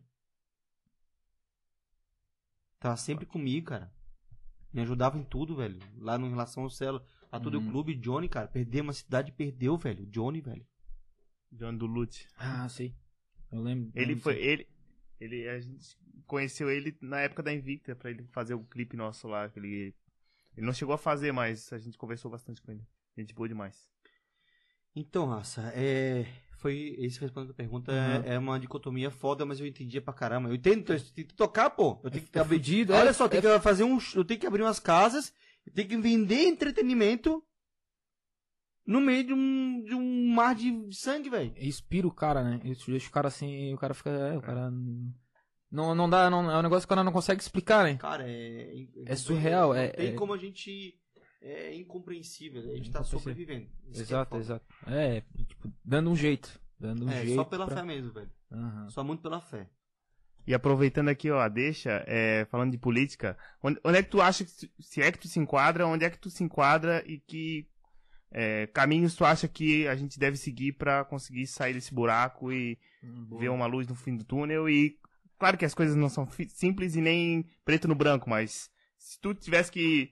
Tava 2.78 2.96
sempre 2.96 3.24
comigo, 3.26 3.66
cara. 3.66 3.92
Me 4.76 4.82
ajudava 4.82 5.16
em 5.16 5.24
tudo, 5.24 5.56
velho. 5.56 5.78
Lá 5.96 6.18
no 6.18 6.28
relação 6.28 6.64
ao 6.64 6.68
Celo, 6.68 7.02
a 7.32 7.40
todo 7.40 7.58
Uhum. 7.58 7.66
o 7.66 7.70
clube, 7.70 7.94
Johnny, 7.94 8.28
cara. 8.28 8.46
Perdeu 8.46 8.82
uma 8.82 8.92
cidade, 8.92 9.32
perdeu, 9.32 9.74
velho. 9.78 10.04
Johnny, 10.04 10.42
velho. 10.42 10.66
John 11.50 11.74
do 11.74 11.86
Lute. 11.86 12.28
Ah, 12.36 12.68
sei. 12.68 12.94
Eu 13.50 13.62
lembro. 13.62 13.90
Ele 13.94 14.08
lembro 14.08 14.22
foi. 14.22 14.36
Ele, 14.36 14.68
ele. 15.18 15.48
A 15.48 15.58
gente 15.58 15.96
conheceu 16.26 16.70
ele 16.70 16.94
na 17.00 17.20
época 17.20 17.42
da 17.42 17.54
Invicta 17.54 17.96
pra 17.96 18.10
ele 18.10 18.24
fazer 18.32 18.52
o 18.52 18.64
clipe 18.64 18.98
nosso 18.98 19.26
lá. 19.26 19.48
que 19.48 19.58
Ele, 19.58 19.94
ele 20.54 20.66
não 20.66 20.74
chegou 20.74 20.94
a 20.94 20.98
fazer, 20.98 21.32
mas 21.32 21.72
a 21.72 21.78
gente 21.78 21.96
conversou 21.96 22.30
bastante 22.30 22.60
com 22.60 22.70
ele. 22.70 22.86
Gente 23.16 23.32
boa 23.32 23.48
demais. 23.48 23.88
Então, 24.94 25.26
raça, 25.26 25.72
é. 25.74 26.26
Foi. 26.56 26.96
Esse 26.98 27.20
respondendo 27.20 27.50
a 27.50 27.54
pergunta 27.54 27.92
Uhum. 27.92 27.98
é, 28.24 28.34
é 28.34 28.38
uma 28.38 28.58
dicotomia 28.58 29.10
foda, 29.10 29.44
mas 29.44 29.60
eu 29.60 29.66
entendia 29.66 30.00
pra 30.00 30.12
caramba. 30.14 30.48
Eu 30.48 30.54
entendo, 30.54 30.92
eu 30.92 31.00
tenho 31.14 31.26
que 31.28 31.34
tocar, 31.34 31.70
pô. 31.70 32.00
Eu 32.02 32.10
tenho 32.10 32.24
que 32.26 32.38
É 32.38 32.40
abrir. 32.40 32.56
fudido, 32.56 32.92
Olha 32.94 33.10
é- 33.10 33.12
só, 33.12 33.28
tem 33.28 33.38
é- 33.38 33.42
que 33.42 33.58
fazer 33.60 33.84
um. 33.84 33.98
Eu 34.14 34.24
tenho 34.24 34.40
que 34.40 34.46
abrir 34.46 34.62
umas 34.62 34.80
casas, 34.80 35.32
eu 35.66 35.72
tenho 35.72 35.88
que 35.88 35.96
vender 35.96 36.46
entretenimento 36.48 37.42
no 38.86 39.00
meio 39.00 39.24
de 39.24 39.32
um, 39.34 39.82
de 39.84 39.94
um 39.94 40.28
mar 40.34 40.54
de, 40.54 40.88
sangue, 40.94 41.28
velho. 41.28 41.52
Inspira 41.58 42.06
o 42.06 42.12
cara, 42.14 42.42
né? 42.42 42.60
Isso 42.64 42.90
deixa 42.90 43.08
o 43.08 43.12
cara 43.12 43.28
assim, 43.28 43.74
o 43.74 43.78
cara 43.78 43.94
fica. 43.94 44.10
É, 44.10 44.36
o 44.36 44.40
cara. 44.40 44.70
Não, 45.70 45.94
não 45.94 46.08
dá. 46.08 46.30
Não, 46.30 46.50
é 46.50 46.58
um 46.58 46.62
negócio 46.62 46.86
que 46.86 46.92
o 46.92 46.94
cara 46.96 47.04
não 47.04 47.12
consegue 47.12 47.42
explicar, 47.42 47.84
né? 47.84 47.96
Cara, 47.96 48.24
é. 48.26 48.86
É 49.04 49.16
surreal, 49.16 49.70
Não 49.70 49.76
é- 49.76 49.88
tem 49.88 50.14
como 50.14 50.32
a 50.32 50.38
gente. 50.38 50.94
É 51.48 51.74
incompreensível. 51.76 52.60
A 52.62 52.64
gente 52.76 52.90
tá 52.90 53.00
Incompreensível. 53.00 53.18
sobrevivendo. 53.20 53.68
É 53.94 53.98
Exato, 54.00 54.30
foda. 54.30 54.42
exato. 54.42 54.66
É, 54.86 55.20
tipo, 55.46 55.72
dando 55.84 56.10
um 56.10 56.16
jeito. 56.16 56.60
Dando 56.78 57.04
um 57.06 57.10
É, 57.10 57.22
jeito. 57.22 57.34
só 57.36 57.44
pela 57.44 57.66
pra- 57.66 57.76
fé 57.76 57.82
mesmo, 57.84 58.12
velho. 58.12 58.30
Aham. 58.50 58.88
Só 58.90 59.04
muito 59.04 59.22
pela 59.22 59.40
fé. 59.40 59.68
E 60.46 60.54
aproveitando 60.54 61.08
aqui, 61.08 61.30
ó, 61.30 61.40
a 61.40 61.48
deixa, 61.48 62.04
é, 62.06 62.44
falando 62.46 62.70
de 62.72 62.78
política, 62.78 63.36
onde, 63.62 63.80
onde 63.84 63.98
é 63.98 64.02
que 64.02 64.10
tu 64.10 64.20
acha 64.20 64.44
que, 64.44 64.52
tu- 64.52 64.82
se 64.82 65.00
é 65.02 65.10
que 65.10 65.18
tu 65.18 65.28
se 65.28 65.38
enquadra, 65.38 65.86
onde 65.86 66.04
é 66.04 66.10
que 66.10 66.18
tu 66.18 66.30
se 66.30 66.42
enquadra 66.44 67.02
e 67.06 67.18
que 67.20 67.68
é, 68.30 68.66
caminhos 68.68 69.14
tu 69.14 69.24
acha 69.24 69.46
que 69.48 69.86
a 69.88 69.94
gente 69.96 70.18
deve 70.18 70.36
seguir 70.36 70.72
pra 70.72 71.04
conseguir 71.04 71.46
sair 71.46 71.72
desse 71.74 71.94
buraco 71.94 72.52
e 72.52 72.76
Boa. 73.02 73.40
ver 73.40 73.48
uma 73.50 73.66
luz 73.66 73.86
no 73.86 73.94
fim 73.94 74.16
do 74.16 74.24
túnel 74.24 74.68
e 74.68 74.98
claro 75.38 75.56
que 75.56 75.64
as 75.64 75.74
coisas 75.74 75.94
não 75.96 76.08
são 76.08 76.28
simples 76.48 76.96
e 76.96 77.00
nem 77.00 77.44
preto 77.64 77.86
no 77.88 77.94
branco, 77.94 78.28
mas 78.28 78.68
se 78.98 79.20
tu 79.20 79.32
tivesse 79.32 79.70
que 79.72 80.10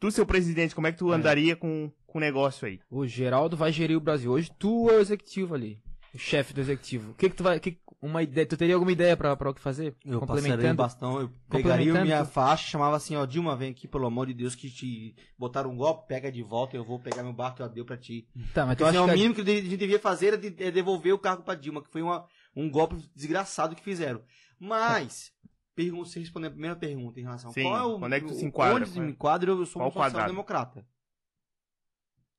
tu 0.00 0.10
ser 0.10 0.20
o 0.22 0.26
presidente, 0.26 0.74
como 0.74 0.86
é 0.86 0.92
que 0.92 0.98
tu 0.98 1.12
É. 1.12 1.16
andaria 1.16 1.56
com 1.56 1.90
com 2.06 2.18
o 2.18 2.20
negócio 2.20 2.66
aí? 2.66 2.80
O 2.90 3.06
Geraldo 3.06 3.56
vai 3.58 3.70
gerir 3.70 3.96
o 3.96 4.00
Brasil. 4.00 4.30
Hoje 4.32 4.50
tu 4.58 4.88
é 4.90 4.94
o 4.94 5.00
executivo 5.00 5.54
ali. 5.54 5.78
O 6.14 6.18
chefe 6.18 6.54
do 6.54 6.60
executivo. 6.62 7.10
O 7.10 7.14
que 7.14 7.28
que 7.28 7.36
tu 7.36 7.42
vai. 7.42 7.60
Que, 7.60 7.78
uma 8.00 8.22
ideia, 8.22 8.46
tu 8.46 8.56
teria 8.56 8.74
alguma 8.74 8.92
ideia 8.92 9.14
pra, 9.16 9.36
pra 9.36 9.50
o 9.50 9.54
que 9.54 9.60
fazer? 9.60 9.94
Eu 10.04 10.20
passaria 10.20 10.20
o 10.20 10.20
Complementando. 10.20 10.74
bastão, 10.76 11.20
eu 11.20 11.30
pegaria 11.50 11.92
minha 12.02 12.24
faixa, 12.24 12.68
chamava 12.70 12.96
assim, 12.96 13.16
ó, 13.16 13.26
Dilma, 13.26 13.54
vem 13.56 13.70
aqui, 13.70 13.86
pelo 13.88 14.06
amor 14.06 14.26
de 14.28 14.32
Deus, 14.34 14.54
que 14.54 14.70
te 14.70 15.14
botaram 15.38 15.70
um 15.70 15.76
golpe, 15.76 16.06
pega 16.08 16.30
de 16.32 16.42
volta, 16.42 16.76
eu 16.76 16.84
vou 16.84 16.98
pegar 17.00 17.22
meu 17.22 17.32
barco 17.34 17.56
que 17.56 17.62
eu 17.62 17.68
dei 17.68 17.84
pra 17.84 17.96
ti. 17.98 18.26
Tá, 18.54 18.64
mas 18.64 18.76
tu 18.76 18.84
Então, 18.84 18.88
assim, 18.88 18.96
acha 18.98 19.02
o 19.02 19.04
que 19.06 19.10
a- 19.10 19.14
mínimo 19.16 19.34
que 19.34 19.40
a 19.40 19.44
gente 19.44 19.76
devia 19.76 19.98
fazer 19.98 20.28
era 20.28 20.38
de- 20.38 20.62
é 20.62 20.70
devolver 20.70 21.12
o 21.12 21.18
cargo 21.18 21.42
pra 21.42 21.54
Dilma, 21.54 21.82
que 21.82 21.90
foi 21.90 22.00
uma, 22.02 22.24
um 22.54 22.70
golpe 22.70 22.96
desgraçado 23.14 23.74
que 23.74 23.82
fizeram. 23.82 24.22
Mas, 24.58 25.32
pergunta, 25.76 26.08
você 26.08 26.18
respondendo 26.18 26.48
a 26.48 26.52
primeira 26.52 26.74
pergunta 26.74 27.20
em 27.20 27.22
relação 27.22 27.52
Sim, 27.52 27.62
qual 27.62 27.76
é 27.76 27.84
o... 27.84 27.96
onde 27.96 28.14
é 28.16 28.20
que 28.20 28.26
tu 28.26 28.34
se 28.34 28.44
enquadra? 28.44 28.74
Onde 28.76 28.88
se 28.88 28.98
me 28.98 29.12
eu 29.60 29.66
sou 29.66 29.80
Qual 29.80 29.90
um 29.90 29.92
social-democrata. 29.92 30.88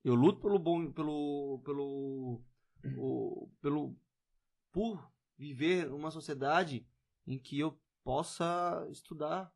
Eu 0.04 0.14
luto 0.14 0.40
pelo 0.40 0.58
bom, 0.58 0.90
pelo, 0.92 1.60
pelo, 1.64 2.42
o- 2.96 3.50
pelo, 3.60 3.96
por 4.72 5.10
viver 5.36 5.88
numa 5.88 6.10
sociedade 6.10 6.86
em 7.26 7.38
que 7.38 7.58
eu 7.58 7.80
possa 8.02 8.86
estudar 8.90 9.52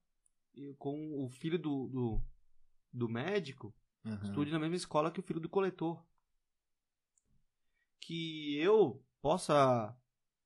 com 0.79 1.25
o 1.25 1.29
filho 1.31 1.59
do, 1.59 1.89
do, 1.89 2.25
do 2.93 3.09
médico, 3.09 3.75
Aham. 4.05 4.21
estude 4.25 4.53
na 4.53 4.59
mesma 4.59 4.77
escola 4.77 5.11
que 5.11 5.21
o 5.21 5.23
filho 5.23 5.41
do 5.41 5.49
coletor. 5.49 6.05
Que 8.01 8.57
eu 8.59 9.03
possa 9.21 9.97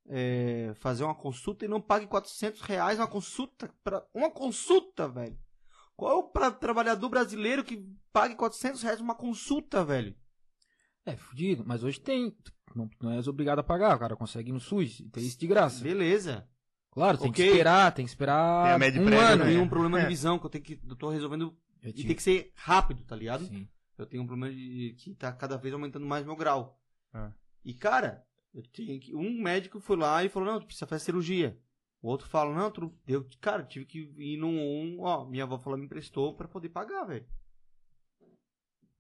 é, 0.09 0.73
fazer 0.77 1.05
uma 1.05 1.15
consulta 1.15 1.65
e 1.65 1.69
não 1.69 1.81
pague 1.81 2.07
400 2.07 2.61
reais 2.63 2.99
uma 2.99 3.07
consulta. 3.09 3.71
Pra, 3.83 4.05
uma 4.15 4.31
consulta, 4.31 5.09
velho. 5.09 5.39
Qual 5.97 6.13
é 6.13 6.15
o 6.15 6.23
pra, 6.25 6.51
trabalhador 6.51 7.09
brasileiro 7.09 7.65
que 7.65 7.85
pague 8.13 8.35
400 8.35 8.83
reais 8.83 9.01
uma 9.01 9.15
consulta, 9.15 9.85
velho? 9.85 10.15
É, 11.05 11.17
fudido. 11.17 11.65
Mas 11.67 11.83
hoje 11.83 12.01
tem. 12.01 12.31
Tu 12.33 12.53
Não, 12.75 12.91
não 13.01 13.13
és 13.13 13.27
obrigado 13.29 13.61
a 13.61 13.65
pagar. 13.65 13.97
O 13.97 13.99
cara 13.99 14.17
consegue 14.17 14.51
ir 14.51 14.53
no 14.53 14.61
SUS. 14.61 15.01
E 15.01 15.09
tem 15.09 15.25
isso 15.25 15.39
de 15.39 15.47
graça. 15.47 15.83
Beleza. 15.83 16.49
Claro, 16.91 17.17
tem 17.19 17.31
Ok. 17.31 17.45
que 17.45 17.51
esperar. 17.51 17.93
Tem 17.95 18.05
que 18.05 18.11
esperar 18.11 18.65
Tem 18.65 18.73
a 18.73 18.79
média 18.79 19.01
um 19.01 19.05
prévia, 19.05 19.27
ano. 19.29 19.45
né? 19.45 19.51
Tem 19.51 19.61
um 19.61 19.69
problema 19.69 19.99
É. 20.01 20.03
de 20.03 20.09
visão 20.09 20.39
que 20.39 20.47
eu 20.47 20.51
tenho 20.51 20.65
que. 20.65 20.81
Eu 20.87 20.97
tô 20.97 21.09
resolvendo. 21.11 21.57
Eu 21.83 21.91
E 21.91 22.05
tem 22.05 22.17
que 22.17 22.23
ser 22.23 22.53
rápido, 22.57 23.05
tá 23.05 23.15
ligado? 23.15 23.45
Sim. 23.47 23.69
Eu 23.97 24.05
tenho 24.07 24.23
um 24.23 24.27
problema 24.27 24.53
de 24.53 24.95
que 24.99 25.15
tá 25.15 25.33
cada 25.33 25.57
vez 25.57 25.73
aumentando 25.73 26.05
mais 26.05 26.27
meu 26.27 26.35
grau. 26.37 26.79
Ah. 27.15 27.33
E, 27.65 27.73
cara, 27.73 28.26
eu 28.57 28.63
que. 28.63 29.15
Um 29.15 29.39
médico 29.43 29.79
foi 29.79 29.97
lá 29.97 30.25
e 30.25 30.31
falou, 30.31 30.51
não, 30.51 30.61
tu 30.61 30.67
precisa 30.67 30.87
fazer 30.87 31.05
cirurgia. 31.05 31.59
O 32.01 32.09
outro 32.09 32.27
fala, 32.27 32.55
não, 32.55 32.71
tu. 32.71 32.91
Eu, 33.07 33.27
cara, 33.41 33.63
tive 33.63 33.85
que 33.85 33.99
ir 34.17 34.39
num. 34.39 34.59
Um, 34.59 35.01
ó, 35.01 35.27
minha 35.27 35.45
avó 35.45 35.59
falou, 35.59 35.79
me 35.79 35.85
emprestou 35.85 36.35
pra 36.35 36.49
poder 36.49 36.71
pagar, 36.71 37.05
velho. 37.05 37.27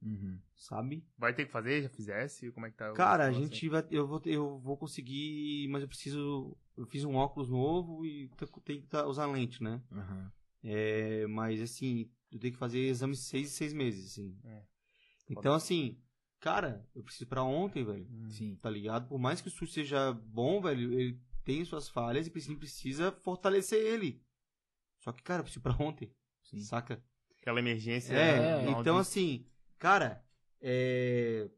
Uhum. 0.02 0.38
Sabe? 0.54 1.04
Vai 1.16 1.34
ter 1.34 1.46
que 1.46 1.52
fazer, 1.52 1.82
já 1.82 1.88
fizesse, 1.88 2.52
como 2.52 2.66
é 2.66 2.70
que 2.70 2.76
tá? 2.76 2.92
Cara, 2.92 3.26
a 3.26 3.32
gente 3.32 3.68
vai. 3.68 3.84
Eu 3.90 4.06
vou, 4.06 4.20
eu 4.26 4.58
vou 4.58 4.76
conseguir. 4.76 5.66
Mas 5.68 5.82
eu 5.82 5.88
preciso. 5.88 6.56
Eu 6.76 6.86
fiz 6.86 7.04
um 7.04 7.14
óculos 7.14 7.48
novo 7.48 8.04
e 8.04 8.28
tem 8.64 8.82
que 8.82 8.88
tá- 8.88 9.06
usar 9.06 9.26
lente, 9.26 9.62
né? 9.62 9.82
Aham. 9.90 10.32
É, 10.62 11.26
mas 11.28 11.62
assim, 11.62 12.10
eu 12.30 12.38
tenho 12.38 12.52
que 12.52 12.58
fazer 12.58 12.80
exames 12.80 13.20
seis 13.20 13.48
e 13.48 13.52
seis 13.52 13.72
meses, 13.72 14.12
assim. 14.12 14.38
É. 14.44 14.64
Então, 15.30 15.54
assim, 15.54 15.98
cara, 16.46 16.86
eu 16.94 17.02
preciso 17.02 17.26
pra 17.26 17.42
ontem, 17.42 17.84
velho. 17.84 18.06
Hum. 18.08 18.30
Sim. 18.30 18.54
Tá 18.62 18.70
ligado? 18.70 19.08
Por 19.08 19.18
mais 19.18 19.40
que 19.40 19.48
o 19.48 19.50
SUS 19.50 19.72
seja 19.72 20.12
bom, 20.12 20.60
velho, 20.60 20.92
ele 20.92 21.20
tem 21.44 21.64
suas 21.64 21.88
falhas 21.88 22.28
e 22.28 22.30
precisa, 22.30 22.56
precisa 22.56 23.10
fortalecer 23.10 23.84
ele. 23.84 24.22
Só 25.00 25.10
que, 25.10 25.24
cara, 25.24 25.40
eu 25.40 25.44
preciso 25.44 25.60
pra 25.60 25.76
ontem. 25.80 26.08
Sim. 26.44 26.60
Saca? 26.60 27.02
Aquela 27.40 27.58
emergência. 27.58 28.14
É, 28.14 28.62
né, 28.62 28.70
então 28.70 28.94
mal 28.94 29.00
assim, 29.00 29.44
cara, 29.76 30.24
é. 30.60 31.50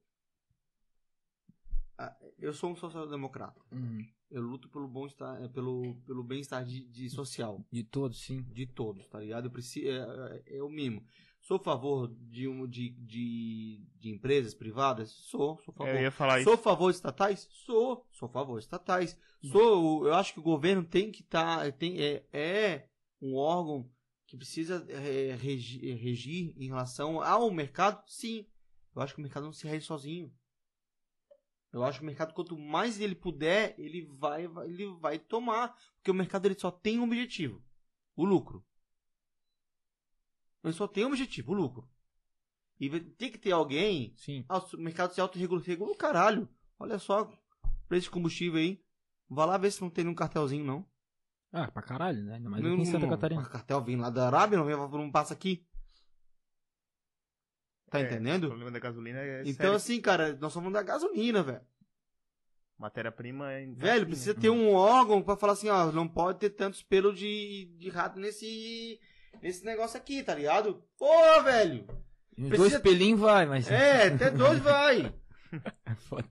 Eu 2.39 2.55
sou 2.55 2.71
um 2.71 2.77
social-democrata. 2.77 3.61
Uhum. 3.71 4.07
Eu 4.31 4.41
luto 4.41 4.69
pelo 4.69 4.89
bom 4.89 5.07
estar, 5.07 5.43
é, 5.43 5.49
pelo, 5.49 5.97
pelo 6.07 6.23
bem-estar 6.23 6.65
de, 6.65 6.87
de 6.87 7.11
social. 7.11 7.63
De 7.71 7.83
todos, 7.83 8.23
sim. 8.23 8.43
de 8.53 8.67
todos, 8.67 9.07
tá 9.09 9.19
ligado? 9.21 9.47
Eu 9.47 9.51
preciso, 9.51 9.89
é, 9.89 10.43
é, 10.47 10.57
é 10.59 10.63
o 10.63 10.69
mínimo. 10.69 11.05
Sou 11.49 11.57
a 11.57 11.61
favor 11.61 12.15
de, 12.29 12.47
um, 12.47 12.67
de, 12.69 12.91
de, 12.91 13.83
de 13.97 14.11
empresas 14.11 14.53
privadas? 14.53 15.11
Sou, 15.13 15.59
sou 15.65 15.73
a 15.73 15.79
favor. 15.79 15.95
Eu 15.95 16.03
ia 16.03 16.11
falar 16.11 16.43
Sou 16.43 16.53
isso. 16.53 16.61
a 16.61 16.63
favor 16.63 16.91
de 16.91 16.97
estatais? 16.97 17.49
Sou, 17.65 18.07
sou 18.13 18.29
a 18.29 18.31
favor 18.31 18.59
de 18.59 18.65
estatais. 18.67 19.19
Sou, 19.51 20.07
eu 20.07 20.13
acho 20.13 20.35
que 20.35 20.41
o 20.41 20.43
governo 20.43 20.85
tem 20.85 21.11
que 21.11 21.23
estar, 21.23 21.73
tem, 21.73 21.99
é, 22.03 22.23
é 22.35 22.89
um 23.19 23.35
órgão 23.35 23.91
que 24.27 24.37
precisa 24.37 24.85
é, 24.91 25.35
regi- 25.37 25.91
regir 25.95 26.53
em 26.55 26.67
relação 26.67 27.23
ao 27.23 27.51
mercado? 27.51 28.05
Sim. 28.07 28.47
Eu 28.95 29.01
acho 29.01 29.15
que 29.15 29.21
o 29.21 29.23
mercado 29.23 29.45
não 29.45 29.53
se 29.53 29.67
rege 29.67 29.87
sozinho. 29.87 30.31
Eu 31.73 31.83
acho 31.83 32.01
que 32.01 32.05
o 32.05 32.07
mercado, 32.07 32.35
quanto 32.35 32.59
mais 32.59 33.01
ele 33.01 33.15
puder, 33.15 33.75
ele 33.79 34.05
vai, 34.19 34.47
vai- 34.47 34.67
ele 34.69 34.87
vai 35.01 35.19
tomar. 35.19 35.75
Porque 35.97 36.11
o 36.11 36.15
mercado 36.15 36.45
ele 36.45 36.59
só 36.59 36.71
tem 36.71 36.99
um 37.01 37.05
objetivo: 37.05 37.65
o 38.15 38.23
lucro. 38.27 38.63
Ele 40.65 40.73
só 40.73 40.87
tem 40.89 41.05
um 41.05 41.09
objetivo: 41.09 41.53
o 41.53 41.55
lucro. 41.55 41.89
E 42.81 42.89
tem 43.01 43.31
que 43.31 43.39
ter 43.39 43.53
alguém. 43.53 44.15
Sim. 44.17 44.45
Ah, 44.49 44.59
o 44.59 44.77
mercado 44.79 45.13
se 45.13 45.21
autorregula. 45.21 45.61
Regula 45.65 45.93
o 45.93 45.97
caralho. 45.97 46.49
Olha 46.79 46.99
só, 46.99 47.31
preço 47.89 48.05
de 48.05 48.11
combustível 48.11 48.59
aí. 48.61 48.81
Vai 49.29 49.47
lá 49.47 49.59
ver 49.59 49.71
se 49.71 49.81
não 49.81 49.91
tem 49.91 50.05
nenhum 50.05 50.15
cartelzinho, 50.15 50.65
não. 50.65 50.87
Ah, 51.53 51.71
pra 51.71 51.83
caralho, 51.83 52.23
né? 52.25 52.37
Ainda 52.37 52.49
mais 52.51 52.63
Não- 52.63 52.73
aqui 52.75 52.83
em 52.83 52.85
Santa 52.87 52.99
não- 53.01 53.09
Catarina. 53.11 53.43
O 53.43 53.49
cartel 53.51 53.83
vem 53.83 53.97
lá 53.97 54.11
da 54.11 54.27
Arábia, 54.27 54.59
não, 54.59 54.65
vem, 54.65 54.77
não 54.77 55.11
passa 55.11 55.35
aqui. 55.35 55.67
Tá 57.91 58.01
É, 58.01 58.03
O 58.03 58.07
entendendo? 58.07 58.49
problema 58.49 58.71
da 58.71 58.79
gasolina 58.79 59.19
é 59.19 59.41
Então, 59.43 59.55
sério. 59.55 59.75
assim, 59.75 60.01
cara, 60.01 60.37
nós 60.37 60.53
somos 60.53 60.73
da 60.73 60.83
gasolina, 60.83 61.43
velho. 61.43 61.61
matéria-prima 62.79 63.51
é 63.53 63.67
Velho, 63.67 64.07
precisa 64.07 64.35
ter 64.37 64.51
um 64.51 64.73
órgão 64.73 65.21
pra 65.21 65.37
falar 65.37 65.55
assim, 65.55 65.69
ó, 65.69 65.91
não 65.91 66.07
pode 66.07 66.39
ter 66.39 66.51
tantos 66.51 66.81
pelos 66.81 67.19
de, 67.19 67.65
de 67.77 67.89
rato 67.89 68.21
nesse, 68.21 69.01
nesse 69.43 69.65
negócio 69.65 69.97
aqui, 69.97 70.23
tá 70.23 70.35
ligado? 70.35 70.83
Pô, 70.99 71.43
velho! 71.43 71.87
Precisa- 72.35 72.57
dois 72.57 72.79
pelinhos 72.79 73.21
vai, 73.21 73.47
mas. 73.47 73.71
É, 73.71 74.09
até 74.09 74.31
dois 74.31 74.59
vai! 74.61 75.13
É 75.87 75.95
foda. 75.95 76.29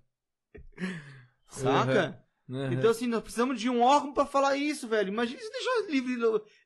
Saca? 1.47 2.23
Uhum. 2.47 2.71
Então, 2.71 2.91
assim, 2.91 3.07
nós 3.07 3.21
precisamos 3.21 3.59
de 3.59 3.69
um 3.69 3.81
órgão 3.81 4.13
pra 4.13 4.25
falar 4.25 4.55
isso, 4.55 4.87
velho. 4.87 5.09
Imagina 5.09 5.39
se 5.41 5.51
deixar 5.51 5.91
livre, 5.91 6.15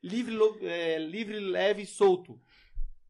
livre, 0.03 0.65
é, 0.67 0.99
livre, 0.99 1.39
leve 1.39 1.83
e 1.83 1.85
solto. 1.87 2.39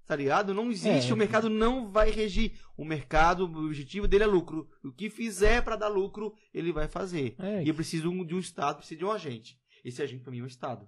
Tá 0.05 0.15
ligado? 0.15 0.53
Não 0.53 0.69
existe, 0.71 1.11
É. 1.11 1.13
o 1.13 1.17
mercado 1.17 1.49
não 1.49 1.89
vai 1.89 2.11
regir. 2.11 2.59
O 2.77 2.84
mercado, 2.86 3.45
o 3.45 3.65
objetivo 3.65 4.07
dele 4.07 4.25
é 4.25 4.27
lucro. 4.27 4.69
O 4.84 4.91
que 4.91 5.09
fizer 5.09 5.63
pra 5.63 5.75
dar 5.75 5.88
lucro, 5.88 6.34
ele 6.53 6.71
vai 6.71 6.88
fazer. 6.88 7.36
É, 7.39 7.63
E 7.63 7.69
eu 7.69 7.73
preciso 7.75 8.03
de 8.03 8.09
um- 8.09 8.25
de 8.25 8.36
um 8.36 8.39
Estado, 8.39 8.77
preciso 8.77 8.99
de 8.99 9.05
um 9.05 9.11
agente. 9.11 9.57
Esse 9.84 10.01
agente 10.03 10.21
pra 10.23 10.32
mim 10.32 10.39
é 10.39 10.43
um 10.43 10.47
Estado. 10.47 10.88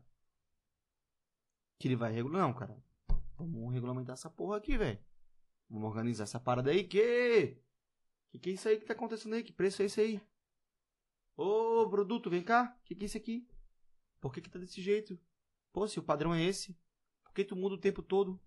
Que 1.78 1.88
ele 1.88 1.96
vai 1.96 2.12
regular. 2.12 2.42
Não, 2.42 2.54
cara. 2.54 2.78
Vamos 3.38 3.74
regulamentar 3.74 4.14
essa 4.14 4.30
porra 4.30 4.58
aqui, 4.58 4.78
velho. 4.78 5.00
Vamos 5.70 5.90
organizar 5.90 6.24
essa 6.24 6.40
parada 6.40 6.72
aí. 6.72 6.84
Que? 6.84 7.58
Que 8.30 8.40
que 8.40 8.50
é 8.50 8.54
isso 8.54 8.68
aí 8.68 8.80
que 8.80 8.86
tá 8.86 8.94
acontecendo 8.94 9.34
aí? 9.34 9.44
Que 9.44 9.52
preço 9.52 9.82
é 9.82 9.86
esse 9.86 10.02
aí? 10.02 10.22
Ô, 11.36 11.88
produto, 11.90 12.30
vem 12.30 12.44
cá. 12.44 12.78
Que 12.86 12.96
que 12.96 13.04
é 13.04 13.08
isso 13.08 13.18
aqui? 13.18 13.48
Por 14.22 14.34
que 14.34 14.42
que 14.42 14.50
tá 14.50 14.60
desse 14.60 14.82
jeito? 14.82 15.20
Pô, 15.72 15.88
se 15.88 16.00
o 16.00 16.04
padrão 16.04 16.34
é 16.34 16.42
esse, 16.42 16.78
por 17.24 17.34
que 17.34 17.44
tu 17.44 17.56
muda 17.56 17.76
o 17.76 17.80
tempo 17.80 18.02
todo? 18.02 18.40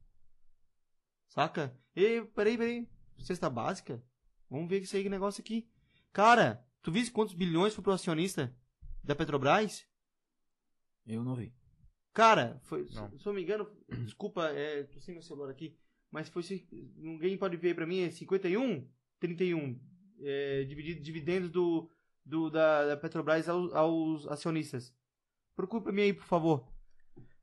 Saca? 1.29 1.77
Ei, 1.95 2.25
peraí, 2.25 2.57
peraí. 2.57 2.89
Cesta 3.19 3.51
básica? 3.51 4.03
Vamos 4.49 4.69
ver 4.69 4.83
esse 4.83 4.97
aí 4.97 5.09
negócio 5.09 5.41
aqui. 5.41 5.69
Cara, 6.13 6.65
tu 6.81 6.93
viste 6.93 7.13
quantos 7.13 7.35
bilhões 7.35 7.75
foi 7.75 7.83
pro 7.83 7.93
acionista 7.93 8.57
da 9.03 9.15
Petrobras? 9.15 9.87
Eu 11.05 11.23
não 11.25 11.35
vi. 11.35 11.53
Cara, 12.17 12.59
foi, 12.65 12.87
se, 12.87 12.95
se 12.95 12.99
eu 12.99 13.11
não 13.27 13.35
me 13.35 13.43
engano, 13.43 13.69
desculpa, 14.07 14.47
é, 14.49 14.85
tô 14.85 14.99
sem 15.01 15.13
meu 15.15 15.23
celular 15.23 15.51
aqui, 15.51 15.77
mas 16.11 16.31
foi, 16.31 16.43
se- 16.43 16.67
ninguém 16.97 17.37
pode 17.37 17.59
ver 17.59 17.69
aí 17.69 17.75
pra 17.75 17.87
mim, 17.87 18.01
é 18.01 18.11
51, 18.11 18.89
31, 19.21 19.79
é, 20.23 20.65
dividido, 20.65 21.03
dividendos 21.03 21.51
do, 21.51 21.91
do, 22.25 22.49
da, 22.49 22.87
da 22.87 22.97
Petrobras 22.97 23.47
aos, 23.51 23.71
aos 23.75 24.27
acionistas. 24.29 24.95
Procura 25.55 25.83
pra 25.83 25.93
mim 25.93 26.01
aí, 26.03 26.13
por 26.15 26.25
favor. 26.25 26.67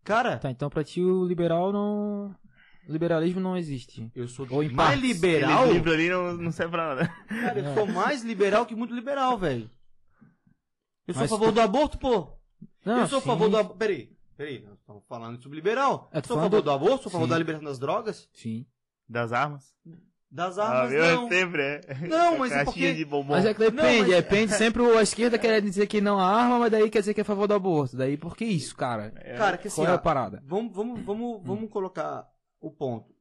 Cara, 0.03 0.39
Tá, 0.39 0.49
então 0.49 0.71
pra 0.71 0.83
ti 0.83 1.01
o 1.03 1.23
liberal 1.23 1.71
não. 1.71 2.35
O 2.89 2.91
liberalismo 2.91 3.39
não 3.39 3.55
existe. 3.55 4.11
eu 4.15 4.27
sou 4.27 4.45
Ou 4.49 4.63
em 4.63 4.69
mais 4.69 4.99
partes. 4.99 5.03
liberal, 5.03 5.71
livro 5.71 5.91
ali 5.93 6.09
não, 6.09 6.33
não 6.35 6.51
serve 6.51 6.71
pra 6.71 6.95
nada. 6.95 7.07
cara, 7.29 7.59
eu 7.59 7.73
sou 7.75 7.85
mais 7.85 8.23
liberal 8.23 8.65
que 8.65 8.75
muito 8.75 8.93
liberal, 8.93 9.37
velho. 9.37 9.69
Eu 11.07 11.13
sou 11.13 11.21
Mas 11.21 11.31
a 11.31 11.37
favor 11.37 11.51
do 11.51 11.61
aborto, 11.61 11.97
pô. 11.97 12.27
Não, 12.85 13.01
eu 13.01 13.07
sou 13.07 13.19
a 13.19 13.21
sim. 13.21 13.27
favor 13.27 13.49
do 13.49 13.57
aborto. 13.57 13.77
Peraí, 13.77 14.12
peraí, 14.35 14.61
nós 14.63 14.77
estamos 14.79 15.03
falando 15.07 15.41
sobre 15.41 15.55
liberal. 15.57 16.09
É, 16.11 16.21
sou 16.21 16.35
a 16.35 16.39
falando 16.39 16.51
favor 16.51 16.61
do- 16.61 16.71
aborto, 16.71 17.03
sou 17.03 17.09
a 17.09 17.11
favor 17.13 17.27
da 17.27 17.37
liberação 17.37 17.65
das 17.65 17.79
drogas, 17.79 18.29
Sim. 18.33 18.65
Das 19.07 19.31
armas. 19.31 19.75
das 20.31 20.57
Ah, 20.57 20.63
armas, 20.67 20.91
meu, 20.91 21.05
não. 21.21 21.29
sempre 21.29 21.61
é. 21.61 21.81
Não, 22.07 22.37
mas 22.39 22.51
é 22.51 22.55
Caixinha 22.63 22.65
porque- 22.65 22.93
de 22.93 23.05
bombom. 23.05 23.33
Mas 23.33 23.45
é 23.45 23.53
que 23.53 23.59
depende, 23.59 23.81
Não, 23.81 23.99
mas- 23.99 24.09
depende. 24.09 24.53
Sempre 24.53 24.83
a 24.97 25.01
esquerda 25.03 25.37
quer 25.37 25.61
dizer 25.61 25.85
que 25.87 26.01
não 26.01 26.19
há 26.19 26.25
arma, 26.25 26.57
mas 26.59 26.71
daí 26.71 26.89
quer 26.89 26.99
dizer 26.99 27.13
que 27.13 27.21
é 27.21 27.23
a 27.23 27.25
favor 27.25 27.47
do 27.47 27.53
aborto. 27.53 27.95
Daí 27.95 28.17
por 28.17 28.35
que 28.35 28.45
isso, 28.45 28.75
cara? 28.75 29.13
É, 29.17 29.35
Cara, 29.37 29.57
que 29.57 29.67
assim, 29.67 29.81
Qual 29.81 29.87
é 29.87 29.93
a 29.95 29.97
parada? 29.99 30.41
vamos, 30.45 30.73
vamos, 30.75 31.01
vamos, 31.05 31.41
vamos 31.45 31.69
colocar 31.69 32.27
o 32.59 32.71
ponto. 32.71 33.13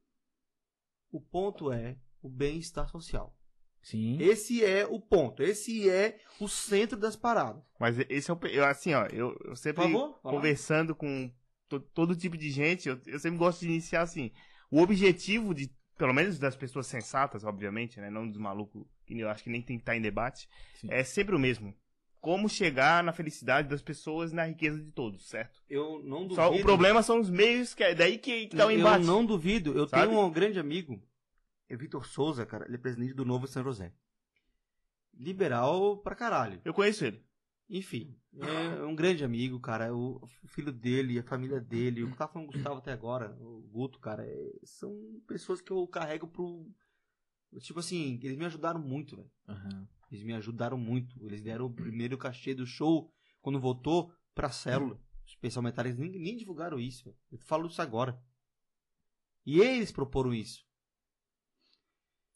O 1.11 1.21
ponto 1.21 1.71
é 1.71 1.97
o 2.21 2.27
bem-estar 2.29 2.89
social. 2.89 3.35
Sim. 3.83 4.17
Esse 4.19 4.63
é 4.63 4.87
o 4.89 4.99
ponto. 4.99 5.43
Esse 5.43 5.87
é 5.89 6.17
o 6.39 6.47
centro 6.47 6.97
das 6.97 7.15
paradas. 7.15 7.61
Mas 7.79 7.97
esse 8.09 8.31
é 8.31 8.33
o. 8.33 8.39
Eu, 8.47 8.65
assim, 8.65 8.93
ó, 8.93 9.05
eu, 9.07 9.37
eu 9.45 9.55
sempre 9.55 9.83
favor, 9.83 10.19
conversando 10.21 10.95
com 10.95 11.29
to- 11.67 11.81
todo 11.93 12.15
tipo 12.15 12.37
de 12.37 12.49
gente, 12.49 12.87
eu, 12.89 12.97
eu 13.05 13.19
sempre 13.19 13.37
gosto 13.37 13.59
de 13.59 13.67
iniciar 13.67 14.01
assim. 14.01 14.31
O 14.71 14.81
objetivo 14.81 15.53
de, 15.53 15.69
pelo 15.97 16.13
menos 16.13 16.39
das 16.39 16.55
pessoas 16.55 16.87
sensatas, 16.87 17.43
obviamente, 17.43 17.99
né? 17.99 18.09
Não 18.09 18.27
dos 18.27 18.37
malucos, 18.39 18.83
que 19.05 19.19
eu 19.19 19.29
acho 19.29 19.43
que 19.43 19.49
nem 19.49 19.61
tem 19.61 19.77
que 19.77 19.81
estar 19.83 19.95
em 19.97 20.01
debate, 20.01 20.47
Sim. 20.75 20.87
é 20.89 21.03
sempre 21.03 21.35
o 21.35 21.39
mesmo. 21.39 21.75
Como 22.21 22.47
chegar 22.47 23.03
na 23.03 23.11
felicidade 23.11 23.67
das 23.67 23.81
pessoas 23.81 24.31
e 24.31 24.35
na 24.35 24.45
riqueza 24.45 24.81
de 24.81 24.89
todos, 24.93 25.27
certo? 25.27 25.59
Eu 25.69 26.01
não 26.05 26.21
duvido. 26.21 26.35
Só 26.35 26.53
o 26.55 26.61
problema 26.61 27.03
são 27.03 27.19
os 27.19 27.29
meios, 27.29 27.73
que 27.75 27.83
é 27.83 27.93
daí 27.93 28.17
que, 28.17 28.47
que 28.47 28.55
tá 28.55 28.65
o 28.65 28.71
eu 28.71 28.79
embate. 28.79 29.05
não 29.05 29.25
duvido. 29.25 29.77
Eu 29.77 29.85
Sabe? 29.89 30.07
tenho 30.07 30.21
um 30.21 30.31
grande 30.31 30.57
amigo, 30.57 31.03
é 31.73 31.77
Vitor 31.77 32.05
Souza, 32.05 32.45
cara. 32.45 32.65
Ele 32.65 32.75
é 32.75 32.79
presidente 32.79 33.13
do 33.13 33.25
Novo 33.25 33.47
São 33.47 33.63
José. 33.63 33.93
Liberal 35.13 35.97
pra 35.97 36.15
caralho. 36.15 36.61
Eu 36.65 36.73
conheço 36.73 37.05
ele. 37.05 37.23
Enfim, 37.69 38.17
é 38.37 38.83
um 38.83 38.95
grande 38.95 39.23
amigo, 39.23 39.59
cara. 39.59 39.93
O 39.95 40.27
filho 40.47 40.71
dele, 40.71 41.17
a 41.19 41.23
família 41.23 41.59
dele, 41.61 42.03
o 42.03 42.11
que 42.11 42.17
tá 42.17 42.27
falando 42.27 42.47
com 42.47 42.53
o 42.53 42.55
Gustavo 42.55 42.77
até 42.79 42.91
agora, 42.91 43.35
o 43.39 43.61
Guto, 43.71 43.99
cara, 43.99 44.25
é- 44.25 44.59
são 44.63 44.93
pessoas 45.27 45.61
que 45.61 45.71
eu 45.71 45.87
carrego 45.87 46.27
pro. 46.27 46.67
Tipo 47.59 47.79
assim, 47.79 48.19
eles 48.23 48.37
me 48.37 48.45
ajudaram 48.45 48.79
muito, 48.79 49.15
velho. 49.15 49.31
Aham. 49.47 49.87
Eles 50.11 50.23
me 50.23 50.33
ajudaram 50.33 50.77
muito. 50.77 51.15
Eles 51.23 51.41
deram 51.41 51.65
o 51.65 51.73
primeiro 51.73 52.17
cachê 52.17 52.53
do 52.53 52.65
show 52.65 53.11
quando 53.41 53.59
voltou 53.59 54.11
pra 54.35 54.49
célula. 54.49 54.99
Especial 55.25 55.63
Metálicos 55.63 55.97
nem, 55.99 56.11
nem 56.19 56.35
divulgaram 56.35 56.79
isso, 56.79 57.05
velho. 57.05 57.17
Eu 57.31 57.37
falo 57.39 57.67
isso 57.67 57.81
agora. 57.81 58.19
E 59.45 59.59
eles 59.59 59.91
proporam 59.91 60.33
isso. 60.33 60.65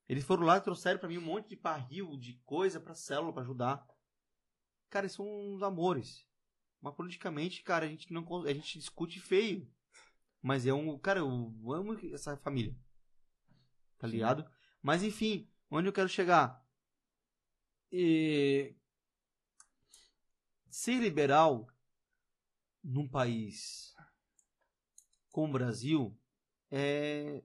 Eles 0.08 0.24
foram 0.24 0.45
lá 0.45 0.58
e 0.58 0.62
trouxeram 0.62 0.99
pra 0.99 1.10
mim 1.10 1.18
um 1.18 1.26
monte 1.26 1.49
de 1.49 1.55
barril, 1.55 2.18
de 2.18 2.34
coisa 2.45 2.80
pra 2.80 2.93
célula, 2.93 3.34
pra 3.34 3.41
ajudar. 3.41 3.86
Cara, 4.89 5.05
eles 5.05 5.14
são 5.14 5.26
uns 5.26 5.62
amores. 5.62 6.26
Mas 6.82 6.95
politicamente, 6.95 7.62
cara, 7.64 7.86
a 7.86 7.89
gente 7.89 8.12
não 8.14 8.26
a 8.45 8.53
gente 8.53 8.80
discute 8.80 9.20
feio. 9.20 9.70
Mas 10.41 10.66
é 10.66 10.74
um, 10.74 10.97
cara, 10.97 11.20
eu 11.20 11.28
amo 11.74 11.93
essa 12.14 12.38
família. 12.38 12.76
Tá 13.97 14.08
Sim. 14.08 14.14
ligado? 14.14 14.49
Mas 14.82 15.03
enfim, 15.03 15.49
onde 15.70 15.88
eu 15.88 15.93
quero 15.93 16.08
chegar? 16.08 16.64
E... 17.91 18.76
Ser 20.70 20.99
liberal 20.99 21.68
num 22.84 23.08
país 23.08 23.95
como 25.32 25.49
o 25.49 25.53
Brasil 25.53 26.18
é, 26.72 27.43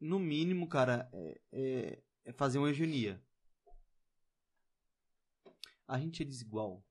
no 0.00 0.18
mínimo, 0.18 0.68
cara, 0.68 1.10
é, 1.52 2.02
é- 2.24 2.32
fazer 2.32 2.58
uma 2.58 2.68
eugenia. 2.68 3.22
A 5.86 5.98
gente 5.98 6.22
é 6.22 6.26
desigual. 6.26 6.84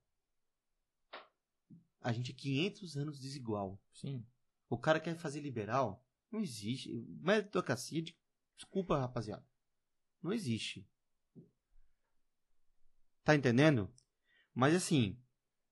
A 2.00 2.12
gente 2.12 2.32
é 2.32 2.34
500 2.34 2.96
anos 2.96 3.18
desigual. 3.18 3.80
Sim. 3.92 4.26
O 4.68 4.78
cara 4.78 5.00
quer 5.00 5.16
fazer 5.16 5.40
liberal? 5.40 6.04
Não 6.30 6.40
existe. 6.40 6.92
Meritocracia, 7.20 8.02
de... 8.02 8.16
desculpa, 8.56 8.98
rapaziada. 8.98 9.44
Não 10.22 10.32
existe. 10.32 10.88
Tá 13.24 13.34
entendendo? 13.34 13.92
Mas 14.54 14.74
assim, 14.74 15.20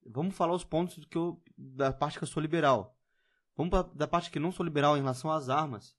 vamos 0.05 0.35
falar 0.35 0.55
os 0.55 0.65
pontos 0.65 0.99
do 0.99 1.09
que 1.09 1.17
eu, 1.17 1.43
da 1.57 1.93
parte 1.93 2.19
que 2.19 2.25
eu 2.25 2.29
sou 2.29 2.43
liberal. 2.43 2.99
Vamos 3.57 3.71
pra, 3.71 3.83
da 3.83 4.09
parte 4.09 4.31
que 4.31 4.39
eu 4.39 4.43
não 4.43 4.53
sou 4.53 4.65
liberal 4.65 4.97
em 4.97 5.01
relação 5.01 5.31
às 5.31 5.49
armas. 5.49 5.97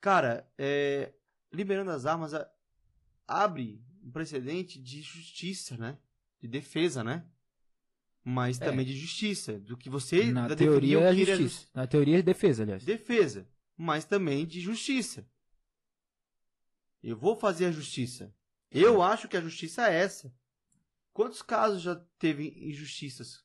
Cara, 0.00 0.50
é, 0.58 1.14
liberando 1.52 1.90
as 1.90 2.06
armas 2.06 2.34
a- 2.34 2.50
abre 3.26 3.84
um 4.02 4.10
precedente 4.10 4.80
de 4.80 5.02
justiça, 5.02 5.76
né? 5.76 5.98
De 6.40 6.48
defesa, 6.48 7.04
né? 7.04 7.26
Mas 8.24 8.60
É. 8.60 8.64
também 8.64 8.84
de 8.86 8.96
justiça. 8.96 9.58
Do 9.58 9.76
que 9.76 9.88
você 9.90 10.32
Na 10.32 10.48
da 10.48 10.56
teoria 10.56 10.98
definia 10.98 10.98
é 11.00 11.22
era 11.22 11.36
justiça. 11.36 11.66
Na 11.74 11.86
teoria 11.86 12.18
é 12.18 12.22
defesa, 12.22 12.62
aliás. 12.62 12.84
defesa, 12.84 13.48
mas 13.76 14.04
também 14.04 14.46
de 14.46 14.60
justiça. 14.60 15.28
Eu 17.02 17.16
vou 17.16 17.36
fazer 17.36 17.66
a 17.66 17.72
justiça. 17.72 18.34
Eu 18.70 19.02
acho 19.02 19.28
que 19.28 19.36
a 19.36 19.40
justiça 19.40 19.88
é 19.88 19.94
essa. 19.96 20.32
Quantos 21.12 21.42
casos 21.42 21.82
já 21.82 21.96
teve 22.18 22.48
injustiças 22.68 23.44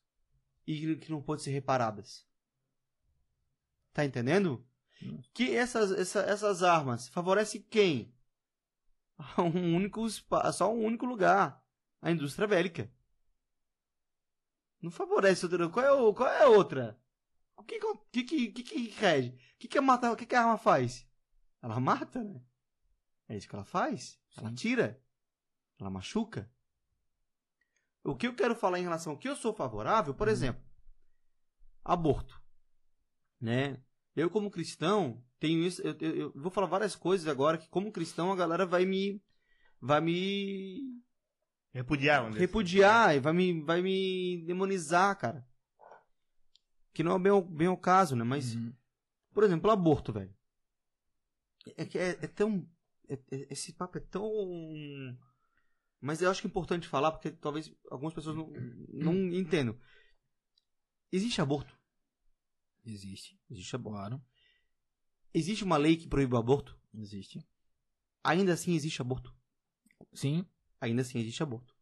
e 0.66 0.96
que 0.96 1.12
não 1.12 1.22
podem 1.22 1.44
ser 1.44 1.52
reparadas? 1.52 2.26
Tá 3.94 4.06
entendendo? 4.06 4.66
Que 5.34 5.56
essas, 5.56 5.92
essa- 5.92 6.22
essas 6.22 6.64
armas 6.64 7.08
favorecem 7.10 7.62
quem? 7.62 8.14
Um 9.38 9.76
único, 9.76 10.08
só 10.54 10.72
um 10.74 10.84
único 10.86 11.06
lugar. 11.06 11.64
A 12.02 12.12
indústria 12.12 12.48
bélica. 12.48 12.92
Não 14.82 14.92
favorece 14.92 15.46
outra. 15.46 15.70
Qual 15.70 15.86
é, 15.86 15.92
o, 15.92 16.14
qual 16.14 16.30
é 16.30 16.44
a 16.44 16.50
outra? 16.50 17.00
O 17.56 17.64
que 17.64 17.80
que, 18.12 18.24
que, 18.24 18.52
que, 18.52 18.64
que 18.64 18.90
rege? 18.90 19.30
O 19.32 19.58
que, 19.60 19.68
que, 19.68 19.78
a 19.78 19.82
mata, 19.82 20.12
o 20.12 20.16
que, 20.16 20.26
que 20.26 20.36
a 20.36 20.42
arma 20.42 20.58
faz? 20.58 21.08
Ela 21.62 21.80
mata, 21.80 22.24
né? 22.24 22.42
É 23.28 23.38
isso 23.38 23.48
que 23.50 23.56
ela 23.56 23.66
faz. 23.66 24.20
Ela 24.38 24.50
Sim. 24.50 24.56
tira. 24.56 25.02
Ela 25.80 25.90
machuca. 25.90 26.50
O 28.04 28.16
que 28.16 28.28
eu 28.28 28.36
quero 28.36 28.56
falar 28.56 28.80
em 28.80 28.84
relação 28.84 29.14
ao 29.14 29.20
que 29.20 29.28
eu 29.30 29.36
sou 29.36 29.54
favorável, 29.54 30.14
por 30.14 30.28
Uhum. 30.28 30.34
exemplo, 30.34 30.64
aborto. 31.84 32.42
Né? 33.42 33.82
Eu, 34.18 34.30
como 34.32 34.50
cristão, 34.50 35.24
tenho 35.40 35.64
isso. 35.64 35.82
Eu, 35.84 35.96
eu- 36.00 36.16
eu 36.16 36.34
vou 36.36 36.50
falar 36.50 36.66
várias 36.68 36.96
coisas 36.96 37.28
agora 37.28 37.58
que, 37.58 37.70
como 37.70 37.92
cristão, 37.92 38.32
a 38.32 38.36
galera 38.36 38.66
vai 38.66 38.84
me. 38.86 39.22
Vai 39.80 40.02
me 40.02 41.00
Repudiar, 41.72 42.22
vamos 42.22 42.34
dizer 42.34 42.46
assim. 42.46 42.48
repudiar 42.52 43.16
e 43.16 43.20
vai 43.20 43.32
me, 43.32 43.62
vai 43.62 43.82
me 43.84 44.44
demonizar, 44.48 45.16
cara. 45.20 45.48
Que 46.94 47.04
não 47.04 47.16
é 47.16 47.20
bem, 47.20 47.32
o- 47.32 47.42
bem 47.44 47.68
o 47.68 47.78
caso, 47.78 48.16
né? 48.16 48.24
Mas, 48.24 48.56
Uhum. 48.56 48.74
por 49.32 49.44
exemplo, 49.44 49.70
aborto, 49.70 50.12
velho. 50.12 50.34
É, 51.78 51.86
que 51.86 52.00
é, 52.00 52.10
é 52.10 52.28
tão. 52.28 52.68
é- 53.08 53.20
é- 53.32 53.48
esse 53.54 53.72
papo 53.74 54.00
é 54.00 54.02
tão. 54.02 54.26
Mas 56.02 56.22
eu 56.22 56.32
acho 56.32 56.42
que 56.42 56.48
é 56.48 56.50
importante 56.50 56.88
falar, 56.88 57.12
porque 57.12 57.30
talvez 57.30 57.72
algumas 57.92 58.14
pessoas 58.16 58.36
não, 58.36 58.52
não 58.92 59.14
entendam. 59.32 59.78
Existe 61.12 61.40
aborto? 61.40 61.77
Existe. 62.88 63.38
Existe 63.50 63.76
aborto. 63.76 64.00
Claro. 64.00 64.26
Existe 65.34 65.64
uma 65.64 65.78
lei 65.78 65.98
que 65.98 66.08
proíbe 66.08 66.34
o 66.34 66.38
aborto? 66.38 66.80
Existe. 66.94 67.46
Ainda 68.24 68.54
assim 68.54 68.74
existe 68.74 69.02
aborto. 69.02 69.36
Sim. 70.14 70.46
Ainda 70.80 71.02
assim 71.02 71.20
existe 71.20 71.44
aborto. 71.44 71.76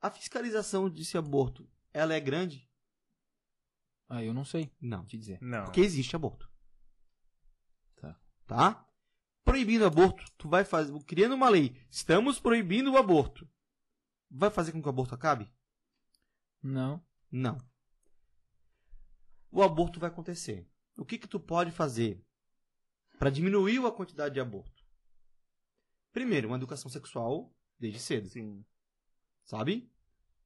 A 0.00 0.10
fiscalização 0.10 0.88
desse 0.88 1.18
aborto, 1.18 1.68
ela 1.92 2.14
é 2.14 2.20
grande? 2.20 2.68
Ah, 4.08 4.22
eu 4.22 4.32
não 4.32 4.44
sei 4.44 4.72
Não. 4.80 5.04
te 5.04 5.18
dizer. 5.18 5.38
Não. 5.42 5.64
Porque 5.64 5.80
existe 5.80 6.14
aborto. 6.14 6.50
Tá. 7.96 8.20
Tá? 8.46 8.88
Proibindo 9.44 9.82
o 9.82 9.86
aborto, 9.86 10.24
tu 10.38 10.48
vai 10.48 10.64
fazer. 10.64 10.92
Criando 11.04 11.34
uma 11.34 11.48
lei. 11.48 11.76
Estamos 11.90 12.40
proibindo 12.40 12.92
o 12.92 12.96
aborto. 12.96 13.48
Vai 14.30 14.50
fazer 14.50 14.72
com 14.72 14.80
que 14.80 14.86
o 14.86 14.90
aborto 14.90 15.14
acabe? 15.14 15.52
Não. 16.62 17.04
Não. 17.30 17.58
O 19.50 19.62
aborto 19.62 20.00
vai 20.00 20.10
acontecer. 20.10 20.68
O 20.96 21.04
que 21.04 21.18
que 21.18 21.28
tu 21.28 21.38
pode 21.38 21.70
fazer 21.70 22.24
para 23.18 23.30
diminuir 23.30 23.84
a 23.84 23.90
quantidade 23.90 24.34
de 24.34 24.40
aborto? 24.40 24.84
Primeiro, 26.12 26.48
uma 26.48 26.56
educação 26.56 26.90
sexual 26.90 27.54
desde 27.78 28.00
cedo, 28.00 28.28
Sim. 28.28 28.64
sabe? 29.44 29.90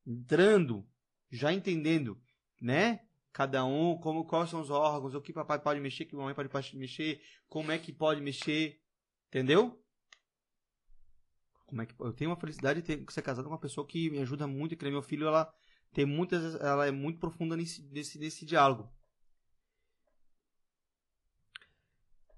Entrando, 0.04 0.84
já 1.30 1.52
entendendo, 1.52 2.20
né? 2.60 3.06
Cada 3.32 3.64
um, 3.64 3.96
como 3.98 4.24
quais 4.24 4.50
são 4.50 4.60
os 4.60 4.70
órgãos, 4.70 5.14
o 5.14 5.20
que 5.20 5.32
papai 5.32 5.60
pode 5.60 5.78
mexer, 5.78 6.02
o 6.02 6.06
que 6.08 6.16
mamãe 6.16 6.34
pode, 6.34 6.76
mexer, 6.76 7.22
como 7.48 7.70
é 7.70 7.78
que 7.78 7.92
pode 7.92 8.20
mexer, 8.20 8.80
entendeu? 9.28 9.80
Como 11.66 11.82
é 11.82 11.86
que 11.86 11.94
eu 12.00 12.12
tenho 12.12 12.30
uma 12.30 12.36
felicidade 12.36 12.82
de 12.82 12.86
ter, 12.96 13.12
ser 13.12 13.22
casado 13.22 13.44
com 13.44 13.52
uma 13.52 13.60
pessoa 13.60 13.86
que 13.86 14.10
me 14.10 14.18
ajuda 14.18 14.48
muito, 14.48 14.76
que 14.76 14.82
nem 14.82 14.92
meu 14.92 15.02
filho, 15.02 15.28
ela 15.28 15.54
tem 15.92 16.04
muitas, 16.06 16.54
ela 16.56 16.86
é 16.86 16.90
muito 16.90 17.18
profunda 17.18 17.56
nesse, 17.56 17.82
nesse, 17.90 18.18
nesse 18.18 18.44
diálogo. 18.46 18.88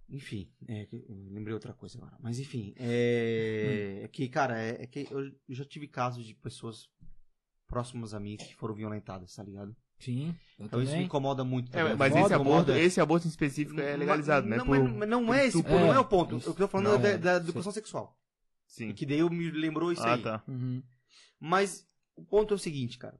Enfim, 0.08 0.52
é, 0.68 0.86
lembrei 1.30 1.54
outra 1.54 1.72
coisa 1.72 1.96
agora. 1.96 2.16
Mas 2.20 2.38
enfim, 2.38 2.74
é, 2.76 4.00
é 4.04 4.08
que, 4.08 4.28
cara, 4.28 4.60
é, 4.60 4.82
é 4.82 4.86
que 4.86 5.06
eu, 5.10 5.32
já 5.48 5.64
tive 5.64 5.88
casos 5.88 6.26
de 6.26 6.34
pessoas 6.34 6.86
próximas 7.66 8.12
a 8.12 8.20
mim 8.20 8.36
que 8.36 8.54
foram 8.54 8.74
violentadas, 8.74 9.34
tá 9.34 9.42
ligado? 9.42 9.74
Sim. 9.98 10.36
Eu 10.58 10.66
Então 10.66 10.80
isso 10.80 10.88
me 10.90 10.96
também. 10.96 11.06
incomoda 11.06 11.44
muito. 11.44 11.70
tá 11.70 11.80
É, 11.80 11.94
mas 11.94 12.12
Foda, 12.12 12.24
esse 12.26 12.34
aborto, 12.34 12.50
incomoda. 12.62 12.78
esse 12.78 13.00
aborto 13.00 13.26
em 13.26 13.30
específico 13.30 13.80
é 13.80 13.96
legalizado, 13.96 14.46
né? 14.46 14.56
Não, 14.58 14.66
Por- 14.66 14.88
mas 14.92 15.08
não 15.08 15.32
é 15.32 15.46
esse, 15.46 15.62
por 15.62 15.70
não 15.70 15.78
é 15.78 15.82
o 15.84 15.90
estupro. 16.02 16.04
ponto. 16.10 16.36
Isso. 16.36 16.50
Eu 16.50 16.54
tô 16.54 16.68
falando 16.68 16.92
Não, 16.92 17.00
da, 17.00 17.08
é. 17.08 17.16
da 17.18 17.36
educação 17.36 17.72
sexual. 17.72 18.18
Sim. 18.66 18.92
Que 18.92 19.06
daí 19.06 19.20
eu 19.20 19.30
me 19.30 19.50
lembrou 19.50 19.92
isso 19.92 20.02
Ah, 20.02 20.14
aí. 20.14 20.22
tá. 20.22 20.42
Uhum. 20.46 20.82
Mas 21.40 21.86
o 22.16 22.22
ponto 22.24 22.52
é 22.52 22.56
o 22.56 22.58
seguinte, 22.58 22.98
cara. 22.98 23.18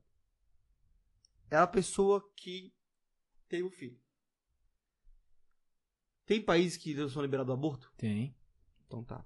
É 1.52 1.56
a 1.58 1.66
pessoa 1.66 2.26
que 2.34 2.72
teve 3.46 3.64
o 3.64 3.70
filho. 3.70 4.00
Tem 6.24 6.42
países 6.42 6.78
que 6.78 6.94
não 6.94 7.10
são 7.10 7.20
liberados 7.20 7.48
do 7.48 7.52
aborto? 7.52 7.92
Tem. 7.94 8.34
Então 8.86 9.04
tá. 9.04 9.22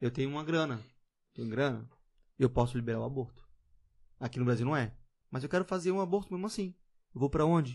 Eu 0.00 0.10
tenho 0.10 0.30
uma 0.30 0.42
grana. 0.42 0.82
Tenho 1.34 1.46
grana. 1.46 1.86
Eu 2.38 2.48
posso 2.48 2.74
liberar 2.74 3.00
o 3.00 3.04
aborto. 3.04 3.46
Aqui 4.18 4.38
no 4.38 4.46
Brasil 4.46 4.64
não 4.64 4.74
é. 4.74 4.96
Mas 5.30 5.42
eu 5.42 5.48
quero 5.50 5.62
fazer 5.66 5.92
um 5.92 6.00
aborto 6.00 6.32
mesmo 6.32 6.46
assim. 6.46 6.74
Eu 7.14 7.20
vou 7.20 7.28
pra 7.28 7.44
onde? 7.44 7.74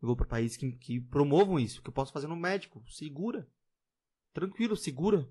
Eu 0.00 0.06
vou 0.06 0.14
pra 0.14 0.24
países 0.24 0.56
que, 0.56 0.70
que 0.76 1.00
promovam 1.00 1.58
isso. 1.58 1.82
Que 1.82 1.88
eu 1.88 1.94
posso 1.94 2.12
fazer 2.12 2.28
no 2.28 2.36
médico. 2.36 2.88
Segura. 2.88 3.50
Tranquilo, 4.32 4.76
segura. 4.76 5.28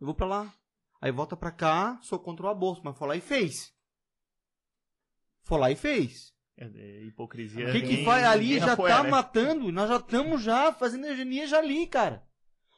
Eu 0.00 0.06
vou 0.06 0.16
pra 0.16 0.26
lá. 0.26 0.52
Aí 1.00 1.12
volta 1.12 1.36
pra 1.36 1.52
cá, 1.52 2.00
sou 2.02 2.18
contra 2.18 2.46
o 2.46 2.48
aborto. 2.50 2.82
Mas 2.84 2.98
foi 2.98 3.06
lá 3.06 3.14
e 3.14 3.20
fez. 3.20 3.72
Foi 5.50 5.58
lá 5.58 5.68
e 5.68 5.74
fez. 5.74 6.32
É, 6.56 6.64
é 6.64 7.02
hipocrisia. 7.06 7.68
O 7.68 7.72
que 7.72 7.82
que 7.82 8.04
vai 8.04 8.22
ali 8.22 8.60
já 8.60 8.74
apoia, 8.74 8.94
tá 8.94 9.02
né? 9.02 9.10
matando, 9.10 9.72
nós 9.72 9.88
já 9.88 9.96
estamos 9.96 10.40
já 10.40 10.72
fazendo 10.72 11.06
eugenia 11.06 11.44
já 11.48 11.58
ali, 11.58 11.88
cara. 11.88 12.24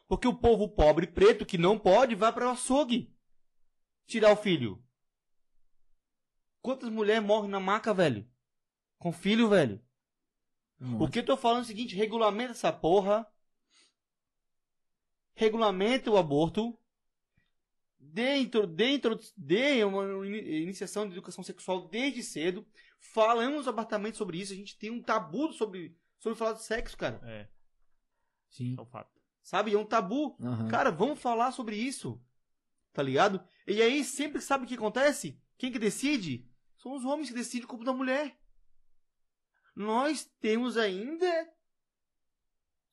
Porque 0.09 0.27
o 0.27 0.33
povo 0.33 0.67
pobre 0.67 1.07
preto 1.07 1.45
que 1.45 1.59
não 1.59 1.79
pode 1.79 2.15
vai 2.15 2.33
para 2.33 2.47
o 2.47 2.53
açougue 2.53 3.15
tirar 4.07 4.33
o 4.33 4.37
filho. 4.37 4.83
Quantas 6.63 6.89
mulheres 6.89 7.23
morrem 7.23 7.51
na 7.51 7.61
maca, 7.61 7.93
velho? 7.93 8.27
Com 8.99 9.13
filho, 9.13 9.51
velho? 9.51 9.79
O 10.99 11.07
que 11.11 11.19
eu 11.19 11.27
tô 11.27 11.37
falando 11.37 11.59
é 11.59 11.63
o 11.65 11.67
seguinte, 11.67 11.95
regulamenta 11.95 12.53
essa 12.53 12.73
porra. 12.73 13.31
Regulamenta 15.35 16.11
o 16.11 16.17
aborto. 16.17 16.75
Dentro, 18.05 18.67
dentro, 18.67 19.19
dê 19.37 19.83
uma 19.85 20.27
ini- 20.27 20.63
iniciação 20.63 21.07
de 21.07 21.13
educação 21.15 21.43
sexual 21.45 21.89
desde 21.89 22.23
cedo. 22.23 22.67
Falamos 22.99 23.67
abertamente 23.69 24.17
sobre 24.19 24.39
isso. 24.39 24.53
A 24.53 24.57
gente 24.57 24.77
tem 24.77 24.91
um 24.91 25.01
tabu 25.03 25.53
sobre, 25.53 25.97
sobre 26.19 26.37
falar 26.39 26.53
de 26.55 26.63
sexo, 26.63 26.97
cara. 26.97 27.21
É, 27.25 27.49
Sim. 28.51 28.75
é 28.79 28.81
um 28.83 28.87
fato. 28.87 29.21
Sabe? 29.43 29.73
É 29.73 29.79
um 29.79 29.85
tabu. 29.85 30.37
Aham. 30.41 30.69
Cara, 30.69 30.91
vamos 30.91 31.21
falar 31.21 31.53
sobre 31.53 31.77
isso. 31.77 32.21
Tá 32.93 33.03
ligado? 33.03 33.43
E 33.67 33.81
aí, 33.81 34.05
sempre 34.05 34.41
sabe 34.41 34.65
o 34.65 34.69
que 34.69 34.75
acontece? 34.75 35.41
Quem 35.57 35.73
que 35.73 35.79
decide? 35.79 36.47
São 36.77 36.93
os 36.95 37.05
homens 37.05 37.29
que 37.29 37.35
decidem 37.35 37.65
o 37.65 37.69
corpo 37.69 37.85
da 37.85 37.93
mulher. 37.93 38.37
Nós 39.75 40.25
temos 40.41 40.77
ainda 40.77 41.27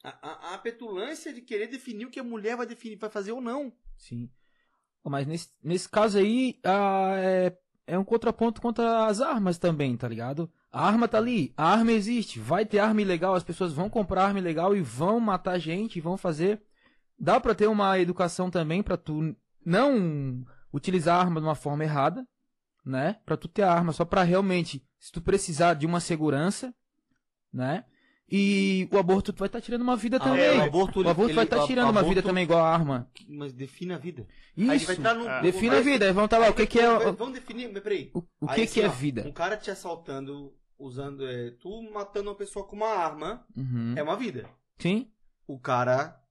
a, 0.04 0.10
a- 0.30 0.54
a 0.54 0.58
petulância 0.60 1.34
de 1.34 1.42
querer 1.42 1.68
definir 1.68 2.06
o 2.06 2.10
que 2.12 2.20
a 2.20 2.24
mulher 2.24 2.56
vai 2.56 2.66
definir, 2.66 2.96
vai 2.98 3.10
fazer 3.10 3.32
ou 3.32 3.42
não. 3.42 3.76
Sim. 3.98 4.30
Mas 5.10 5.26
nesse, 5.26 5.50
nesse 5.64 5.90
caso 5.90 6.20
aí, 6.20 6.60
ah, 6.64 7.14
é, 7.18 7.58
é 7.88 7.98
um 7.98 8.04
contraponto 8.04 8.62
contra 8.62 9.08
as 9.08 9.20
armas 9.20 9.58
também, 9.58 9.98
tá 9.98 10.08
ligado? 10.08 10.50
A 10.72 10.86
arma 10.86 11.08
tá 11.08 11.18
ali, 11.18 11.52
a 11.58 11.68
arma 11.68 11.92
existe, 11.92 12.40
vai 12.40 12.64
ter 12.64 12.78
arma 12.78 13.02
ilegal, 13.02 13.34
as 13.34 13.44
pessoas 13.44 13.74
vão 13.74 13.90
comprar 13.90 14.26
arma 14.26 14.38
ilegal 14.38 14.76
e 14.76 14.82
vão 14.82 15.20
matar 15.20 15.58
gente, 15.58 16.00
vão 16.00 16.16
fazer. 16.16 16.62
Dá 17.18 17.40
pra 17.40 17.56
ter 17.56 17.68
uma 17.68 17.98
educação 17.98 18.52
também 18.52 18.84
pra 18.84 18.96
tu 18.96 19.36
não 19.66 20.46
utilizar 20.72 21.18
a 21.18 21.22
arma 21.22 21.42
de 21.42 21.48
uma 21.48 21.56
forma 21.56 21.84
errada, 21.84 22.26
né? 22.86 23.18
Pra 23.26 23.36
tu 23.36 23.48
ter 23.48 23.64
a 23.64 23.74
arma 23.74 23.92
só 23.92 24.06
pra 24.06 24.22
realmente, 24.22 24.88
se 25.00 25.12
tu 25.12 25.22
precisar 25.22 25.74
de 25.74 25.88
uma 25.88 26.00
segurança, 26.00 26.74
né? 27.52 27.84
E 28.32 28.88
o 28.92 28.98
aborto 29.00 29.34
tu 29.34 29.40
vai 29.40 29.48
estar 29.48 29.60
tirando 29.62 29.82
uma 29.82 29.96
vida 29.96 30.20
também. 30.20 30.42
é, 30.44 30.58
o 30.58 30.62
aborto, 30.64 31.00
o 31.02 31.10
aborto 31.10 31.34
vai 31.34 31.44
ele- 31.46 31.54
estar 31.54 31.64
o 31.64 31.68
tirando 31.68 31.90
uma 31.90 32.04
vida 32.04 32.22
também 32.22 32.44
igual 32.44 32.60
a 32.64 32.72
arma. 32.72 33.10
Mas 33.28 33.54
define 33.54 33.94
a 33.94 33.98
vida. 33.98 34.28
Isso. 34.56 34.86
Vai 34.88 34.96
entrar 34.98 35.16
no, 35.16 35.28
Ah. 35.28 35.42
Defina 35.42 35.72
vai- 35.72 35.80
a 35.80 35.84
vida, 35.84 36.14
vamos 36.14 36.26
estar 36.28 36.38
lá. 36.38 36.50
O 36.50 36.54
que, 36.54 36.68
que 36.68 36.80
é. 36.80 36.88
vai- 36.88 37.08
o- 37.08 37.14
Vamos 37.14 37.34
definir, 37.34 37.70
peraí. 37.82 38.12
O, 38.14 38.20
o 38.20 38.50
Aí, 38.50 38.56
que, 38.56 38.62
assim, 38.64 38.74
que 38.74 38.82
é 38.82 38.88
ó, 38.88 38.92
vida? 38.92 39.28
Um 39.28 39.32
cara 39.32 39.58
te 39.58 39.72
assaltando, 39.72 40.54
usando. 40.78 41.28
É, 41.28 41.52
tu 41.60 41.82
matando 41.92 42.30
uma 42.30 42.36
pessoa 42.36 42.66
com 42.68 42.76
uma 42.76 42.88
arma, 42.90 43.44
Uhum. 43.58 43.96
é 43.98 44.04
uma 44.04 44.16
vida. 44.16 44.48
Sim. 44.78 45.10
O 45.48 45.58
cara 45.60 46.22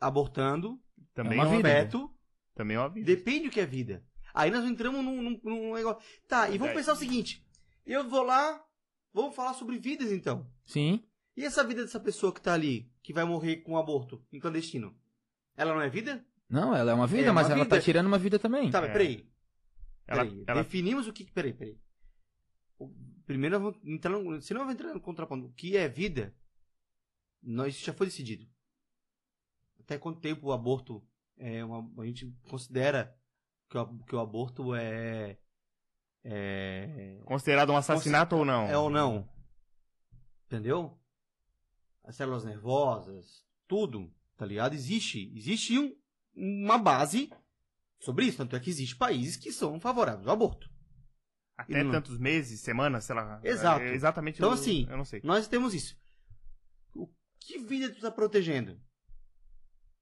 abortando, 0.00 0.80
Também 1.14 1.38
É 1.38 1.40
é 1.40 1.44
uma 1.44 1.48
uma 1.50 1.56
vida. 1.56 1.68
feto, 1.70 2.10
Também 2.54 2.76
é 2.76 2.80
uma 2.80 2.88
vida. 2.90 3.06
depende 3.06 3.44
do 3.44 3.50
que 3.50 3.60
é 3.60 3.64
vida. 3.66 4.04
Aí 4.34 4.50
nós 4.50 4.64
entramos 4.66 5.02
num, 5.02 5.22
num, 5.22 5.40
num 5.44 5.74
negócio. 5.74 6.02
Tá, 6.28 6.50
e 6.50 6.58
vamos 6.58 6.74
pensar 6.74 6.92
o 6.92 6.96
seguinte: 6.96 7.42
eu 7.86 8.06
vou 8.06 8.22
lá, 8.22 8.62
vamos 9.14 9.34
falar 9.34 9.54
sobre 9.54 9.78
vidas 9.78 10.12
então. 10.12 10.46
Sim. 10.66 11.02
E 11.36 11.44
essa 11.44 11.62
vida 11.62 11.82
dessa 11.82 12.00
pessoa 12.00 12.32
que 12.32 12.40
tá 12.40 12.54
ali, 12.54 12.90
que 13.02 13.12
vai 13.12 13.24
morrer 13.24 13.56
com 13.58 13.72
um 13.72 13.76
aborto 13.76 14.24
em 14.32 14.38
clandestino? 14.40 14.96
Ela 15.56 15.74
não 15.74 15.80
é 15.82 15.88
vida? 15.88 16.24
Não, 16.48 16.74
ela 16.74 16.92
é 16.92 16.94
uma 16.94 17.06
vida, 17.06 17.24
É 17.24 17.30
uma 17.30 17.34
mas 17.42 17.50
ela 17.50 17.64
vida. 17.64 17.76
tá 17.76 17.82
tirando 17.82 18.06
uma 18.06 18.18
vida 18.18 18.38
também. 18.38 18.70
Tá, 18.70 18.80
mas 18.80 18.90
É. 18.90 18.92
peraí. 18.92 19.28
Ela, 20.06 20.24
Peraí, 20.24 20.44
ela- 20.46 20.62
Definimos 20.62 21.06
o 21.08 21.12
que. 21.12 21.24
Peraí, 21.32 21.52
peraí. 21.52 21.78
O- 22.78 22.90
Primeiro, 23.26 23.56
eu 23.56 23.60
vou 23.60 23.76
entrar 23.84 24.10
no, 24.12 24.40
se 24.40 24.54
não 24.54 24.60
eu 24.60 24.66
vou 24.66 24.72
entrar 24.72 24.94
no 24.94 25.00
contraponto. 25.00 25.46
O 25.46 25.52
que 25.52 25.76
é 25.76 25.88
vida? 25.88 26.32
Nós 27.42 27.74
isso 27.74 27.84
já 27.84 27.92
foi 27.92 28.06
decidido. 28.06 28.46
Até 29.80 29.98
quanto 29.98 30.20
tempo 30.20 30.46
o 30.46 30.52
aborto 30.52 31.04
é 31.36 31.64
uma, 31.64 32.02
a 32.02 32.06
gente 32.06 32.32
considera 32.48 33.16
que 33.68 33.76
o, 33.76 33.98
que 34.04 34.14
o 34.14 34.20
aborto 34.20 34.74
é 34.76 35.38
é 36.24 37.20
considerado 37.24 37.70
um 37.70 37.76
assassinato 37.76 38.36
ou 38.36 38.44
não? 38.44 38.66
é 38.68 38.76
ou 38.78 38.88
não? 38.90 39.28
Entendeu? 40.46 40.96
As 42.06 42.14
células 42.16 42.44
nervosas, 42.44 43.44
tudo, 43.66 44.10
tá 44.36 44.46
ligado? 44.46 44.74
Existe, 44.74 45.30
existe 45.36 45.78
um- 45.78 45.94
uma 46.34 46.78
base 46.78 47.30
sobre 48.00 48.26
isso, 48.26 48.38
tanto 48.38 48.54
é 48.56 48.60
que 48.60 48.70
existe 48.70 48.94
países 48.96 49.36
que 49.36 49.52
são 49.52 49.78
favoráveis 49.80 50.26
ao 50.26 50.34
aborto. 50.34 50.70
Até 51.56 51.82
não- 51.82 51.90
tantos 51.90 52.18
meses, 52.18 52.60
semanas, 52.60 53.04
sei 53.04 53.14
lá. 53.16 53.40
Exato. 53.42 53.82
É 53.82 53.92
exatamente. 53.94 54.36
Então, 54.36 54.50
o- 54.50 54.52
assim, 54.52 54.86
Eu 54.88 54.96
não 54.96 55.04
sei. 55.04 55.20
Nós 55.24 55.48
temos 55.48 55.74
isso. 55.74 55.96
O 56.94 57.08
que 57.40 57.58
vida 57.58 57.92
tu 57.92 58.00
tá 58.00 58.10
protegendo? 58.10 58.80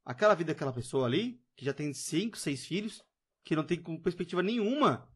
Aquela 0.04 0.34
vida 0.34 0.52
daquela 0.52 0.72
pessoa 0.72 1.06
ali, 1.06 1.40
que 1.56 1.64
já 1.64 1.72
tem 1.72 1.94
cinco, 1.94 2.36
seis 2.36 2.66
filhos, 2.66 3.02
que 3.44 3.56
não 3.56 3.64
tem 3.64 3.80
com 3.80 3.98
perspectiva 3.98 4.42
nenhuma. 4.42 5.08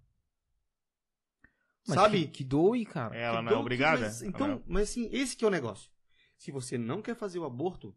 Mas 1.87 1.95
sabe? 1.97 2.27
Que, 2.27 2.29
que 2.29 2.45
doe, 2.45 2.85
cara. 2.87 3.15
Ela 3.17 3.39
Que 3.39 3.43
não 3.43 3.51
é 3.51 3.55
dou- 3.55 3.61
obrigada? 3.61 4.01
Mas, 4.03 4.23
então, 4.23 4.53
é- 4.53 4.63
mas 4.67 4.91
assim, 4.91 5.09
esse 5.13 5.37
que 5.37 5.45
é 5.45 5.49
o 5.49 5.51
negócio. 5.51 5.91
Se 6.39 6.53
você 6.53 6.79
não 6.79 7.03
quer 7.03 7.17
fazer 7.17 7.39
o 7.41 7.45
aborto, 7.45 7.95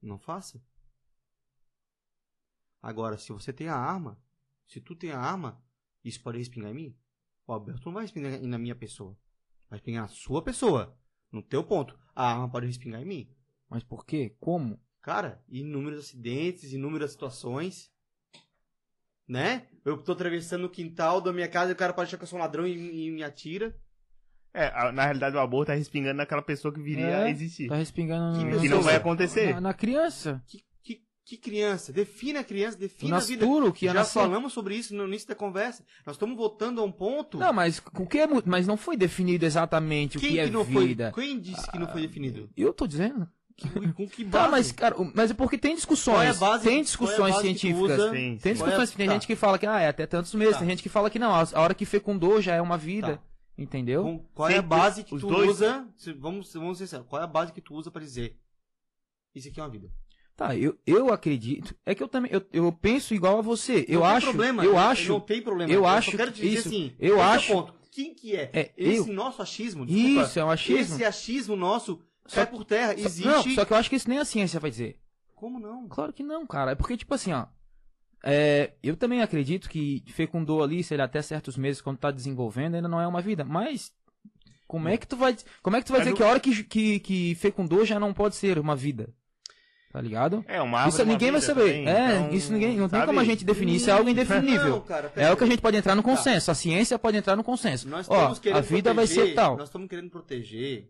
não 0.00 0.18
faça. 0.18 0.62
Agora, 2.82 3.18
se 3.18 3.32
você 3.32 3.52
tem 3.52 3.68
a 3.68 3.76
arma, 3.76 4.22
se 4.66 4.80
tu 4.80 4.94
tem 4.94 5.10
a 5.10 5.18
arma, 5.18 5.62
isso 6.04 6.22
pode 6.22 6.38
respingar 6.38 6.70
em 6.70 6.74
mim? 6.74 6.98
O 7.46 7.52
aborto 7.52 7.86
não 7.86 7.94
vai 7.94 8.04
respingar 8.04 8.40
na 8.42 8.58
minha 8.58 8.76
pessoa. 8.76 9.18
Vai 9.68 9.78
respingar 9.78 10.02
na 10.02 10.08
sua 10.08 10.42
pessoa. 10.42 10.96
No 11.32 11.42
teu 11.42 11.64
ponto. 11.64 11.98
A 12.14 12.30
arma 12.32 12.50
pode 12.50 12.66
respingar 12.66 13.00
em 13.00 13.06
mim. 13.06 13.36
Mas 13.68 13.82
por 13.82 14.04
quê? 14.04 14.36
Como? 14.38 14.80
Cara, 15.00 15.42
inúmeros 15.48 16.00
acidentes, 16.00 16.72
inúmeras 16.72 17.12
situações. 17.12 17.90
Né? 19.26 19.68
Eu 19.84 20.02
tô 20.02 20.12
atravessando 20.12 20.64
o 20.64 20.70
quintal 20.70 21.20
da 21.20 21.32
minha 21.32 21.48
casa 21.48 21.70
e 21.70 21.74
o 21.74 21.76
cara 21.76 21.92
pode 21.92 22.08
achar 22.08 22.18
que 22.18 22.24
eu 22.24 22.28
sou 22.28 22.38
um 22.38 22.42
ladrão 22.42 22.66
e, 22.66 23.06
e 23.06 23.10
me 23.10 23.22
atira. 23.22 23.78
É, 24.52 24.90
na 24.92 25.04
realidade 25.04 25.36
o 25.36 25.40
aborto 25.40 25.66
tá 25.68 25.74
respingando 25.74 26.16
naquela 26.16 26.42
pessoa 26.42 26.74
que 26.74 26.80
viria 26.80 27.06
É, 27.06 27.22
a 27.24 27.30
existir. 27.30 27.68
Tá 27.68 27.76
respingando 27.76 28.38
Que 28.38 28.44
no- 28.44 28.60
Que 28.60 28.68
não 28.68 28.82
vai 28.82 28.96
acontecer. 28.96 29.54
na, 29.54 29.60
na 29.60 29.74
criança. 29.74 30.42
Que, 30.48 30.58
que, 30.82 31.00
que 31.24 31.36
criança? 31.36 31.92
Define 31.92 32.38
a 32.38 32.44
criança, 32.44 32.76
O 32.76 32.80
define 32.80 33.12
a 33.12 33.18
vida. 33.20 33.46
Nasturo, 33.46 33.72
que 33.72 33.86
Já 33.86 33.94
nascer. 33.94 34.14
falamos 34.20 34.52
sobre 34.52 34.74
isso 34.74 34.92
no 34.94 35.06
início 35.06 35.28
da 35.28 35.34
conversa. 35.36 35.84
Nós 36.04 36.16
estamos 36.16 36.36
voltando 36.36 36.80
a 36.80 36.84
um 36.84 36.90
ponto. 36.90 37.38
Não, 37.38 37.52
mas 37.52 37.80
o 37.94 38.06
que 38.06 38.18
é, 38.18 38.26
mas 38.44 38.66
não 38.66 38.76
foi 38.76 38.96
definido 38.96 39.46
exatamente 39.46 40.18
Quem 40.18 40.28
o 40.30 40.32
que 40.32 40.38
é 40.40 40.50
não 40.50 40.64
vida. 40.64 41.12
foi? 41.14 41.24
Quem 41.26 41.38
disse 41.40 41.70
que 41.70 41.78
não 41.78 41.86
foi 41.86 42.02
definido? 42.02 42.50
Eu 42.56 42.72
tô 42.72 42.86
dizendo. 42.88 43.28
Que- 43.56 43.68
Com 43.92 44.08
que 44.08 44.24
base? 44.24 44.44
Tá, 44.44 44.50
mas 44.50 44.72
cara, 44.72 44.96
mas 45.14 45.30
é 45.30 45.34
porque 45.34 45.58
tem 45.58 45.70
Qual 45.72 45.72
é 45.72 45.74
a 45.74 45.76
discussões, 45.76 46.38
base- 46.38 46.64
tem 46.64 46.80
é 46.80 46.82
discussões 46.82 47.34
tu 47.36 47.40
científicas. 47.42 47.82
usa? 48.00 48.10
Sim, 48.10 48.38
Tem 48.38 48.38
sim. 48.38 48.52
discussões, 48.54 48.90
é 48.90 48.94
a- 48.94 48.96
tem 48.96 49.06
tá. 49.06 49.12
gente 49.12 49.26
que 49.26 49.36
fala 49.36 49.58
que 49.58 49.66
ah, 49.66 49.80
é 49.80 49.88
até 49.88 50.06
tantos 50.06 50.34
meses, 50.34 50.54
Tá. 50.54 50.60
tem 50.60 50.68
gente 50.70 50.82
que 50.82 50.88
fala 50.88 51.10
que 51.10 51.18
não, 51.18 51.34
a 51.34 51.42
a 51.52 51.60
hora 51.60 51.74
que 51.74 51.84
fecundou 51.84 52.40
já 52.40 52.54
é 52.54 52.60
uma 52.62 52.78
vida, 52.78 53.18
Tá. 53.18 53.22
Entendeu? 53.62 54.02
Com- 54.02 54.18
qual 54.34 54.48
é 54.48 54.52
a 54.52 54.56
Sempre 54.56 54.68
base 54.68 55.04
que 55.04 55.10
tu 55.18 55.26
dois- 55.28 55.50
usa? 55.50 55.86
se- 55.96 56.12
Vamos, 56.12 56.52
vamos 56.52 56.78
ser 56.78 56.86
sinceros. 56.86 57.06
Qual 57.06 57.20
é 57.20 57.24
a 57.24 57.28
base 57.28 57.52
que 57.52 57.60
tu 57.60 57.74
usa 57.74 57.90
pra 57.90 58.00
dizer? 58.02 58.36
Isso 59.34 59.48
aqui 59.48 59.60
é 59.60 59.62
uma 59.62 59.68
vida. 59.68 59.90
Tá, 60.36 60.56
eu, 60.56 60.78
eu 60.86 61.12
acredito. 61.12 61.74
É 61.84 61.94
que 61.94 62.02
eu 62.02 62.08
também 62.08 62.32
eu, 62.32 62.42
eu 62.52 62.72
penso 62.72 63.14
igual 63.14 63.38
a 63.38 63.42
você. 63.42 63.84
eu 63.86 64.00
Não 64.00 64.06
tem 64.06 64.16
acho, 64.16 64.26
problema, 64.28 64.64
eu 64.64 64.72
não- 64.72 64.78
acho, 64.78 65.12
Não 65.12 65.20
tem 65.20 65.42
problema. 65.42 65.70
eu 65.72 65.82
só 65.82 65.86
acho 65.88 66.16
quero 66.16 66.32
te 66.32 66.40
dizer 66.40 66.58
isso- 66.58 66.68
assim. 66.68 66.94
eu 66.98 67.18
é 67.18 67.22
acho- 67.22 67.52
ponto. 67.52 67.74
Quem 67.90 68.14
que 68.14 68.34
é? 68.36 68.50
É, 68.52 68.72
esse 68.76 69.08
eu- 69.10 69.14
nosso 69.14 69.42
achismo, 69.42 69.84
desculpa. 69.84 70.22
isso 70.22 70.38
é 70.38 70.44
um 70.44 70.50
achismo. 70.50 70.94
Esse 70.94 71.04
achismo 71.04 71.56
nosso 71.56 72.00
Só 72.26 72.46
que- 72.46 72.52
por 72.52 72.64
terra. 72.64 72.96
Só- 72.96 73.04
Existe. 73.06 73.26
Não, 73.28 73.42
só 73.42 73.64
que 73.64 73.72
eu 73.72 73.76
acho 73.76 73.90
que 73.90 73.96
isso 73.96 74.08
nem 74.08 74.18
a 74.18 74.24
ciência 74.24 74.58
vai 74.60 74.70
dizer. 74.70 74.98
Como 75.34 75.58
não? 75.58 75.88
Claro 75.88 76.12
que 76.12 76.22
não, 76.22 76.46
cara. 76.46 76.70
É 76.70 76.74
porque, 76.74 76.96
tipo 76.96 77.12
assim, 77.14 77.32
ó. 77.32 77.46
É, 78.24 78.72
eu 78.82 78.96
também 78.96 79.22
acredito 79.22 79.68
que 79.68 80.02
fecundou 80.08 80.62
ali, 80.62 80.82
sei 80.84 80.96
lá, 80.96 81.04
até 81.04 81.20
certos 81.22 81.56
meses, 81.56 81.80
quando 81.80 81.98
tá 81.98 82.10
desenvolvendo, 82.10 82.74
ainda 82.76 82.88
não 82.88 83.00
é 83.00 83.06
uma 83.06 83.20
vida. 83.22 83.44
Mas. 83.44 83.92
Como 84.66 84.88
é 84.88 84.96
que 84.96 85.06
tu 85.06 85.16
vai. 85.16 85.36
Como 85.62 85.76
é 85.76 85.80
que 85.80 85.86
tu 85.86 85.92
vai 85.92 86.00
dizer 86.02 86.12
o- 86.12 86.16
que 86.16 86.22
a 86.22 86.26
hora 86.28 86.38
que, 86.38 86.62
que, 86.62 87.00
que 87.00 87.34
fecundou 87.34 87.84
já 87.84 87.98
não 87.98 88.14
pode 88.14 88.36
ser 88.36 88.56
uma 88.58 88.76
vida? 88.76 89.12
Tá 89.92 90.00
ligado? 90.00 90.44
É, 90.46 90.62
uma 90.62 90.78
árvore, 90.78 90.94
Isso 90.94 91.02
uma 91.02 91.12
ninguém 91.12 91.32
vai 91.32 91.40
saber. 91.40 91.60
também, 91.62 91.88
é, 91.88 92.14
então, 92.18 92.30
isso 92.30 92.52
ninguém. 92.52 92.76
Não 92.76 92.88
tem 92.88 93.00
sabe? 93.00 93.06
como 93.06 93.18
a 93.18 93.24
gente 93.24 93.44
definir. 93.44 93.74
Isso 93.74 93.90
é 93.90 93.92
algo 93.92 94.08
indefinível. 94.08 94.68
Não, 94.68 94.80
cara, 94.82 95.12
É 95.16 95.32
o 95.32 95.36
que 95.36 95.42
a 95.42 95.46
gente 95.48 95.60
pode 95.60 95.76
entrar 95.76 95.96
no 95.96 96.02
Tá. 96.04 96.08
consenso. 96.10 96.48
A 96.52 96.54
ciência 96.54 96.96
pode 96.96 97.16
entrar 97.16 97.34
no 97.34 97.42
consenso. 97.42 97.88
Nós 97.88 98.08
Ó, 98.08 98.14
a 98.54 98.60
vida 98.60 98.94
vai 98.94 99.06
proteger- 99.06 99.26
ser 99.30 99.34
tal. 99.34 99.56
Nós 99.56 99.68
estamos 99.68 99.88
querendo 99.88 100.08
proteger 100.10 100.88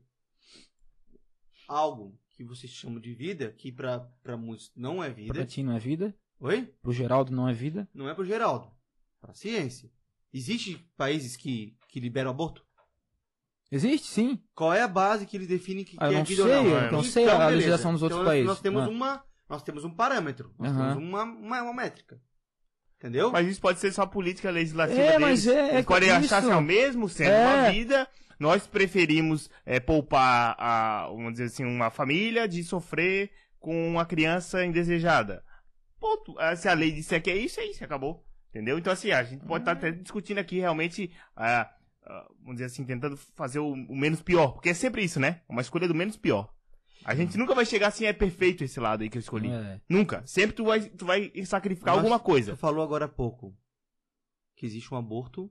algo 1.68 2.18
que 2.36 2.44
vocês 2.44 2.70
chamam 2.72 3.00
de 3.00 3.14
vida, 3.14 3.50
que 3.56 3.70
pra, 3.72 4.00
pra 4.22 4.36
muitos 4.36 4.70
não 4.76 5.02
é 5.02 5.08
vida. 5.10 5.32
Pra 5.32 5.46
ti 5.46 5.62
não 5.62 5.74
é 5.74 5.78
vida. 5.78 6.14
Oi? 6.40 6.72
Pro 6.82 6.92
Geraldo 6.92 7.32
não 7.32 7.48
é 7.48 7.52
vida. 7.52 7.88
Não 7.94 8.08
é 8.08 8.14
pro 8.14 8.24
Geraldo. 8.24 8.70
Pra 9.20 9.34
ciência. 9.34 9.90
Existem 10.32 10.78
países 10.96 11.36
que, 11.36 11.76
que 11.88 12.00
liberam 12.00 12.30
aborto? 12.30 12.64
Existe, 13.70 14.08
sim. 14.08 14.42
Qual 14.54 14.72
é 14.72 14.82
a 14.82 14.88
base 14.88 15.26
que 15.26 15.36
eles 15.36 15.46
definem 15.46 15.84
que, 15.84 15.96
Ah, 16.00 16.08
que 16.08 16.14
é 16.14 16.22
vida 16.24 16.42
sei, 16.42 16.52
ou 16.56 16.64
não? 16.64 16.70
eu 16.78 16.92
não 16.92 17.04
sei 17.04 17.24
a 17.28 17.34
beleza. 17.36 17.50
legislação 17.56 17.92
dos 17.92 18.02
outros 18.02 18.20
Então, 18.20 18.30
países. 18.30 18.46
Nós 18.48 18.60
temos, 18.60 18.82
Ah. 18.84 18.88
uma, 18.88 19.24
nós 19.48 19.62
temos 19.62 19.84
um 19.84 19.90
parâmetro. 19.90 20.52
Nós 20.58 20.72
temos 20.76 20.96
uma, 20.96 21.22
uma, 21.24 21.62
uma 21.62 21.74
métrica. 21.74 22.20
Entendeu? 22.98 23.30
Mas 23.30 23.46
isso 23.46 23.60
pode 23.60 23.78
ser 23.78 23.92
só 23.92 24.06
política 24.06 24.50
legislativa 24.50 25.00
É, 25.00 25.06
deles. 25.12 25.20
mas 25.20 25.46
é- 25.46 25.70
é 25.70 25.74
Eles 25.74 25.86
podem 25.86 26.08
isso. 26.08 26.18
achar 26.18 26.38
assim, 26.38 26.50
ó, 26.52 26.60
mesmo 26.60 27.08
sendo 27.08 27.30
É. 27.30 27.46
uma 27.46 27.70
vida, 27.70 28.08
nós 28.38 28.66
preferimos 28.66 29.48
é, 29.64 29.78
poupar, 29.80 30.54
a, 30.58 31.06
vamos 31.08 31.32
dizer 31.32 31.44
assim, 31.44 31.64
uma 31.64 31.90
família 31.90 32.46
de 32.48 32.62
sofrer 32.64 33.30
com 33.58 33.88
uma 33.88 34.04
criança 34.04 34.64
indesejada. 34.64 35.42
Ponto. 36.00 36.34
Ah, 36.38 36.56
Se 36.56 36.68
a 36.68 36.72
lei 36.72 36.90
disser 36.90 37.22
que 37.22 37.30
é 37.30 37.36
isso, 37.36 37.60
é 37.60 37.66
isso, 37.66 37.84
acabou. 37.84 38.24
Entendeu? 38.48 38.78
Então, 38.78 38.92
assim, 38.92 39.12
a 39.12 39.22
gente 39.22 39.44
pode 39.44 39.62
estar 39.62 39.72
até 39.72 39.92
discutindo 39.92 40.38
aqui 40.38 40.58
realmente, 40.58 41.12
ah, 41.36 41.72
ah, 42.04 42.26
vamos 42.40 42.54
dizer 42.54 42.64
assim, 42.64 42.84
tentando 42.84 43.16
fazer 43.16 43.60
o, 43.60 43.72
o 43.72 43.94
menos 43.96 44.20
pior. 44.22 44.52
Porque 44.54 44.70
é 44.70 44.74
sempre 44.74 45.04
isso, 45.04 45.20
né? 45.20 45.42
Uma 45.48 45.60
escolha 45.60 45.86
do 45.86 45.94
menos 45.94 46.16
pior. 46.16 46.52
A 47.04 47.14
gente 47.14 47.38
nunca 47.38 47.54
vai 47.54 47.64
chegar 47.64 47.86
assim, 47.88 48.04
é 48.06 48.12
perfeito 48.12 48.64
esse 48.64 48.78
lado 48.80 49.02
aí 49.02 49.08
que 49.08 49.16
eu 49.16 49.20
escolhi. 49.20 49.48
É. 49.50 49.80
Nunca. 49.88 50.26
Sempre 50.26 50.56
tu 50.56 50.64
vai, 50.64 50.80
tu 50.80 51.06
vai 51.06 51.30
sacrificar 51.44 51.94
Nós- 51.94 51.98
alguma 52.02 52.18
Tu 52.18 52.24
coisa. 52.24 52.56
falou 52.56 52.82
agora 52.82 53.04
há 53.04 53.08
pouco 53.08 53.56
que 54.56 54.66
existe 54.66 54.92
um 54.92 54.96
aborto 54.98 55.50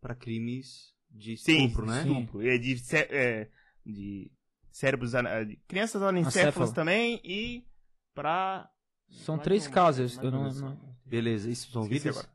para 0.00 0.14
crimes 0.14 0.92
de 1.10 1.36
Sim, 1.36 1.66
estupro, 1.66 1.86
né? 1.86 2.00
estupro. 2.02 2.46
É 2.46 2.58
de, 2.58 2.76
é, 3.10 3.48
de 3.86 4.30
cérebros, 4.72 5.12
de 5.46 5.56
crianças 5.68 6.02
anencéfalas 6.02 6.72
também 6.72 7.20
e 7.24 7.64
pra... 8.12 8.68
São 9.10 9.36
Mais 9.36 9.44
três 9.44 9.66
um, 9.66 9.70
casos. 9.70 10.14
mais 10.16 10.24
Eu 10.24 10.30
não, 10.30 10.48
um. 10.48 10.52
não- 10.52 10.94
Beleza, 11.06 11.50
isso 11.50 11.70
são 11.70 11.82
Esqueci 11.82 12.00
vidas? 12.00 12.16
agora. 12.18 12.34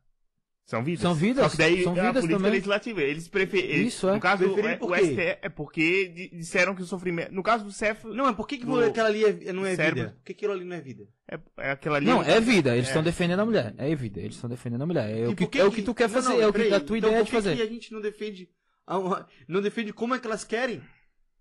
São 0.66 0.84
vidas? 0.84 1.02
São 1.02 1.16
vidas, 1.16 1.44
Só 1.46 1.50
que 1.50 1.58
daí 1.58 1.84
são 1.84 1.98
é 1.98 2.00
a 2.00 2.04
vidas 2.04 2.14
política 2.22 2.38
também. 2.38 2.52
legislativa. 2.52 3.02
Eles 3.02 3.28
preferem... 3.28 3.88
Isso, 3.88 4.08
é. 4.08 4.14
No 4.14 4.20
caso 4.20 4.44
do 4.44 4.54
Preferir 4.54 4.76
é, 4.76 4.78
por 4.78 4.92
o 4.92 4.94
quê? 4.94 5.02
STF, 5.04 5.20
é 5.42 5.50
porque 5.50 6.08
di- 6.10 6.30
disseram 6.38 6.76
que 6.76 6.84
o 6.84 6.86
sofrimento... 6.86 7.34
No 7.34 7.42
caso 7.42 7.66
do 7.66 7.72
céfalo, 7.72 8.14
Não, 8.14 8.26
mas 8.26 8.36
por 8.36 8.48
que, 8.48 8.60
que 8.60 8.66
Do 8.68 8.80
aquela 8.80 9.10
ali 9.10 9.26
é- 9.26 9.52
não 9.52 9.66
é 9.66 9.76
cérebro. 9.76 10.02
vida? 10.04 10.14
Por 10.18 10.24
que 10.26 10.32
aquilo 10.34 10.54
ali 10.54 10.64
não 10.66 10.76
é 10.76 10.82
vida? 10.82 11.08
é, 11.28 11.40
é 11.58 11.72
aquela 11.72 11.98
ali... 11.98 12.06
Não, 12.06 12.22
é 12.22 12.40
vida. 12.40 12.74
Eles 12.74 12.86
É. 12.86 12.90
estão 12.90 13.02
defendendo 13.02 13.40
a 13.40 13.46
mulher. 13.46 13.74
É 13.80 13.96
vida. 13.96 14.20
Eles 14.20 14.36
estão 14.36 14.48
defendendo 14.48 14.84
a 14.84 14.86
mulher. 14.86 15.10
É, 15.10 15.22
E 15.24 15.28
o 15.28 15.36
que, 15.36 15.48
por 15.48 15.58
é 15.58 15.64
o 15.64 15.72
que 15.72 15.82
tu 15.82 15.96
quer 15.96 16.08
não, 16.08 16.14
fazer. 16.14 16.30
não, 16.36 16.42
é 16.42 16.48
o 16.48 16.54
que 16.54 16.62
a 16.62 16.80
tua 16.80 16.98
então 17.00 17.10
ideia 17.10 17.18
por 17.18 17.26
de 17.26 17.30
que 17.32 17.36
fazer. 17.36 17.56
que 17.56 17.62
a 17.64 17.68
gente 17.68 17.92
não 17.92 18.00
defende, 18.02 18.48
a 18.86 19.26
não 19.48 19.62
defende 19.64 19.92
como 19.92 20.14
é 20.14 20.20
que 20.20 20.28
elas 20.28 20.44
querem? 20.44 20.84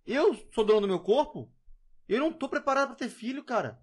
Eu 0.07 0.35
sou 0.55 0.65
dono 0.65 0.81
do 0.81 0.89
meu 0.89 1.01
corpo? 1.01 1.53
Eu 2.09 2.19
não 2.19 2.33
tô 2.33 2.49
preparado 2.49 2.87
pra 2.89 2.97
ter 2.97 3.11
filho, 3.11 3.45
cara. 3.45 3.79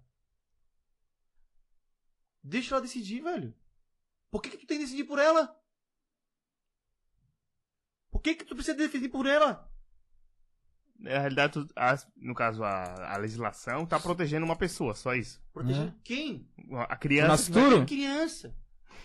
Deixa 2.48 2.74
ela 2.74 2.82
decidir, 2.82 3.20
velho. 3.22 3.52
Por 4.30 4.40
que, 4.40 4.50
que 4.50 4.58
tu 4.58 4.66
tem 4.66 4.78
que 4.78 4.84
decidir 4.84 5.04
por 5.04 5.18
ela? 5.18 5.54
Por 8.10 8.20
que, 8.22 8.34
que 8.34 8.44
tu 8.44 8.54
precisa 8.54 8.76
decidir 8.76 9.08
por 9.08 9.26
ela? 9.26 9.68
Na 10.98 11.10
realidade, 11.18 11.52
tu- 11.52 11.72
as- 11.76 12.06
no 12.16 12.34
caso, 12.34 12.62
a, 12.64 13.14
a 13.14 13.16
legislação 13.18 13.84
tá 13.84 13.98
protegendo 14.00 14.46
uma 14.46 14.56
pessoa, 14.56 14.94
só 14.94 15.14
isso. 15.14 15.42
Proteger 15.52 15.88
É. 15.88 15.94
quem? 16.02 16.48
A 16.88 16.96
criança... 16.96 17.28
Nasturo? 17.28 17.84
Que 17.84 17.96
criança. 17.96 18.56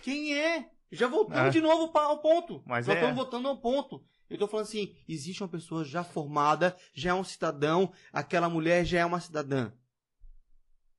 Quem 0.02 0.34
é? 0.38 0.70
Já 0.90 1.08
voltamos 1.08 1.48
É. 1.48 1.50
de 1.50 1.60
novo 1.60 1.92
pa- 1.92 2.04
ao 2.04 2.20
ponto. 2.22 2.62
Mas 2.66 2.86
Já 2.86 2.92
é. 2.92 2.96
estamos 2.96 3.16
voltando 3.16 3.48
ao 3.48 3.60
ponto. 3.60 4.04
Eu 4.30 4.38
tô 4.38 4.46
falando 4.48 4.66
assim, 4.66 4.96
existe 5.06 5.42
uma 5.42 5.48
pessoa 5.48 5.84
já 5.84 6.02
formada, 6.02 6.74
já 6.94 7.10
é 7.10 7.14
um 7.14 7.24
cidadão, 7.24 7.92
aquela 8.12 8.48
mulher 8.48 8.84
já 8.86 9.00
é 9.00 9.04
uma 9.04 9.20
cidadã. 9.20 9.70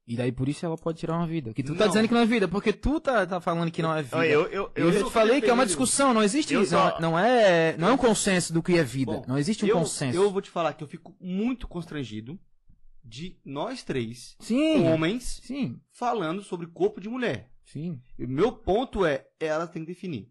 E 0.05 0.17
daí 0.17 0.31
por 0.33 0.49
isso 0.49 0.65
ela 0.65 0.77
pode 0.77 0.99
tirar 0.99 1.15
uma 1.17 1.25
vida. 1.25 1.53
Que 1.53 1.63
tu 1.63 1.73
tá 1.75 1.85
Não. 1.85 1.87
dizendo 1.87 2.07
que 2.09 2.13
não 2.13 2.21
é 2.21 2.25
vida, 2.25 2.45
porque 2.47 2.73
tu 2.73 2.99
tá, 2.99 3.25
tá 3.25 3.39
falando 3.39 3.71
que 3.71 3.81
não 3.81 3.95
é 3.95 4.03
vida. 4.03 4.25
Eu, 4.27 4.47
eu, 4.47 4.69
Eu, 4.75 4.91
eu, 4.91 5.09
falei 5.09 5.39
que 5.39 5.49
é 5.49 5.53
uma 5.53 5.65
discussão, 5.65 6.13
não 6.13 6.21
existe 6.21 6.53
isso. 6.53 6.71
só- 6.71 6.99
Não, 6.99 7.11
não 7.11 7.19
é, 7.19 7.77
não 7.77 7.87
é 7.87 7.93
um 7.93 7.97
consenso 7.97 8.51
do 8.51 8.61
que 8.61 8.77
é 8.77 8.83
vida. 8.83 9.13
Bom, 9.13 9.23
não 9.27 9.37
existe 9.37 9.63
um 9.63 9.67
eu, 9.69 9.77
consenso. 9.77 10.17
eu 10.17 10.29
vou 10.29 10.41
te 10.41 10.49
falar 10.49 10.73
que 10.73 10.83
eu 10.83 10.87
fico 10.87 11.15
muito 11.21 11.67
constrangido 11.69 12.37
de 13.03 13.37
nós 13.45 13.81
três, 13.83 14.35
Sim, 14.39 14.85
homens, 14.87 15.39
sim, 15.43 15.79
falando 15.91 16.41
sobre 16.41 16.67
corpo 16.67 16.99
de 17.01 17.07
mulher. 17.09 17.49
sim. 17.65 17.99
E 18.19 18.25
o 18.25 18.29
meu 18.29 18.51
ponto 18.51 19.05
é, 19.05 19.25
ela 19.39 19.67
tem 19.67 19.83
que 19.83 19.87
definir. 19.93 20.29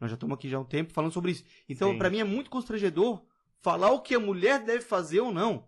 Nós 0.00 0.10
já 0.10 0.14
estamos 0.14 0.34
aqui 0.34 0.48
já 0.48 0.56
há 0.56 0.60
um 0.60 0.64
tempo 0.64 0.92
falando 0.92 1.12
sobre 1.12 1.30
isso. 1.32 1.44
Então, 1.68 1.96
pra 1.96 2.10
mim 2.10 2.18
é 2.18 2.24
muito 2.24 2.50
constrangedor 2.50 3.22
falar 3.60 3.90
o 3.92 4.00
que 4.00 4.14
a 4.14 4.20
mulher 4.20 4.62
deve 4.64 4.82
fazer 4.84 5.20
ou 5.20 5.32
não. 5.32 5.64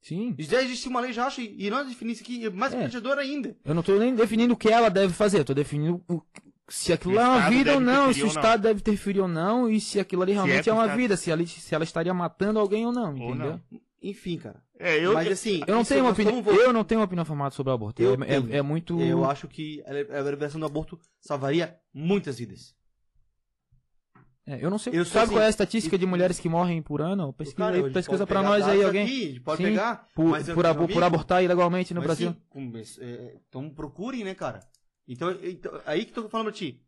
Sim. 0.00 0.34
Já 0.38 0.62
existe 0.62 0.88
uma 0.88 1.00
lei, 1.00 1.12
já 1.12 1.26
acho, 1.26 1.40
e 1.40 1.68
nós 1.70 1.86
definimos 1.86 2.20
isso 2.20 2.24
aqui, 2.30 2.46
é 2.46 2.50
mais 2.50 2.72
É. 2.72 2.88
ainda. 3.18 3.56
Eu 3.64 3.74
não 3.74 3.82
tô 3.82 3.98
nem 3.98 4.14
definindo 4.14 4.54
o 4.54 4.56
que 4.56 4.68
ela 4.68 4.88
deve 4.88 5.12
fazer, 5.12 5.40
eu 5.40 5.44
tô 5.44 5.52
definindo 5.54 6.02
o- 6.08 6.22
se 6.68 6.92
aquilo 6.92 7.14
Se 7.14 7.18
o 7.18 7.22
é 7.22 7.24
uma 7.26 7.36
Estado 7.38 7.52
vida 7.52 7.74
ou 7.74 7.80
não, 7.80 8.12
se 8.12 8.20
o 8.20 8.26
ou 8.26 8.32
não. 8.32 8.40
Estado 8.40 8.62
deve 8.62 8.80
interferir 8.80 9.20
ou 9.20 9.28
não, 9.28 9.68
e 9.70 9.80
se 9.80 9.98
aquilo 9.98 10.22
ali 10.22 10.32
Se 10.32 10.38
é 10.38 10.42
realmente 10.42 10.68
é, 10.68 10.72
o 10.72 10.76
uma 10.76 10.82
Estado- 10.84 10.96
vida, 10.96 11.16
se 11.16 11.30
ela, 11.30 11.46
se 11.46 11.74
ela 11.74 11.84
estaria 11.84 12.14
matando 12.14 12.58
alguém 12.58 12.86
ou 12.86 12.92
não, 12.92 13.14
Ou 13.18 13.30
entendeu? 13.30 13.60
não. 13.70 13.80
Enfim, 14.00 14.38
cara. 14.38 14.62
É, 14.78 15.04
eu, 15.04 15.12
Mas 15.12 15.26
assim, 15.32 15.60
Eu 15.66 15.74
não 15.74 15.84
tenho 15.84 16.04
uma 16.04 16.12
opinião, 16.12 16.38
estamos 16.38 16.60
eu 16.62 16.72
não 16.72 16.84
tenho 16.84 17.00
uma 17.00 17.04
opinião 17.06 17.24
formada 17.24 17.50
sobre 17.52 17.72
o 17.72 17.74
aborto. 17.74 18.00
Eu 18.00 18.14
é, 18.22 18.36
é- 18.54 18.58
é 18.58 18.62
muito 18.62 19.00
Eu 19.00 19.24
acho 19.28 19.48
que 19.48 19.82
a 19.86 20.20
liberação 20.30 20.60
do 20.60 20.66
aborto 20.66 20.96
salvaria 21.20 21.76
muitas 21.92 22.38
vidas. 22.38 22.76
É, 24.50 24.64
eu 24.64 24.70
não 24.70 24.78
sei. 24.78 24.98
Eu 24.98 25.04
sabe 25.04 25.24
assim, 25.24 25.32
qual 25.34 25.42
é 25.42 25.46
a 25.46 25.50
estatística 25.50 25.94
e- 25.94 25.98
de 25.98 26.06
mulheres 26.06 26.40
que 26.40 26.48
morrem 26.48 26.80
por 26.80 27.02
ano? 27.02 27.32
Pesquisa, 27.34 27.56
Cara, 27.58 27.76
aí, 27.76 27.92
pesquisa 27.92 28.26
pra 28.26 28.42
nós 28.42 28.66
aí 28.66 28.82
alguém. 28.82 29.04
aqui, 29.04 29.40
pode 29.40 29.58
Sim, 29.58 29.68
pegar. 29.70 30.08
Por, 30.14 30.42
por, 30.54 30.64
abo- 30.66 30.88
por 30.88 31.02
abortar 31.02 31.44
ilegalmente 31.44 31.92
no 31.92 32.00
mas 32.00 32.06
Brasil. 32.06 32.30
sim, 32.32 32.36
com- 32.48 32.72
é, 33.00 33.36
então 33.46 33.68
procurem, 33.68 34.24
né, 34.24 34.34
cara? 34.34 34.60
Então, 35.06 35.30
então, 35.42 35.78
aí 35.84 36.04
que 36.06 36.18
eu 36.18 36.22
tô 36.22 36.28
falando 36.30 36.46
pra 36.46 36.54
ti. 36.54 36.82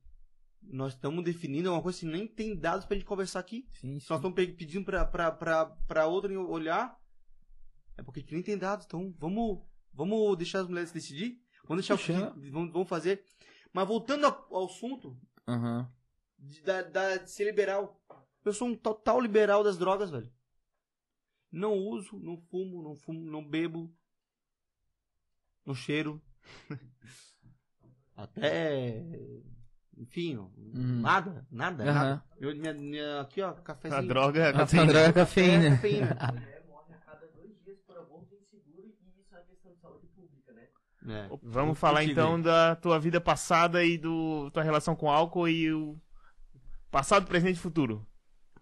Nós 0.63 0.93
estamos 0.95 1.25
definindo 1.25 1.71
uma 1.73 1.83
coisa 1.83 1.99
que 2.01 2.07
nem 2.07 2.27
tem 2.27 2.57
dados 2.57 2.85
pra 2.87 2.95
gente 2.97 3.07
conversar 3.07 3.41
aqui. 3.41 3.67
Sim, 3.73 3.99
sim. 4.01 4.07
Nós 4.09 4.19
estamos 4.19 4.35
pe- 4.35 4.47
pedindo 4.53 4.85
pra, 4.85 5.05
pra, 5.05 5.31
pra, 5.31 5.67
pra 5.67 6.07
outra 6.07 6.39
olhar, 6.41 6.97
é 7.97 8.03
porque 8.03 8.21
a 8.21 8.23
gente 8.23 8.33
nem 8.35 8.43
tem 8.43 8.57
dados. 8.59 8.87
Então, 8.87 9.15
vamos, 9.19 9.59
vamos 9.93 10.37
deixar 10.37 10.61
as 10.61 10.69
mulheres 10.69 10.93
decidir? 10.93 11.39
Vamos 11.67 11.83
deixar 11.87 11.95
o 11.95 11.97
Deixar. 11.99 12.33
que 12.35 12.51
vamos, 12.51 12.73
vamos 12.73 12.89
fazer. 12.89 13.23
Mas 13.73 13.87
voltando 13.87 14.25
ao, 14.27 14.47
ao 14.51 14.65
assunto 14.67 15.17
Aham. 15.47 15.89
De, 16.41 16.61
da, 16.63 16.83
da- 16.83 17.17
de 17.19 17.31
ser 17.31 17.45
liberal. 17.45 18.01
Eu 18.45 18.53
sou 18.53 18.69
um 18.69 18.75
total 18.77 19.21
liberal 19.21 19.63
das 19.63 19.77
drogas, 19.79 20.11
velho. 20.11 20.33
Não 21.53 21.75
uso, 21.75 22.19
não 22.19 22.37
fumo, 22.39 22.83
não 22.83 22.95
fumo, 22.97 23.29
não 23.31 23.45
bebo. 23.47 23.93
Não 25.67 25.75
cheiro. 25.75 26.21
Até. 28.17 29.03
enfim, 29.97 30.37
Uhum. 30.37 31.01
nada, 31.01 31.47
nada, 31.51 31.83
Aham. 31.85 31.93
nada. 31.93 32.25
Eu, 32.39 32.55
minha, 32.57 32.75
minha- 32.75 33.21
aqui, 33.21 33.41
ó, 33.43 33.51
A 33.51 33.55
cafezinho. 33.55 34.07
droga. 34.09 34.49
A 34.49 34.53
cafeína. 34.53 34.87
droga 34.87 35.07
é 35.07 35.09
É, 35.09 35.13
cafeína. 35.13 35.71
cafeína. 35.77 36.11
a 36.21 36.95
cada 37.05 37.27
dois 37.29 37.63
dias 37.65 37.79
por 37.87 37.97
aborto 37.99 38.35
inseguro 38.35 38.95
e 39.03 39.21
isso 39.21 39.35
é 39.37 39.43
questão 39.43 39.73
de 39.73 39.81
saúde 39.81 40.07
pública, 40.09 40.53
né? 40.53 40.69
É. 41.09 41.29
Vamos 41.43 41.79
falar 41.79 42.05
então 42.05 42.41
da 42.41 42.77
tua 42.77 42.99
vida 42.99 43.21
passada 43.21 43.85
e 43.85 43.97
do 43.99 44.51
tua 44.51 44.63
relação 44.63 44.95
com 44.97 45.11
álcool 45.11 45.49
e 45.49 45.73
o 45.73 45.99
passado, 46.91 47.27
presente 47.27 47.57
e 47.57 47.61
futuro. 47.61 48.07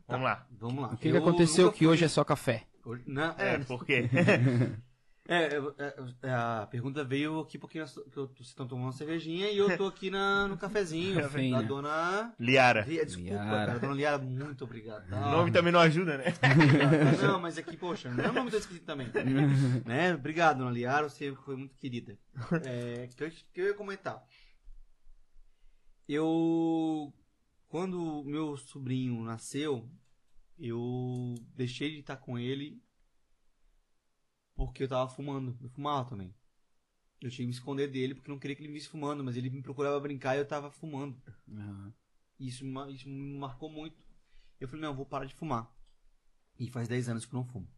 Vamos 0.07 0.24
lá. 0.24 0.47
Vamos 0.51 0.83
lá. 0.83 0.89
O 0.89 0.97
que, 0.97 1.11
que 1.11 1.16
Eu 1.16 1.18
aconteceu 1.22 1.70
que 1.72 1.79
fui- 1.79 1.87
hoje 1.89 2.05
é 2.05 2.09
só 2.09 2.24
café? 2.24 2.64
Hoje- 2.85 3.03
Não, 3.07 3.35
É, 3.37 3.55
é, 3.55 3.59
por 3.59 3.85
quê? 3.85 4.09
é, 5.29 5.45
é, 5.45 5.95
é, 6.22 6.31
a 6.33 6.66
pergunta 6.70 7.05
veio 7.05 7.41
aqui 7.41 7.59
porque 7.59 7.79
nós- 7.79 7.93
que 8.11 8.16
eu- 8.16 8.26
vocês 8.29 8.49
estão 8.49 8.66
tomando 8.66 8.87
uma 8.87 8.93
cervejinha 8.93 9.51
e 9.51 9.59
eu 9.59 9.76
tô 9.76 9.87
aqui 9.87 10.11
na, 10.11 10.49
no 10.49 10.57
cafezinho 10.57 11.14
Cafeína. 11.20 11.61
da 11.61 11.68
dona... 11.68 12.35
Liara. 12.41 12.87
Lia- 12.87 13.05
Desculpa, 13.05 13.31
Liara. 13.31 13.66
cara, 13.66 13.79
dona 13.81 13.95
Liara, 13.95 14.18
muito 14.18 14.64
obrigado. 14.64 15.07
O 15.07 15.11
tá? 15.11 15.31
nome 15.31 15.51
também 15.53 15.70
não 15.72 15.81
ajuda, 15.81 16.16
né? 16.16 16.24
Não, 17.22 17.39
mas 17.39 17.59
aqui, 17.59 17.76
poxa, 17.76 18.11
não 18.11 18.24
é 18.24 18.31
um 18.31 18.33
nome 18.33 18.51
tão 18.51 18.59
esquisito 18.59 18.85
também. 18.87 19.09
né? 19.85 20.14
Obrigado, 20.14 20.59
dona 20.59 20.70
Liara, 20.70 21.11
você 21.11 21.35
foi 21.45 21.57
muito 21.57 21.76
querida. 21.76 22.16
É, 22.64 23.07
que, 23.14 23.22
eu, 23.24 23.31
que 23.53 23.61
eu 23.61 23.66
ia 23.66 23.74
comentar. 23.74 24.22
Eu. 26.09 27.12
Quando 27.69 28.25
meu 28.25 28.57
sobrinho 28.57 29.23
nasceu, 29.23 29.89
eu 30.59 31.35
deixei 31.55 31.91
de 31.93 32.01
estar 32.01 32.16
com 32.16 32.39
ele 32.39 32.83
porque 34.55 34.83
eu 34.83 34.89
tava 34.89 35.09
fumando. 35.09 35.57
Eu 35.61 35.69
fumava 35.69 36.09
também. 36.09 36.35
Eu 37.21 37.31
tinha 37.31 37.45
que 37.45 37.47
me 37.47 37.53
esconder 37.53 37.89
dele 37.89 38.14
porque 38.14 38.31
não 38.31 38.39
queria 38.39 38.57
que 38.57 38.62
ele 38.62 38.69
me 38.69 38.79
visse 38.79 38.89
fumando, 38.89 39.23
mas 39.23 39.37
ele 39.37 39.51
me 39.51 39.62
procurava 39.62 40.01
brincar 40.01 40.35
e 40.35 40.39
eu 40.39 40.47
tava 40.47 40.71
fumando. 40.71 41.21
Aham. 41.49 41.93
Isso, 42.39 42.64
isso 42.91 43.09
me 43.09 43.39
marcou 43.39 43.71
muito. 43.71 44.03
Eu 44.61 44.69
falei, 44.69 44.83
não, 44.83 44.91
eu 44.91 44.97
vou 44.97 45.07
parar 45.07 45.25
de 45.25 45.35
fumar. 45.35 45.73
E 46.59 46.71
faz 46.71 46.89
10 46.89 47.09
anos 47.09 47.27
que 47.27 47.35
eu 47.35 47.39
não 47.39 47.45
fumo. 47.45 47.69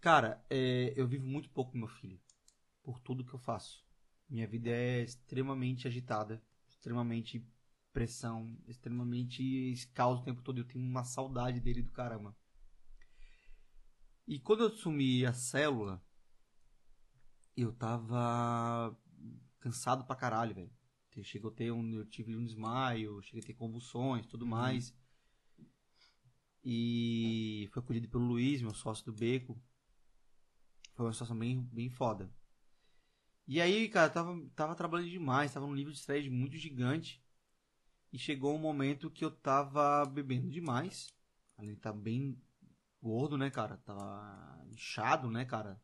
Cara, 0.00 0.44
é, 0.48 0.92
eu 0.96 1.06
vivo 1.06 1.26
muito 1.26 1.48
pouco 1.50 1.72
com 1.72 1.78
meu 1.78 1.88
filho. 1.88 2.20
Por 2.82 3.00
tudo 3.00 3.24
que 3.24 3.34
eu 3.34 3.38
faço. 3.38 3.84
Minha 4.28 4.46
vida 4.46 4.70
é 4.70 5.02
extremamente 5.02 5.88
agitada. 5.88 6.42
Extremamente 6.68 7.46
pressão. 7.94 8.54
Extremamente 8.68 9.88
caos 9.94 10.20
o 10.20 10.24
tempo 10.24 10.42
todo. 10.42 10.58
Eu 10.58 10.64
tenho 10.64 10.84
uma 10.84 11.04
saudade 11.04 11.60
dele 11.60 11.80
do 11.80 11.92
caramba. 11.92 12.36
E 14.26 14.38
quando 14.38 14.64
eu 14.64 14.66
assumi 14.66 15.24
a 15.24 15.32
célula, 15.32 16.04
eu 17.56 17.72
tava 17.72 18.94
cansado 19.60 20.04
pra 20.04 20.16
caralho, 20.16 20.54
velho. 20.54 20.72
Chegou 21.22 21.52
a 21.52 21.54
ter 21.54 21.70
um, 21.70 21.94
eu 21.94 22.04
tive 22.04 22.36
um 22.36 22.44
desmaio, 22.44 23.22
cheguei 23.22 23.40
a 23.40 23.46
ter 23.46 23.54
convulsões, 23.54 24.26
tudo 24.26 24.44
mais. 24.44 24.92
E 26.64 27.68
foi 27.72 27.80
acolhido 27.80 28.08
pelo 28.08 28.24
Luiz, 28.24 28.60
meu 28.60 28.74
sócio 28.74 29.04
do 29.04 29.12
beco. 29.12 29.62
Foi 30.94 31.06
uma 31.06 31.12
situação 31.12 31.38
bem, 31.38 31.62
bem 31.72 31.88
foda. 31.88 32.32
E 33.46 33.60
aí, 33.60 33.88
cara, 33.88 34.10
tava, 34.10 34.50
tava 34.56 34.74
trabalhando 34.74 35.10
demais, 35.10 35.52
tava 35.52 35.66
num 35.66 35.74
nível 35.74 35.92
de 35.92 35.98
estresse 35.98 36.28
muito 36.30 36.56
gigante. 36.56 37.23
E 38.14 38.18
chegou 38.18 38.54
um 38.54 38.58
momento 38.58 39.10
que 39.10 39.24
eu 39.24 39.30
tava 39.32 40.04
bebendo 40.06 40.48
demais. 40.48 41.12
De 41.58 41.74
tá 41.74 41.92
bem 41.92 42.40
gordo, 43.02 43.36
né, 43.36 43.50
cara? 43.50 43.76
Tava 43.78 44.64
inchado, 44.70 45.28
né, 45.28 45.44
cara? 45.44 45.82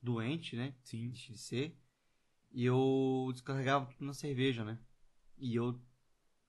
Doente, 0.00 0.54
né? 0.54 0.76
Sim. 0.84 1.10
De 1.10 1.36
ser. 1.36 1.76
E 2.52 2.64
eu 2.64 3.30
descarregava 3.32 3.86
tudo 3.86 4.04
na 4.06 4.14
cerveja, 4.14 4.64
né? 4.64 4.78
E 5.36 5.56
eu. 5.56 5.82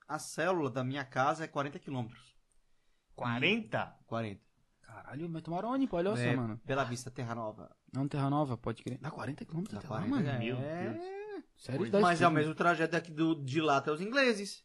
A 0.06 0.20
célula 0.20 0.70
da 0.70 0.84
minha 0.84 1.04
casa 1.04 1.42
é 1.42 1.48
40 1.48 1.80
quilômetros. 1.80 2.38
40? 3.16 3.98
40. 4.06 4.40
Caralho, 4.82 5.28
mas 5.28 5.42
tomaram 5.42 5.70
onde? 5.70 5.88
Olha 5.90 6.14
só, 6.14 6.22
É, 6.22 6.36
mano. 6.36 6.60
Bela 6.64 6.84
Vista 6.84 7.10
Terra 7.10 7.34
Nova. 7.34 7.76
Não, 7.92 8.06
Terra 8.06 8.30
Nova, 8.30 8.56
pode 8.56 8.84
crer. 8.84 8.98
Dá 8.98 9.10
40 9.10 9.44
km 9.44 9.64
Dá 9.68 9.78
até 9.78 9.88
lá, 9.88 9.96
40, 10.06 10.08
mano. 10.10 10.28
é. 10.28 10.38
Meu 10.38 10.56
É. 10.58 10.92
Deus. 10.92 11.04
Sério? 11.56 11.80
Pois, 11.80 11.90
dá 11.90 12.00
Mas 12.00 12.22
é 12.22 12.28
o 12.28 12.30
mesmo 12.30 12.54
trajeto 12.54 12.92
daqui 12.92 13.10
do, 13.10 13.34
de 13.44 13.60
lá 13.60 13.78
até 13.78 13.90
os 13.90 14.00
ingleses. 14.00 14.64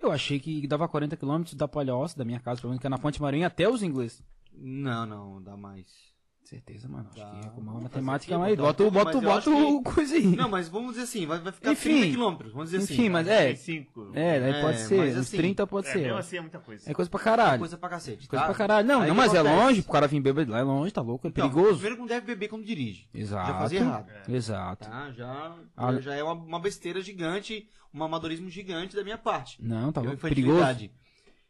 Eu 0.00 0.12
achei 0.12 0.38
que 0.38 0.66
dava 0.66 0.88
40 0.88 1.16
km 1.16 1.44
da 1.54 1.66
Palhoça, 1.66 2.16
da 2.16 2.24
minha 2.24 2.40
casa, 2.40 2.60
pelo 2.60 2.70
menos 2.70 2.80
que 2.80 2.86
é 2.86 2.90
na 2.90 2.98
Ponte 2.98 3.20
Marinha, 3.20 3.46
até 3.46 3.68
os 3.68 3.82
ingleses. 3.82 4.22
Não, 4.52 5.06
não, 5.06 5.42
dá 5.42 5.56
mais. 5.56 6.13
Certeza, 6.44 6.86
mano. 6.88 7.08
Acho 7.10 7.18
Dá. 7.20 7.30
que 7.40 7.46
é 7.46 7.50
com 7.50 7.60
uma 7.62 7.80
matemática 7.80 8.36
dar 8.38 8.54
Bota, 8.56 8.84
bota, 8.90 8.90
bota, 8.90 9.20
mas 9.22 9.38
acho 9.38 9.50
o 9.76 9.82
coisa 9.82 10.14
aí. 10.14 10.26
Não, 10.26 10.46
mas 10.46 10.68
vamos 10.68 10.90
dizer 10.92 11.04
assim, 11.04 11.24
vai, 11.26 11.38
vai 11.38 11.52
ficar 11.52 11.72
Enfim. 11.72 12.00
30 12.00 12.06
quilômetros, 12.10 12.52
vamos 12.52 12.70
dizer 12.70 12.84
assim. 12.84 12.92
Enfim, 12.94 13.08
mas 13.08 13.26
é. 13.26 13.44
35. 13.46 14.10
É, 14.14 14.40
daí 14.40 14.52
É, 14.52 14.60
pode 14.60 14.78
ser. 14.80 14.98
mas 14.98 15.14
Uns 15.14 15.20
assim, 15.20 15.36
30 15.38 15.66
pode 15.66 15.88
É, 15.88 15.92
ser. 15.92 15.98
mesmo 16.02 16.18
assim 16.18 16.36
é 16.36 16.40
muita 16.42 16.58
coisa. 16.58 16.90
É 16.90 16.92
coisa 16.92 17.10
pra 17.10 17.20
É 17.20 17.24
caralho. 17.24 17.58
coisa 17.60 17.78
pra 17.78 17.88
cacete. 17.88 18.28
Coisa 18.28 18.42
tá? 18.42 18.46
pra 18.46 18.54
caralho. 18.58 18.86
Não, 18.86 19.00
Aí 19.00 19.08
não, 19.08 19.14
que 19.14 19.20
mas 19.22 19.32
é 19.32 19.38
acontece? 19.38 19.62
longe, 19.64 19.82
pro 19.82 19.92
cara 19.92 20.06
vir 20.06 20.20
bêbado 20.20 20.50
lá 20.52 20.58
é 20.58 20.62
longe, 20.62 20.92
tá 20.92 21.00
louco, 21.00 21.26
é 21.26 21.30
Então, 21.30 21.48
perigoso. 21.50 21.72
Primeiro 21.78 21.94
que 21.96 22.00
não 22.02 22.08
deve 22.08 22.26
beber 22.26 22.48
quando 22.48 22.64
dirige. 22.64 23.08
Exato. 23.14 23.46
Já 23.48 23.58
fazia 23.58 23.80
errado. 23.80 24.10
Exato. 24.28 24.88
Tá? 24.90 25.12
Já, 25.12 25.56
Ah. 25.74 25.98
já 25.98 26.14
é 26.14 26.22
uma, 26.22 26.34
uma 26.34 26.60
besteira 26.60 27.00
gigante, 27.00 27.66
um 27.92 28.04
amadorismo 28.04 28.50
gigante 28.50 28.94
da 28.94 29.02
minha 29.02 29.16
parte. 29.16 29.56
Não, 29.64 29.90
tá 29.90 30.02
louco, 30.02 30.18
perigoso. 30.18 30.90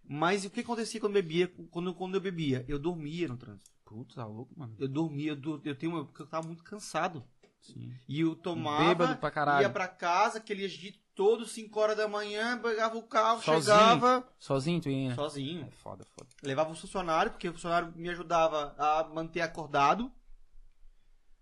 Mas 0.09 0.45
o 0.45 0.51
que 0.51 0.61
acontecia 0.61 1.01
quando 1.01 1.17
eu 1.17 1.23
bebia? 1.23 1.51
Quando, 1.71 1.93
quando 1.95 2.15
eu 2.15 2.21
bebia? 2.21 2.65
Eu 2.69 2.79
dormia 2.79 3.27
no 3.27 3.37
trânsito. 3.37 3.74
Puta, 3.85 4.15
tá 4.17 4.25
louco, 4.27 4.53
mano. 4.57 4.75
Eu 4.79 4.89
dormia, 4.89 5.33
eu, 5.33 5.37
dur- 5.37 5.61
eu 5.65 5.75
tenho 5.77 5.93
uma, 5.93 6.05
porque 6.05 6.23
eu 6.23 6.27
tava 6.27 6.47
muito 6.47 6.63
cansado. 6.65 7.25
Sim. 7.61 7.93
E 8.09 8.21
eu 8.21 8.35
tomava, 8.35 8.85
Bêbado 8.89 9.17
pra 9.17 9.31
caralho. 9.31 9.63
ia 9.63 9.71
pra 9.71 9.89
casa, 9.89 10.39
aquele 10.39 10.65
agito 10.65 10.99
todo, 11.15 11.47
5 11.47 11.79
horas 11.81 11.97
da 11.97 12.07
manhã, 12.09 12.59
pegava 12.61 12.97
o 12.99 13.03
carro, 13.03 13.41
Sozinho? 13.43 13.63
chegava 13.63 14.29
Sozinho 14.39 14.81
tu 14.81 14.89
ia, 14.91 15.15
sozinho. 15.15 15.65
É 15.67 15.71
foda, 15.71 16.05
foda. 16.05 16.29
Levava 16.43 16.73
o 16.73 16.75
funcionário, 16.75 17.31
porque 17.33 17.49
o 17.49 17.53
funcionário 17.53 17.93
me 17.97 18.09
ajudava 18.11 18.75
a 18.79 19.05
manter 19.15 19.41
acordado. 19.41 20.11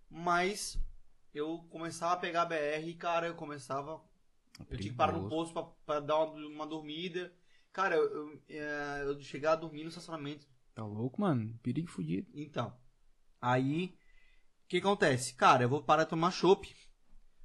Mas 0.09 0.77
eu 1.33 1.65
começava 1.69 2.13
a 2.13 2.17
pegar 2.17 2.43
a 2.43 2.45
BR 2.45 2.87
e, 2.87 2.93
cara, 2.93 3.27
eu 3.27 3.35
começava. 3.35 4.01
Eu 4.69 4.77
tinha 4.77 4.91
que 4.91 4.95
parar 4.97 5.13
no 5.13 5.27
posto 5.27 5.53
pra, 5.53 5.63
pra 5.85 5.99
dar 5.99 6.19
uma, 6.19 6.47
uma 6.47 6.67
dormida. 6.67 7.33
Cara, 7.71 7.95
eu, 7.95 8.03
eu, 8.13 8.41
é, 8.49 9.01
eu 9.05 9.19
chegava 9.21 9.55
a 9.55 9.59
dormir 9.59 9.81
no 9.83 9.89
estacionamento. 9.89 10.45
Tá 10.75 10.83
louco, 10.85 11.21
mano. 11.21 11.57
Perigo 11.61 11.87
fudido. 11.89 12.27
Então, 12.33 12.73
aí, 13.41 13.95
o 14.65 14.67
que 14.67 14.77
acontece? 14.77 15.33
Cara, 15.35 15.63
eu 15.63 15.69
vou 15.69 15.83
parar 15.83 16.03
de 16.03 16.09
tomar 16.09 16.31
chopp. 16.31 16.73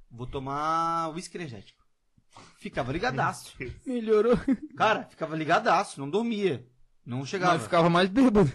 Vou 0.09 0.25
tomar 0.25 1.09
uísque 1.13 1.37
energético. 1.37 1.79
Ficava 2.57 2.91
ligadaço. 2.91 3.55
Melhorou. 3.85 4.33
Cara, 4.77 5.05
ficava 5.05 5.35
ligadaço, 5.35 5.99
não 5.99 6.09
dormia. 6.09 6.67
Não 7.05 7.25
chegava. 7.25 7.53
Mas 7.53 7.63
ficava 7.63 7.89
mais 7.89 8.09
bêbado. 8.09 8.51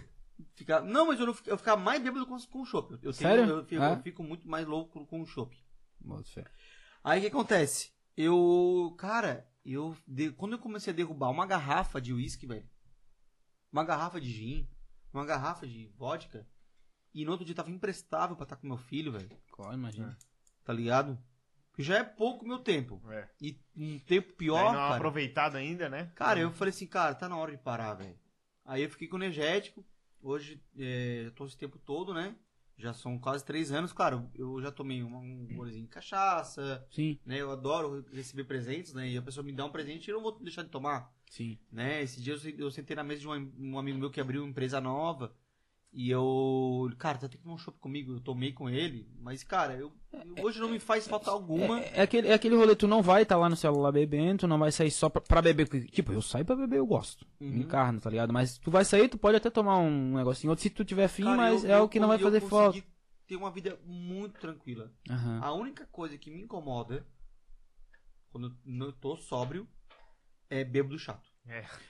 Ficava- 0.55 0.85
Não, 0.87 1.07
mas 1.07 1.19
eu, 1.21 1.27
não, 1.27 1.35
fi- 1.35 1.49
eu 1.51 1.59
ficava 1.59 1.81
mais 1.81 2.03
bêbado 2.03 2.27
com, 2.27 2.37
com 2.39 2.61
o 2.63 2.65
chopp. 2.67 2.99
Eu, 3.03 3.13
Sério? 3.13 3.45
Eu, 3.45 3.65
fico, 3.65 3.83
Ah? 3.83 3.91
eu 3.95 4.03
fico 4.03 4.23
muito 4.23 4.49
mais 4.49 4.67
louco 4.67 5.05
com 5.07 5.21
o 5.23 5.27
chopp. 5.27 5.57
Aí 7.03 7.19
o 7.19 7.23
que 7.23 7.29
acontece? 7.29 7.93
Eu, 8.17 8.95
cara, 8.99 9.47
eu 9.65 9.97
de- 10.07 10.31
quando 10.33 10.53
eu 10.53 10.59
comecei 10.59 10.93
a 10.93 10.97
derrubar 10.97 11.31
uma 11.31 11.47
garrafa 11.47 12.01
de 12.01 12.13
uísque, 12.13 12.47
velho, 12.47 12.69
uma 13.75 13.85
garrafa 13.85 14.21
de 14.21 14.31
gin, 14.31 14.69
uma 15.13 15.25
garrafa 15.27 15.67
de 15.67 15.89
vodka, 15.97 16.47
e 17.13 17.25
no 17.25 17.33
outro 17.33 17.45
dia 17.45 17.55
tava 17.55 17.71
imprestável 17.71 18.37
pra 18.37 18.45
estar 18.45 18.57
com 18.57 18.67
meu 18.69 18.77
filho, 18.79 19.11
velho, 19.13 19.29
Qual, 19.51 19.73
imagina. 19.73 20.17
tá 20.65 20.73
ligado? 20.73 21.19
Que 21.75 21.83
já 21.83 21.99
é 21.99 22.05
pouco 22.05 22.47
meu 22.47 22.61
tempo. 22.61 23.03
É. 23.11 23.29
E 23.41 23.61
um 23.77 23.99
tempo 23.99 24.33
pior, 24.35 24.67
não 24.67 24.79
cara. 24.79 24.95
aproveitado 24.95 25.57
ainda, 25.57 25.89
né? 25.89 26.13
Cara, 26.15 26.39
eu 26.39 26.53
falei 26.53 26.71
assim, 26.71 26.87
cara, 26.87 27.17
tá 27.17 27.29
na 27.29 27.37
hora 27.37 27.51
de 27.51 27.59
parar, 27.59 27.95
velho. 27.95 28.17
Aí 28.65 28.83
eu 28.85 28.89
fiquei 28.91 29.09
com 29.09 29.17
energético. 29.17 29.85
Hoje, 30.23 30.63
é, 30.79 31.25
eu 31.27 31.33
tô 31.33 31.45
esse 31.47 31.57
tempo 31.59 31.77
todo, 31.81 32.15
né? 32.15 32.37
Já 32.77 32.93
são 32.95 33.19
quase 33.19 33.45
três 33.45 33.73
anos. 33.73 33.93
Claro, 33.93 34.31
eu 34.35 34.61
já 34.63 34.71
tomei 34.71 35.03
uma- 35.03 35.19
um 35.19 35.49
golezinho 35.55 35.85
de 35.85 35.91
cachaça, 35.91 36.85
Sim, 36.91 37.19
né? 37.27 37.41
Eu 37.41 37.51
adoro 37.51 38.05
receber 38.13 38.45
presentes, 38.45 38.93
né? 38.95 39.09
E 39.09 39.17
a 39.19 39.23
pessoa 39.23 39.45
me 39.45 39.53
dá 39.53 39.65
um 39.65 39.71
presente 39.73 40.07
e 40.07 40.11
eu 40.11 40.17
não 40.17 40.23
vou 40.23 40.39
deixar 40.41 40.63
de 40.63 40.71
tomar, 40.71 41.13
sim. 41.37 41.59
né? 41.71 42.03
Esse 42.03 42.21
dia 42.21 42.35
eu, 42.35 42.51
eu 42.59 42.71
sentei 42.71 42.95
na 42.97 43.05
mesa 43.05 43.21
de 43.23 43.29
um, 43.29 43.53
um 43.59 43.79
amigo 43.79 43.99
meu 43.99 44.11
que 44.11 44.21
abriu 44.21 44.43
uma 44.43 44.51
empresa 44.51 44.81
nova. 44.81 45.35
E 45.97 46.11
eu... 46.11 46.91
Cara, 46.99 47.19
tá 47.19 47.29
tem 47.29 47.37
que 47.39 47.45
tomar 47.45 47.55
um 47.55 47.59
chopp 47.59 47.79
comigo. 47.79 48.15
Eu 48.15 48.21
tomei 48.21 48.53
com 48.53 48.69
ele. 48.69 49.09
Mas, 49.21 49.45
cara, 49.45 49.77
eu, 49.77 49.93
eu- 50.13 50.45
hoje 50.45 50.59
não 50.59 50.69
me 50.69 50.81
faz 50.81 51.07
falta 51.07 51.31
alguma. 51.31 51.81
É, 51.81 51.99
é 51.99 52.03
aquele, 52.03 52.27
é 52.27 52.35
aquele 52.35 52.57
rolê, 52.57 52.75
tu 52.75 52.89
não 52.89 53.01
vai 53.01 53.23
estar 53.23 53.37
lá 53.37 53.49
no 53.49 53.55
celular 53.57 53.93
bebendo, 53.93 54.41
tu 54.41 54.47
não 54.49 54.59
vai 54.59 54.73
sair 54.73 54.91
só 54.91 55.09
pra, 55.09 55.21
pra 55.21 55.41
beber. 55.41 55.69
Tipo, 55.87 56.13
eu 56.13 56.21
saio 56.21 56.45
pra 56.45 56.57
beber, 56.57 56.79
eu 56.79 56.87
gosto. 56.87 57.25
Uhum. 57.41 57.49
Me 57.51 57.61
encarno, 57.61 58.01
tá 58.01 58.11
ligado? 58.11 58.33
Mas 58.33 58.59
tu 58.59 58.73
vai 58.73 58.85
sair, 58.85 59.09
tu 59.09 59.17
pode 59.17 59.37
até 59.37 59.49
tomar 59.51 59.79
um 59.79 60.17
negocinho 60.17 60.51
outro 60.51 60.65
se 60.65 60.71
tu 60.71 60.85
tiver 60.85 61.07
fim, 61.07 61.23
Cara, 61.25 61.37
mas 61.37 61.63
eu- 61.65 61.71
é 61.71 61.81
o 61.81 61.89
que 61.89 62.01
não 62.01 62.09
vai 62.09 62.19
fazer 62.19 62.41
falta. 62.41 62.83
ter 63.29 63.37
uma 63.37 63.53
vida 63.53 63.79
muito 63.87 64.41
tranquila. 64.41 64.93
Aham. 65.09 65.39
A 65.45 65.53
única 65.53 65.87
coisa 65.93 66.19
que 66.19 66.29
me 66.29 66.43
incomoda 66.43 67.07
quando 68.33 68.49
eu 68.49 68.53
não 68.65 68.91
tô 68.91 69.17
sóbrio 69.17 69.69
é 70.61 70.65
bêbado 70.65 70.99
chato. 70.99 71.29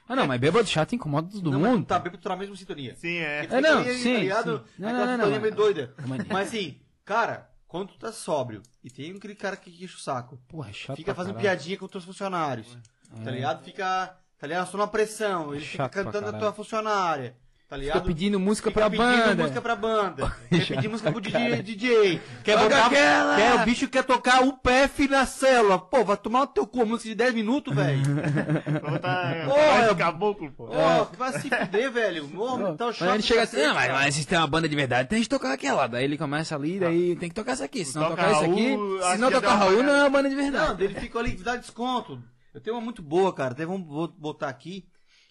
Ah, 0.09 0.17
não, 0.17 0.27
mas 0.27 0.41
bêbado 0.41 0.67
chato 0.67 0.95
incomoda 0.95 1.31
todo 1.31 1.51
não, 1.51 1.61
mundo. 1.61 1.77
não 1.79 1.83
tá 1.85 1.99
bêbado, 1.99 2.19
tu 2.19 2.25
tá 2.25 2.31
na 2.31 2.37
mesma 2.37 2.57
sintonia. 2.57 2.95
Sim, 2.97 3.17
é. 3.19 3.39
É, 3.39 3.43
fica 3.43 3.61
não, 3.61 3.79
ali, 3.79 3.95
sim, 3.95 4.15
tá 4.15 4.21
ligado? 4.21 4.59
sim. 4.59 4.65
Não, 4.83 4.89
Aquela 4.89 5.07
não, 5.07 5.07
não, 5.07 5.13
sintonia 5.17 5.35
não, 5.37 5.43
meio 5.43 5.55
mas- 5.55 5.65
doida. 5.65 5.95
Mania. 6.07 6.27
Mas 6.29 6.49
assim, 6.49 6.81
cara, 7.05 7.51
quando 7.69 7.89
tu 7.93 7.99
tá 7.99 8.11
sóbrio 8.11 8.63
e 8.83 8.91
tem 8.91 9.13
aquele 9.13 9.35
cara 9.37 9.57
que 9.57 9.71
enche 9.71 9.95
o 9.95 9.99
saco, 10.01 10.39
Porra, 10.49 10.71
é 10.71 10.73
chato 10.73 10.97
fica 10.97 11.15
fazendo 11.15 11.35
caralho. 11.35 11.57
piadinha 11.57 11.79
com 11.79 11.85
os 11.85 11.91
teus 11.91 12.05
funcionários, 12.05 12.77
tá 13.23 13.31
É. 13.31 13.35
ligado? 13.35 13.65
Fica, 13.65 14.19
tá 14.39 14.47
ligado? 14.47 14.69
Só 14.71 14.77
na 14.77 14.87
pressão, 14.89 15.55
ele 15.55 15.65
fica 15.65 15.85
Chato 15.85 15.93
pra 15.93 16.05
cantando 16.05 16.29
a 16.29 16.33
tua 16.39 16.53
funcionária, 16.53 17.37
tá 17.75 17.79
ligado? 17.79 17.95
Fica 17.97 18.07
pedindo 18.07 18.39
música 18.41 18.71
Fica 18.71 18.81
pra 18.81 18.91
pedindo 18.91 19.07
banda. 19.27 19.43
música 19.43 19.61
pra 19.63 19.77
banda. 19.77 20.37
Quer 20.49 20.67
pedir 20.67 20.89
música 20.89 21.11
pro 21.13 21.21
pra 21.21 21.31
DJ. 21.41 21.63
DJ. 21.63 22.21
Quer 22.45 22.53
Toca 22.57 22.65
botar, 22.69 22.87
aquela! 22.87 23.37
quer, 23.37 23.55
o 23.55 23.65
bicho 23.65 23.89
quer 23.89 24.05
tocar 24.05 24.43
o 24.45 24.53
PF 24.53 25.09
na 25.09 25.27
célula. 25.27 25.79
Pô, 25.79 26.05
vai 26.05 26.17
tomar 26.17 26.41
no 26.41 26.47
teu 26.47 26.67
cu, 26.67 26.87
música 26.87 27.09
de 27.09 27.15
10 27.17 27.35
minutos, 27.35 27.75
velho. 27.77 28.03
De 28.03 29.89
eu- 29.89 29.97
caboclo, 29.97 30.51
pô. 30.53 30.67
Pô, 30.67 31.05
vai 31.17 31.33
se 31.33 31.49
fuder, 31.49 31.91
velho. 31.91 32.31
Ô, 32.39 32.75
tá 32.75 32.87
Aí 33.01 33.09
ele 33.15 33.23
chega 33.23 33.43
assim, 33.43 33.57
não, 33.63 33.75
mas, 33.75 33.91
mas 33.93 34.15
se 34.15 34.27
tem 34.27 34.39
uma 34.39 34.47
banda 34.47 34.69
de 34.69 34.77
verdade, 34.77 35.09
tem 35.09 35.23
que 35.23 35.29
tocar 35.29 35.53
aquela. 35.53 35.87
Daí 35.87 36.05
ele 36.05 36.17
começa 36.19 36.55
ali, 36.55 36.79
daí 36.79 37.17
tem 37.17 37.29
que 37.29 37.35
tocar 37.35 37.53
essa 37.53 37.65
aqui. 37.65 37.85
Se 37.85 37.95
não 37.97 38.05
Toca 38.11 38.17
tocar 38.17 38.33
isso 38.33 38.51
aqui, 38.53 38.69
se 39.13 39.19
não 39.19 39.31
já 39.31 39.41
tocar 39.41 39.55
Raul, 39.57 39.83
não 39.83 39.95
é 39.95 40.01
uma 40.03 40.11
banda 40.11 40.29
de 40.29 40.35
Não, 40.35 40.43
verdade. 40.43 40.75
daí 40.79 40.87
ele 40.87 41.01
fica 41.01 41.19
ali, 41.19 41.33
dá 41.33 41.57
desconto. 41.57 42.23
Eu 42.55 42.61
tenho 42.61 42.77
uma 42.77 42.83
muito 42.83 43.03
boa, 43.03 43.33
cara. 43.33 43.51
Até 43.53 43.67
vamos 43.67 44.11
botar 44.17 44.49
aqui. 44.49 44.85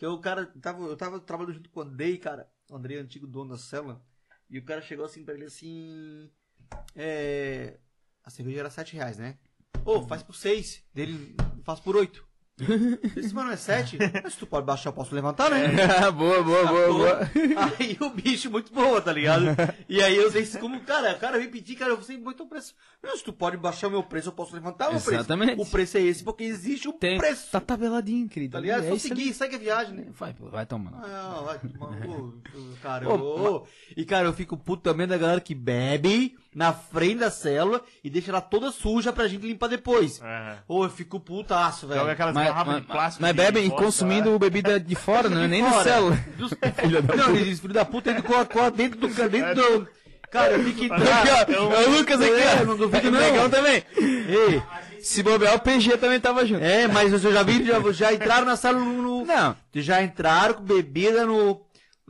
Que 0.03 0.07
o 0.07 0.19
cara 0.19 0.45
tava, 0.61 0.83
eu 0.83 0.97
tava 0.97 1.17
trabalhando 1.17 1.53
junto 1.53 1.69
com 1.69 1.79
o 1.79 1.83
Andrei, 1.83 2.17
cara. 2.17 2.51
O 2.69 2.75
Andrei 2.75 2.97
é 2.97 2.99
antigo 2.99 3.25
dono 3.25 3.51
da 3.51 3.57
célula. 3.57 4.05
E 4.49 4.59
o 4.59 4.65
cara 4.65 4.81
chegou 4.81 5.05
assim 5.05 5.23
pra 5.23 5.33
ele 5.33 5.45
assim. 5.45 6.29
É. 6.93 7.79
A 8.21 8.29
cerveja 8.29 8.59
era 8.59 8.69
7 8.69 8.95
reais, 8.95 9.17
né? 9.17 9.39
Ô, 9.85 10.05
faz 10.05 10.21
por 10.21 10.35
6. 10.35 10.83
Dele, 10.93 11.37
faz 11.63 11.79
por 11.79 11.95
8. 11.95 12.27
Esse 13.17 13.33
mano 13.33 13.51
é 13.51 13.55
7? 13.55 13.97
Mas 14.23 14.35
tu 14.35 14.45
pode 14.45 14.65
baixar, 14.65 14.89
eu 14.89 14.93
posso 14.93 15.13
levantar, 15.15 15.49
né? 15.49 15.69
boa, 16.11 16.43
boa, 16.43 16.65
boa, 16.67 16.81
Sacou? 16.85 16.93
boa. 16.93 17.19
Aí 17.79 17.97
o 17.99 18.09
bicho 18.11 18.51
muito 18.51 18.71
boa, 18.71 19.01
tá 19.01 19.11
ligado? 19.11 19.45
E 19.89 20.01
aí 20.01 20.15
eu 20.15 20.31
sei 20.31 20.45
como, 20.59 20.79
cara, 20.81 21.13
o 21.15 21.19
cara 21.19 21.39
vem 21.39 21.49
pedir, 21.49 21.75
cara, 21.75 21.95
você 21.95 22.15
muito 22.15 22.45
preço. 22.45 22.75
Se 23.15 23.23
tu 23.23 23.33
pode 23.33 23.57
baixar 23.57 23.87
o 23.87 23.91
meu 23.91 24.03
preço, 24.03 24.29
eu 24.29 24.33
posso 24.33 24.53
levantar 24.53 24.89
o 24.89 24.91
meu 24.91 24.97
Exatamente. 24.97 25.55
preço. 25.55 25.67
O 25.67 25.71
preço 25.71 25.97
é 25.97 26.01
esse, 26.01 26.23
porque 26.23 26.43
existe 26.43 26.87
um 26.87 26.93
Tem, 26.93 27.17
preço. 27.17 27.49
tá 27.51 27.59
tabeladinho, 27.59 28.29
querido. 28.29 28.53
Tá 28.53 28.59
ligado? 28.59 28.83
É 28.83 28.89
Só 28.89 28.95
isso 28.95 29.07
seguir, 29.07 29.33
segue 29.33 29.55
a 29.55 29.59
viagem, 29.59 29.95
né? 29.95 30.05
Vai, 30.11 30.33
pô, 30.33 30.49
vai 30.49 30.65
tomando. 30.65 30.97
Ah, 30.97 31.41
vai 31.45 31.57
ô, 32.07 32.33
cara, 32.81 33.09
ô. 33.09 33.65
E 33.97 34.05
cara, 34.05 34.27
eu 34.27 34.33
fico 34.33 34.55
puto 34.55 34.83
também 34.83 35.07
da 35.07 35.17
galera 35.17 35.41
que 35.41 35.55
bebe 35.55 36.35
na 36.55 36.71
frente 36.73 37.19
da 37.19 37.31
célula 37.31 37.81
e 38.03 38.09
deixa 38.09 38.31
ela 38.31 38.41
toda 38.41 38.71
suja 38.71 39.11
pra 39.13 39.27
gente 39.27 39.45
limpar 39.47 39.67
depois. 39.67 40.21
É. 40.23 40.55
Ô, 40.67 40.83
eu 40.85 40.89
fico 40.89 41.19
putaço, 41.19 41.87
velho. 41.87 41.99
Joga 42.01 42.11
aquelas 42.13 42.33
Mas, 42.35 42.47
garrafas 42.47 42.73
mas, 42.73 42.81
de 42.81 42.87
plástico. 42.87 43.21
mas 43.21 43.35
bebem 43.35 43.69
consumindo 43.69 44.37
bebida 44.39 44.79
de 44.79 44.95
fora, 44.95 45.27
né? 45.29 45.47
Nem 45.47 45.63
Fora. 45.63 45.83
céu. 45.83 46.09
Dos... 46.37 46.51
Não, 47.17 47.35
eles 47.35 47.59
filho 47.59 47.73
da 47.73 47.85
puta 47.85 48.13
dentro, 48.13 48.27
do- 48.37 48.45
com- 48.45 48.71
dentro 48.71 48.99
do. 48.99 49.07
Dentro 49.07 49.55
do... 49.55 49.87
Cara, 50.31 50.53
eu 50.53 50.67
Aqui, 50.67 50.85
entrar. 50.85 51.45
ó, 51.59 51.73
É 51.75 51.87
o 51.87 51.89
Lucas 51.97 52.19
aqui, 52.19 52.31
É, 52.33 52.61
ó. 52.61 52.65
não 52.65 52.75
duvido 52.75 53.11
não. 53.11 53.19
Negão 53.19 53.49
também. 53.51 53.83
Ei, 53.95 54.63
Se 54.99 55.21
bobear, 55.21 55.53
o 55.55 55.59
PG 55.59 55.97
também 55.97 56.19
tava 56.19 56.43
junto. 56.43 56.63
é, 56.63 56.87
mas 56.87 57.13
eu 57.23 57.31
já 57.31 57.43
vi, 57.43 57.63
já, 57.63 57.79
já 57.91 58.13
entraram 58.13 58.45
na 58.45 58.55
sala 58.55 58.79
no. 58.79 59.01
no- 59.01 59.25
Não, 59.25 59.55
Já 59.75 60.01
entraram 60.01 60.55
com 60.55 60.63
bebida 60.63 61.23
no. 61.25 61.61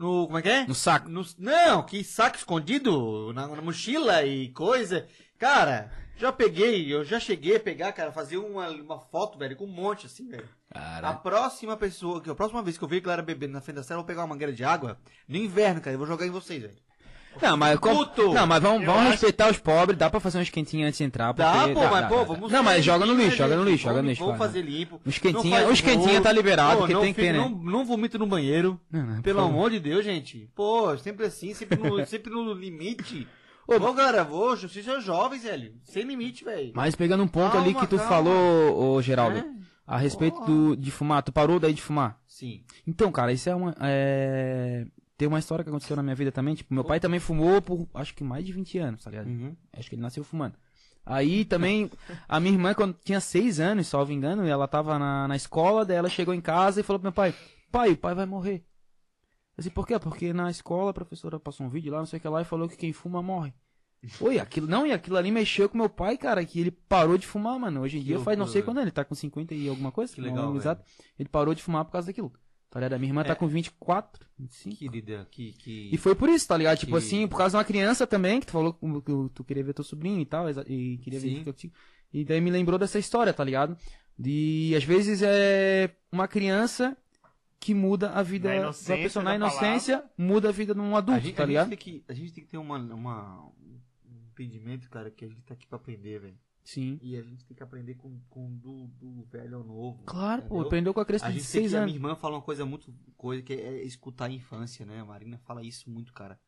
No. 0.04 0.26
Como 0.26 0.38
é 0.38 0.42
que 0.42 0.48
é? 0.48 0.66
no 0.66 0.74
saco. 0.74 1.08
No- 1.08 1.24
não, 1.38 1.82
que 1.82 2.04
saco 2.04 2.36
escondido 2.36 3.32
na, 3.32 3.46
na 3.48 3.62
mochila 3.62 4.24
e 4.24 4.48
coisa. 4.50 5.06
Cara, 5.38 5.90
já 6.16 6.32
peguei, 6.32 6.92
eu 6.92 7.04
já 7.04 7.18
cheguei 7.18 7.56
a 7.56 7.60
pegar, 7.60 7.92
cara, 7.92 8.12
fazer 8.12 8.36
uma, 8.36 8.68
uma 8.70 8.98
foto, 9.00 9.36
velho, 9.38 9.56
com 9.56 9.64
um 9.64 9.68
monte 9.68 10.06
assim, 10.06 10.28
velho. 10.28 10.48
A 10.70 10.78
Caralho. 10.80 11.18
próxima 11.20 11.76
pessoa, 11.76 12.20
que 12.20 12.30
a 12.30 12.34
próxima 12.34 12.62
vez 12.62 12.76
que 12.78 12.84
eu 12.84 12.88
ver 12.88 13.00
que 13.00 13.06
ela 13.06 13.14
era 13.14 13.22
bebendo 13.22 13.52
na 13.52 13.60
frente 13.60 13.76
da 13.76 13.82
cela, 13.82 13.98
eu 13.98 14.02
vou 14.02 14.06
pegar 14.06 14.22
uma 14.22 14.28
mangueira 14.28 14.52
de 14.52 14.64
água 14.64 14.98
no 15.28 15.36
inverno, 15.36 15.80
cara, 15.80 15.94
eu 15.94 15.98
vou 15.98 16.06
jogar 16.06 16.26
em 16.26 16.30
vocês, 16.30 16.60
velho. 16.62 16.74
Não, 17.42 17.56
mas, 17.56 17.78
com... 17.78 17.92
Não, 18.32 18.46
mas 18.46 18.62
vamos, 18.62 18.84
vamos 18.86 19.10
respeitar 19.10 19.50
os 19.50 19.58
pobres, 19.58 19.98
dá 19.98 20.08
pra 20.08 20.20
fazer 20.20 20.38
um 20.38 20.42
esquentinho 20.42 20.86
antes 20.86 20.98
de 20.98 21.04
entrar. 21.04 21.32
Dá, 21.32 21.52
porque- 21.52 21.74
pô, 21.74 21.80
dá, 21.80 21.90
mas 21.90 22.00
dá, 22.02 22.08
pô, 22.08 22.16
dá. 22.16 22.24
vamos 22.24 22.52
Não, 22.52 22.62
mas 22.62 22.84
joga 22.84 23.06
no 23.06 23.14
lixo, 23.14 23.30
né, 23.30 23.36
joga 23.36 23.56
no 23.56 23.64
lixo, 23.64 23.84
joga 23.84 24.02
no 24.02 24.08
lixo. 24.08 24.24
Vamos 24.24 24.38
fazer 24.38 24.62
vai. 24.62 24.70
limpo. 24.70 25.00
Os 25.04 25.16
faz 25.16 25.70
os 25.70 25.80
quentinha 25.80 26.12
rolo. 26.12 26.22
tá 26.22 26.32
liberado, 26.32 26.78
porque 26.78 26.94
tem 26.94 27.12
que 27.14 27.20
ter, 27.20 27.32
né? 27.32 27.38
Não, 27.38 27.50
não 27.50 27.84
vomita 27.84 28.18
no 28.18 28.26
banheiro. 28.26 28.80
Pelo 29.22 29.40
amor 29.40 29.70
de 29.70 29.80
Deus, 29.80 30.04
gente. 30.04 30.48
Pô, 30.54 30.96
sempre 30.98 31.26
assim, 31.26 31.54
sempre 31.54 31.78
no, 31.78 32.04
sempre 32.06 32.32
no 32.32 32.52
limite. 32.52 33.26
Ô, 33.66 33.76
Ô, 33.76 33.92
galera, 33.94 34.22
vou, 34.24 34.56
vocês 34.56 34.84
são 34.84 35.00
jovens, 35.00 35.42
velho. 35.42 35.72
Sem 35.84 36.02
limite, 36.04 36.44
velho. 36.44 36.72
Mas 36.74 36.94
pegando 36.94 37.22
um 37.22 37.28
ponto 37.28 37.52
Calma, 37.52 37.66
ali 37.66 37.74
que 37.74 37.86
tu 37.86 37.96
calma. 37.96 38.10
falou, 38.10 38.94
ô 38.96 39.00
Geraldo, 39.02 39.38
É? 39.38 39.46
a 39.86 39.96
respeito 39.96 40.36
Porra. 40.36 40.46
do, 40.46 40.76
de 40.76 40.90
fumar, 40.90 41.22
tu 41.22 41.32
parou 41.32 41.58
daí 41.58 41.72
de 41.72 41.80
fumar? 41.80 42.18
Sim. 42.26 42.62
Então, 42.86 43.10
cara, 43.10 43.32
isso 43.32 43.48
é 43.48 43.54
uma. 43.54 43.74
É... 43.80 44.86
Tem 45.16 45.28
uma 45.28 45.38
história 45.38 45.62
que 45.62 45.70
aconteceu 45.70 45.96
na 45.96 46.02
minha 46.02 46.14
vida 46.14 46.32
também. 46.32 46.54
Tipo, 46.54 46.74
meu 46.74 46.84
pai 46.84 46.98
também 46.98 47.20
fumou 47.20 47.62
por 47.62 47.88
acho 47.94 48.14
que 48.14 48.24
mais 48.24 48.44
de 48.44 48.52
20 48.52 48.78
anos, 48.78 49.04
tá 49.04 49.10
ligado? 49.10 49.28
Uhum. 49.28 49.56
Acho 49.72 49.88
que 49.88 49.94
ele 49.94 50.02
nasceu 50.02 50.24
fumando. 50.24 50.56
Aí 51.06 51.44
também, 51.44 51.90
a 52.26 52.40
minha 52.40 52.54
irmã, 52.54 52.74
quando 52.74 52.96
tinha 53.04 53.20
6 53.20 53.60
anos, 53.60 53.86
salvo 53.86 54.10
engano, 54.10 54.46
ela 54.46 54.66
tava 54.66 54.98
na, 54.98 55.28
na 55.28 55.36
escola, 55.36 55.84
daí 55.84 55.96
ela 55.96 56.08
chegou 56.08 56.32
em 56.32 56.40
casa 56.40 56.80
e 56.80 56.82
falou 56.82 56.98
pro 56.98 57.06
meu 57.06 57.12
pai: 57.12 57.34
Pai, 57.70 57.92
o 57.92 57.96
pai 57.96 58.14
vai 58.14 58.26
morrer. 58.26 58.64
Eu 59.56 59.62
disse, 59.62 59.70
por 59.70 59.86
quê? 59.86 59.98
Porque 59.98 60.32
na 60.32 60.50
escola 60.50 60.90
a 60.90 60.94
professora 60.94 61.38
passou 61.38 61.66
um 61.66 61.68
vídeo 61.68 61.92
lá, 61.92 61.98
não 61.98 62.06
sei 62.06 62.18
o 62.18 62.20
que 62.20 62.28
lá, 62.28 62.42
e 62.42 62.44
falou 62.44 62.68
que 62.68 62.76
quem 62.76 62.92
fuma 62.92 63.22
morre. 63.22 63.52
Oi, 64.20 64.38
aquilo. 64.38 64.66
Não, 64.66 64.86
e 64.86 64.92
aquilo 64.92 65.16
ali 65.16 65.30
mexeu 65.30 65.68
com 65.68 65.78
meu 65.78 65.88
pai, 65.88 66.18
cara, 66.18 66.44
que 66.44 66.58
ele 66.58 66.70
parou 66.70 67.16
de 67.16 67.26
fumar, 67.26 67.58
mano. 67.58 67.80
Hoje 67.80 67.98
em 67.98 68.02
dia 68.02 68.18
faz 68.18 68.36
não 68.36 68.46
sei 68.46 68.60
loucura. 68.60 68.74
quando 68.74 68.84
ele 68.84 68.90
tá 68.90 69.04
com 69.04 69.14
50 69.14 69.54
e 69.54 69.68
alguma 69.68 69.92
coisa, 69.92 70.12
Que 70.12 70.20
legal, 70.20 70.54
exato. 70.56 70.84
Ele 71.18 71.28
parou 71.28 71.54
de 71.54 71.62
fumar 71.62 71.84
por 71.84 71.92
causa 71.92 72.06
daquilo. 72.06 72.32
Tá 72.74 72.80
ligado? 72.80 72.94
A 72.94 72.98
minha 72.98 73.10
irmã 73.10 73.20
É. 73.20 73.24
tá 73.24 73.36
com 73.36 73.46
24, 73.46 74.26
25. 74.36 74.76
Querida, 74.76 75.28
que. 75.30 75.52
que... 75.52 75.90
E 75.92 75.96
foi 75.96 76.12
por 76.16 76.28
isso, 76.28 76.48
tá 76.48 76.56
ligado? 76.56 76.76
Tipo 76.76 76.90
Que- 76.90 76.98
assim, 76.98 77.28
por 77.28 77.36
causa 77.38 77.52
de 77.52 77.56
uma 77.58 77.64
criança 77.64 78.04
também, 78.04 78.40
que 78.40 78.46
tu 78.46 78.52
falou 78.52 78.72
que 78.74 78.80
tu- 79.02 79.30
tu 79.32 79.44
queria 79.44 79.62
ver 79.62 79.74
teu 79.74 79.84
sobrinho 79.84 80.20
e 80.20 80.26
tal, 80.26 80.46
e 80.66 80.98
queria 80.98 81.20
Sim. 81.20 81.34
ver 81.36 81.44
contigo. 81.44 81.72
E 82.12 82.24
daí 82.24 82.40
me 82.40 82.50
lembrou 82.50 82.76
dessa 82.76 82.98
história, 82.98 83.32
tá 83.32 83.44
ligado? 83.44 83.78
De, 84.18 84.74
às 84.76 84.82
vezes, 84.82 85.22
é 85.22 85.94
uma 86.10 86.26
criança 86.26 86.96
que 87.60 87.72
muda 87.72 88.10
a 88.10 88.24
vida 88.24 88.48
da 88.48 88.56
inocência 88.56 89.02
pessoa 89.04 89.22
na 89.24 89.36
inocência, 89.36 90.04
muda 90.18 90.48
a 90.48 90.52
vida 90.52 90.74
de 90.74 90.80
um 90.80 90.96
a 90.96 90.98
adulto, 90.98 91.20
gente, 91.20 91.34
tá 91.36 91.44
a 91.44 91.46
ligado? 91.46 91.70
Gente 91.70 91.78
tem 91.84 91.94
que, 91.94 92.04
a 92.08 92.12
gente 92.12 92.32
tem 92.32 92.42
que 92.44 92.50
ter 92.50 92.58
uma, 92.58 92.76
uma, 92.76 93.40
um 94.04 94.26
impedimento, 94.32 94.90
cara, 94.90 95.12
que 95.12 95.24
a 95.24 95.28
gente 95.28 95.42
tá 95.42 95.54
aqui 95.54 95.64
pra 95.68 95.76
aprender, 95.76 96.18
velho. 96.18 96.34
Sim. 96.64 96.98
E 97.02 97.16
a 97.16 97.22
gente 97.22 97.44
tem 97.44 97.54
que 97.56 97.62
aprender 97.62 97.94
com, 97.94 98.18
com 98.30 98.50
do, 98.56 98.86
do 98.86 99.22
velho 99.24 99.58
ao 99.58 99.64
novo. 99.64 100.02
Claro, 100.04 100.40
pô, 100.42 100.46
entendeu? 100.46 100.66
aprendeu 100.66 100.94
com 100.94 101.00
a 101.00 101.04
criança 101.04 101.26
A 101.26 101.30
de 101.30 101.40
gente 101.40 101.52
tem 101.52 101.60
6 101.60 101.70
que, 101.70 101.76
a 101.76 101.80
anos. 101.80 101.92
minha 101.92 101.96
irmã 101.98 102.16
fala 102.16 102.36
uma 102.36 102.42
coisa 102.42 102.64
muito 102.64 102.92
coisa 103.16 103.42
que 103.42 103.52
é 103.52 103.82
escutar 103.84 104.26
a 104.26 104.30
infância, 104.30 104.84
né? 104.86 105.00
A 105.00 105.04
Marina 105.04 105.38
fala 105.38 105.62
isso 105.62 105.90
muito, 105.90 106.12
cara. 106.12 106.40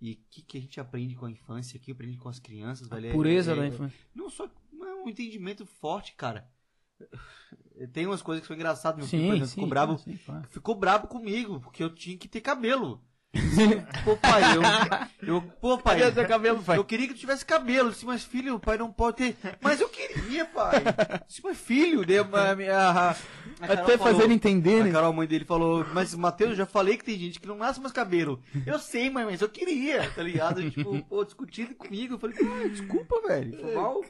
E 0.00 0.12
o 0.14 0.18
que, 0.30 0.42
que 0.42 0.58
a 0.58 0.60
gente 0.60 0.80
aprende 0.80 1.14
com 1.14 1.26
a 1.26 1.30
infância, 1.30 1.76
o 1.76 1.80
que 1.80 1.92
aprende 1.92 2.18
com 2.18 2.28
as 2.28 2.40
crianças, 2.40 2.88
velho? 2.88 3.06
é- 3.06 3.12
Pureza 3.12 3.52
é- 3.52 3.56
da 3.56 3.64
é- 3.64 3.68
infância. 3.68 3.98
Não 4.14 4.28
só 4.28 4.46
é 4.46 4.94
um 5.04 5.08
entendimento 5.08 5.64
forte, 5.64 6.14
cara. 6.16 6.50
Tem 7.92 8.06
umas 8.06 8.22
coisas 8.22 8.42
que 8.42 8.48
são 8.48 8.56
engraçadas, 8.56 8.98
meu 8.98 9.06
Sim, 9.06 9.18
filho, 9.18 9.28
por 9.28 9.34
exemplo, 9.36 9.48
sim, 9.48 9.54
ficou 9.54 9.68
brabo, 9.68 9.98
sim, 9.98 10.16
claro. 10.24 10.48
ficou 10.48 10.74
brabo 10.74 11.08
comigo, 11.08 11.60
porque 11.60 11.82
eu 11.82 11.94
tinha 11.94 12.16
que 12.18 12.28
ter 12.28 12.40
cabelo. 12.40 13.04
Pô, 14.04 14.14
pai, 14.16 14.42
eu, 14.56 15.34
eu 15.34 15.42
pô, 15.60 15.78
pai, 15.78 16.00
Cadê 16.00 16.12
seu 16.20 16.28
cabelo, 16.28 16.62
pai? 16.62 16.76
eu 16.76 16.84
queria 16.84 17.08
que 17.08 17.14
tu 17.14 17.20
tivesse 17.20 17.44
cabelo. 17.46 17.88
Eu 17.88 17.92
disse, 17.92 18.04
mas 18.04 18.22
filho, 18.22 18.56
o 18.56 18.60
pai 18.60 18.76
não 18.76 18.92
pode 18.92 19.16
ter. 19.16 19.36
Mas 19.60 19.80
eu 19.80 19.88
queria, 19.88 20.44
pai. 20.44 20.76
Eu 20.76 21.20
disse, 21.26 21.40
mas 21.42 21.56
filho, 21.56 22.06
né? 22.06 22.18
A 22.18 22.54
minha, 22.54 22.76
a, 22.78 23.10
a 23.12 23.72
Até 23.72 23.96
fazer 23.96 24.30
entender, 24.30 24.82
a 24.82 24.84
né? 24.84 24.92
Carol, 24.92 25.10
a 25.10 25.12
mãe 25.14 25.26
dele, 25.26 25.46
falou, 25.46 25.86
mas 25.94 26.14
Matheus, 26.14 26.50
eu 26.50 26.56
já 26.56 26.66
falei 26.66 26.98
que 26.98 27.04
tem 27.04 27.18
gente 27.18 27.40
que 27.40 27.48
não 27.48 27.56
nasce 27.56 27.80
mais 27.80 27.92
cabelo. 27.92 28.38
Eu 28.66 28.78
sei, 28.78 29.08
mãe, 29.08 29.24
mas 29.24 29.40
eu 29.40 29.48
queria, 29.48 30.10
tá 30.10 30.22
ligado? 30.22 30.70
Tipo, 30.70 31.02
pô, 31.04 31.24
discutindo 31.24 31.74
comigo. 31.74 32.14
Eu 32.14 32.18
falei, 32.18 32.36
"Ah, 32.42 32.68
desculpa, 32.68 33.16
velho, 33.26 33.58
foi 33.58 33.74
mal. 33.74 34.04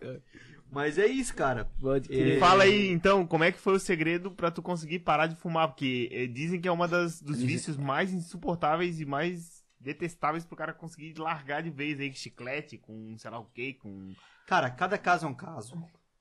Mas 0.72 0.96
é 0.96 1.06
isso, 1.06 1.34
cara. 1.34 1.70
crer. 2.08 2.36
É, 2.36 2.40
Fala 2.40 2.64
aí, 2.64 2.88
então, 2.88 3.26
como 3.26 3.44
é 3.44 3.52
que 3.52 3.58
foi 3.58 3.74
o 3.74 3.78
segredo 3.78 4.30
pra 4.30 4.50
tu 4.50 4.62
conseguir 4.62 5.00
parar 5.00 5.26
de 5.26 5.36
fumar? 5.36 5.68
Porque 5.68 6.08
eh, 6.10 6.26
dizem 6.26 6.58
que 6.58 6.66
é 6.66 6.72
uma 6.72 6.88
das 6.88 7.20
dos 7.20 7.42
vícios 7.42 7.76
mais 7.76 8.10
insuportáveis 8.10 8.98
e 8.98 9.04
mais 9.04 9.62
detestáveis 9.78 10.46
pro 10.46 10.56
cara 10.56 10.72
conseguir 10.72 11.18
largar 11.18 11.62
de 11.62 11.68
vez 11.68 12.00
aí, 12.00 12.10
chiclete, 12.14 12.78
com 12.78 13.14
sei 13.18 13.30
lá 13.30 13.38
o 13.38 13.44
que, 13.44 13.74
com... 13.74 14.14
Cara, 14.46 14.70
cada 14.70 14.96
caso 14.96 15.26
é 15.26 15.28
um 15.28 15.34
caso. 15.34 15.74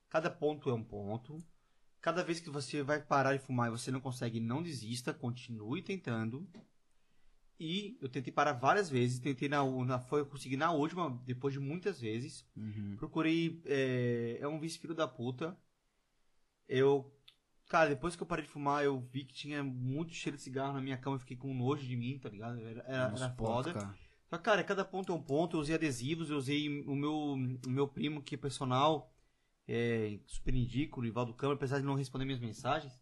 Cada 0.09 0.29
ponto 0.29 0.69
é 0.69 0.73
um 0.73 0.83
ponto. 0.83 1.41
Cada 2.01 2.21
vez 2.21 2.41
que 2.41 2.49
você 2.49 2.83
vai 2.83 2.99
parar 2.99 3.31
de 3.31 3.39
fumar 3.39 3.69
e 3.69 3.71
você 3.71 3.89
não 3.89 4.01
consegue, 4.01 4.41
não 4.41 4.61
desista, 4.61 5.13
continue 5.13 5.81
tentando. 5.81 6.45
E 7.63 7.95
eu 8.01 8.09
tentei 8.09 8.33
parar 8.33 8.53
várias 8.53 8.89
vezes, 8.89 9.19
tentei 9.19 9.47
na, 9.47 9.63
na 9.85 9.99
foi 9.99 10.25
consegui 10.25 10.57
na 10.57 10.71
última, 10.71 11.11
depois 11.23 11.53
de 11.53 11.59
muitas 11.59 12.01
vezes. 12.01 12.43
Uhum. 12.57 12.95
Procurei. 12.97 13.61
É, 13.65 14.39
é 14.41 14.47
um 14.47 14.59
vício 14.59 14.81
filho 14.81 14.95
da 14.95 15.07
puta. 15.07 15.55
Eu. 16.67 17.15
Cara, 17.69 17.89
depois 17.89 18.15
que 18.15 18.23
eu 18.23 18.25
parei 18.25 18.45
de 18.45 18.49
fumar, 18.49 18.83
eu 18.83 18.99
vi 18.99 19.25
que 19.25 19.33
tinha 19.35 19.63
muito 19.63 20.11
cheiro 20.11 20.37
de 20.37 20.41
cigarro 20.41 20.73
na 20.73 20.81
minha 20.81 20.97
cama. 20.97 21.17
Eu 21.17 21.19
fiquei 21.19 21.37
com 21.37 21.53
nojo 21.53 21.85
de 21.85 21.95
mim, 21.95 22.17
tá 22.17 22.29
ligado? 22.29 22.59
Era, 22.61 22.81
era, 22.81 23.09
Não 23.09 23.17
era 23.17 23.29
foda. 23.35 23.73
cara. 23.73 23.95
Só 24.27 24.37
que, 24.37 24.43
cara, 24.43 24.63
cada 24.63 24.83
ponto 24.83 25.13
é 25.13 25.15
um 25.15 25.21
ponto. 25.21 25.55
Eu 25.55 25.61
usei 25.61 25.75
adesivos, 25.75 26.31
eu 26.31 26.37
usei 26.37 26.67
o 26.83 26.95
meu, 26.95 27.13
o 27.13 27.69
meu 27.69 27.87
primo, 27.87 28.23
que 28.23 28.33
é 28.33 28.37
personal, 28.39 29.13
é, 29.67 30.19
super 30.25 30.55
indico, 30.55 30.99
o 30.99 31.05
Ivaldo 31.05 31.35
Câmara, 31.35 31.57
apesar 31.57 31.77
de 31.77 31.85
não 31.85 31.93
responder 31.93 32.25
minhas 32.25 32.39
mensagens. 32.39 32.99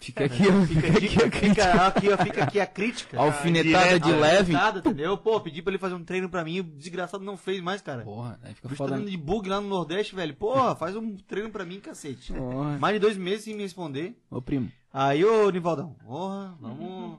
Fica 0.00 0.24
aqui, 0.24 0.42
ó, 0.48 0.66
Fica, 0.66 0.80
fica 0.80 1.26
aqui, 1.26 1.48
fica, 1.48 1.86
ó, 1.86 1.90
fica, 1.90 2.14
aqui, 2.14 2.24
fica 2.24 2.44
aqui 2.44 2.60
a 2.60 2.66
crítica. 2.66 3.18
Alfinetada 3.18 4.00
de 4.00 4.12
leve. 4.12 4.52
Nada, 4.52 4.78
entendeu? 4.78 5.16
Pô, 5.16 5.40
pedi 5.40 5.62
pra 5.62 5.70
ele 5.70 5.78
fazer 5.78 5.94
um 5.94 6.04
treino 6.04 6.28
pra 6.28 6.42
mim, 6.42 6.60
o 6.60 6.64
desgraçado 6.64 7.22
não 7.22 7.36
fez 7.36 7.60
mais, 7.60 7.80
cara. 7.82 8.02
Porra, 8.02 8.38
aí 8.42 8.54
fica 8.54 8.68
tá 8.68 8.74
foda. 8.74 9.00
de 9.00 9.16
bug 9.16 9.48
lá 9.48 9.60
no 9.60 9.68
Nordeste, 9.68 10.14
velho. 10.14 10.34
Porra, 10.34 10.74
faz 10.74 10.96
um 10.96 11.16
treino 11.16 11.50
pra 11.50 11.64
mim, 11.64 11.80
cacete. 11.80 12.32
Porra. 12.32 12.78
Mais 12.78 12.94
de 12.94 13.00
dois 13.00 13.16
meses 13.16 13.44
sem 13.44 13.54
me 13.54 13.62
responder. 13.62 14.16
Ô, 14.30 14.40
primo. 14.40 14.70
Aí, 14.92 15.24
ô, 15.24 15.50
Nivaldão, 15.50 15.94
porra, 16.04 16.56
vamos. 16.60 17.18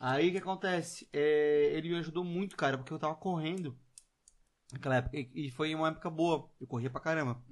Aí 0.00 0.28
o 0.28 0.32
que 0.32 0.38
acontece? 0.38 1.08
É, 1.12 1.72
ele 1.74 1.88
me 1.88 1.98
ajudou 1.98 2.22
muito, 2.22 2.56
cara, 2.56 2.78
porque 2.78 2.92
eu 2.92 2.98
tava 2.98 3.14
correndo 3.14 3.74
naquela 4.72 4.96
época. 4.96 5.16
E 5.34 5.50
foi 5.50 5.74
uma 5.74 5.88
época 5.88 6.10
boa. 6.10 6.50
Eu 6.60 6.66
corria 6.66 6.90
pra 6.90 7.00
caramba. 7.00 7.42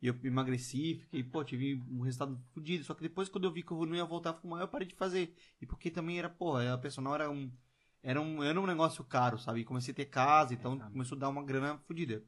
E 0.00 0.06
eu 0.06 0.18
emagreci, 0.24 0.96
fiquei, 0.96 1.22
pô, 1.22 1.44
tive 1.44 1.82
um 1.90 2.00
resultado 2.00 2.40
fodido. 2.52 2.84
Só 2.84 2.94
que 2.94 3.02
depois, 3.02 3.28
quando 3.28 3.44
eu 3.44 3.52
vi 3.52 3.62
que 3.62 3.72
eu 3.72 3.86
não 3.86 3.94
ia 3.94 4.04
voltar 4.04 4.32
com 4.34 4.48
maior, 4.48 4.64
eu 4.64 4.68
parei 4.68 4.86
de 4.86 4.94
fazer. 4.94 5.34
E 5.60 5.66
porque 5.66 5.90
também 5.90 6.18
era, 6.18 6.28
porra, 6.28 6.74
a 6.74 6.78
personal 6.78 7.14
era 7.14 7.30
um. 7.30 7.50
Era 8.02 8.20
um, 8.20 8.42
era 8.42 8.60
um 8.60 8.66
negócio 8.66 9.04
caro, 9.04 9.38
sabe? 9.38 9.60
E 9.60 9.64
comecei 9.64 9.92
a 9.92 9.94
ter 9.94 10.06
casa, 10.06 10.52
então 10.54 10.76
começou 10.90 11.16
a 11.16 11.20
dar 11.20 11.28
uma 11.28 11.44
grana 11.44 11.78
fodida. 11.86 12.24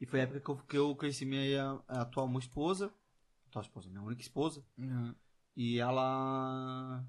E 0.00 0.06
foi 0.06 0.20
a 0.20 0.22
época 0.24 0.40
que 0.40 0.50
eu, 0.50 0.56
que 0.56 0.76
eu 0.76 0.96
conheci 0.96 1.24
minha 1.24 1.80
a 1.86 2.02
atual 2.02 2.28
esposa. 2.38 2.92
Atual 3.48 3.62
esposa, 3.62 3.88
minha 3.88 4.02
única 4.02 4.22
esposa. 4.22 4.64
E 5.56 5.78
ela. 5.78 7.04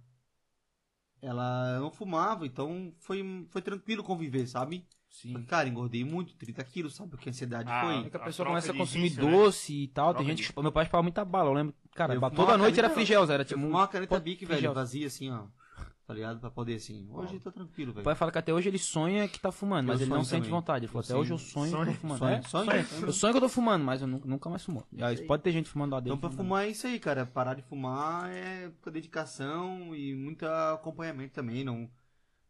Ela 1.21 1.79
não 1.79 1.89
fumava, 1.89 2.45
então 2.45 2.93
foi, 2.99 3.47
foi 3.49 3.61
tranquilo 3.61 4.03
conviver, 4.03 4.45
sabe? 4.47 4.87
Sim. 5.09 5.41
cara, 5.43 5.69
engordei 5.69 6.03
muito, 6.03 6.35
30 6.35 6.63
quilos, 6.63 6.93
sabe? 6.95 7.15
O 7.15 7.17
que 7.17 7.29
a 7.29 7.31
ansiedade 7.31 7.69
Ah, 7.71 7.81
foi. 7.81 8.05
É 8.07 8.09
que 8.09 8.17
a 8.17 8.19
A 8.19 8.23
pessoa 8.23 8.47
começa 8.47 8.71
a 8.71 8.75
consumir 8.75 9.09
vício, 9.09 9.23
né? 9.25 9.31
doce 9.31 9.73
e 9.83 9.87
tal. 9.87 10.07
Troca 10.13 10.19
Tem 10.19 10.27
gente 10.35 10.51
que. 10.53 10.61
Meu 10.61 10.71
pai 10.71 10.85
chupava 10.85 11.03
muita 11.03 11.23
bala, 11.23 11.49
eu 11.49 11.53
lembro. 11.53 11.73
Cara, 11.93 12.13
Eu 12.13 12.31
toda 12.31 12.57
noite 12.57 12.77
era 12.77 12.89
frigels, 12.89 13.29
era 13.29 13.45
tipo. 13.45 13.65
uma 13.65 13.87
caneta 13.87 14.19
Bic, 14.19 14.45
velho, 14.45 14.57
frigels. 14.57 14.75
vazia 14.75 15.07
assim, 15.07 15.31
ó. 15.31 15.43
Tá 16.05 16.13
ligado? 16.13 16.39
Pra 16.39 16.51
poder 16.51 16.75
assim. 16.75 17.07
Hoje 17.09 17.39
tá 17.39 17.49
tranquilo, 17.51 17.89
O 17.89 17.93
velho. 17.95 18.03
pai 18.03 18.13
fala 18.13 18.31
que 18.31 18.37
até 18.37 18.53
hoje 18.53 18.69
ele 18.69 18.77
sonha 18.77 19.27
que 19.27 19.39
tá 19.39 19.51
fumando, 19.51 19.87
mas 19.87 19.99
Eu 19.99 20.03
ele 20.05 20.09
não 20.11 20.17
sonho 20.17 20.25
sente 20.25 20.41
também. 20.43 20.51
vontade. 20.51 20.85
Ele 20.85 20.91
falou, 20.91 21.01
Eu 21.01 21.05
até 21.05 21.15
hoje 21.19 21.31
eu 21.31 21.37
sonho. 21.39 21.71
sonho 21.71 21.83
que 21.85 21.89
eu 21.89 21.95
tô 21.95 21.99
Sonho. 21.99 21.99
fumando. 22.01 22.19
Sonho, 22.19 22.31
É, 22.35 22.41
sonho. 22.43 22.85
sonho. 22.85 23.05
Eu 23.07 23.13
sonho 23.13 23.33
que 23.33 23.37
eu 23.37 23.41
tô 23.41 23.49
fumando, 23.49 23.83
mas 23.83 24.01
eu 24.01 24.07
nu- 24.07 24.21
nunca 24.23 24.47
mais 24.47 24.63
fumo. 24.63 24.85
Aí, 25.01 25.25
pode 25.25 25.41
ter 25.41 25.51
gente 25.51 25.67
fumando 25.67 25.93
lá 25.93 25.99
dentro. 25.99 26.15
Então 26.17 26.29
pra 26.29 26.37
fumar 26.37 26.65
é 26.65 26.69
isso 26.69 26.85
aí, 26.85 26.99
cara. 26.99 27.25
Parar 27.25 27.55
de 27.55 27.63
fumar 27.63 28.29
é 28.29 28.71
com 28.83 28.91
dedicação 28.91 29.95
e 29.95 30.13
muito 30.13 30.45
acompanhamento 30.45 31.33
também. 31.33 31.63
Não, 31.63 31.89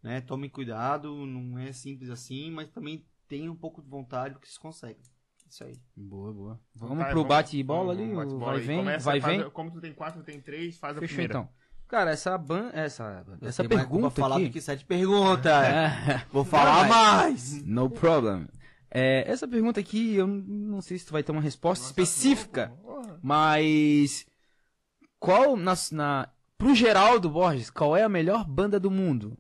né? 0.06 0.22
Tomem 0.22 0.48
cuidado, 0.48 1.26
não 1.26 1.58
é 1.58 1.74
simples 1.74 2.12
assim, 2.12 2.52
mas 2.52 2.70
também 2.70 3.04
tenham 3.28 3.54
um 3.54 3.58
pouco 3.58 3.82
de 3.82 3.90
vontade 3.90 4.36
porque 4.36 4.46
vocês 4.46 4.60
conseguem. 4.60 5.02
Isso 5.50 5.64
aí. 5.64 5.74
Boa, 5.96 6.32
boa. 6.32 6.60
Vamos 6.76 7.00
tá, 7.00 7.10
pro 7.10 7.26
bate-bola 7.26 7.92
ali, 7.92 8.14
vamos 8.14 8.40
vai 8.40 8.60
vem, 8.60 8.78
Começa, 8.78 9.06
vai 9.06 9.20
faz- 9.20 9.38
vem. 9.38 9.50
Como 9.50 9.72
tu 9.72 9.82
tem 9.82 9.94
quatro, 9.94 10.22
tu 10.22 10.26
tem 10.26 10.40
três, 10.40 10.78
faz 10.78 10.96
a 10.96 11.00
Fechou 11.00 11.16
primeira. 11.16 11.34
então. 11.34 11.50
Cara, 11.88 12.12
essa 12.12 12.38
ban... 12.38 12.70
essa 12.74 13.26
Eu 13.42 13.48
essa 13.48 13.64
pergunta 13.64 14.12
pra 14.12 14.24
falar 14.24 14.36
aqui... 14.36 14.46
do 14.46 14.52
que 14.52 14.62
sete 14.62 14.86
perguntas. 14.86 15.52
É. 15.66 16.24
Vou 16.32 16.46
falar 16.46 16.84
Não, 16.84 16.90
mais. 16.90 17.64
No 17.64 17.90
problem. 17.90 18.48
É, 18.92 19.30
essa 19.30 19.48
pergunta 19.48 19.80
aqui, 19.80 20.16
eu 20.16 20.28
não 20.28 20.82
sei 20.82 21.00
se 21.00 21.06
tu 21.06 21.14
vai 21.14 21.24
ter 21.24 21.32
uma 21.32 21.42
resposta 21.42 21.84
específica, 21.86 22.72
mas 23.24 24.26
qual 25.20 25.58
na, 25.58 25.74
na 25.92 26.30
pro 26.58 26.76
Geraldo 26.76 27.30
Borges, 27.30 27.70
qual 27.70 27.98
é 27.98 28.04
a 28.04 28.10
melhor 28.10 28.46
banda 28.46 28.80
do 28.80 28.92
mundo? 28.92 29.38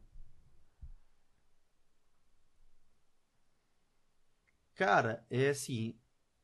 Cara, 4.75 5.25
é 5.29 5.49
assim. 5.49 5.95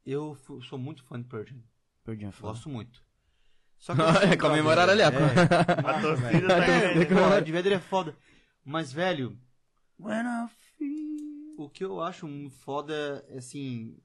Eu 0.06 0.36
sou 0.68 0.78
muito 0.80 1.04
fã 1.04 1.22
de 1.22 1.28
Pearl 1.28 1.46
Jam. 1.46 2.32
Fala. 2.32 2.54
Gosto 2.54 2.70
muito. 2.70 3.04
Só 3.78 3.94
que 3.96 4.02
É, 4.02 4.38
comemoraram 4.38 4.94
ali, 4.94 5.02
brother, 5.12 5.38
é. 5.38 5.88
A 5.88 6.02
torcida 6.02 6.48
tá 6.48 6.66
É, 6.66 6.94
ganhando. 6.94 7.16
porra, 7.16 7.42
de 7.42 7.52
Vedder 7.52 7.74
é 7.74 7.80
foda. 7.80 8.16
Mas, 8.64 8.92
velho, 8.92 9.38
When 10.00 10.26
I 10.26 10.48
feel- 10.78 11.56
o 11.58 11.70
que 11.70 11.84
eu 11.84 12.02
acho 12.02 12.26
um 12.26 12.50
foda, 12.50 13.24
é, 13.30 13.38
assim. 13.38 13.98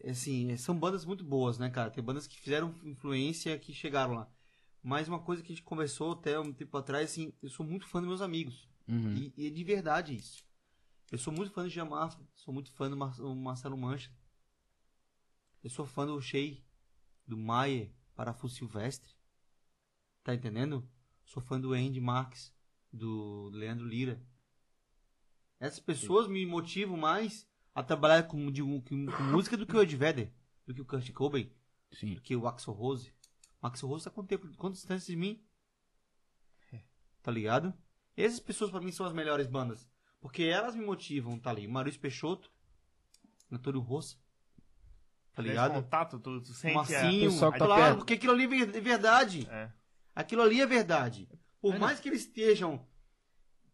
é, 0.00 0.10
Assim, 0.10 0.56
são 0.56 0.78
bandas 0.78 1.04
muito 1.04 1.24
boas, 1.24 1.58
né, 1.58 1.70
cara? 1.70 1.90
Tem 1.90 2.02
bandas 2.02 2.26
que 2.26 2.38
fizeram 2.40 2.74
influência 2.84 3.58
que 3.58 3.72
chegaram 3.72 4.14
lá. 4.14 4.28
Mas 4.82 5.08
uma 5.08 5.20
coisa 5.20 5.42
que 5.42 5.52
a 5.52 5.54
gente 5.54 5.62
conversou 5.64 6.12
até 6.12 6.38
um 6.38 6.52
tempo 6.52 6.76
atrás, 6.76 7.10
assim, 7.10 7.32
eu 7.42 7.48
sou 7.48 7.64
muito 7.64 7.86
fã 7.86 8.00
dos 8.00 8.08
meus 8.08 8.20
amigos. 8.22 8.68
Uhum. 8.88 9.14
E, 9.14 9.32
e 9.36 9.46
é 9.46 9.50
de 9.50 9.64
verdade 9.64 10.14
isso. 10.14 10.44
Eu 11.12 11.18
sou 11.18 11.30
muito 11.32 11.52
fã 11.52 11.62
do 11.62 11.68
Giamafra, 11.68 12.26
sou 12.34 12.54
muito 12.54 12.72
fã 12.72 12.88
do 12.88 12.96
Mar 12.96 13.14
Marcelo 13.36 13.76
Mancha. 13.76 14.10
Eu 15.62 15.68
sou 15.68 15.84
fã 15.86 16.06
do 16.06 16.18
Shea, 16.22 16.56
do 17.26 17.36
Maier, 17.36 17.92
Parafuso 18.14 18.54
Silvestre. 18.54 19.14
Tá 20.24 20.34
entendendo? 20.34 20.88
Sou 21.22 21.42
fã 21.42 21.60
do 21.60 21.74
Andy 21.74 22.00
Marques, 22.00 22.54
do 22.90 23.50
Leandro 23.52 23.86
Lira. 23.86 24.24
Essas 25.60 25.80
pessoas 25.80 26.26
me 26.26 26.46
motivam 26.46 26.96
mais 26.96 27.46
a 27.74 27.82
trabalhar 27.82 28.22
com, 28.24 28.50
de- 28.50 28.62
com- 28.62 28.80
com 28.80 29.22
música 29.30 29.56
do 29.56 29.66
que 29.66 29.76
o 29.76 29.82
Ed 29.82 29.94
Vedder, 29.94 30.32
do 30.66 30.74
que 30.74 30.80
o 30.80 30.84
Kurt 30.86 31.12
Cobain, 31.12 31.52
Sim. 31.92 32.14
do 32.14 32.22
que 32.22 32.34
o 32.34 32.48
Axel 32.48 32.72
Rose. 32.72 33.12
O 33.60 33.66
Axel 33.66 33.88
Rose 33.88 34.04
tá 34.04 34.10
quanto 34.10 34.28
tempo, 34.28 34.48
quanto 34.56 34.74
distância 34.74 35.06
de 35.12 35.16
mim? 35.16 35.44
Tá 37.22 37.30
ligado? 37.30 37.72
Essas 38.16 38.40
pessoas 38.40 38.70
pra 38.70 38.80
mim 38.80 38.90
são 38.90 39.06
as 39.06 39.12
melhores 39.12 39.46
bandas. 39.46 39.88
Porque 40.22 40.44
elas 40.44 40.76
me 40.76 40.86
motivam, 40.86 41.36
tá 41.36 41.50
ali. 41.50 41.66
Maurício 41.66 42.00
Peixoto, 42.00 42.50
Antônio 43.50 43.80
Roça. 43.80 44.16
Tá 45.34 45.42
ligado? 45.42 45.74
contato, 45.74 46.20
tu, 46.20 46.40
tu 46.40 46.54
sente 46.54 46.74
Marcinho, 46.74 47.30
pessoal 47.30 47.52
que 47.52 47.58
tá 47.58 47.64
claro, 47.64 47.82
perto. 47.82 47.98
porque 47.98 48.14
aquilo 48.14 48.32
ali 48.32 48.44
é 48.62 48.80
verdade. 48.80 49.48
a... 49.50 49.54
É. 49.54 49.72
Aquilo 50.14 50.42
ali 50.42 50.60
é 50.60 50.66
verdade. 50.66 51.28
Por 51.60 51.74
É, 51.74 51.78
mais 51.78 51.98
que 51.98 52.08
eles 52.08 52.20
estejam, 52.20 52.86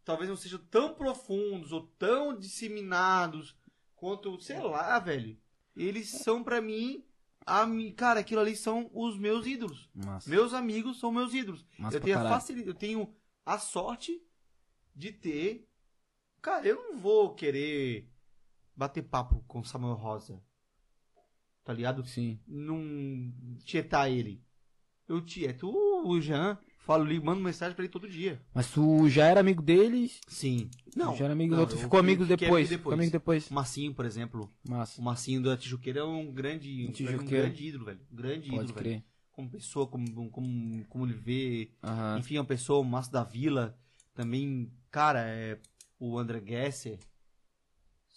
talvez 0.05 0.31
não 0.31 0.37
sejam 0.37 0.59
tão 0.71 0.95
profundos 0.95 1.71
ou 1.71 1.83
tão 1.99 2.37
disseminados 2.37 3.55
quanto, 3.95 4.41
sei 4.41 4.61
lá, 4.61 4.99
velho. 4.99 5.39
Eles 5.77 6.09
são 6.09 6.43
pra 6.43 6.63
mim, 6.63 7.05
a, 7.45 7.67
cara, 7.95 8.21
aquilo 8.21 8.41
ali 8.41 8.57
são 8.57 8.89
os 8.95 9.19
meus 9.19 9.47
ídolos. 9.47 9.91
Massa. 9.95 10.31
Meus 10.31 10.55
amigos 10.55 10.99
são 10.99 11.13
meus 11.13 11.35
ídolos. 11.35 11.67
Massa 11.79 11.97
eu 11.99 12.01
tenho 12.01 12.19
a 12.19 12.29
facilidade, 12.29 12.69
eu 12.69 12.75
tenho 12.75 13.15
a 13.45 13.59
sorte 13.59 14.23
de 14.95 15.13
ter. 15.13 15.68
Cara, 16.43 16.67
eu 16.67 16.77
não 16.77 16.99
vou 16.99 17.35
querer 17.35 18.09
bater 18.77 19.03
papo 19.03 19.43
com 19.47 19.63
Samuel 19.65 19.95
Rosa. 19.95 20.41
Tá 21.65 21.73
ligado? 21.73 22.05
Sim. 22.07 22.39
Não 22.47 23.33
tietar 23.65 24.11
ele. 24.11 24.43
Eu 25.07 25.21
tieto 25.23 25.69
o 25.71 26.21
Jean, 26.21 26.59
falo, 26.81 27.05
ligo, 27.05 27.25
mando 27.25 27.43
mensagem 27.43 27.75
pra 27.75 27.83
ele 27.85 27.93
todo 27.93 28.09
dia. 28.09 28.41
Mas 28.55 28.71
tu 28.71 29.09
já 29.09 29.27
era 29.27 29.41
amigo 29.41 29.63
deles? 29.63 30.21
Sim. 30.29 30.71
Tu 30.93 30.99
Não. 30.99 31.17
já 31.17 31.25
era 31.25 31.33
amigo, 31.33 31.55
não, 31.55 31.63
ou 31.63 31.67
tu 31.67 31.75
eu- 31.75 31.79
ficou 31.79 31.99
amigo 31.99 32.25
fiquei 32.25 32.37
depois? 32.37 32.67
amigo 32.69 32.79
Ficou 32.79 32.93
amigo 32.93 33.13
depois. 33.13 33.51
O 33.51 33.55
Marcinho, 33.55 33.95
por 33.95 34.05
exemplo. 34.05 34.53
Massa. 34.69 35.01
O 35.01 35.05
Marcinho 35.05 35.43
da 35.43 35.57
Tijuqueira 35.57 36.01
é 36.01 36.05
um 36.05 36.31
grande, 36.33 36.87
Um 36.87 36.91
um 37.21 37.25
grande 37.27 37.67
ídolo, 37.67 37.85
velho. 37.87 38.01
Um 38.13 38.17
grande 38.17 38.49
Pode 38.51 38.55
ídolo, 38.65 38.75
velho. 38.75 38.75
crer. 38.79 39.05
Como 39.33 39.51
pessoa, 39.51 39.87
como, 39.87 40.31
como, 40.31 40.85
como 40.87 41.07
ele 41.07 41.15
vê 41.15 41.71
Aham. 41.83 42.19
Enfim, 42.19 42.37
é 42.37 42.41
uma 42.41 42.47
pessoa, 42.47 42.81
o 42.81 42.85
Márcio 42.85 43.13
da 43.13 43.23
Vila, 43.25 43.79
também, 44.15 44.71
cara, 44.91 45.21
é 45.27 45.59
o 45.99 46.19
André 46.19 46.41
Gesser, 46.45 46.99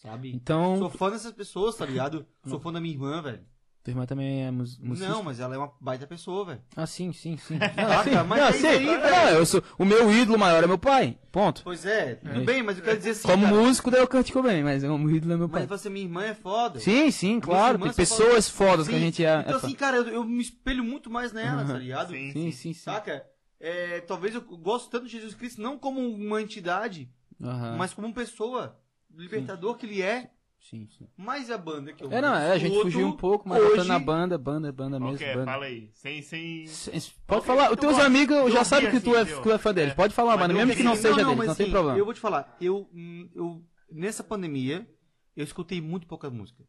sabe? 0.02 0.32
Então, 0.34 0.78
Sou 0.78 0.90
fã 0.90 1.10
dessas 1.10 1.32
pessoas, 1.32 1.76
tá 1.76 1.86
ligado? 1.86 2.26
Sou 2.48 2.60
fã 2.60 2.72
da 2.72 2.80
minha 2.82 2.94
irmã, 2.94 3.22
velho. 3.22 3.44
tua 3.84 3.92
irmã 3.92 4.06
também 4.06 4.44
é 4.46 4.52
mus 4.52 4.78
musicista? 4.78 5.14
Não, 5.14 5.24
mas 5.24 5.40
ela 5.40 5.56
é 5.56 5.58
uma 5.58 5.72
baita 5.80 6.06
pessoa, 6.08 6.46
velho. 6.46 6.62
Ah, 6.76 6.86
sim, 6.86 7.12
sim, 7.14 7.38
sim. 7.38 7.58
Saca? 7.60 7.74
Não, 7.82 8.04
sim. 8.04 8.28
Mas 8.28 8.40
Não, 8.40 8.48
é 8.48 8.54
sim. 8.54 8.68
aí, 8.68 8.86
Não, 8.86 9.30
eu 9.30 9.46
sou, 9.46 9.64
o 9.78 9.86
meu 9.86 10.12
ídolo 10.12 10.38
maior 10.38 10.64
é 10.64 10.68
meu 10.68 10.78
pai. 10.78 11.18
Ponto. 11.32 11.62
Pois 11.64 11.86
é, 11.86 12.16
tudo 12.16 12.42
É. 12.42 12.44
bem, 12.44 12.62
mas 12.62 12.78
eu 12.78 12.84
quero 12.84 12.98
dizer 12.98 13.12
assim, 13.12 13.28
Como 13.28 13.46
cara, 13.46 13.56
músico, 13.56 13.90
daí 13.92 14.02
eu 14.02 14.08
canto 14.08 14.34
Cobain, 14.34 14.64
mas 14.64 14.84
o 14.84 15.10
ídolo 15.10 15.34
é 15.34 15.38
meu 15.38 15.50
pai. 15.50 15.62
mas 15.68 15.82
você, 15.82 15.90
minha 15.90 16.06
irmã, 16.06 16.24
é 16.26 16.34
foda. 16.34 16.80
Sim, 16.80 17.10
sim, 17.10 17.40
claro. 17.40 17.78
Tem 17.80 17.94
pessoas 17.94 18.18
são 18.18 18.28
fodas. 18.28 18.50
fodas 18.50 18.88
que 18.88 18.96
a 18.96 18.98
Sim, 18.98 19.04
gente 19.06 19.24
é. 19.26 19.40
Então 19.42 19.54
é 19.54 19.56
assim, 19.58 19.74
cara, 19.74 19.98
eu, 19.98 20.08
eu 20.08 20.24
me 20.26 20.42
espelho 20.42 20.84
muito 20.84 21.10
mais 21.10 21.32
nela, 21.32 21.62
Uhum. 21.62 21.68
tá 21.68 21.78
ligado? 21.78 22.10
Sim. 22.14 22.32
sim, 22.34 22.52
sim, 22.52 22.74
sim. 22.74 22.74
Saca? 22.74 23.26
É, 23.60 24.02
talvez 24.02 24.34
eu 24.36 24.42
gosto 24.42 24.90
tanto 24.90 25.06
de 25.06 25.12
Jesus 25.12 25.36
Cristo, 25.36 25.62
não 25.62 25.78
como 25.78 26.00
uma 26.02 26.42
entidade, 26.42 27.10
Aham. 27.44 27.78
mas 27.78 27.94
como 27.94 28.08
uma 28.08 28.14
pessoa, 28.14 28.80
libertador 29.10 29.76
que 29.78 29.86
ele 29.86 30.02
é. 30.02 30.32
Sim, 30.60 30.88
sim. 30.88 31.08
Mas 31.18 31.50
a 31.50 31.58
banda 31.58 31.92
que 31.92 32.04
eu 32.04 32.12
É, 32.12 32.22
não, 32.22 32.36
é, 32.36 32.52
a 32.52 32.58
gente 32.58 32.68
escuto 32.68 32.84
fugiu 32.84 33.08
um 33.08 33.12
pouco, 33.18 33.50
mas 33.50 33.60
hoje, 33.60 33.68
voltando 33.68 33.88
na 33.88 34.00
banda, 34.00 34.38
banda, 34.38 34.72
banda 34.72 35.00
mesmo. 35.00 35.18
que 35.18 35.24
é? 35.24 35.34
banda. 35.36 35.46
Fala 35.46 35.66
aí. 35.66 35.90
Sem, 35.94 36.22
sem... 36.22 36.64
S- 36.66 36.92
s- 36.96 37.12
Qual 37.28 37.42
Pode 37.42 37.46
falar, 37.48 37.66
é? 37.66 37.70
os 37.70 37.76
Tu 37.76 37.82
teus 37.82 37.94
gosta- 37.94 38.06
amigos 38.06 38.54
já 38.54 38.64
sabem 38.64 38.90
que 38.92 39.00
tu 39.00 39.16
é, 39.16 39.22
assim, 39.22 39.36
que 39.36 39.42
tu 39.42 39.52
é 39.52 39.58
fã 39.58 39.74
deles. 39.74 39.92
é. 39.92 39.96
Pode 39.96 40.14
falar, 40.14 40.38
Mas 40.38 40.42
mano, 40.48 40.54
mesmo 40.54 40.76
que 40.76 40.84
não 40.84 40.96
seja 40.96 41.22
não, 41.22 41.30
deles, 41.30 41.38
mas 41.38 41.48
não 41.48 41.56
tem 41.56 41.66
assim, 41.66 41.72
problema. 41.72 41.98
Eu 42.00 42.06
vou 42.06 42.14
te 42.14 42.20
falar, 42.20 42.58
eu, 42.62 42.88
hum, 42.94 43.30
eu 43.34 43.64
nessa 43.92 44.24
pandemia 44.24 44.88
eu 45.36 45.44
escutei 45.44 45.82
muito 45.82 46.06
pouca 46.08 46.30
música. 46.30 46.64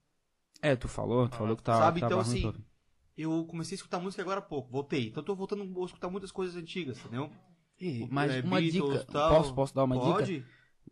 É, 0.62 0.76
tu 0.76 0.88
falou, 0.88 1.28
tu 1.28 1.34
Ah, 1.34 1.38
falou 1.38 1.56
que 1.56 1.62
tava, 1.62 1.78
sabe, 1.78 2.00
tava 2.00 2.06
então, 2.06 2.20
assim, 2.20 2.46
ouvir. 2.46 2.64
Eu 3.16 3.44
comecei 3.46 3.74
a 3.74 3.76
escutar 3.76 4.00
música 4.00 4.22
agora 4.22 4.38
há 4.38 4.42
pouco, 4.42 4.70
voltei. 4.70 5.08
Então 5.08 5.20
eu 5.20 5.26
tô 5.26 5.34
voltando 5.34 5.62
a 5.62 5.84
escutar 5.84 6.08
muitas 6.08 6.32
coisas 6.32 6.56
antigas, 6.56 6.98
entendeu? 6.98 7.30
Mas 8.10 8.32
É, 8.36 8.40
uma 8.40 8.60
Beatles, 8.60 9.00
dica, 9.00 9.12
tal. 9.12 9.28
posso, 9.36 9.54
posso 9.54 9.74
dar 9.74 9.84
uma 9.84 9.98
dica? 9.98 10.24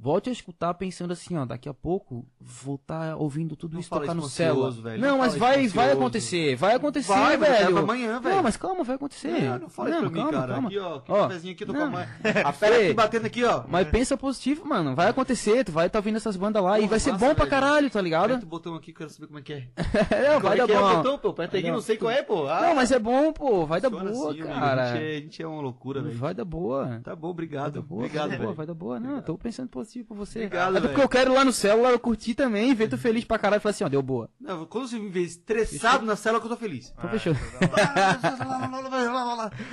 Volte 0.02 0.30
a 0.30 0.32
escutar 0.32 0.72
pensando 0.72 1.12
assim, 1.12 1.36
ó, 1.36 1.44
daqui 1.44 1.68
a 1.68 1.74
pouco 1.74 2.24
vou 2.40 2.76
estar 2.76 3.16
ouvindo 3.16 3.54
tudo 3.54 3.74
Não 3.74 3.80
isso 3.80 3.90
tocar 3.90 4.14
no 4.14 4.22
céu. 4.30 4.70
velho. 4.72 4.98
Não, 4.98 5.10
Não 5.10 5.18
mas 5.18 5.36
vai, 5.36 5.68
vai 5.68 5.92
acontecer, 5.92 6.56
vai 6.56 6.74
acontecer, 6.74 7.12
Vai, 7.12 7.36
velho. 7.36 7.52
é 7.68 7.70
pra 7.70 7.80
amanhã, 7.80 8.18
velho. 8.18 8.36
Não, 8.36 8.42
mas 8.42 8.56
calma, 8.56 8.82
vai 8.82 8.96
acontecer. 8.96 9.28
Não, 9.28 9.58
não 9.58 9.68
fala 9.68 9.90
isso 9.90 9.98
pra 10.00 10.08
mim, 10.08 10.16
calma, 10.16 10.32
cara. 10.32 10.52
calma. 10.54 10.68
Aqui, 10.68 10.78
ó, 10.78 11.00
que 11.00 11.12
Ó, 11.12 11.22
cafezinho 11.28 11.52
aqui, 11.52 11.66
tô 11.66 11.74
com 11.74 11.78
não. 11.80 11.92
a 12.46 12.52
fera 12.52 12.76
aqui 12.78 12.94
batendo 12.94 13.26
aqui, 13.26 13.44
ó. 13.44 13.64
Mas 13.68 13.88
pensa 13.88 14.16
positivo, 14.16 14.66
mano. 14.66 14.94
Vai 14.96 15.08
acontecer, 15.08 15.64
tu 15.64 15.72
vai 15.72 15.86
estar 15.88 15.98
ouvindo 15.98 16.16
essas 16.16 16.34
bandas 16.34 16.62
lá 16.62 16.78
e 16.78 16.82
Porra, 16.82 16.90
vai 16.92 17.00
ser 17.00 17.12
massa, 17.12 17.26
bom 17.26 17.34
pra 17.34 17.44
velho. 17.44 17.50
caralho, 17.50 17.90
tá 17.90 18.00
ligado? 18.00 18.24
Aperta 18.30 18.46
o 18.46 18.48
botão 18.48 18.74
aqui, 18.76 18.94
quero 18.94 19.10
saber 19.10 19.26
como 19.26 19.38
é 19.38 19.42
que 19.42 19.52
é. 19.52 19.68
É, 20.10 20.38
vai 20.40 20.54
é 20.58 20.66
dar 20.66 20.70
é 20.72 20.78
bom. 20.78 20.96
botão, 20.96 21.18
pô? 21.18 21.28
Aperta 21.28 21.58
aqui, 21.58 21.66
Não, 21.66 21.74
não 21.74 21.82
sei 21.82 21.98
qual 21.98 22.10
é, 22.10 22.22
pô. 22.22 22.46
Ah, 22.48 22.62
Não, 22.62 22.74
mas 22.74 22.90
é 22.90 22.98
bom, 22.98 23.34
pô. 23.34 23.66
Vai 23.66 23.82
dar 23.82 23.90
boa, 23.90 24.30
assim, 24.30 24.38
cara. 24.44 24.92
A 24.92 24.96
gente, 24.96 25.42
é, 25.42 25.44
é 25.44 25.46
uma 25.46 25.60
loucura, 25.60 26.00
velho. 26.00 26.16
Vai 26.16 26.32
dar 26.32 26.46
boa. 26.46 27.00
Tá 27.04 27.14
bom, 27.14 27.28
obrigado. 27.28 27.84
obrigado, 27.90 28.28
vai 28.30 28.38
dar 28.38 28.38
boa, 28.38 28.46
velho. 28.46 28.56
vai 28.56 28.66
dar 28.66 28.74
boa. 28.74 28.98
Não, 28.98 29.16
eu 29.16 29.22
tô 29.22 29.36
pensando 29.36 29.68
positivo 29.68 29.89
pra 30.04 30.16
você. 30.16 30.38
Obrigado, 30.46 30.76
é 30.76 30.80
porque 30.80 31.00
eu 31.00 31.08
quero 31.08 31.32
ir 31.32 31.34
lá 31.34 31.44
no 31.44 31.52
eu 31.90 31.98
curtir 31.98 32.34
também, 32.34 32.74
ver 32.74 32.88
tu 32.88 32.96
feliz 32.96 33.24
pra 33.24 33.38
caralho 33.38 33.60
e 33.60 33.62
falar 33.62 33.70
assim, 33.70 33.84
ó, 33.84 33.88
deu 33.88 34.02
boa. 34.02 34.30
Não, 34.40 34.64
quando 34.66 34.88
você 34.88 34.98
me 34.98 35.08
vê 35.10 35.20
estressado 35.22 36.04
na 36.06 36.16
cela, 36.16 36.38
que 36.40 36.46
eu 36.46 36.50
tô 36.50 36.56
feliz. 36.56 36.92
Então 36.96 37.10
fechou. 37.10 37.34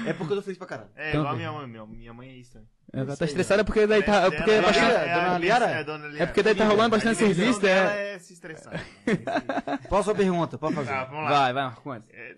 É 0.06 0.14
porque 0.14 0.34
eu 0.34 0.38
tô 0.38 0.41
feliz 0.44 0.57
pra 0.57 0.68
caralho. 0.68 0.89
É, 0.95 1.10
Então, 1.10 1.22
igual 1.22 1.34
a 1.34 1.38
minha 1.38 1.52
mãe, 1.52 1.68
minha, 1.68 1.85
minha 1.85 2.14
mãe 2.14 2.30
é 2.30 2.35
isso 2.38 2.53
também. 2.53 2.68
Ela 2.94 3.18
tá 3.18 3.26
estressada 3.26 3.65
porque 3.65 3.85
daí 3.85 4.02
tá. 4.02 4.15
É, 4.23 4.31
Porque 4.31 4.61
bastante- 4.61 4.80
é, 4.80 5.14
dona 5.14 5.38
Liara? 5.38 5.65
É, 5.65 5.84
dona 5.84 6.07
Liara. 6.07 6.23
É 6.23 6.26
porque 6.26 6.41
daí 6.44 6.56
tá 6.56 6.65
rolando 6.65 6.89
bastante 6.89 7.18
serviço, 7.19 7.60
dela 7.60 7.94
é. 7.94 8.15
é 8.15 8.19
se 8.19 8.34
estressar. 8.34 8.81
Próxima 9.89 10.15
pergunta, 10.15 10.57
pode 10.57 10.76
fazer. 10.76 10.89
Tá, 10.89 11.03
vamos 11.06 11.26
lá. 11.26 11.30
Vai, 11.30 11.53
vai, 11.53 11.64
Marcondes. 11.65 12.10
É 12.14 12.38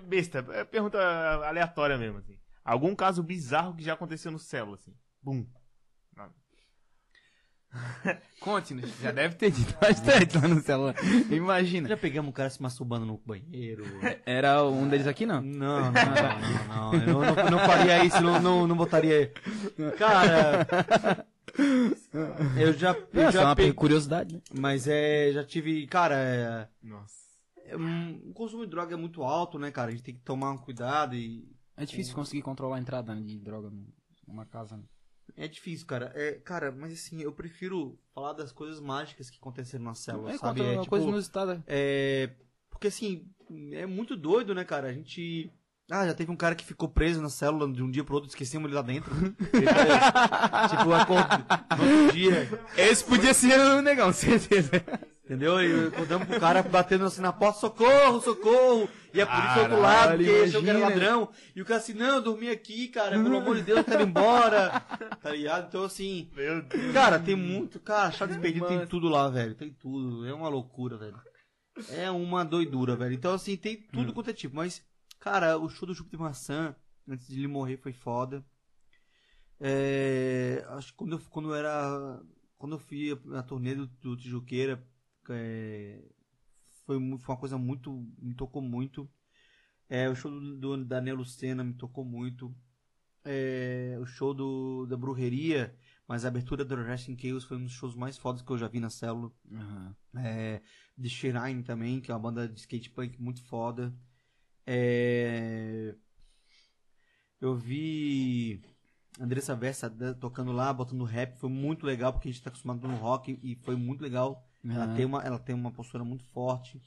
besta, 0.00 0.44
é 0.52 0.64
pergunta 0.64 0.98
aleatória 1.46 1.96
mesmo, 1.98 2.18
assim. 2.18 2.36
Algum 2.64 2.94
caso 2.94 3.22
bizarro 3.22 3.74
que 3.74 3.82
já 3.84 3.94
aconteceu 3.94 4.30
no 4.30 4.38
céu, 4.38 4.72
assim. 4.74 4.94
Bum. 5.22 5.46
Conte-nos. 8.40 8.90
Já 9.00 9.10
deve 9.10 9.34
ter 9.36 9.50
dito 9.50 9.74
bastante 9.80 10.36
lá 10.38 10.46
no 10.46 10.60
celular. 10.60 10.94
Imagina. 11.30 11.88
Já 11.88 11.96
pegamos 11.96 12.28
um 12.28 12.32
cara 12.32 12.50
se 12.50 12.60
masturbando 12.62 13.06
no 13.06 13.18
banheiro. 13.24 13.84
Era 14.26 14.62
um 14.64 14.86
deles 14.88 15.06
aqui, 15.06 15.24
não? 15.26 15.40
Não, 15.40 15.90
não, 15.90 15.92
não, 15.92 16.66
não. 16.68 16.94
Eu 16.94 17.06
não, 17.06 17.34
não, 17.34 17.50
não 17.52 17.58
faria 17.60 18.04
isso, 18.04 18.20
não, 18.20 18.40
não, 18.40 18.66
não 18.66 18.76
botaria. 18.76 19.32
Cara. 19.98 20.66
Eu 22.56 22.72
já. 22.74 22.90
Eu 22.92 23.08
Não, 23.12 23.24
só 23.26 23.30
já 23.38 23.44
uma 23.44 23.56
peguei. 23.56 23.72
curiosidade, 23.72 24.34
né? 24.34 24.40
Mas 24.58 24.86
é. 24.88 25.30
Já 25.32 25.44
tive. 25.44 25.86
Cara, 25.86 26.16
é. 26.16 26.68
Nossa. 26.82 27.14
é 27.66 27.76
um- 27.76 28.20
o 28.30 28.32
consumo 28.34 28.64
de 28.64 28.70
droga 28.70 28.94
é 28.94 28.96
muito 28.96 29.22
alto, 29.22 29.58
né, 29.58 29.70
cara? 29.70 29.88
A 29.88 29.90
gente 29.92 30.02
tem 30.02 30.14
que 30.14 30.20
tomar 30.22 30.50
um 30.50 30.58
cuidado 30.58 31.14
e. 31.14 31.48
É 31.76 31.84
difícil 31.84 32.14
conseguir 32.14 32.42
controlar 32.42 32.76
a 32.76 32.80
entrada 32.80 33.14
de 33.16 33.38
droga 33.38 33.70
numa 34.28 34.44
casa. 34.46 34.76
Né? 34.76 34.82
É 35.36 35.48
difícil, 35.48 35.86
cara. 35.86 36.12
É, 36.14 36.32
cara, 36.32 36.70
mas 36.70 36.92
assim, 36.92 37.20
eu 37.20 37.32
prefiro 37.32 37.98
falar 38.14 38.32
das 38.32 38.52
coisas 38.52 38.80
mágicas 38.80 39.30
que 39.30 39.38
aconteceram 39.38 39.84
na 39.84 39.94
célula, 39.94 40.32
É, 40.32 40.38
sabe? 40.38 40.60
É, 40.60 40.64
uma 40.64 40.82
tipo, 40.82 40.90
coisa 40.90 41.06
inusitada. 41.06 41.62
É. 41.66 42.30
Porque 42.70 42.86
assim, 42.88 43.26
é 43.72 43.86
muito 43.86 44.16
doido, 44.16 44.54
né, 44.54 44.64
cara? 44.64 44.88
A 44.88 44.92
gente. 44.92 45.50
Ah, 45.90 46.06
já 46.06 46.14
teve 46.14 46.30
um 46.30 46.36
cara 46.36 46.54
que 46.54 46.64
ficou 46.64 46.88
preso 46.88 47.20
na 47.20 47.28
célula 47.28 47.70
de 47.70 47.82
um 47.82 47.90
dia 47.90 48.02
pro 48.02 48.14
outro, 48.14 48.30
esquecemos 48.30 48.66
ele 48.66 48.74
lá 48.74 48.80
dentro. 48.82 49.14
Foi, 49.14 49.34
tipo, 50.70 50.92
acordou 50.92 51.38
no 51.76 51.92
outro 52.02 52.12
dia. 52.12 52.48
Esse 52.76 53.04
podia 53.04 53.34
ser 53.34 53.58
o 53.60 53.82
negão, 53.82 54.12
certeza. 54.12 54.70
Entendeu? 55.24 55.58
E 55.62 55.86
acordamos 55.88 56.28
pro 56.28 56.38
cara 56.38 56.62
batendo 56.62 57.06
assim 57.06 57.22
na 57.22 57.32
porta, 57.32 57.60
socorro, 57.60 58.20
socorro! 58.20 58.86
E 59.14 59.22
a 59.22 59.26
polícia 59.26 59.54
do 59.54 59.60
outro 59.60 59.80
lado, 59.80 60.16
porque 60.18 60.30
achou 60.30 60.62
que 60.62 60.68
era 60.68 60.78
ladrão. 60.78 61.30
E 61.56 61.62
o 61.62 61.64
cara 61.64 61.80
assim, 61.80 61.94
não, 61.94 62.16
eu 62.16 62.20
dormi 62.20 62.50
aqui, 62.50 62.88
cara, 62.88 63.12
pelo 63.12 63.38
amor 63.38 63.56
de 63.56 63.62
Deus, 63.62 63.78
eu 63.78 63.84
quero 63.84 64.02
ir 64.02 64.06
embora. 64.06 64.82
Tá 65.22 65.30
ligado? 65.30 65.68
Então 65.68 65.82
assim. 65.84 66.30
Meu 66.36 66.60
Deus. 66.60 66.92
Cara, 66.92 67.18
tem 67.18 67.34
muito. 67.34 67.80
Cara, 67.80 68.10
Chaves 68.12 68.36
Perdido 68.36 68.66
tem 68.66 68.86
tudo 68.86 69.08
lá, 69.08 69.30
velho. 69.30 69.54
Tem 69.54 69.72
tudo. 69.72 70.26
É 70.26 70.34
uma 70.34 70.50
loucura, 70.50 70.98
velho. 70.98 71.18
É 71.88 72.10
uma 72.10 72.44
doidura, 72.44 72.94
velho. 72.94 73.14
Então, 73.14 73.32
assim, 73.32 73.56
tem 73.56 73.76
tudo 73.76 74.12
quanto 74.12 74.28
é 74.28 74.34
tipo. 74.34 74.54
Mas, 74.54 74.84
cara, 75.18 75.56
o 75.56 75.70
show 75.70 75.86
do 75.86 75.94
Júpiter 75.94 76.20
Maçã, 76.20 76.76
antes 77.08 77.26
de 77.26 77.38
ele 77.38 77.48
morrer, 77.48 77.78
foi 77.78 77.94
foda. 77.94 78.44
É, 79.58 80.62
acho 80.70 80.92
que 80.92 80.98
quando 80.98 81.12
eu, 81.12 81.20
quando 81.30 81.48
eu 81.48 81.54
era. 81.54 82.20
Quando 82.58 82.74
eu 82.74 82.78
fui 82.78 83.18
na 83.24 83.42
turnê 83.42 83.74
do, 83.74 83.86
do 83.86 84.16
Tijuqueira, 84.16 84.82
é, 85.32 86.02
foi, 86.84 86.98
foi 87.18 87.34
uma 87.34 87.40
coisa 87.40 87.58
muito. 87.58 88.06
Me 88.18 88.34
tocou 88.34 88.62
muito. 88.62 89.08
É, 89.88 90.08
o 90.08 90.14
show 90.14 90.30
do, 90.30 90.56
do 90.56 90.84
Daniel 90.84 91.16
Lucena 91.16 91.64
me 91.64 91.74
tocou 91.74 92.04
muito. 92.04 92.54
É, 93.24 93.96
o 94.00 94.06
show 94.06 94.34
do, 94.34 94.86
da 94.86 94.96
Brujeria, 94.96 95.74
mas 96.06 96.24
a 96.24 96.28
abertura 96.28 96.64
do 96.64 96.76
Resting 96.76 97.16
Chaos 97.18 97.44
foi 97.44 97.56
um 97.56 97.64
dos 97.64 97.72
shows 97.72 97.94
mais 97.94 98.18
fodas 98.18 98.42
que 98.42 98.50
eu 98.50 98.58
já 98.58 98.68
vi 98.68 98.80
na 98.80 98.90
célula. 98.90 99.32
É, 100.16 100.60
The 101.00 101.08
Shrine 101.08 101.62
também, 101.62 102.00
que 102.00 102.10
é 102.10 102.14
uma 102.14 102.20
banda 102.20 102.48
de 102.48 102.60
skate 102.60 102.90
punk 102.90 103.20
muito 103.20 103.42
foda. 103.42 103.94
É, 104.66 105.94
eu 107.40 107.54
vi 107.54 108.62
Andressa 109.20 109.54
Versa 109.54 109.90
tocando 110.18 110.52
lá, 110.52 110.72
botando 110.72 111.04
rap, 111.04 111.38
foi 111.38 111.50
muito 111.50 111.86
legal, 111.86 112.12
porque 112.12 112.28
a 112.28 112.32
gente 112.32 112.42
tá 112.42 112.50
acostumado 112.50 112.86
no 112.86 112.96
rock 112.96 113.38
e 113.42 113.54
foi 113.56 113.76
muito 113.76 114.02
legal. 114.02 114.46
Ela, 114.68 114.84
Aham. 114.84 114.94
tem 114.96 115.04
uma, 115.04 115.22
ela 115.22 115.38
tem 115.38 115.54
uma 115.54 115.70
postura 115.70 116.04
muito 116.04 116.24
forte. 116.32 116.80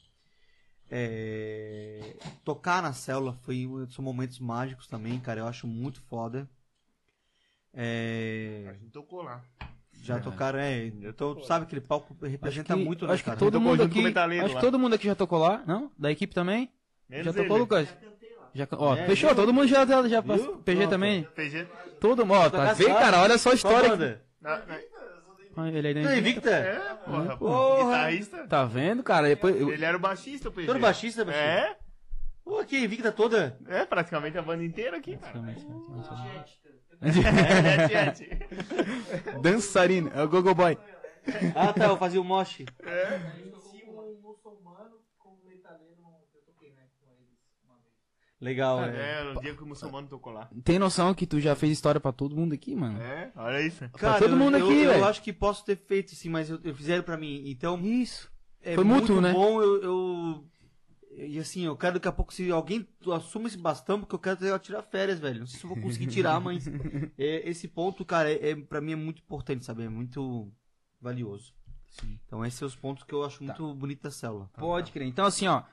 É, 0.90 2.16
tocar 2.44 2.82
na 2.82 2.94
célula 2.94 3.38
foi 3.44 3.68
um- 3.68 3.88
são 3.90 4.04
momentos 4.04 4.40
mágicos 4.40 4.88
também, 4.88 5.20
cara. 5.20 5.42
Eu 5.42 5.48
acho 5.48 5.68
muito 5.68 6.02
foda. 6.02 6.50
É, 7.74 8.66
A 8.70 8.74
gente 8.74 8.92
tocou 8.92 9.22
lá. 9.22 9.44
já 10.02 10.20
tocaram, 10.20 10.58
é. 10.60 10.86
Então, 10.88 11.36
tu 11.36 11.46
sabe 11.46 11.66
aquele 11.66 11.82
palco 11.82 12.16
representa 12.26 12.74
Acho 12.74 12.80
que- 12.82 12.86
muito, 12.88 13.06
né, 13.06 13.14
acho 13.14 13.24
que 13.24 13.30
cara? 13.30 13.40
todo 13.40 13.60
mundo 13.62 13.84
aqui, 13.84 14.00
acho 14.44 14.56
que 14.56 14.62
todo 14.62 14.80
mundo 14.80 14.96
aqui 14.96 15.06
já 15.06 15.16
tocou 15.16 15.40
lá, 15.40 15.64
não? 15.68 15.92
Da 15.98 16.12
equipe 16.12 16.34
também? 16.34 16.72
Menos 17.10 17.26
já 17.26 17.32
ele. 17.32 17.42
tocou, 17.44 17.58
Lucas? 17.58 17.88
Já, 18.54 18.68
ó, 18.72 18.96
É, 18.96 19.06
fechou, 19.06 19.30
viu? 19.30 19.36
todo 19.36 19.54
mundo 19.54 19.68
já, 19.68 19.86
já, 19.86 20.08
já? 20.08 20.22
PG 20.24 20.44
Pronto. 20.64 20.90
também. 20.90 21.24
PG. 21.36 21.68
Todo 22.00 22.26
mundo, 22.26 22.38
ó, 22.40 22.50
tá 22.50 22.74
cara? 22.76 23.22
Olha 23.22 23.38
só 23.38 23.50
a 23.50 23.52
Qual 23.52 23.56
história. 23.56 24.22
Na- 24.42 24.58
na- 24.66 24.76
Ah, 24.76 24.97
ele 25.66 25.94
dentro. 25.94 26.10
é 26.12 26.18
Invicta? 26.20 26.50
É, 26.52 26.94
porra. 27.06 27.38
Porra. 27.38 27.86
Guitarrista. 27.96 28.48
Tá 28.48 28.66
vendo, 28.66 29.02
cara? 29.04 29.28
Depois, 29.28 29.60
eu- 29.60 29.72
Ele 29.72 29.86
era 29.86 29.98
o 29.98 30.00
baixista, 30.00 30.50
o 30.50 30.52
PG. 30.52 30.70
Era 30.70 30.80
baixista, 30.80 31.26
baixista? 31.26 31.46
É? 31.48 31.78
Pô, 32.44 32.60
aqui, 32.60 32.78
Invicta 32.84 33.12
toda. 33.12 33.58
É, 33.68 33.86
praticamente 33.86 34.38
a 34.38 34.42
banda 34.42 34.64
inteira 34.64 34.98
aqui, 34.98 35.18
cara. 35.18 35.40
É, 35.50 35.56
É, 37.84 37.88
Tiete. 37.88 38.30
Dançarino, 39.42 40.12
é 40.14 40.24
o 40.24 40.28
Gogo 40.30 40.54
Boy. 40.56 40.78
Ah, 41.56 41.74
tá, 41.74 41.86
eu 41.86 41.98
fazia 41.98 42.22
o 42.22 42.24
moche. 42.24 42.66
Conheci 42.82 43.84
um 43.86 44.22
muçulmano 44.22 45.02
como 45.20 45.38
metaleiro, 45.46 46.02
eu 46.34 46.42
toquei, 46.46 46.72
né, 46.72 46.88
com 47.00 47.06
eles 47.12 47.38
uma 47.66 47.76
vez. 47.76 47.94
Legal, 48.40 48.84
é. 48.86 49.22
É, 49.22 49.24
no 49.34 49.42
dia 49.42 49.56
que 49.56 49.64
o 49.64 49.66
muçulmano 49.66 50.08
tocou 50.08 50.32
lá. 50.32 50.48
Tem 50.64 50.78
noção 50.78 51.14
que 51.14 51.26
tu 51.26 51.40
já 51.40 51.56
fez 51.56 51.72
história 51.74 52.00
pra 52.00 52.12
todo 52.12 52.36
mundo 52.36 52.54
aqui, 52.54 52.76
mano? 52.76 53.00
É, 53.02 53.32
olha 53.36 53.62
isso. 53.62 53.90
Cara, 53.98 54.20
todo 54.20 54.32
eu- 54.34 54.38
mundo 54.38 54.56
eu, 54.58 54.68
aqui, 54.68 54.80
eu, 54.82 54.92
velho. 54.92 55.06
acho 55.06 55.22
que 55.24 55.34
posso 55.34 55.66
ter 55.66 55.76
feito 55.76 56.14
sim, 56.14 56.30
mas 56.30 56.50
eu, 56.50 56.60
eu 56.64 56.76
fizeram 56.76 57.04
pra 57.04 57.18
mim. 57.18 57.44
Então, 57.50 57.80
Isso. 57.84 58.32
é 58.62 58.76
Foi 58.76 58.84
muito 58.84 59.02
mútuo, 59.14 59.22
né? 59.22 59.34
bom 59.34 59.62
eu, 59.62 59.82
eu- 59.82 60.46
E 61.18 61.40
assim, 61.40 61.66
eu 61.66 61.76
quero 61.76 61.96
daqui 61.96 62.08
a 62.08 62.12
pouco, 62.12 62.32
se 62.32 62.52
alguém 62.52 62.88
assuma 63.12 63.48
esse 63.48 63.58
bastão, 63.58 64.00
porque 64.00 64.14
eu 64.14 64.20
quero 64.20 64.60
tirar 64.60 64.84
férias, 64.84 65.18
velho. 65.18 65.40
Não 65.40 65.48
sei 65.48 65.60
se 65.60 65.66
eu 65.66 65.70
vou 65.74 65.82
conseguir 65.82 66.06
tirar, 66.06 66.40
mas 66.40 66.68
é, 67.18 67.50
esse 67.50 67.68
ponto, 67.68 68.06
cara, 68.06 68.32
é, 68.32 68.52
é, 68.52 68.56
pra 68.56 68.80
mim 68.80 68.92
é 68.92 68.96
muito 68.96 69.20
importante, 69.24 69.66
sabe? 69.66 69.82
É 69.84 69.90
muito 69.90 70.48
valioso. 71.02 71.56
Então, 72.28 72.46
esses 72.46 72.60
são 72.60 72.68
os 72.68 72.76
pontos 72.76 73.04
que 73.04 73.14
eu 73.16 73.24
acho 73.24 73.44
muito 73.44 73.74
bonito 73.74 74.04
da 74.04 74.12
célula. 74.12 74.48
Pode 74.60 74.92
crer. 74.92 75.08
Então, 75.08 75.26
assim, 75.26 75.48
ó. 75.48 75.64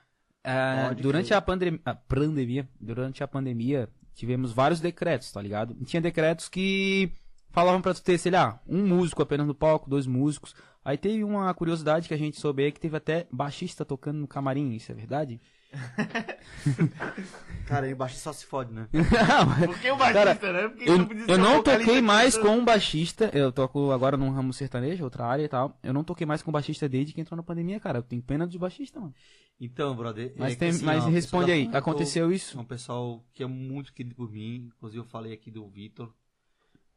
Pode 0.89 1.03
durante 1.03 1.33
a, 1.33 1.41
pandem- 1.41 1.81
a 1.85 1.95
pandemia, 1.95 2.69
durante 2.81 3.25
a 3.25 3.29
pandemia, 3.29 3.89
tivemos 4.15 4.53
vários 4.53 4.81
decretos, 4.81 5.33
tá 5.33 5.41
ligado? 5.41 5.77
E 5.81 5.85
tinha 5.85 6.01
decretos 6.03 6.49
que 6.49 7.11
falavam 7.51 7.81
pra 7.81 7.95
tu 7.95 8.03
ter, 8.03 8.19
sei 8.19 8.33
lá, 8.33 8.61
um 8.69 8.87
músico 8.87 9.23
apenas 9.23 9.47
no 9.47 9.55
palco, 9.55 9.89
dois 9.89 10.07
músicos. 10.07 10.55
Aí 10.85 10.99
teve 10.99 11.25
uma 11.25 11.53
curiosidade 11.55 12.07
que 12.07 12.15
a 12.15 12.19
gente 12.19 12.39
soube 12.39 12.63
aí 12.65 12.71
que 12.73 12.81
teve 12.81 12.97
até 12.97 13.27
baixista 13.33 13.85
tocando 13.85 14.19
no 14.19 14.29
camarim, 14.29 14.73
isso 14.73 14.93
é 14.93 14.95
verdade? 14.95 15.41
Cara, 17.67 17.91
embaixo 17.91 18.17
só 18.17 18.33
se 18.33 18.45
fode, 18.45 18.73
né? 18.73 18.89
Não, 18.93 19.67
Por 19.67 19.79
que 19.79 19.91
o 19.91 19.97
baixista, 19.97 20.53
né? 20.53 20.69
Porque 20.69 20.85
Eu, 20.85 20.97
eu 21.29 21.39
não 21.39 21.63
toquei 21.63 21.85
que 21.97 22.01
mais 22.03 22.37
com 22.37 22.49
um 22.59 22.65
baixista. 22.65 23.31
Eu 23.33 23.51
toco 23.51 23.91
agora 23.91 24.17
num 24.17 24.31
ramo 24.31 24.53
sertanejo, 24.53 25.03
outra 25.03 25.25
área 25.25 25.45
e 25.45 25.49
tal. 25.49 25.79
Eu 25.83 25.93
não 25.95 26.05
toquei 26.05 26.27
mais 26.27 26.43
com 26.43 26.53
baixista 26.53 26.89
desde 26.89 27.13
que 27.15 27.21
entrou 27.21 27.37
na 27.37 27.43
pandemia, 27.43 27.81
cara. 27.81 27.99
Eu 27.99 28.03
tenho 28.03 28.23
pena 28.23 28.47
dos 28.47 28.57
baixistas, 28.57 29.01
mano. 29.01 29.15
Então, 29.59 29.97
brother. 29.97 30.35
Mas, 30.37 30.53
é 30.53 30.57
tem, 30.57 30.69
assim, 30.71 30.85
mas 30.85 31.05
ó, 31.05 31.09
responde 31.09 31.53
aí, 31.53 31.67
da- 31.69 31.79
aconteceu 31.79 32.31
É 32.31 32.35
isso? 32.35 32.61
um 32.61 32.65
pessoal 32.65 33.25
que 33.33 33.43
é 33.43 33.47
muito 33.47 33.93
querido 33.95 34.15
por 34.15 34.31
mim. 34.31 34.71
Inclusive, 34.77 35.01
eu 35.01 35.07
falei 35.09 35.33
aqui 35.33 35.51
do 35.51 35.67
Vitor, 35.69 36.13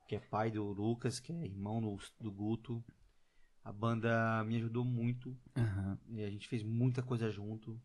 que 0.07 0.15
é 0.15 0.19
pai 0.19 0.51
do 0.51 0.63
Lucas, 0.65 1.19
que 1.19 1.31
é 1.31 1.45
irmão 1.45 1.79
do, 1.79 1.97
do 2.19 2.31
Guto. 2.31 2.83
A 3.63 3.71
banda 3.71 4.43
me 4.45 4.57
ajudou 4.57 4.83
muito. 4.83 5.33
E 6.09 6.23
a 6.23 6.29
gente 6.29 6.47
fez 6.47 6.61
muita 6.63 7.01
coisa 7.01 7.31
junto. 7.31 7.79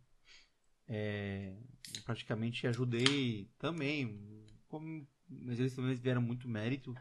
É, 0.88 1.56
praticamente 2.04 2.66
ajudei 2.66 3.48
também. 3.58 4.30
como- 4.68 5.06
mas 5.28 5.58
eles 5.60 5.74
também 5.74 5.94
vieram 5.94 6.22
muito 6.22 6.48
mérito. 6.48 6.94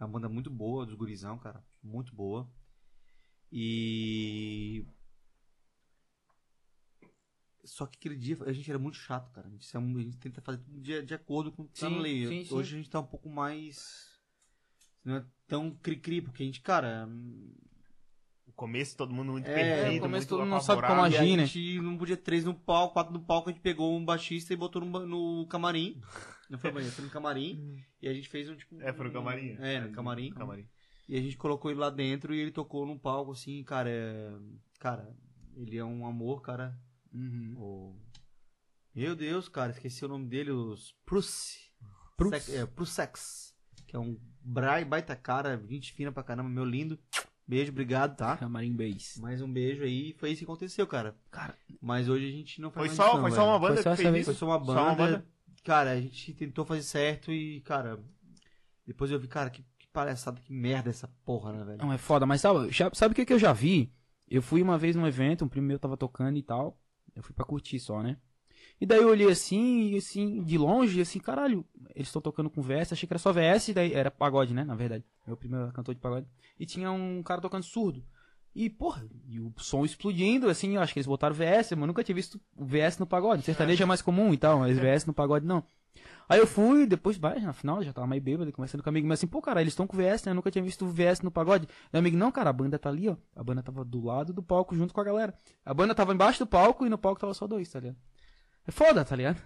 É 0.00 0.04
uma 0.04 0.08
banda 0.10 0.28
muito 0.28 0.50
boa, 0.50 0.84
dos 0.86 0.94
gurizão, 0.94 1.38
cara. 1.38 1.64
Muito 1.82 2.14
boa. 2.14 2.48
E. 3.52 4.84
Só 7.64 7.86
que 7.86 7.98
aquele 7.98 8.16
dia 8.16 8.36
a 8.46 8.52
gente 8.52 8.68
era 8.70 8.78
muito 8.78 8.96
chato, 8.96 9.30
cara. 9.32 9.46
A 9.46 9.50
gente, 9.50 9.76
a 9.76 9.80
gente 9.80 10.16
tenta 10.18 10.40
fazer 10.40 10.58
tudo 10.58 10.80
de, 10.80 11.02
de 11.02 11.14
acordo 11.14 11.52
com 11.52 11.62
o 11.62 11.68
que 11.68 11.78
tá 11.80 11.88
na 11.90 11.96
Sim, 11.96 12.02
lei. 12.02 12.26
sim, 12.26 12.44
sim. 12.44 12.54
Hoje 12.54 12.74
a 12.74 12.78
gente 12.78 12.90
tá 12.90 13.00
um 13.00 13.06
pouco 13.06 13.28
mais. 13.28 14.18
Não 15.04 15.16
é 15.16 15.26
tão 15.46 15.70
cri-cri, 15.76 16.20
porque 16.22 16.42
a 16.42 16.46
gente, 16.46 16.60
cara. 16.60 17.08
O 18.48 18.52
começo 18.52 18.96
todo 18.96 19.14
mundo 19.14 19.32
muito 19.32 19.46
É, 19.48 19.54
perdido, 19.54 19.94
no 19.96 20.00
começo 20.00 20.10
muito 20.10 20.28
todo 20.28 20.40
mundo 20.40 20.50
não 20.50 20.60
sabe 20.60 20.80
apavorado. 20.80 21.12
como 21.12 21.22
agir. 21.22 21.34
a 21.34 21.36
né? 21.36 21.46
gente 21.46 21.80
não 21.80 21.96
podia 21.96 22.16
três 22.16 22.44
no 22.44 22.54
palco, 22.54 22.94
quatro 22.94 23.12
no 23.12 23.20
palco, 23.20 23.48
a 23.50 23.52
gente 23.52 23.62
pegou 23.62 23.96
um 23.96 24.04
baixista 24.04 24.52
e 24.52 24.56
botou 24.56 24.84
no, 24.84 25.06
no 25.06 25.46
camarim. 25.46 26.00
Não 26.50 26.58
foi 26.58 26.72
banheiro, 26.72 26.94
foi 26.94 27.04
no 27.04 27.10
camarim. 27.10 27.76
e 28.02 28.08
a 28.08 28.12
gente 28.14 28.28
fez 28.28 28.48
um 28.48 28.56
tipo. 28.56 28.80
É, 28.80 28.92
foi 28.92 29.06
no 29.06 29.12
camarim. 29.12 29.56
É, 29.60 29.80
no 29.80 29.92
camarim. 29.92 30.30
camarim. 30.32 30.66
E 31.08 31.16
a 31.16 31.20
gente 31.22 31.36
colocou 31.36 31.70
ele 31.70 31.78
lá 31.80 31.88
dentro 31.90 32.34
e 32.34 32.38
ele 32.40 32.50
tocou 32.50 32.84
num 32.86 32.98
palco 32.98 33.32
assim, 33.32 33.62
cara. 33.64 33.88
É... 33.90 34.32
Cara, 34.80 35.14
ele 35.56 35.76
é 35.76 35.84
um 35.84 36.06
amor, 36.06 36.40
cara. 36.42 36.76
Uhum. 37.12 37.54
O... 37.58 37.96
Meu 38.94 39.14
Deus, 39.14 39.48
cara, 39.48 39.72
esqueci 39.72 40.04
o 40.04 40.08
nome 40.08 40.26
dele, 40.26 40.50
os 40.50 40.92
Prusse. 41.06 41.58
Prusse. 42.16 42.40
Sex- 42.40 42.54
É, 42.58 42.66
Prussex. 42.66 43.54
Que 43.86 43.94
é 43.96 43.98
um 43.98 44.18
brai, 44.42 44.84
baita 44.84 45.14
cara, 45.16 45.62
gente 45.68 45.92
fina 45.92 46.10
pra 46.12 46.22
caramba, 46.22 46.48
meu 46.48 46.64
lindo. 46.64 46.98
Beijo, 47.48 47.72
obrigado, 47.72 48.14
tá? 48.14 48.36
Camarim 48.36 48.76
Base. 48.76 49.18
Mais 49.22 49.40
um 49.40 49.50
beijo 49.50 49.82
aí, 49.82 50.12
foi 50.18 50.30
isso 50.32 50.40
que 50.40 50.44
aconteceu, 50.44 50.86
cara. 50.86 51.16
Cara, 51.30 51.56
Mas 51.80 52.06
hoje 52.06 52.28
a 52.28 52.30
gente 52.30 52.60
não 52.60 52.70
Foi 52.70 52.88
faz 52.88 52.88
mais 52.88 52.96
só, 52.96 53.06
isso, 53.06 53.16
não, 53.16 53.22
foi 53.22 53.30
só 53.30 53.46
uma 53.46 53.58
banda 53.58 53.74
Foi 53.74 53.82
só 53.82 53.90
que 53.92 53.96
fez 53.96 54.12
vez. 54.12 54.24
Foi 54.26 54.32
isso? 54.34 54.40
só 54.40 54.46
uma 54.46 54.58
banda. 54.58 54.72
Só 54.74 54.82
uma 54.84 54.94
banda? 54.94 55.26
Cara, 55.64 55.90
a 55.92 56.00
gente 56.00 56.34
tentou 56.34 56.64
fazer 56.66 56.82
certo 56.82 57.32
e, 57.32 57.62
cara, 57.62 57.98
depois 58.86 59.10
eu 59.10 59.18
vi, 59.18 59.26
cara, 59.28 59.48
que, 59.48 59.62
que 59.78 59.86
palhaçada, 59.88 60.40
que 60.42 60.52
merda 60.52 60.90
essa 60.90 61.08
porra, 61.24 61.52
né, 61.52 61.64
velho? 61.64 61.78
Não, 61.78 61.90
é 61.92 61.96
foda, 61.98 62.26
mas 62.26 62.42
sabe, 62.42 62.70
já- 62.70 62.90
sabe 62.92 63.12
o 63.12 63.14
que, 63.16 63.24
que 63.24 63.32
eu 63.32 63.38
já 63.38 63.52
vi? 63.54 63.90
Eu 64.28 64.42
fui 64.42 64.60
uma 64.60 64.76
vez 64.76 64.94
num 64.94 65.06
evento, 65.06 65.42
um 65.44 65.48
primo 65.48 65.66
meu 65.66 65.78
tava 65.78 65.96
tocando 65.96 66.36
e 66.36 66.42
tal. 66.42 66.78
Eu 67.16 67.22
fui 67.22 67.34
pra 67.34 67.46
curtir 67.46 67.80
só, 67.80 68.02
né? 68.02 68.18
E 68.80 68.86
daí 68.86 69.00
eu 69.00 69.08
olhei 69.08 69.28
assim, 69.28 69.90
e 69.90 69.96
assim, 69.96 70.42
de 70.44 70.56
longe, 70.56 70.98
e 70.98 71.02
assim, 71.02 71.18
caralho, 71.18 71.64
eles 71.94 72.08
estão 72.08 72.22
tocando 72.22 72.48
com 72.48 72.62
VS, 72.62 72.92
achei 72.92 73.06
que 73.06 73.12
era 73.12 73.18
só 73.18 73.32
VS, 73.32 73.70
daí 73.74 73.92
era 73.92 74.10
pagode, 74.10 74.54
né, 74.54 74.64
na 74.64 74.74
verdade. 74.74 75.04
Meu 75.26 75.36
primeiro 75.36 75.72
cantor 75.72 75.94
de 75.94 76.00
pagode. 76.00 76.26
E 76.58 76.64
tinha 76.64 76.90
um 76.90 77.22
cara 77.22 77.40
tocando 77.40 77.64
surdo. 77.64 78.04
E, 78.54 78.70
porra, 78.70 79.06
e 79.28 79.38
o 79.40 79.52
som 79.56 79.84
explodindo, 79.84 80.48
assim, 80.48 80.76
eu 80.76 80.80
acho 80.80 80.92
que 80.92 80.98
eles 80.98 81.06
botaram 81.06 81.34
VS, 81.34 81.72
mas 81.76 81.86
nunca 81.86 82.02
tinha 82.02 82.14
visto 82.14 82.40
VS 82.56 82.98
no 82.98 83.06
pagode. 83.06 83.42
Sertanejo 83.42 83.82
é 83.82 83.86
mais 83.86 84.02
comum 84.02 84.32
e 84.32 84.36
tal, 84.36 84.60
mas 84.60 84.78
VS 84.78 85.06
no 85.06 85.12
pagode 85.12 85.46
não. 85.46 85.62
Aí 86.28 86.38
eu 86.38 86.46
fui, 86.46 86.86
depois, 86.86 87.16
vai, 87.16 87.40
na 87.40 87.52
final, 87.52 87.82
já 87.82 87.92
tava 87.92 88.06
meio 88.06 88.20
bêbado, 88.20 88.52
conversando 88.52 88.82
com 88.82 88.88
o 88.88 88.92
amigo, 88.92 89.08
mas 89.08 89.18
assim, 89.18 89.26
pô, 89.26 89.40
cara, 89.40 89.60
eles 89.60 89.72
estão 89.72 89.86
com 89.86 89.96
VS, 89.96 90.24
né? 90.24 90.30
Eu 90.30 90.34
nunca 90.34 90.50
tinha 90.50 90.62
visto 90.62 90.86
VS 90.86 91.22
no 91.22 91.30
pagode. 91.30 91.66
Meu 91.92 92.00
amigo, 92.00 92.16
não, 92.16 92.30
cara, 92.30 92.50
a 92.50 92.52
banda 92.52 92.78
tá 92.78 92.90
ali, 92.90 93.08
ó. 93.08 93.16
A 93.34 93.42
banda 93.42 93.62
tava 93.62 93.84
do 93.84 94.04
lado 94.04 94.32
do 94.32 94.42
palco 94.42 94.76
junto 94.76 94.92
com 94.92 95.00
a 95.00 95.04
galera. 95.04 95.34
A 95.64 95.72
banda 95.72 95.94
tava 95.94 96.12
embaixo 96.12 96.40
do 96.40 96.46
palco 96.46 96.84
e 96.84 96.90
no 96.90 96.98
palco 96.98 97.20
tava 97.20 97.32
só 97.32 97.46
dois, 97.46 97.70
tá 97.70 97.80
ligado? 97.80 97.96
É 98.68 98.70
foda, 98.70 99.02
tá 99.02 99.16
ligado? 99.16 99.42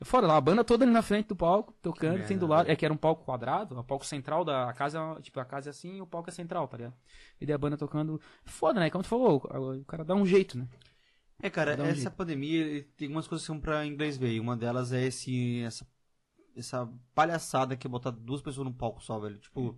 É 0.00 0.04
foda 0.04 0.26
lá, 0.26 0.36
a 0.36 0.40
banda 0.40 0.64
toda 0.64 0.84
ali 0.84 0.92
na 0.92 1.00
frente 1.00 1.28
do 1.28 1.36
palco, 1.36 1.72
tocando, 1.80 2.10
merda, 2.10 2.24
assim, 2.24 2.36
do 2.36 2.46
lado. 2.46 2.70
É 2.70 2.76
que 2.76 2.84
era 2.84 2.92
um 2.92 2.96
palco 2.96 3.24
quadrado, 3.24 3.78
o 3.78 3.84
palco 3.84 4.04
central 4.04 4.44
da 4.44 4.68
a 4.68 4.72
casa, 4.72 5.00
tipo, 5.22 5.38
a 5.40 5.44
casa 5.44 5.68
é 5.68 5.70
assim 5.70 5.96
e 5.96 6.00
o 6.02 6.06
palco 6.06 6.28
é 6.28 6.32
central, 6.32 6.68
tá 6.68 6.76
ligado? 6.76 6.94
E 7.40 7.46
daí 7.46 7.54
a 7.54 7.58
banda 7.58 7.76
tocando. 7.76 8.20
É 8.44 8.50
foda, 8.50 8.80
né? 8.80 8.90
Como 8.90 9.02
tu 9.02 9.08
falou, 9.08 9.36
o 9.36 9.84
cara 9.84 10.04
dá 10.04 10.14
um 10.14 10.26
jeito, 10.26 10.58
né? 10.58 10.68
É, 11.40 11.48
cara, 11.48 11.80
um 11.80 11.84
essa 11.84 11.94
jeito. 11.94 12.10
pandemia 12.12 12.84
tem 12.96 13.06
algumas 13.06 13.28
coisas 13.28 13.44
que 13.44 13.46
são 13.46 13.60
pra 13.60 13.86
inglês 13.86 14.16
ver. 14.16 14.32
e 14.32 14.40
Uma 14.40 14.56
delas 14.56 14.92
é 14.92 15.04
esse, 15.04 15.62
essa, 15.62 15.86
essa 16.56 16.88
palhaçada 17.14 17.76
que 17.76 17.86
é 17.86 17.90
botar 17.90 18.10
duas 18.10 18.42
pessoas 18.42 18.66
num 18.66 18.72
palco 18.72 19.02
só, 19.02 19.18
velho. 19.18 19.38
Tipo. 19.38 19.76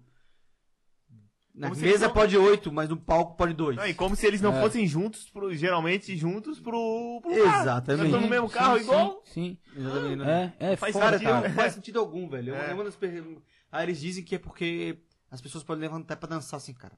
Na 1.55 1.69
Como 1.69 1.81
se 1.81 1.85
mesa 1.87 2.07
não- 2.07 2.15
pode 2.15 2.37
oito, 2.39 2.73
mas 2.73 2.89
no 2.89 2.97
palco 2.97 3.37
pode 3.37 3.53
dois. 3.53 3.77
Não, 3.77 3.87
e 3.87 3.93
como 3.93 4.15
se 4.15 4.25
eles 4.27 4.41
não 4.41 4.57
É. 4.57 4.61
fossem 4.61 4.87
juntos, 4.87 5.29
pro, 5.29 5.53
geralmente 5.55 6.17
juntos 6.17 6.61
pro, 6.61 7.19
pro. 7.23 7.33
Exatamente. 7.33 8.07
Estão 8.07 8.21
no 8.21 8.29
mesmo 8.29 8.49
carro 8.49 8.77
Sim, 8.79 8.83
igual. 8.85 9.23
Sim. 9.25 9.59
Exatamente. 9.77 10.23
sim. 10.25 10.31
É, 10.31 10.53
é, 10.73 10.77
Faz 10.77 10.93
foda, 10.93 11.05
Cara, 11.07 11.19
sentido. 11.19 11.33
cara. 11.35 11.49
não 11.49 11.55
faz 11.57 11.73
sentido 11.75 11.99
algum, 11.99 12.29
velho. 12.29 12.55
É. 12.55 12.73
Uma 12.73 12.85
das 12.85 12.95
per... 12.97 13.25
Aí 13.73 13.85
eles 13.87 14.01
dizem 14.01 14.23
que 14.25 14.37
é 14.37 14.39
porque 14.39 14.99
as 15.31 15.41
pessoas 15.41 15.65
podem 15.65 15.83
levantar 15.83 16.17
pra 16.17 16.29
dançar 16.29 16.57
assim, 16.59 16.73
cara. 16.73 16.97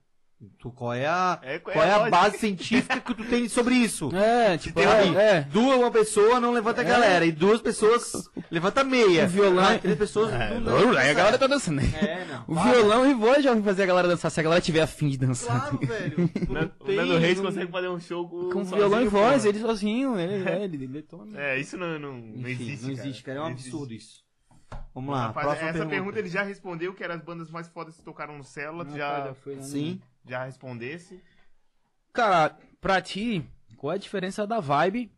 Tu, 0.59 0.71
qual 0.73 0.93
é 0.93 1.07
a, 1.07 1.39
É, 1.43 1.59
qual 1.59 1.75
é 1.85 1.91
a 1.91 1.97
lógico. 1.99 2.11
base 2.11 2.39
científica 2.39 3.01
que 3.01 3.15
tu 3.15 3.25
tem 3.25 3.49
sobre 3.49 3.75
isso? 3.75 4.11
É, 4.17 4.57
tipo, 4.59 4.75
tem 4.81 4.85
é, 4.89 5.05
um- 5.05 5.19
é. 5.19 5.41
Duas, 5.43 5.79
uma 5.79 5.91
pessoa 5.91 6.41
não 6.41 6.53
levanta 6.53 6.81
a 6.81 6.85
É. 6.85 6.89
galera, 6.89 7.25
e 7.25 7.33
duas 7.33 7.61
pessoas 7.61 8.29
levanta 8.51 8.83
meia. 8.85 9.25
O 9.25 9.29
violão- 9.29 9.65
Ah, 9.65 9.79
três 9.79 9.97
pessoas 9.99 10.33
É, 10.33 10.59
não, 10.59 10.81
não 10.93 10.99
Aí 10.99 11.11
a 11.11 11.15
galera 11.15 11.39
tá 11.39 11.47
dançando. 11.47 11.77
né? 11.81 11.93
É, 12.01 12.25
não. 12.25 12.45
O 12.49 12.55
para. 12.55 12.73
violão 12.73 13.11
e 13.11 13.15
voz 13.15 13.43
já 13.45 13.53
vai 13.53 13.63
fazer 13.63 13.83
a 13.85 13.87
galera 13.87 14.09
dançar, 14.09 14.31
se 14.31 14.41
a 14.41 14.43
galera 14.43 14.61
tiver 14.61 14.81
afim 14.83 15.09
de 15.09 15.17
dançar. 15.19 15.61
Claro, 15.71 15.79
velho. 15.87 16.31
Não 16.49 16.95
Nando 16.97 17.19
Reis 17.19 17.39
não- 17.39 17.45
consegue 17.47 17.71
fazer 17.71 17.89
um 17.89 18.01
show 18.01 18.29
com, 18.29 18.51
Com 18.51 18.65
violão 18.65 19.03
e 19.03 19.09
voz, 19.09 19.45
ele 19.45 19.59
sozinho, 19.61 20.19
ele, 20.19 20.49
é, 20.49 20.65
ele 20.65 20.87
detona. 20.87 21.41
É, 21.41 21.59
isso 21.59 21.77
não, 21.77 21.99
não, 21.99 22.13
não 22.15 22.49
Enfim, 22.49 22.63
existe. 22.65 22.85
não 22.85 22.93
existe, 22.93 23.23
cara. 23.23 23.39
É 23.39 23.41
um 23.41 23.45
Não 23.45 23.51
absurdo 23.53 23.93
existe. 23.93 24.15
isso. 24.15 24.23
Vamos 24.95 25.11
lá, 25.15 25.27
Rapaz, 25.27 25.47
próxima 25.47 25.69
essa 25.69 25.79
pergunta. 25.79 25.95
pergunta. 25.97 26.19
ele 26.19 26.29
já 26.29 26.43
respondeu, 26.43 26.95
que 26.95 27.05
eram 27.05 27.15
as 27.15 27.23
bandas 27.23 27.51
mais 27.51 27.69
fodas 27.69 27.95
que 27.97 28.03
tocaram 28.03 28.37
no 28.39 28.45
Célula. 28.45 28.87
já, 28.95 29.25
né? 29.47 29.61
Sim. 29.63 30.01
Já 30.27 30.45
respondesse. 30.45 31.23
Cara, 32.13 32.57
pra 32.81 33.01
ti, 33.01 33.45
qual 33.77 33.93
é 33.93 33.97
a 33.97 33.99
diferença 33.99 34.47
da 34.47 34.61
vibe, 34.61 35.11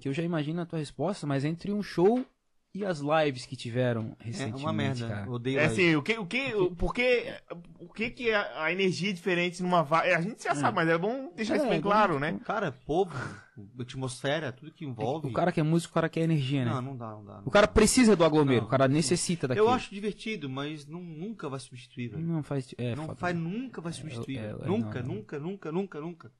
que 0.00 0.08
eu 0.08 0.12
já 0.12 0.22
imagino 0.22 0.60
a 0.60 0.66
tua 0.66 0.78
resposta, 0.78 1.26
mas 1.26 1.44
entre 1.44 1.72
um 1.72 1.82
show 1.82 2.24
e 2.74 2.84
as 2.84 3.00
lives 3.00 3.44
que 3.44 3.54
tiveram 3.56 4.16
É 4.20 4.24
recentemente, 4.24 4.64
uma 4.64 4.72
merda. 4.72 5.08
cara? 5.08 5.30
Odeio 5.30 5.58
É 5.58 5.66
live. 5.66 5.72
assim, 5.72 5.96
o 5.96 6.02
que, 6.02 6.18
o 6.18 6.26
que, 6.26 6.54
o, 6.54 6.70
porque, 6.74 7.34
o 7.78 7.88
que 7.92 8.10
que 8.10 8.30
é 8.30 8.34
a, 8.34 8.64
a 8.64 8.72
energia 8.72 9.10
é 9.10 9.12
diferente 9.12 9.62
numa 9.62 9.82
vibe? 9.82 10.14
A 10.14 10.20
gente 10.20 10.42
já 10.42 10.54
sabe, 10.54 10.76
mas 10.76 10.88
é 10.88 10.96
bom 10.98 11.32
deixar 11.34 11.56
isso 11.56 11.66
É, 11.66 11.68
bem 11.68 11.78
é 11.78 11.82
claro, 11.82 12.18
né? 12.18 12.38
Cara, 12.44 12.72
povo, 12.72 13.14
atmosfera, 13.78 14.52
tudo 14.52 14.72
que 14.72 14.84
envolve. 14.84 15.28
O 15.28 15.32
cara 15.32 15.52
que 15.52 15.60
é 15.60 15.62
músico, 15.62 15.90
o 15.92 15.94
cara 15.94 16.08
quer 16.08 16.20
energia, 16.22 16.64
né? 16.64 16.70
Não, 16.70 16.82
não 16.82 16.96
dá, 16.96 17.10
não 17.10 17.24
dá. 17.24 17.34
não 17.34 17.42
O 17.46 17.50
cara 17.50 17.66
dá. 17.66 17.72
precisa 17.72 18.16
do 18.16 18.24
aglomero, 18.24 18.62
Não, 18.62 18.66
o 18.66 18.70
cara 18.70 18.88
necessita 18.88 19.46
daquilo. 19.46 19.66
Eu 19.66 19.70
acho 19.70 19.90
divertido, 19.94 20.48
mas 20.48 20.86
não, 20.86 21.02
nunca 21.02 21.48
vai 21.48 21.60
substituir, 21.60 22.08
velho. 22.08 22.22
Não 22.22 22.42
faz... 22.42 22.74
É, 22.78 22.94
não 22.96 23.06
foda. 23.06 23.18
vai, 23.20 23.32
nunca 23.32 23.80
vai 23.80 23.92
substituir. 23.92 24.38
é, 24.38 24.54
velho. 24.54 24.64
é, 24.64 24.66
nunca, 24.66 25.02
nunca, 25.02 25.38
nunca, 25.38 25.72
nunca, 25.72 26.00
nunca. 26.00 26.32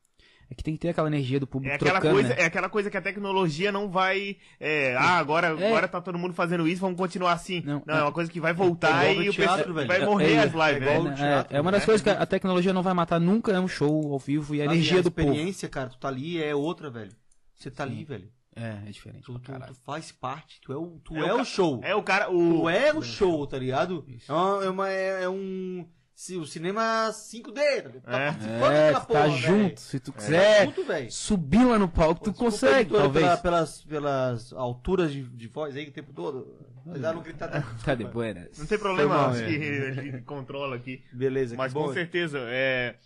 É 0.53 0.55
que 0.55 0.63
tem 0.63 0.75
que 0.75 0.81
ter 0.81 0.91
aquela 0.91 1.09
energia 1.09 1.41
do 1.41 1.47
público 1.47 1.73
É 1.73 1.77
aquela, 1.77 1.93
trocando, 1.93 2.13
coisa, 2.15 2.29
né? 2.29 2.35
é 2.43 2.45
aquela 2.45 2.69
coisa 2.69 2.91
que 2.91 2.97
a 2.99 3.01
tecnologia 3.01 3.73
não 3.73 3.89
vai. 3.89 4.37
é, 4.61 4.95
ah, 4.97 5.17
agora, 5.17 5.47
É. 5.59 5.67
agora 5.67 5.89
tá 5.89 5.99
todo 5.99 6.19
mundo 6.19 6.35
fazendo 6.35 6.69
isso, 6.69 6.83
vamos 6.83 6.99
continuar 6.99 7.33
assim. 7.33 7.63
Não, 7.65 7.83
Não, 7.87 7.95
é, 7.95 7.99
é- 8.01 8.03
uma 8.03 8.13
coisa 8.13 8.31
que 8.31 8.39
vai 8.39 8.53
voltar 8.53 9.03
É 9.07 9.15
no 9.15 9.23
e 9.23 9.31
o 9.31 9.33
teatro, 9.33 9.73
velho. 9.73 9.89
vai 9.89 10.03
É- 10.03 10.05
morrer 10.05 10.33
é- 10.35 10.39
as 10.41 10.53
lives, 10.53 10.89
é 10.89 11.01
né? 11.01 11.11
É, 11.11 11.15
teatro, 11.15 11.57
é 11.57 11.61
uma 11.63 11.73
das 11.73 11.81
né? 11.81 11.87
coisas 11.87 12.03
que 12.03 12.11
a 12.11 12.27
tecnologia 12.27 12.73
não 12.75 12.83
vai 12.83 12.93
matar 12.93 13.19
nunca, 13.19 13.51
é 13.51 13.59
um 13.59 13.67
show 13.67 14.13
ao 14.13 14.19
vivo 14.19 14.55
e 14.55 14.61
a 14.61 14.65
Sabe, 14.67 14.77
energia 14.77 14.99
a 14.99 15.03
do 15.03 15.11
povo. 15.11 15.29
experiência, 15.29 15.69
cara, 15.71 15.89
tu 15.89 15.97
tá 15.99 16.09
ali 16.09 16.43
é 16.43 16.55
outra, 16.55 16.91
velho. 16.91 17.13
Você 17.57 17.71
tá 17.71 17.87
Sim. 17.87 17.93
ali, 17.93 18.05
velho. 18.05 18.29
É, 18.55 18.77
é 18.87 18.91
diferente 18.91 19.23
Tu, 19.25 19.39
tu, 19.39 19.51
tu 19.53 19.75
faz 19.87 20.13
parte, 20.13 20.61
tu 20.61 20.71
é 20.75 20.77
o, 20.77 21.01
tu 21.03 21.17
É 21.17 21.29
é 21.29 21.33
o 21.33 21.39
ca- 21.39 21.45
show. 21.47 21.81
É 21.83 21.95
o 21.95 22.03
cara. 22.03 22.31
O, 22.31 22.61
Tu 22.61 22.69
é 22.69 22.93
o 22.93 23.01
show, 23.01 23.47
tá 23.47 23.57
ligado? 23.59 24.05
Isso. 24.07 24.31
É, 24.31 24.35
uma, 24.35 24.63
é, 24.65 24.69
uma- 24.69 24.89
é- 24.91 25.23
é 25.25 25.29
um. 25.31 25.87
Se- 26.15 26.37
O 26.37 26.47
cinema 26.47 27.11
5D, 27.13 27.83
tá? 27.83 27.91
Tá 28.01 28.19
É. 28.19 28.27
participando 28.27 28.73
É, 28.73 28.93
daquela 28.93 29.01
tu 29.01 29.07
porra, 29.07 29.21
tá 29.21 29.27
velho. 29.27 29.39
junto, 29.39 29.81
se 29.81 30.01
tu 30.01 30.13
Tá 30.13 30.19
quiser 30.19 30.65
junto, 30.67 30.85
velho. 30.85 31.13
subir 31.13 31.65
lá 31.65 31.79
no 31.79 31.89
palco, 31.89 32.21
tu 32.25 32.31
Desculpa, 32.31 32.51
consegue, 32.53 32.81
editora, 32.81 33.03
talvez. 33.03 33.25
pela- 33.27 33.37
pelas, 33.39 33.85
pelas 33.85 34.53
alturas 34.53 35.13
de, 35.13 35.23
de 35.23 35.49
voz 35.49 35.77
aí 35.77 35.89
o 35.89 35.93
tempo 35.93 36.13
todo. 36.13 36.57
Apesar 36.87 37.15
não 37.15 37.23
gritar 37.23 37.49
tanto. 37.49 37.85
Tá 37.85 37.95
de 37.95 38.05
buenas. 38.05 38.59
Não 38.59 38.67
tem 38.67 38.79
problema, 38.79 39.27
acho 39.29 39.43
é. 39.43 39.47
que 39.47 39.53
ele 39.55 40.23
controla 40.23 40.75
aqui. 40.77 41.03
Beleza, 41.13 41.55
Mas 41.57 41.73
que 41.73 41.79
bom. 41.79 41.87
com 41.87 41.93
certeza, 41.93 42.39
é. 42.49 42.97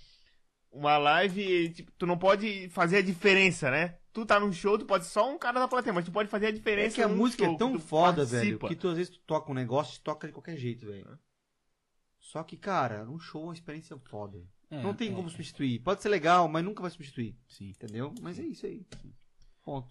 Uma 0.72 0.98
live, 0.98 1.70
tipo, 1.70 1.90
tu 1.96 2.06
não 2.06 2.18
pode 2.18 2.68
fazer 2.70 2.98
a 2.98 3.02
diferença, 3.02 3.70
né? 3.70 3.94
Tu 4.12 4.24
tá 4.26 4.38
num 4.40 4.52
show, 4.52 4.78
tu 4.78 4.84
pode 4.86 5.04
ser 5.04 5.10
só 5.12 5.30
um 5.30 5.38
cara 5.38 5.60
da 5.60 5.68
plateia, 5.68 5.92
mas 5.92 6.04
tu 6.04 6.10
pode 6.10 6.28
fazer 6.28 6.46
a 6.46 6.48
É 6.48 6.52
diferença. 6.52 6.94
que 6.94 7.02
a 7.02 7.08
música 7.08 7.44
show, 7.44 7.54
é 7.54 7.58
tão 7.58 7.72
tu 7.72 7.78
foda, 7.80 8.24
velho, 8.24 8.58
participa. 8.58 8.68
que 8.68 8.74
tu 8.76 8.88
às 8.88 8.96
vezes 8.96 9.12
tu 9.12 9.20
toca 9.26 9.50
um 9.50 9.54
negócio 9.54 9.98
e 9.98 10.00
toca 10.02 10.26
de 10.26 10.32
qualquer 10.32 10.56
jeito, 10.56 10.86
velho. 10.86 11.06
Só 12.36 12.42
que, 12.42 12.56
cara, 12.56 13.04
num 13.04 13.18
show 13.18 13.42
é 13.42 13.46
uma 13.46 13.54
experiência 13.54 13.96
foda. 14.10 14.38
É, 14.70 14.82
não 14.82 14.92
tem 14.92 15.10
é, 15.10 15.14
como 15.14 15.30
substituir. 15.30 15.78
Pode 15.80 16.02
ser 16.02 16.10
legal, 16.10 16.46
mas 16.48 16.62
nunca 16.62 16.82
vai 16.82 16.90
substituir. 16.90 17.34
Sim. 17.48 17.70
Entendeu? 17.70 18.12
Mas 18.20 18.38
é 18.38 18.42
isso 18.42 18.66
aí. 18.66 18.84
Ponto. 19.64 19.88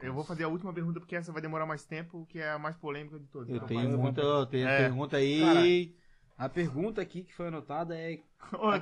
Eu 0.00 0.12
vou 0.12 0.22
fazer 0.22 0.44
a 0.44 0.48
última 0.48 0.72
pergunta 0.72 1.00
porque 1.00 1.16
essa 1.16 1.32
vai 1.32 1.40
demorar 1.40 1.64
mais 1.64 1.84
tempo, 1.86 2.26
que 2.28 2.38
é 2.40 2.50
a 2.50 2.58
mais 2.58 2.76
polêmica 2.76 3.18
de 3.18 3.26
todas. 3.28 3.48
Eu 3.48 3.56
Então, 3.56 3.68
tenho 3.68 3.96
muita. 3.96 4.20
É. 4.52 4.78
pergunta 4.78 5.16
aí. 5.16 5.94
A 6.36 6.48
pergunta 6.48 7.00
aqui 7.00 7.22
que 7.22 7.32
foi 7.32 7.46
anotada 7.48 7.96
é. 7.96 8.18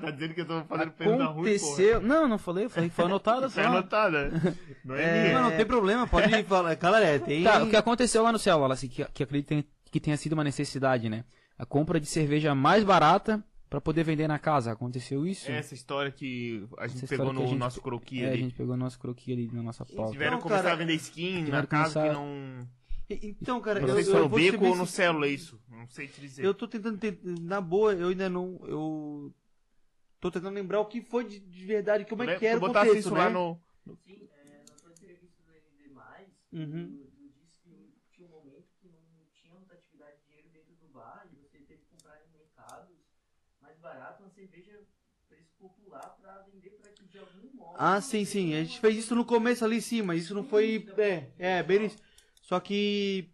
Tá 0.01 0.11
dizendo 0.11 0.35
que 0.35 0.41
eu 0.41 0.47
tô 0.47 0.65
fazendo 0.65 0.91
pergunta 0.93 1.25
ruim, 1.27 1.35
porra. 1.35 1.67
Aconteceu. 1.67 2.01
Não, 2.01 2.27
não 2.27 2.39
falei, 2.39 2.65
eu 2.65 2.71
falei 2.71 2.89
que 2.89 2.97
foi 2.97 3.05
anotada 3.05 3.49
Foi 3.51 3.63
anotada. 3.63 4.31
Não 4.85 4.97
é, 4.97 5.03
É, 5.05 5.23
minha. 5.23 5.35
Não, 5.43 5.51
não 5.51 5.57
tem 5.57 5.67
problema, 5.67 6.07
pode 6.09 6.43
falar. 6.45 6.75
Galera, 6.75 7.21
tem. 7.21 7.45
Tá, 7.45 7.63
o 7.63 7.69
que 7.71 7.77
aconteceu 7.77 8.23
lá 8.23 8.33
no 8.33 8.39
céu, 8.39 8.65
assim, 8.65 8.89
que, 8.89 9.05
que 9.05 9.27
tenha- 9.43 9.65
que 9.85 10.01
tenha 10.01 10.17
sido 10.17 10.33
uma 10.33 10.43
necessidade, 10.45 11.09
né? 11.11 11.25
A 11.61 11.67
compra 11.67 12.01
de 12.01 12.07
cerveja 12.07 12.55
mais 12.55 12.83
barata 12.85 13.45
pra 13.69 13.81
poder 13.81 14.03
vender 14.03 14.27
na 14.27 14.39
casa. 14.39 14.73
Aconteceu 14.73 15.27
isso? 15.27 15.51
Essa 15.51 15.75
história 15.75 16.11
que 16.11 16.67
a 16.79 16.87
gente 16.87 17.05
Essa 17.05 17.09
pegou 17.09 17.29
que 17.29 17.33
no 17.35 17.43
a 17.43 17.47
gente- 17.47 17.59
nosso 17.59 17.83
croquis 17.83 18.23
É, 18.23 18.27
a 18.27 18.29
ali. 18.33 18.43
gente 18.43 18.55
pegou 18.55 18.75
o 18.75 18.79
nosso 18.79 18.99
croquis 18.99 19.33
ali 19.37 19.51
na 19.53 19.63
nossa 19.63 19.85
pauta. 19.85 20.13
Tiveram 20.13 20.33
Não, 20.33 20.39
que 20.39 20.43
começar 20.45 20.63
cara, 20.63 20.75
a 20.75 20.79
vender 20.79 20.95
skin 20.95 21.39
na 21.41 21.45
tiveram 21.45 21.63
que 21.65 21.69
casa 21.71 22.01
que 22.03 22.09
começar- 22.09 22.15
não. 22.15 22.69
E- 23.11 23.27
Então, 23.29 23.61
cara, 23.61 23.81
Não 23.81 23.89
eu, 23.89 23.95
sei 23.97 24.05
se 24.05 24.11
eu 24.11 24.21
no 24.23 24.29
vou 24.29 24.39
beco 24.39 24.65
ou 24.65 24.77
no 24.77 24.87
célula 24.87 25.27
isso. 25.29 25.61
Não 25.69 25.87
sei 25.89 26.09
te 26.09 26.21
dizer. 26.21 26.45
Eu 26.45 26.55
tô 26.55 26.67
tentando, 26.67 26.97
te- 26.97 27.19
na 27.23 27.61
boa, 27.61 27.93
eu 27.93 28.09
ainda 28.09 28.29
não, 28.31 28.59
eu 28.67 29.35
tô 30.21 30.31
tentando 30.31 30.55
lembrar 30.55 30.81
o 30.81 30.87
que 30.87 31.03
foi 31.03 31.25
de, 31.25 31.41
de 31.41 31.65
verdade, 31.67 32.05
como 32.07 32.23
é 32.23 32.27
Lembra 32.27 32.39
que 32.39 32.47
era 32.47 32.57
o 32.57 32.61
botasse 32.61 32.87
contexto, 32.87 33.07
isso 33.09 33.15
né? 33.15 33.25
lá 33.25 33.29
no. 33.31 33.61
Sim, 34.07 34.29
é, 34.33 34.65
na 34.71 34.77
tua 34.77 34.93
entrevista 34.93 35.43
do 35.45 35.53
ND+, 35.53 35.91
Uhum. 36.53 36.87
tu, 36.87 37.11
tu 37.11 37.29
disse 37.29 37.51
que 37.59 38.01
tinha 38.17 38.29
um 38.29 38.31
momento 38.31 38.69
que 38.81 38.89
não 38.89 39.27
tinha 39.35 39.55
muita 39.55 39.75
atividade 39.75 40.17
de 40.21 40.27
dinheiro 40.29 40.49
dentro 40.53 40.75
do 40.77 40.89
bar 40.95 41.27
e 41.33 41.37
você 41.37 41.59
teve 41.59 41.81
que 41.83 41.89
comprar 41.91 42.15
em 42.23 42.31
mercados 42.39 42.95
mais 43.61 43.70
barato 43.81 44.23
uma 44.23 44.31
cerveja 44.31 44.79
preço 45.29 45.53
popular 45.59 46.17
pra 46.21 46.43
vender 46.43 46.71
pra 46.71 46.91
que 46.91 47.05
de 47.07 47.19
algum 47.19 47.57
modo... 47.57 47.71
Ah, 47.75 48.01
sim, 48.01 48.25
sim, 48.25 48.55
a 48.55 48.63
gente 48.65 48.81
fez 48.81 48.97
isso 48.97 49.15
no 49.15 49.25
começo 49.25 49.65
ali, 49.65 49.81
sim, 49.81 50.03
mas 50.03 50.25
isso 50.25 50.35
não 50.35 50.45
foi, 50.45 50.89
é, 50.99 51.29
é, 51.39 51.63
bem 51.63 51.87
isso. 51.87 51.99
Só 52.43 52.59
que, 52.61 53.31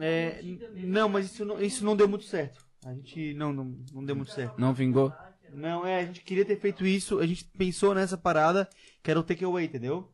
é, 0.00 0.42
não, 0.72 1.08
mas 1.08 1.26
isso 1.26 1.44
não, 1.44 1.60
isso 1.60 1.84
não 1.84 1.96
deu 1.96 2.08
muito 2.08 2.24
certo. 2.24 2.64
A 2.84 2.94
gente, 2.94 3.34
não, 3.34 3.52
não, 3.52 3.64
não 3.92 4.04
deu 4.04 4.16
muito 4.16 4.30
certo. 4.30 4.58
Não 4.60 4.72
vingou? 4.74 5.12
Não, 5.52 5.84
é, 5.86 6.00
a 6.00 6.06
gente 6.06 6.20
queria 6.22 6.44
ter 6.44 6.56
feito 6.58 6.86
isso, 6.86 7.18
a 7.18 7.26
gente 7.26 7.44
pensou 7.44 7.94
nessa 7.94 8.16
parada, 8.16 8.68
que 9.02 9.10
era 9.10 9.18
o 9.20 9.22
takeaway, 9.22 9.66
entendeu? 9.66 10.08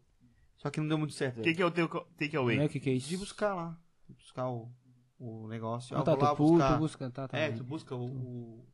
Só 0.57 0.71
que 0.71 0.81
não 0.81 0.89
deu 0.89 0.99
muito 0.99 1.15
certo. 1.15 1.39
O 1.39 1.43
que, 1.43 1.55
que 1.55 1.63
é 1.63 1.67
o 1.67 1.71
takeaway? 1.71 2.59
É 2.59 2.65
o 2.65 2.69
que, 2.69 2.81
que 2.81 2.91
é 2.91 2.95
isso? 2.95 3.09
De 3.09 3.17
buscar 3.17 3.55
lá, 3.55 3.79
de 4.09 4.15
buscar 4.15 4.49
o, 4.49 4.71
o 5.19 5.47
negócio. 5.49 5.97
Ah, 5.97 6.03
tá, 6.03 6.17
tu, 6.17 6.37
pu- 6.37 6.45
buscar. 6.53 6.75
tu 6.75 6.79
busca, 6.79 7.11
tá, 7.11 7.29
tá. 7.29 7.39
É, 7.39 7.51
tu 7.51 7.65
busca 7.65 7.95
o, 7.95 8.05
o- 8.05 8.65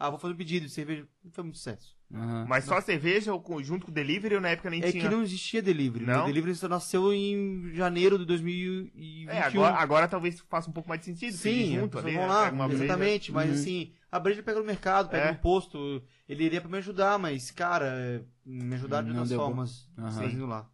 Ah, 0.00 0.08
vou 0.08 0.18
fazer 0.18 0.32
um 0.32 0.36
pedido 0.36 0.64
de 0.66 0.72
cerveja. 0.72 1.06
Não 1.22 1.30
foi 1.30 1.44
muito 1.44 1.58
sucesso. 1.58 1.94
Aham. 2.12 2.46
Mas 2.48 2.64
só 2.64 2.78
a 2.78 2.80
cerveja 2.80 3.34
ou 3.34 3.62
junto 3.62 3.84
com 3.84 3.92
o 3.92 3.94
delivery 3.94 4.34
ou 4.34 4.40
na 4.40 4.48
época 4.48 4.70
nem 4.70 4.82
É 4.82 4.90
tinha? 4.90 5.04
que 5.04 5.08
não 5.14 5.22
existia 5.22 5.60
delivery. 5.60 6.06
né? 6.06 6.14
Não? 6.14 6.22
O 6.24 6.26
delivery 6.26 6.54
só 6.56 6.68
nasceu 6.68 7.12
em 7.12 7.70
janeiro 7.74 8.18
de 8.18 8.24
2021. 8.24 9.30
É, 9.30 9.42
agora, 9.42 9.76
agora 9.76 10.08
talvez 10.08 10.40
faça 10.48 10.70
um 10.70 10.72
pouco 10.72 10.88
mais 10.88 11.00
de 11.02 11.06
sentido. 11.06 11.36
Sim, 11.36 11.78
junto 11.78 11.98
ali, 11.98 12.14
vão 12.14 12.26
lá, 12.26 12.50
uma 12.50 12.66
breja. 12.66 12.84
exatamente. 12.84 13.30
Mas 13.30 13.50
Uhum. 13.50 13.54
assim, 13.56 13.92
a 14.10 14.18
breja 14.18 14.42
pega 14.42 14.58
no 14.58 14.64
mercado, 14.64 15.10
pega 15.10 15.26
É. 15.26 15.32
no 15.32 15.38
posto. 15.38 16.02
Ele 16.26 16.44
iria 16.44 16.60
pra 16.62 16.70
me 16.70 16.78
ajudar, 16.78 17.18
mas, 17.18 17.50
cara, 17.50 18.26
me 18.44 18.74
ajudaram 18.76 19.04
de 19.06 19.10
outras 19.18 19.32
formas. 19.32 19.86
Fazendo 19.94 20.46
lá. 20.46 20.66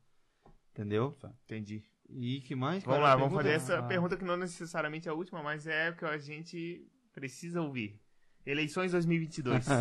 Entendeu? 0.73 1.17
Entendi. 1.45 1.83
E 2.09 2.41
que 2.43 2.55
mais? 2.55 2.85
Vamos 2.85 3.01
cara? 3.01 3.09
lá, 3.11 3.17
vamos 3.17 3.37
Pergunta? 3.37 3.43
fazer 3.43 3.57
essa 3.57 3.79
Ah. 3.81 3.89
pergunta 3.89 4.17
que 4.17 4.25
não 4.25 4.37
necessariamente 4.37 5.09
é 5.09 5.11
a 5.11 5.15
última, 5.15 5.43
mas 5.43 5.67
é 5.67 5.91
o 5.91 5.97
que 5.97 6.05
a 6.05 6.17
gente 6.19 6.87
precisa 7.13 7.61
ouvir. 7.61 8.01
Eleições 8.47 8.93
2022. 8.93 9.67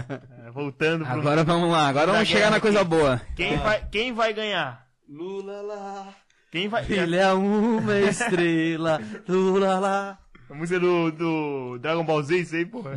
É, 0.46 0.52
voltando 0.52 1.06
pro... 1.06 1.14
Agora 1.20 1.44
vamos 1.44 1.72
lá, 1.72 1.88
agora 1.88 2.12
vamos 2.12 2.28
chegar 2.28 2.52
na 2.52 2.60
coisa 2.60 2.82
aqui. 2.82 2.90
boa. 2.90 3.22
Quem, 3.36 3.58
vai, 3.58 3.88
quem 3.90 4.14
vai 4.14 4.34
ganhar? 4.34 4.88
Lula 5.08 5.62
lá. 5.62 6.14
Quem 6.52 6.68
vai... 6.68 6.86
Ele 6.90 7.16
é 7.16 7.32
uma 7.34 8.00
estrela. 8.00 9.00
Lula 9.28 9.80
lá. 9.80 10.20
A 10.50 10.54
música 10.54 10.80
do, 10.80 11.12
do 11.12 11.80
Dragon 11.80 12.04
Ball 12.06 12.22
Z, 12.22 12.38
isso 12.38 12.56
aí, 12.56 12.66
porra. 12.66 12.92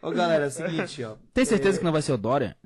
Ô, 0.00 0.10
galera, 0.12 0.44
é 0.44 0.48
o 0.48 0.50
seguinte, 0.50 1.02
ó. 1.02 1.16
Tem 1.32 1.44
certeza 1.44 1.78
que 1.78 1.84
não 1.84 1.92
vai 1.92 2.02
ser 2.02 2.12
o 2.12 2.18
Dória? 2.18 2.56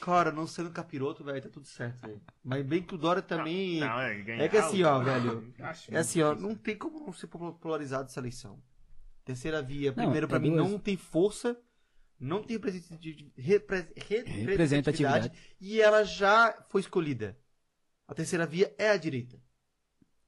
Cara, 0.00 0.30
não 0.30 0.46
sendo 0.46 0.70
capiroto, 0.70 1.24
velho, 1.24 1.42
tá 1.42 1.48
tudo 1.48 1.66
certo, 1.66 2.06
velho. 2.06 2.20
Mas 2.44 2.64
bem 2.64 2.82
que 2.82 2.94
o 2.94 2.98
Dória 2.98 3.22
também. 3.22 3.80
Não, 3.80 4.00
é, 4.00 4.14
ganhar, 4.22 4.44
É 4.44 4.48
que 4.48 4.56
assim, 4.56 4.84
ó, 4.84 5.00
velho, 5.00 5.52
Acho 5.60 5.92
É 5.92 5.98
assim, 5.98 6.22
ó, 6.22 6.34
não 6.34 6.54
tem 6.54 6.76
como 6.76 7.00
não 7.00 7.12
ser 7.12 7.26
polarizado 7.26 8.04
essa 8.04 8.20
eleição. 8.20 8.58
Terceira 9.26 9.60
via, 9.60 9.88
Não, 9.90 10.04
primeiro, 10.04 10.26
pra 10.28 10.36
é 10.38 10.40
mim, 10.40 10.52
duas. 10.56 10.70
não 10.70 10.78
tem 10.78 10.96
força, 10.96 11.60
não 12.18 12.42
tem 12.44 12.56
representatividade, 12.56 13.32
repre- 13.36 13.92
representatividade, 13.96 14.46
Representatividade. 14.46 15.32
e 15.60 15.80
ela 15.82 16.04
já 16.04 16.56
foi 16.68 16.80
escolhida. 16.80 17.36
A 18.08 18.14
terceira 18.14 18.46
via 18.46 18.72
é 18.78 18.90
a 18.90 18.96
direita. 18.96 19.36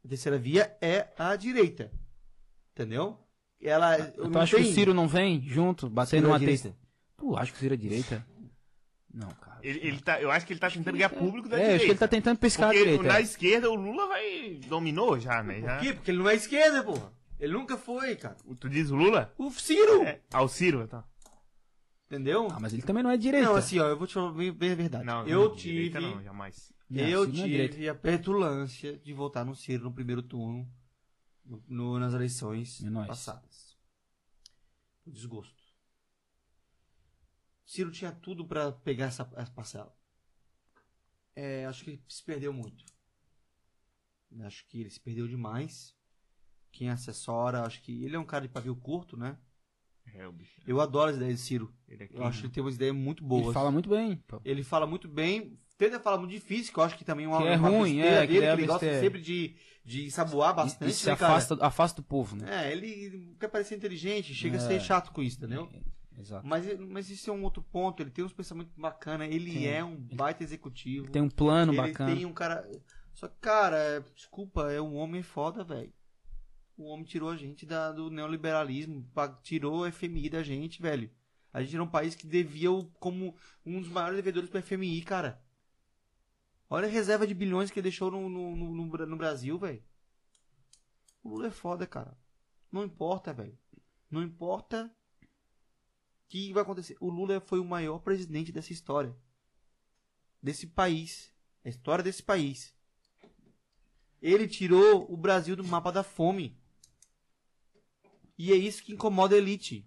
A 0.04 0.08
terceira 0.08 0.36
via 0.36 0.76
é 0.80 1.06
a 1.16 1.36
direita. 1.36 1.92
Entendeu? 2.72 3.18
Ela. 3.62 3.98
Tu 4.10 4.28
não 4.28 4.40
acha 4.40 4.56
que 4.56 4.62
tem- 4.62 4.70
o 4.72 4.74
Ciro 4.74 4.92
não 4.94 5.06
vem 5.08 5.40
junto, 5.42 5.88
batendo 5.88 6.22
Ciro 6.22 6.26
é 6.26 6.30
uma 6.32 6.40
testa? 6.40 6.76
Tu 7.16 7.36
acha 7.36 7.52
que 7.52 7.56
o 7.58 7.60
Ciro 7.60 7.74
é 7.74 7.76
direita? 7.76 8.26
Não, 9.14 9.28
cara. 9.30 9.58
Ele, 9.62 9.78
ele 9.86 10.00
tá, 10.00 10.20
eu 10.20 10.30
acho 10.30 10.44
que 10.46 10.52
ele 10.52 10.60
tá 10.60 10.68
tentando 10.70 10.96
ganhar 10.96 11.08
público 11.08 11.48
da 11.48 11.56
É, 11.56 11.60
direita. 11.60 11.76
acho 11.76 11.84
que 11.86 11.90
ele 11.92 11.98
tá 11.98 12.08
tentando 12.08 12.38
pescar 12.38 12.68
Porque 12.68 12.80
a 12.80 12.84
direita. 12.84 13.04
na 13.04 13.20
esquerda 13.20 13.70
o 13.70 13.74
Lula 13.74 14.06
vai... 14.08 14.60
dominou 14.68 15.18
já, 15.18 15.42
né? 15.42 15.60
Já. 15.60 15.76
Por 15.76 15.82
quê? 15.84 15.92
Porque 15.94 16.10
ele 16.10 16.18
não 16.18 16.28
é 16.28 16.34
esquerda, 16.34 16.82
porra. 16.84 17.12
Ele 17.38 17.52
nunca 17.52 17.76
foi, 17.78 18.16
cara. 18.16 18.36
Tu 18.58 18.68
diz 18.68 18.90
o 18.90 18.96
Lula? 18.96 19.32
O 19.38 19.50
Ciro! 19.50 20.02
É. 20.02 20.22
Ah, 20.32 20.42
o 20.42 20.48
Ciro, 20.48 20.86
tá. 20.88 21.04
Entendeu? 22.06 22.48
Ah, 22.50 22.58
mas 22.58 22.72
ele 22.72 22.82
também 22.82 23.02
não 23.02 23.10
é 23.10 23.16
direita. 23.16 23.46
Não, 23.46 23.54
assim, 23.54 23.78
ó, 23.78 23.86
eu 23.86 23.96
vou 23.98 24.06
te 24.06 24.14
falar 24.14 24.32
bem, 24.32 24.50
bem 24.52 24.72
a 24.72 24.74
verdade. 24.74 25.04
Não, 25.04 25.26
eu 25.26 25.48
não, 25.50 25.56
tive. 25.56 25.90
direita 25.90 26.00
Não, 26.00 26.22
jamais. 26.22 26.72
Eu 26.90 27.26
não 27.28 27.44
é 27.44 27.68
tive 27.68 27.88
a 27.88 27.94
petulância 27.94 28.96
de 28.98 29.12
votar 29.12 29.44
no 29.44 29.54
Ciro 29.54 29.84
no 29.84 29.92
primeiro 29.92 30.22
turno 30.22 30.66
no, 31.44 31.62
no- 31.68 31.98
nas 31.98 32.14
eleições 32.14 32.82
É 32.82 33.06
passadas. 33.06 33.76
O 35.06 35.10
desgosto. 35.10 35.62
Ciro 37.66 37.90
tinha 37.90 38.10
tudo 38.10 38.46
pra 38.46 38.72
pegar 38.72 39.06
essa, 39.06 39.30
essa 39.36 39.52
parcela. 39.52 39.94
É, 41.36 41.66
acho 41.66 41.84
que 41.84 41.90
ele 41.90 42.02
se 42.08 42.24
perdeu 42.24 42.52
muito. 42.52 42.84
Acho 44.40 44.66
que 44.66 44.80
ele 44.80 44.90
se 44.90 44.98
perdeu 45.00 45.28
demais. 45.28 45.94
Quem 46.78 46.90
assessora, 46.90 47.62
acho 47.62 47.82
que 47.82 48.04
ele 48.04 48.14
é 48.14 48.18
um 48.18 48.24
cara 48.24 48.42
de 48.46 48.52
pavio 48.52 48.76
curto, 48.76 49.16
né? 49.16 49.36
É, 50.14 50.26
o 50.28 50.32
bicho. 50.32 50.60
Eu 50.66 50.80
adoro 50.80 51.10
as 51.10 51.16
ideias 51.16 51.34
de 51.34 51.40
Ciro. 51.40 51.74
Ele 51.88 52.04
aqui, 52.04 52.16
Eu 52.16 52.24
acho 52.24 52.38
que 52.40 52.46
ele 52.46 52.52
tem 52.54 52.62
umas 52.62 52.76
ideias 52.76 52.94
muito 52.94 53.22
boas. 53.24 53.44
Ele 53.46 53.52
fala 53.52 53.70
muito 53.70 53.88
bem. 53.88 54.16
pô. 54.28 54.40
Ele 54.44 54.62
fala 54.62 54.86
muito 54.86 55.08
bem, 55.08 55.58
tenta 55.76 55.98
falar 55.98 56.18
muito 56.18 56.30
difícil, 56.30 56.72
que 56.72 56.78
eu 56.78 56.84
acho 56.84 56.96
que 56.96 57.04
também 57.04 57.26
é 57.26 57.28
uma, 57.28 57.38
Que 57.42 57.48
é 57.48 57.56
uma 57.56 57.68
ruim, 57.68 57.98
é, 58.00 58.26
que 58.26 58.32
dele, 58.34 58.44
é 58.46 58.54
que 58.54 58.60
ele 58.62 58.66
gosta 58.68 59.00
sempre 59.00 59.20
de, 59.20 59.56
de 59.84 60.10
saboar 60.10 60.54
bastante, 60.54 60.90
E 60.92 60.94
se 60.94 61.06
né, 61.08 61.16
cara? 61.16 61.32
afasta, 61.34 61.58
afasta 61.60 62.00
do 62.00 62.06
povo, 62.06 62.36
né? 62.36 62.68
É, 62.68 62.72
ele 62.72 63.34
quer 63.40 63.48
parecer 63.48 63.74
inteligente, 63.76 64.32
chega 64.34 64.56
a 64.56 64.60
É. 64.62 64.66
ser 64.66 64.80
chato 64.80 65.10
com 65.12 65.20
isso, 65.20 65.36
entendeu? 65.36 65.68
Exato. 66.16 66.46
Mas, 66.46 66.78
mas 66.78 67.10
isso 67.10 67.28
é 67.30 67.32
um 67.32 67.42
outro 67.42 67.62
ponto, 67.62 68.00
ele 68.02 68.10
tem 68.10 68.24
uns 68.24 68.32
pensamentos 68.32 68.72
bacanas, 68.76 69.28
ele 69.30 69.52
Tem. 69.52 69.66
é 69.68 69.84
um 69.84 69.96
baita 69.96 70.42
executivo. 70.44 71.10
Tem 71.10 71.22
um 71.22 71.28
plano 71.30 71.72
ele 71.72 71.80
bacana. 71.82 72.14
tem 72.14 72.24
um 72.24 72.32
cara... 72.32 72.68
Só 73.14 73.26
que, 73.28 73.36
cara, 73.40 73.76
é- 73.76 74.00
desculpa, 74.14 74.70
é 74.70 74.80
um 74.80 74.94
homem 74.94 75.22
foda, 75.22 75.64
velho. 75.64 75.92
O 76.78 76.84
homem 76.84 77.04
tirou 77.04 77.28
a 77.28 77.36
gente 77.36 77.66
da, 77.66 77.92
do 77.92 78.08
neoliberalismo, 78.08 79.04
tirou 79.42 79.80
o 79.80 79.92
FMI 79.92 80.30
da 80.30 80.42
gente, 80.42 80.80
velho. 80.80 81.10
A 81.52 81.60
gente 81.60 81.74
era 81.74 81.82
um 81.82 81.90
país 81.90 82.14
que 82.14 82.26
devia 82.26 82.70
o- 82.70 82.88
como 82.92 83.34
um 83.66 83.80
dos 83.80 83.90
maiores 83.90 84.16
devedores 84.16 84.48
pro 84.48 84.60
FMI, 84.60 85.02
cara. 85.02 85.42
Olha 86.70 86.86
a 86.86 86.90
reserva 86.90 87.26
de 87.26 87.34
bilhões 87.34 87.70
que 87.70 87.80
ele 87.80 87.88
deixou 87.90 88.10
no, 88.12 88.28
no, 88.28 88.54
no, 88.54 88.86
no 89.06 89.16
Brasil, 89.16 89.58
velho. 89.58 89.82
O 91.22 91.30
Lula 91.30 91.48
é 91.48 91.50
foda, 91.50 91.84
cara. 91.86 92.16
Não 92.70 92.84
importa, 92.84 93.32
velho. 93.32 93.58
Não 94.08 94.22
importa 94.22 94.94
o 95.20 95.26
que 96.28 96.52
vai 96.52 96.62
acontecer. 96.62 96.96
O 97.00 97.10
Lula 97.10 97.40
foi 97.40 97.58
o 97.58 97.64
maior 97.64 97.98
presidente 97.98 98.52
dessa 98.52 98.72
história. 98.72 99.16
Desse 100.40 100.66
país. 100.66 101.34
A 101.64 101.68
história 101.68 102.04
desse 102.04 102.22
país. 102.22 102.72
Ele 104.22 104.46
tirou 104.46 105.12
o 105.12 105.16
Brasil 105.16 105.56
do 105.56 105.64
mapa 105.64 105.90
da 105.90 106.04
fome. 106.04 106.56
E 108.38 108.52
é 108.52 108.56
isso 108.56 108.82
que 108.82 108.92
incomoda 108.92 109.34
a 109.34 109.38
elite. 109.38 109.86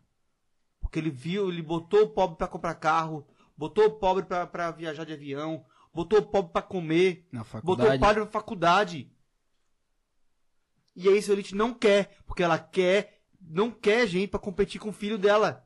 Porque 0.82 0.99
ele 0.99 1.10
viu, 1.10 1.49
ele 1.49 1.61
botou 1.61 2.02
o 2.03 2.10
pobre 2.10 2.38
pra 2.38 2.48
comprar 2.48 2.76
carro, 2.76 3.26
botou 3.56 3.86
o 3.86 3.91
pobre 3.98 4.26
pra- 4.26 4.45
pra 4.45 4.72
viajar 4.72 5.06
de 5.06 5.14
avião, 5.14 5.65
botou 5.94 6.19
o 6.19 6.26
pobre 6.26 6.52
pra 6.52 6.61
comer, 6.61 7.28
botou 7.64 7.86
o 7.86 7.99
pobre 7.99 8.22
pra 8.23 8.32
faculdade. 8.32 9.10
E 10.95 11.07
é 11.07 11.11
isso 11.18 11.32
a 11.32 11.34
elite 11.34 11.56
não 11.56 11.73
quer, 11.73 12.18
porque 12.26 12.44
ela 12.44 12.60
quer, 12.60 13.22
não 13.40 13.72
quer 13.72 14.06
gente 14.07 14.28
pra 14.30 14.40
competir 14.40 14.82
com 14.82 14.90
o 14.90 14.94
filho 14.94 15.18
dela. 15.18 15.65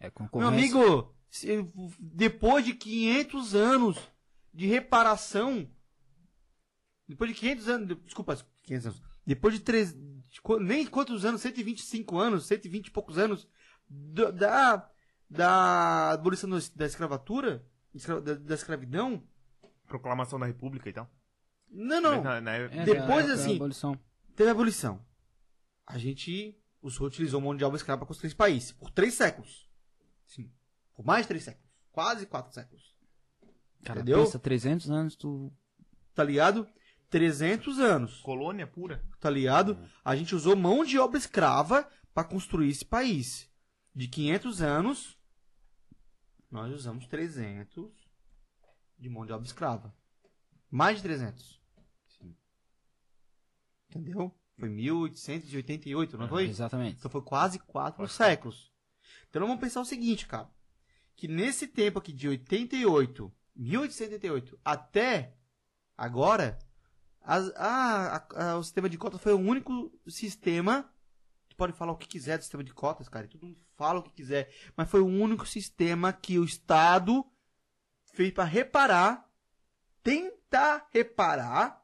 É 0.00 0.04
Meu 0.06 0.12
concorrência. 0.12 0.48
amigo, 0.78 1.14
se- 1.30 1.70
depois 2.00 2.64
de 2.64 2.74
500 2.74 3.54
anos 3.54 3.98
de 4.52 4.66
reparação, 4.66 5.68
depois 7.06 7.30
de 7.30 7.36
500 7.38 7.68
anos, 7.68 7.96
desculpa, 8.04 8.36
500 8.62 8.86
anos, 8.86 9.02
depois 9.26 9.54
de 9.54 9.60
três, 9.60 9.94
de 9.94 10.00
qu- 10.00 10.11
nem 10.60 10.86
quantos 10.86 11.24
anos, 11.24 11.40
125 11.42 12.18
anos, 12.18 12.46
120 12.46 12.86
e 12.86 12.90
poucos 12.90 13.18
anos 13.18 13.48
do- 13.88 14.32
da 14.32 14.88
da 15.28 16.10
abolição 16.10 16.50
da 16.76 16.84
escravatura, 16.84 17.66
escra- 17.94 18.20
da, 18.20 18.34
da 18.34 18.54
escravidão, 18.54 19.26
Proclamação 19.86 20.38
da 20.38 20.44
República 20.44 20.88
e 20.90 20.92
tal. 20.92 21.10
não, 21.70 22.00
não, 22.02 22.22
Na- 22.22 22.40
na- 22.40 22.52
É, 22.54 22.84
depois, 22.84 23.26
da- 23.26 23.34
da 23.34 23.40
assim, 23.40 23.56
abolição. 23.56 23.98
teve 24.36 24.50
a 24.50 24.52
abolição. 24.52 25.02
A 25.86 25.96
gente, 25.96 26.54
o 26.82 26.90
senhor 26.90 27.06
utilizou 27.06 27.40
mão 27.40 27.56
de 27.56 27.64
obra 27.64 27.76
escrava 27.78 28.00
para 28.00 28.06
construir 28.06 28.28
esse 28.28 28.36
país 28.36 28.72
por 28.72 28.90
três 28.90 29.14
séculos. 29.14 29.68
Sim, 30.26 30.52
por 30.94 31.04
mais 31.04 31.22
de 31.24 31.28
três 31.28 31.44
séculos, 31.44 31.70
quase 31.90 32.26
quatro 32.26 32.52
séculos. 32.52 32.94
Cara, 33.84 34.00
Entendeu? 34.00 34.22
pensa, 34.24 34.38
300 34.38 34.90
anos 34.90 35.16
tu... 35.16 35.50
tá 36.14 36.22
ligado? 36.24 36.68
300 37.12 37.78
anos, 37.78 38.20
Colônia 38.22 38.66
pura. 38.66 39.04
tá 39.20 39.28
ligado? 39.28 39.78
A 40.02 40.16
gente 40.16 40.34
usou 40.34 40.56
mão 40.56 40.82
de 40.82 40.98
obra 40.98 41.18
escrava 41.18 41.86
para 42.14 42.26
construir 42.26 42.70
esse 42.70 42.86
país. 42.86 43.50
De 43.94 44.08
500 44.08 44.62
anos, 44.62 45.18
nós 46.50 46.72
usamos 46.72 47.06
300 47.06 47.92
de 48.98 49.08
mão 49.10 49.26
de 49.26 49.32
obra 49.32 49.46
escrava. 49.46 49.94
Mais 50.70 50.96
de 50.96 51.02
300. 51.02 51.60
Entendeu? 53.90 54.34
Foi 54.58 54.70
1888, 54.70 56.16
não 56.16 56.26
foi? 56.28 56.44
Exatamente. 56.48 56.96
Então 56.96 57.10
foi 57.10 57.20
quase 57.20 57.58
quatro 57.58 58.08
séculos. 58.08 58.72
Então 59.28 59.42
vamos 59.42 59.60
pensar 59.60 59.82
o 59.82 59.84
seguinte, 59.84 60.26
cara. 60.26 60.50
Que 61.14 61.28
nesse 61.28 61.66
tempo 61.66 61.98
aqui 61.98 62.10
de 62.10 62.26
88, 62.26 63.30
1888 63.54 64.58
até 64.64 65.36
agora, 65.94 66.58
as- 67.24 67.52
a- 67.56 68.16
a- 68.16 68.50
a- 68.52 68.58
o 68.58 68.62
sistema 68.62 68.88
de 68.88 68.98
cotas 68.98 69.20
foi 69.20 69.32
o 69.32 69.38
único 69.38 69.92
sistema. 70.08 70.88
Tu 71.48 71.56
pode 71.56 71.72
falar 71.72 71.92
o 71.92 71.96
que 71.96 72.08
quiser 72.08 72.38
do 72.38 72.42
sistema 72.42 72.64
de 72.64 72.72
cotas, 72.72 73.08
cara. 73.08 73.28
Todo 73.28 73.46
mundo 73.46 73.60
fala 73.76 74.00
o 74.00 74.02
que 74.02 74.12
quiser. 74.12 74.52
Mas 74.76 74.90
foi 74.90 75.00
o 75.00 75.06
único 75.06 75.46
sistema 75.46 76.12
que 76.12 76.38
o 76.38 76.44
Estado 76.44 77.24
fez 78.04 78.32
para 78.32 78.44
reparar, 78.44 79.30
tentar 80.02 80.88
reparar 80.90 81.82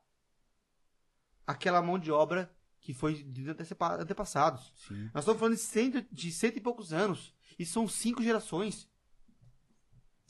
aquela 1.47 1.81
mão 1.83 1.99
de 1.99 2.11
obra 2.11 2.55
que 2.81 2.95
foi 2.95 3.23
de 3.23 3.49
antepassados. 3.49 4.73
Sim. 4.87 5.11
Nós 5.13 5.23
estamos 5.25 5.39
falando 5.39 5.55
de 5.57 5.61
cento, 5.63 6.07
de 6.11 6.33
cento 6.33 6.57
e 6.57 6.61
poucos 6.61 6.93
anos. 6.93 7.35
E 7.59 7.67
são 7.67 7.87
cinco 7.89 8.23
gerações. 8.23 8.89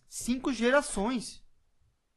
Cinco 0.08 0.52
gerações. 0.52 1.44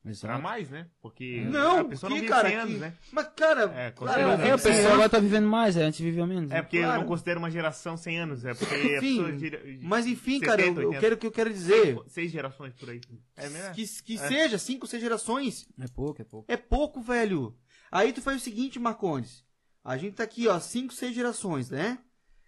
Pra 0.02 0.10
Exato. 0.10 0.42
mais, 0.42 0.68
né? 0.68 0.88
Porque 1.00 1.42
Não, 1.46 1.82
a 1.82 1.86
pessoa 1.86 2.10
não 2.10 2.16
que, 2.18 2.22
vive 2.22 2.34
cara, 2.34 2.50
100 2.50 2.58
anos, 2.58 2.74
que- 2.74 2.80
né? 2.80 2.94
Mas, 3.12 3.28
cara, 3.36 3.62
É, 3.76 3.92
cara, 3.92 4.22
não 4.24 4.32
eu- 4.32 4.46
É, 4.52 4.56
o 4.56 4.58
100 4.58 4.72
pessoal 4.72 4.78
anos- 4.80 4.94
agora 4.94 5.10
tá 5.10 5.20
vivendo 5.20 5.48
mais, 5.48 5.78
é, 5.78 5.84
antes 5.84 6.00
vivia 6.00 6.26
menos. 6.26 6.50
É 6.50 6.56
né? 6.56 6.62
porque 6.64 6.78
eu 6.78 6.84
Claro. 6.84 7.02
não 7.02 7.08
considero 7.08 7.38
uma 7.40 7.52
geração 7.52 7.96
100 7.96 8.18
anos, 8.20 8.44
é 8.44 8.56
porque 8.56 8.74
a 8.74 8.98
Enfim, 8.98 9.18
pessoa 9.18 9.38
gira- 9.38 9.62
mas 9.84 10.08
enfim, 10.08 10.40
70, 10.40 10.46
cara, 10.48 10.62
eu, 10.64 10.68
eu 10.74 10.88
80. 10.88 11.00
quero 11.00 11.16
o 11.16 11.18
que 11.20 11.28
eu 11.28 11.32
quero 11.32 11.54
dizer. 11.54 12.00
Seis 12.08 12.32
gerações 12.32 12.74
por 12.74 12.90
aí. 12.90 13.00
É 13.38 13.48
mesmo? 13.48 13.74
Que, 13.76 13.86
que 14.04 14.14
É. 14.16 14.28
seja 14.28 14.58
cinco, 14.58 14.88
seis 14.88 15.04
gerações. 15.04 15.68
É 15.80 15.88
pouco, 15.88 16.20
é 16.20 16.26
pouco. 16.26 16.52
É 16.52 16.58
pouco, 16.58 17.00
velho. 17.00 17.56
Aí 17.92 18.12
tu 18.12 18.24
faz 18.24 18.38
o 18.42 18.44
seguinte, 18.44 18.80
Marcondes. 18.80 19.46
A 19.84 19.98
gente 19.98 20.16
tá 20.16 20.24
aqui, 20.24 20.48
ó, 20.48 20.60
cinco, 20.60 20.94
seis 20.94 21.14
gerações, 21.14 21.70
né? 21.70 22.00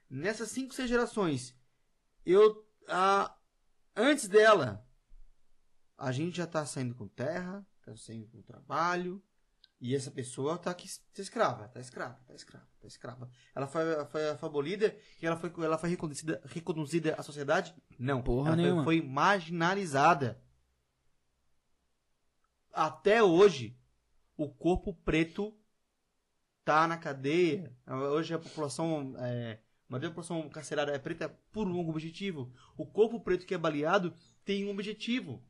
Nessas 0.10 0.50
cinco, 0.50 0.74
seis 0.74 0.90
gerações, 0.90 1.56
eu. 2.26 2.66
ah, 2.88 3.32
antes 3.96 4.28
dela, 4.28 4.84
a 6.04 6.12
gente 6.12 6.36
já 6.38 6.46
tá 6.46 6.66
saindo 6.66 6.94
com 6.94 7.08
terra, 7.08 7.66
tá 7.86 7.96
saindo 7.96 8.28
com 8.28 8.42
trabalho. 8.42 9.24
E 9.80 9.96
essa 9.96 10.12
pessoa 10.12 10.58
tá 10.58 10.72
aqui 10.72 10.88
tá 11.14 11.22
escrava, 11.22 11.68
tá 11.68 11.80
escrava, 11.80 12.20
tá 12.26 12.34
escrava, 12.34 12.68
tá 12.80 12.88
escrava. 12.88 13.30
Ela 13.56 13.68
foi, 13.68 14.06
foi 14.06 14.30
afabolida 14.30 14.96
e 15.22 15.26
ela 15.26 15.36
foi, 15.38 15.52
ela 15.64 15.78
foi 15.78 15.90
reconduzida, 15.90 16.42
reconduzida 16.46 17.16
à 17.16 17.24
sociedade? 17.24 17.74
Não. 17.98 18.22
Porra 18.22 18.50
ela 18.50 18.56
foi- 18.58 18.64
nenhuma. 18.64 18.84
foi 18.84 19.02
marginalizada. 19.02 20.42
Até 22.72 23.22
hoje, 23.24 23.78
o 24.36 24.50
corpo 24.50 24.94
preto 24.94 25.54
tá 26.66 26.88
na 26.88 26.98
cadeia. 26.98 27.76
Hoje 27.88 28.34
a 28.34 28.40
população, 28.40 29.14
é, 29.20 29.60
a 29.88 29.92
maioria 29.92 30.10
da 30.10 30.16
população 30.16 30.50
carcerária 30.50 30.92
é 30.92 31.00
preta 31.00 31.30
por 31.52 31.68
um 31.68 31.90
objetivo. 31.90 32.54
O 32.78 32.86
corpo 32.86 33.20
preto 33.20 33.46
que 33.46 33.54
é 33.54 33.58
baleado 33.58 34.14
tem 34.44 34.66
um 34.66 34.72
objetivo. 34.72 35.44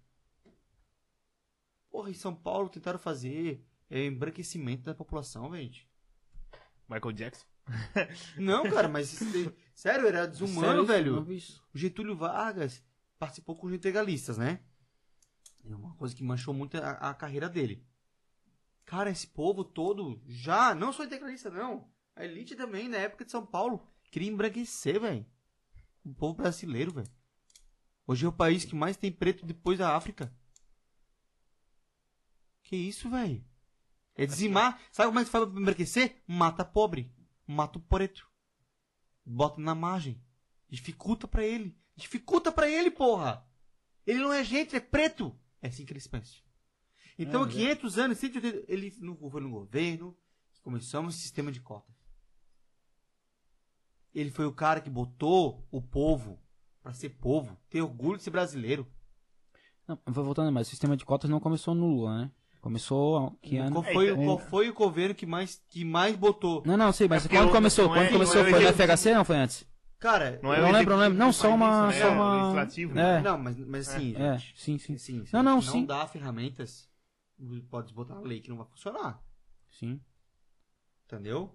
Porra, 1.94 2.10
em 2.10 2.16
São 2.16 2.34
Paulo 2.34 2.70
tentaram 2.70 2.98
fazer 2.98 3.64
é, 3.88 4.04
embranquecimento 4.08 4.82
da 4.82 4.96
população, 4.96 5.56
gente. 5.56 5.88
Michael 6.90 7.12
Jackson. 7.12 7.46
Não, 8.36 8.64
cara, 8.64 8.90
mas 8.90 9.14
isso- 9.14 9.54
sério, 9.76 10.08
era 10.08 10.26
desumano, 10.26 10.88
Sério, 10.88 11.24
velho. 11.24 11.56
O 11.72 11.78
Getúlio 11.78 12.16
Vargas 12.18 12.84
participou 13.20 13.56
com 13.56 13.68
os 13.68 13.74
integralistas, 13.74 14.40
né? 14.40 14.60
É 15.64 15.76
uma 15.76 15.94
coisa 15.94 16.16
que 16.16 16.24
manchou 16.24 16.52
muito 16.52 16.78
a, 16.78 16.94
a 16.94 17.14
carreira 17.14 17.48
dele. 17.48 17.86
Cara, 18.86 19.12
esse 19.12 19.28
povo 19.28 19.64
todo 19.64 20.20
já, 20.26 20.74
não 20.74 20.92
só 20.92 21.04
integralista, 21.04 21.52
não. 21.52 21.88
A 22.16 22.26
elite 22.26 22.56
também, 22.56 22.90
na 22.90 22.98
época 22.98 23.24
de 23.24 23.30
São 23.30 23.46
Paulo, 23.46 23.88
queria 24.10 24.32
embranquecer, 24.32 25.00
velho. 25.00 25.24
O 26.04 26.12
povo 26.12 26.34
brasileiro, 26.34 26.92
velho. 26.92 27.08
Hoje 28.08 28.26
é 28.26 28.28
o 28.28 28.34
país 28.34 28.66
que 28.66 28.74
mais 28.76 28.98
tem 28.98 29.12
preto 29.12 29.46
depois 29.46 29.78
da 29.78 29.96
África. 29.96 30.34
Que 32.74 32.78
isso, 32.78 33.08
velho? 33.08 33.46
É 34.16 34.26
dizimar. 34.26 34.82
Sabe 34.92 35.10
como 35.10 35.20
é 35.20 35.24
que 35.24 35.30
faz 35.30 35.46
pra 35.48 35.62
embranquecer? 35.62 36.24
Mata 36.26 36.66
pobre. 36.66 37.14
Mata 37.46 37.78
o 37.78 37.82
preto. 37.84 38.28
Bota 39.24 39.62
na 39.62 39.76
margem. 39.76 40.20
Dificulta 40.68 41.28
pra 41.28 41.46
ele. 41.46 41.78
Dificulta 41.96 42.52
pra 42.52 42.68
ele, 42.68 42.90
porra. 42.90 43.48
Ele 44.08 44.18
não 44.18 44.34
é 44.34 44.44
gente, 44.44 44.76
é 44.76 44.80
preto. 44.80 45.40
É 45.62 45.68
assim 45.68 45.86
que 45.86 45.94
eles 45.94 46.08
pensam. 46.08 46.40
Então, 47.20 47.44
É, 47.44 47.46
há 47.46 47.48
500 47.48 47.98
anos, 48.00 48.18
180, 48.18 48.66
ele 48.68 48.92
no, 49.02 49.30
foi 49.30 49.42
no 49.42 49.52
governo 49.52 50.18
que 50.52 50.60
começamos 50.60 51.16
o 51.16 51.20
sistema 51.20 51.52
de 51.52 51.62
cotas. 51.62 51.94
Ele 54.16 54.32
foi 54.32 54.48
o 54.48 54.52
cara 54.52 54.82
que 54.82 54.90
botou 54.90 55.64
o 55.70 55.80
povo 55.80 56.42
pra 56.82 56.92
ser 56.92 57.10
povo, 57.10 57.56
ter 57.70 57.84
orgulho 57.84 58.18
de 58.18 58.24
ser 58.24 58.32
brasileiro. 58.32 58.92
Não, 59.88 60.00
vou 60.08 60.26
voltando, 60.26 60.52
mas 60.52 60.66
o 60.66 60.70
sistema 60.72 60.98
de 60.98 61.06
cotas 61.06 61.30
não 61.30 61.40
começou 61.40 61.76
no 61.76 61.86
Lula, 61.86 62.18
né? 62.18 62.32
Começou 62.64 63.38
que 63.42 63.58
ano? 63.58 63.74
Qual 63.74 63.84
foi, 63.84 64.10
É, 64.10 64.16
qual 64.16 64.40
foi 64.40 64.70
o 64.70 64.74
governo 64.74 65.14
que 65.14 65.26
mais, 65.26 65.62
que 65.68 65.84
mais 65.84 66.16
botou? 66.16 66.64
Não, 66.66 66.78
não, 66.78 66.94
sei, 66.94 67.10
mas 67.10 67.26
É 67.26 67.28
quando 67.28 67.52
começou? 67.52 67.88
não 67.90 67.94
Quando 67.94 68.06
é- 68.06 68.10
começou? 68.10 68.36
não 68.36 68.48
é 68.48 68.52
Foi 68.52 68.60
no 68.64 68.66
o- 68.70 68.74
FHC 68.74 69.10
ou 69.10 69.16
não 69.18 69.26
foi 69.26 69.36
antes? 69.36 69.66
Cara, 70.00 70.40
Não 70.42 70.54
é 70.54 70.60
Eu 70.60 70.64
não 70.64 70.72
lembro, 70.72 70.94
não 70.94 71.00
lembro. 71.02 71.18
Não, 71.20 71.34
só 71.34 71.54
uma- 71.54 71.92
só 71.92 72.00
né? 72.00 72.08
uma- 72.08 72.32
O 72.36 72.42
legislativo. 72.44 72.98
É. 72.98 73.22
Não, 73.22 73.38
mas, 73.38 73.58
mas 73.60 73.90
assim, 73.90 74.16
É, 74.16 74.38
gente, 74.38 74.54
sim, 74.62 74.78
sim. 74.78 74.98
Sim, 74.98 75.26
se 75.26 75.34
Não, 75.34 75.44
não, 75.44 75.60
gente 75.60 75.72
sim. 75.74 75.80
não 75.80 75.86
dá 75.88 76.08
ferramentas, 76.08 76.90
pode 77.70 77.94
botar 77.94 78.14
uma 78.14 78.26
lei 78.28 78.40
que 78.40 78.50
não 78.50 78.56
vai 78.58 78.66
funcionar. 78.66 79.22
Sim. 79.70 80.00
Entendeu? 81.06 81.54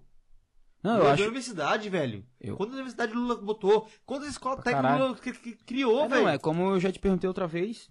Não, 0.83 0.97
eu 0.97 1.03
da 1.05 1.13
acho. 1.13 1.23
universidade, 1.23 1.89
velho. 1.89 2.23
Eu- 2.39 2.55
Quantas 2.55 2.75
universidades 2.75 3.13
Lula 3.15 3.35
botou? 3.35 3.89
Quantas 4.05 4.29
escolas 4.29 4.63
técnicas. 4.63 4.99
Lula 4.99 5.15
cri- 5.15 5.33
cri- 5.33 5.57
criou, 5.65 6.05
É, 6.05 6.07
velho? 6.07 6.21
não, 6.21 6.29
é 6.29 6.37
como 6.37 6.69
eu 6.69 6.79
já 6.79 6.91
te 6.91 6.99
perguntei 6.99 7.27
outra 7.27 7.47
vez. 7.47 7.89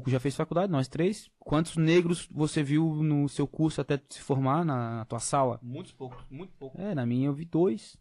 Tu 0.00 0.10
já 0.10 0.18
fez 0.20 0.34
faculdade, 0.36 0.70
nós 0.72 0.88
três. 0.88 1.30
Quantos 1.38 1.76
negros 1.76 2.26
você 2.30 2.62
viu 2.62 3.02
no 3.02 3.28
seu 3.28 3.46
curso 3.46 3.80
até 3.80 4.00
se 4.08 4.20
formar 4.20 4.64
na, 4.64 4.96
na 4.98 5.04
tua 5.04 5.18
sala? 5.18 5.58
Muitos 5.62 5.92
poucos, 5.92 6.24
muito 6.30 6.52
pouco, 6.54 6.80
É, 6.80 6.94
na 6.94 7.04
minha 7.04 7.26
eu 7.26 7.34
vi 7.34 7.44
dois. 7.44 7.96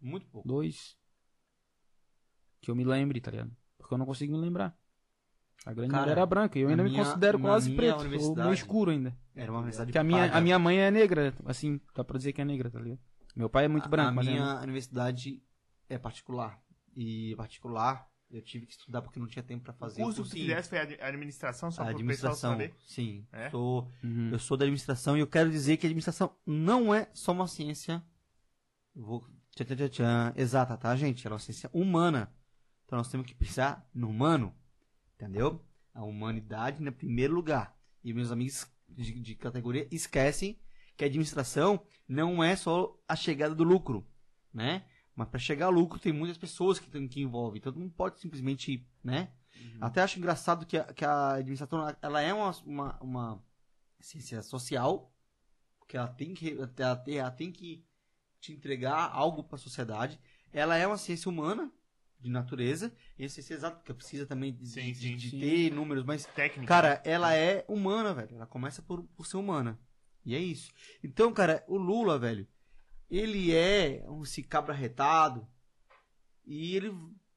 muito 0.00 0.26
pouco. 0.26 0.46
Dois. 0.48 0.96
Que 2.60 2.70
eu 2.70 2.74
me 2.76 2.84
lembre, 2.84 3.20
tá 3.20 3.30
ligado? 3.30 3.50
Porque 3.78 3.94
eu 3.94 3.98
não 3.98 4.06
consigo 4.06 4.32
me 4.32 4.38
lembrar. 4.38 4.76
A 5.66 5.72
grande 5.74 5.90
Cara, 5.92 6.10
era 6.10 6.24
branca. 6.26 6.58
E 6.58 6.62
eu 6.62 6.68
ainda 6.68 6.82
me 6.82 6.90
minha- 6.90 7.04
considero 7.04 7.38
na 7.38 7.48
quase 7.50 7.74
preto. 7.74 8.00
Ou 8.20 8.34
meio 8.34 8.52
escuro 8.52 8.90
ainda. 8.90 9.14
Era 9.34 9.50
uma 9.52 9.58
universidade 9.58 9.88
Porque 9.88 9.98
a 9.98 10.04
minha, 10.04 10.22
paga. 10.22 10.38
a 10.38 10.40
minha 10.40 10.58
mãe 10.58 10.78
é 10.78 10.90
negra, 10.90 11.34
assim, 11.44 11.80
dá 11.94 12.02
pra 12.02 12.16
dizer 12.18 12.32
que 12.32 12.40
é 12.40 12.44
negra, 12.44 12.70
tá 12.70 12.80
ligado? 12.80 13.00
Meu 13.36 13.48
pai 13.48 13.66
é 13.66 13.68
muito 13.68 13.88
branco, 13.88 14.08
a 14.08 14.12
mas 14.12 14.26
é- 14.26 14.30
minha 14.32 14.60
universidade 14.62 15.42
é 15.88 15.98
particular. 15.98 16.60
E 16.96 17.34
particular, 17.36 18.09
eu 18.30 18.40
tive 18.42 18.66
que 18.66 18.72
estudar 18.72 19.02
porque 19.02 19.18
não 19.18 19.26
tinha 19.26 19.42
tempo 19.42 19.64
pra 19.64 19.72
O 19.72 19.76
fazer. 19.76 20.02
curso 20.02 20.22
que 20.24 20.30
fizesse 20.30 20.68
foi 20.68 20.78
ad- 20.78 21.00
administração, 21.00 21.70
só 21.70 21.82
A 21.82 21.86
para 21.86 21.94
o 21.94 22.06
pessoal 22.06 22.32
administração, 22.32 22.50
saber. 22.52 22.74
sim. 22.86 23.26
É? 23.32 23.50
Sou, 23.50 23.90
Uhum. 24.04 24.30
eu 24.32 24.38
sou 24.38 24.56
da 24.56 24.64
administração 24.64 25.16
e 25.16 25.20
eu 25.20 25.26
quero 25.26 25.50
dizer 25.50 25.76
que 25.76 25.86
a 25.86 25.88
administração 25.88 26.34
não 26.46 26.94
é 26.94 27.08
só 27.12 27.32
uma 27.32 27.46
ciência. 27.48 28.02
eu 28.94 29.02
Vou, 29.04 29.26
tchan, 29.54 29.64
tchan, 29.64 29.76
tchan, 29.76 29.88
tchan, 29.88 30.32
exata, 30.36 30.76
tá, 30.76 30.94
gente? 30.96 31.26
Ela 31.26 31.34
é 31.34 31.36
uma 31.36 31.40
ciência 31.40 31.68
humana. 31.72 32.32
Então 32.84 32.96
nós 32.98 33.08
temos 33.10 33.26
que 33.26 33.34
pensar 33.34 33.88
no 33.94 34.08
humano. 34.10 34.54
Entendeu? 35.14 35.64
A 35.94 36.02
humanidade 36.04 36.82
em 36.82 36.90
primeiro 36.92 37.34
lugar. 37.34 37.76
E 38.02 38.12
meus 38.12 38.30
amigos 38.32 38.66
de, 38.88 39.12
de 39.20 39.34
categoria 39.34 39.86
esquecem 39.90 40.58
que 40.96 41.04
a 41.04 41.06
administração 41.06 41.84
não 42.08 42.42
é 42.42 42.56
só 42.56 42.98
a 43.06 43.14
chegada 43.14 43.54
do 43.54 43.62
lucro, 43.64 44.06
né? 44.52 44.84
Mas 45.20 45.28
para 45.28 45.38
chegar 45.38 45.66
ao 45.66 45.70
lucro 45.72 45.98
tem 45.98 46.14
muitas 46.14 46.38
pessoas 46.38 46.78
que, 46.78 46.88
tem- 46.88 47.06
que 47.06 47.20
envolvem. 47.20 47.58
Então 47.58 47.70
não 47.72 47.90
pode 47.90 48.18
simplesmente, 48.18 48.86
né? 49.04 49.30
Até 49.78 50.00
acho 50.00 50.18
engraçado 50.18 50.64
que 50.64 50.78
a, 50.78 50.84
que 50.84 51.04
a 51.04 51.34
administração 51.34 51.94
ela 52.00 52.22
é 52.22 52.32
uma, 52.32 52.50
uma, 52.64 52.98
uma 53.02 53.44
ciência 54.00 54.40
social, 54.42 55.12
porque 55.78 55.94
ela 55.98 56.08
tem 56.08 56.32
que 56.32 56.56
ela 56.78 56.96
tem, 56.96 57.18
ela 57.18 57.30
tem 57.30 57.52
que 57.52 57.84
te 58.40 58.50
entregar 58.54 59.10
algo 59.12 59.44
para 59.44 59.56
a 59.56 59.58
sociedade. 59.58 60.18
Ela 60.50 60.78
é 60.78 60.86
uma 60.86 60.96
ciência 60.96 61.28
humana 61.28 61.70
de 62.18 62.30
natureza, 62.30 62.94
e 63.18 63.24
a 63.26 63.28
ciência 63.28 63.52
exata 63.54 63.76
porque 63.76 63.92
precisa 63.92 64.24
também 64.24 64.54
de, 64.54 64.66
Sim, 64.66 64.92
de- 64.92 64.94
sim, 64.94 65.16
de 65.16 65.30
sim. 65.30 65.38
ter 65.38 65.70
números, 65.70 66.02
mas 66.04 66.24
Técnica. 66.24 66.66
Cara, 66.66 67.02
ela 67.04 67.34
é 67.34 67.62
humana, 67.68 68.14
velho. 68.14 68.36
Ela 68.36 68.46
começa 68.46 68.80
por, 68.80 69.02
por 69.16 69.26
ser 69.26 69.36
humana. 69.36 69.78
E 70.24 70.34
é 70.34 70.38
isso. 70.38 70.72
Então, 71.04 71.30
cara, 71.32 71.62
o 71.68 71.76
Lula, 71.76 72.18
velho, 72.18 72.48
ele 73.10 73.52
é 73.54 74.04
um 74.08 74.22
cabra 74.48 74.72
retado. 74.74 75.46
E 76.46 76.74
ele, 76.76 76.92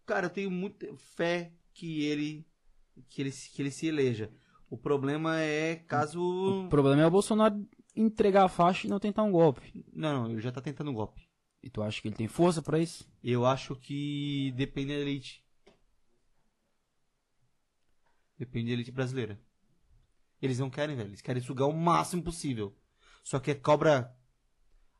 cara, 0.05 0.27
eu 0.27 0.29
tenho 0.29 0.51
muita 0.51 0.95
fé 0.97 1.51
que 1.73 2.03
ele 2.03 2.45
que 3.09 3.21
ele, 3.21 3.31
se- 3.31 3.49
que 3.51 3.61
ele 3.61 3.71
se 3.71 3.87
eleja. 3.87 4.31
O 4.69 4.77
problema 4.77 5.39
é 5.39 5.75
caso 5.75 6.21
O 6.65 6.69
problema 6.69 7.01
é 7.01 7.05
o 7.07 7.11
Bolsonaro 7.11 7.67
entregar 7.95 8.45
a 8.45 8.49
faixa 8.49 8.85
e 8.87 8.89
não 8.89 8.99
tentar 8.99 9.23
um 9.23 9.31
golpe. 9.31 9.83
não, 9.93 10.23
não, 10.23 10.31
ele 10.31 10.41
já 10.41 10.51
tá 10.51 10.61
tentando 10.61 10.91
um 10.91 10.93
golpe. 10.93 11.27
E 11.61 11.69
tu 11.69 11.81
acha 11.81 12.01
que 12.01 12.07
ele 12.07 12.15
tem 12.15 12.27
força 12.27 12.61
pra 12.61 12.79
isso? 12.79 13.07
Eu 13.23 13.45
acho 13.45 13.75
que 13.75 14.51
depende 14.55 14.89
da 14.93 14.99
elite. 14.99 15.43
Depende 18.37 18.67
da 18.67 18.73
elite 18.73 18.91
brasileira. 18.91 19.39
Eles 20.41 20.59
não 20.59 20.69
querem, 20.69 20.95
velho. 20.95 21.09
Eles 21.09 21.21
querem 21.21 21.41
sugar 21.41 21.67
o 21.67 21.73
máximo 21.73 22.21
possível. 22.23 22.75
Só 23.23 23.39
que 23.39 23.51
é 23.51 23.55
cobra. 23.55 24.13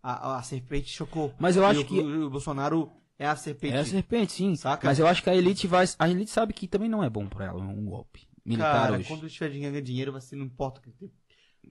A, 0.03 0.37
a 0.37 0.43
serpente 0.43 0.89
chocou. 0.89 1.33
Mas 1.39 1.55
eu 1.55 1.63
E 1.63 1.65
acho 1.65 1.81
o, 1.81 1.85
que 1.85 1.99
o 1.99 2.29
Bolsonaro 2.29 2.91
é 3.17 3.25
a 3.25 3.35
serpente. 3.35 3.73
é 3.75 3.79
a 3.79 3.85
serpente, 3.85 4.33
sim. 4.33 4.55
Saca? 4.55 4.85
Mas 4.87 4.99
eu 4.99 5.07
acho 5.07 5.23
que 5.23 5.29
a 5.29 5.35
elite 5.35 5.65
vai. 5.65 5.85
A 5.97 6.09
elite 6.09 6.29
sabe 6.29 6.53
que 6.53 6.67
também 6.67 6.89
não 6.89 7.03
é 7.03 7.09
bom 7.09 7.25
pra 7.27 7.45
ela 7.45 7.63
um 7.63 7.85
golpe 7.85 8.27
militar 8.45 8.73
Cara, 8.81 8.97
hoje. 8.97 9.07
quando 9.07 9.29
tiver 9.29 9.49
dinheiro, 9.49 9.71
ganhar 9.71 9.83
dinheiro, 9.83 10.11
você 10.11 10.35
não 10.35 10.45
importa. 10.45 10.81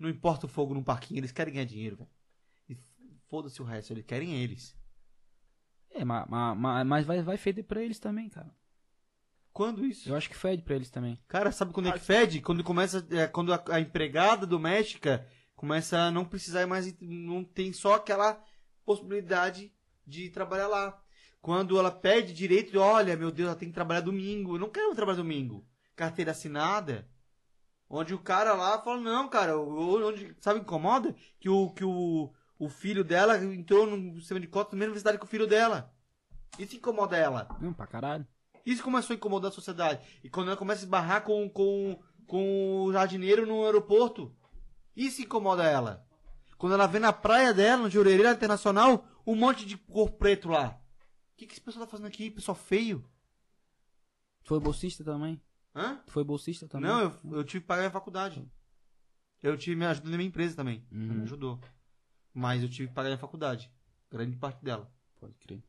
Não 0.00 0.08
importa 0.08 0.46
o 0.46 0.48
fogo 0.48 0.72
num 0.72 0.82
parquinho, 0.82 1.20
eles 1.20 1.30
querem 1.32 1.52
ganhar 1.52 1.66
dinheiro, 1.66 1.96
velho. 1.96 2.10
E 2.70 2.76
foda-se 3.28 3.60
o 3.60 3.64
resto, 3.64 3.92
eles 3.92 4.04
querem 4.06 4.34
eles. 4.42 4.74
É, 5.90 6.02
mas, 6.04 6.26
mas, 6.56 6.86
mas 6.86 7.06
vai, 7.06 7.22
vai 7.22 7.36
feder 7.36 7.64
pra 7.64 7.82
eles 7.82 7.98
também, 7.98 8.30
cara. 8.30 8.50
Quando 9.52 9.84
isso? 9.84 10.08
Eu 10.08 10.16
acho 10.16 10.30
que 10.30 10.36
fede 10.36 10.62
pra 10.62 10.74
eles 10.74 10.88
também. 10.88 11.18
Cara, 11.28 11.52
sabe 11.52 11.74
quando 11.74 11.90
é 11.90 11.92
que 11.92 11.98
fede? 11.98 12.40
Quando 12.40 12.64
começa. 12.64 13.06
é, 13.10 13.26
quando 13.26 13.52
a, 13.52 13.62
a 13.70 13.78
empregada 13.80 14.46
doméstica 14.46 15.26
começa 15.62 15.96
a 15.96 16.10
não 16.10 16.24
precisar 16.24 16.66
mais. 16.66 16.92
Não 17.00 17.44
tem 17.44 17.72
só 17.72 17.94
aquela 17.94 18.42
possibilidade 18.84 19.72
de 20.04 20.28
trabalhar 20.28 20.66
lá. 20.66 21.00
Quando 21.40 21.78
ela 21.78 21.90
pede 21.92 22.32
direito 22.32 22.80
olha, 22.80 23.16
meu 23.16 23.30
Deus, 23.30 23.46
ela 23.46 23.56
tem 23.56 23.68
que 23.68 23.74
trabalhar 23.74 24.00
domingo. 24.00 24.56
Eu 24.56 24.58
não 24.58 24.68
quero 24.68 24.92
trabalhar 24.92 25.18
domingo. 25.18 25.64
Carteira 25.94 26.32
assinada. 26.32 27.08
Onde 27.88 28.12
o 28.12 28.18
cara 28.18 28.54
lá 28.54 28.82
fala, 28.82 29.00
não, 29.00 29.28
cara, 29.28 29.56
onde, 29.56 30.34
sabe 30.40 30.58
o 30.58 30.62
que 30.62 30.66
incomoda? 30.66 31.14
Que 31.38 31.48
o, 31.48 31.70
que 31.70 31.84
o, 31.84 32.32
o 32.58 32.68
filho 32.68 33.04
dela 33.04 33.38
entrou 33.38 33.86
no 33.86 34.18
sistema 34.18 34.40
de 34.40 34.48
cotas 34.48 34.72
na 34.72 34.78
mesma 34.78 34.90
universidade 34.90 35.18
que 35.18 35.24
o 35.24 35.28
filho 35.28 35.46
dela. 35.46 35.94
Isso 36.58 36.74
incomoda 36.74 37.16
ela. 37.16 37.46
Não, 37.60 37.72
pra 37.72 37.86
caralho. 37.86 38.26
Isso 38.66 38.82
começou 38.82 39.14
a 39.14 39.16
incomodar 39.16 39.52
a 39.52 39.54
sociedade. 39.54 40.04
E 40.24 40.28
quando 40.28 40.48
ela 40.48 40.56
começa 40.56 40.80
a 40.80 40.84
esbarrar 40.84 41.22
com, 41.22 41.48
com, 41.48 42.00
com 42.26 42.84
o 42.84 42.92
jardineiro 42.92 43.46
no 43.46 43.64
aeroporto, 43.64 44.34
isso 44.96 45.22
incomoda 45.22 45.64
ela. 45.64 46.06
Quando 46.58 46.74
ela 46.74 46.86
vê 46.86 46.98
na 46.98 47.12
praia 47.12 47.52
dela, 47.52 47.82
no 47.82 47.90
Jureira 47.90 48.32
Internacional, 48.32 49.06
um 49.26 49.34
monte 49.34 49.66
de 49.66 49.76
cor 49.76 50.10
preto 50.12 50.48
lá. 50.48 50.80
O 51.32 51.36
que, 51.36 51.46
que 51.46 51.54
esse 51.54 51.60
pessoal 51.60 51.84
tá 51.86 51.90
fazendo 51.90 52.06
aqui? 52.06 52.30
Pessoal 52.30 52.54
feio? 52.54 53.04
Tu 54.44 54.48
foi 54.48 54.60
bolsista 54.60 55.02
também? 55.02 55.40
Hã? 55.74 55.96
Tu 56.06 56.12
foi 56.12 56.22
bolsista 56.22 56.68
também? 56.68 56.90
Não, 56.90 57.00
eu, 57.00 57.38
eu 57.38 57.44
tive 57.44 57.62
que 57.62 57.66
pagar 57.66 57.86
a 57.86 57.90
faculdade. 57.90 58.48
Eu 59.42 59.56
tive 59.56 59.74
me 59.74 59.86
ajuda 59.86 60.10
da 60.10 60.16
minha 60.16 60.28
empresa 60.28 60.54
também. 60.54 60.86
Uhum. 60.92 61.14
Me 61.14 61.22
ajudou. 61.22 61.60
Mas 62.32 62.62
eu 62.62 62.68
tive 62.68 62.88
que 62.88 62.94
pagar 62.94 63.12
a 63.12 63.18
faculdade. 63.18 63.70
Grande 64.10 64.36
parte 64.36 64.64
dela. 64.64 64.92
Pode 65.18 65.34
crer. 65.34 65.62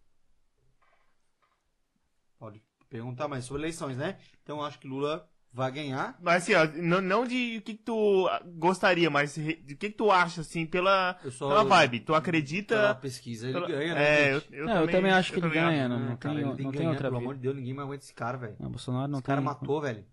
Pode 2.38 2.62
perguntar 2.90 3.28
mais 3.28 3.45
sobre 3.45 3.64
eleições, 3.64 3.98
né? 3.98 4.20
Então 4.44 4.58
eu 4.58 4.64
acho 4.64 4.78
que 4.78 4.88
Lula 4.88 5.28
vai 5.53 5.71
ganhar. 5.71 6.17
Mas 6.21 6.43
assim, 6.43 6.53
ó, 6.55 6.65
não, 6.81 6.99
não 7.01 7.25
de 7.25 7.57
o 7.59 7.61
que, 7.61 7.75
que 7.75 7.84
tu 7.84 8.27
gostaria, 8.57 9.09
mas 9.09 9.35
de 9.35 9.73
o 9.73 9.77
que, 9.77 9.89
que 9.89 9.89
tu 9.91 10.11
acha, 10.11 10.41
assim, 10.41 10.65
pela, 10.65 11.17
só, 11.31 11.47
pela 11.49 11.63
vibe. 11.63 11.99
Tu 11.99 12.05
Pela 12.07 12.17
acredita. 12.17 12.95
pesquisa 12.95 13.45
ele 13.47 13.53
pela- 13.53 13.67
ganha, 13.67 13.93
né? 13.95 14.03
É, 14.03 14.34
eu, 14.34 14.41
eu, 14.51 14.65
Não, 14.65 14.81
eu 14.81 14.88
também 14.91 15.11
acho 15.11 15.31
que 15.31 15.39
ele 15.39 15.49
ganha, 15.49 15.85
acho. 15.85 15.89
não, 15.89 15.99
não 15.99 16.17
cara, 16.17 16.35
tem, 16.35 16.43
não 16.65 16.71
tem 16.71 16.88
outra 16.88 17.03
pelo 17.03 17.11
vez. 17.11 17.23
amor 17.23 17.35
de 17.35 17.41
Deus, 17.41 17.55
ninguém 17.55 17.73
mais 17.73 17.88
aguenta 17.88 18.03
esse 18.03 18.13
cara, 18.13 18.38
velho. 18.38 18.55
Não, 18.59 18.69
Bolsonaro 18.69 19.07
não 19.11 19.19
Esse 19.19 19.25
cara 19.25 19.41
tem... 19.41 19.45
matou, 19.45 19.81
velho. 19.81 20.05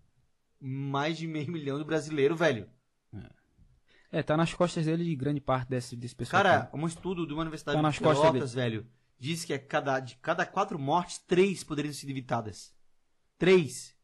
Mais 0.59 1.17
de 1.17 1.27
meio 1.27 1.51
milhão 1.51 1.79
de 1.79 1.83
brasileiros, 1.83 2.37
velho. 2.37 2.69
É, 4.11 4.21
tá 4.21 4.35
nas 4.35 4.53
costas 4.53 4.85
dele 4.85 5.05
de 5.05 5.15
grande 5.15 5.39
parte 5.39 5.69
desse, 5.69 5.95
desse 5.95 6.13
pessoal. 6.15 6.43
Cara, 6.43 6.69
um 6.73 6.85
estudo 6.85 7.25
de 7.25 7.33
uma 7.33 7.41
universidade 7.43 7.77
Tá 7.77 7.79
de 7.79 7.83
nas 7.87 7.97
costas 7.97 8.29
Pelotas, 8.29 8.53
velho, 8.53 8.85
diz 9.17 9.45
que 9.45 9.53
a 9.53 9.59
cada, 9.59 9.99
de 10.01 10.17
cada 10.17 10.45
quatro 10.45 10.77
mortes, 10.77 11.17
três 11.19 11.63
poderiam 11.63 11.93
ser 11.93 12.09
evitadas. 12.09 12.73
Três. 13.37 13.95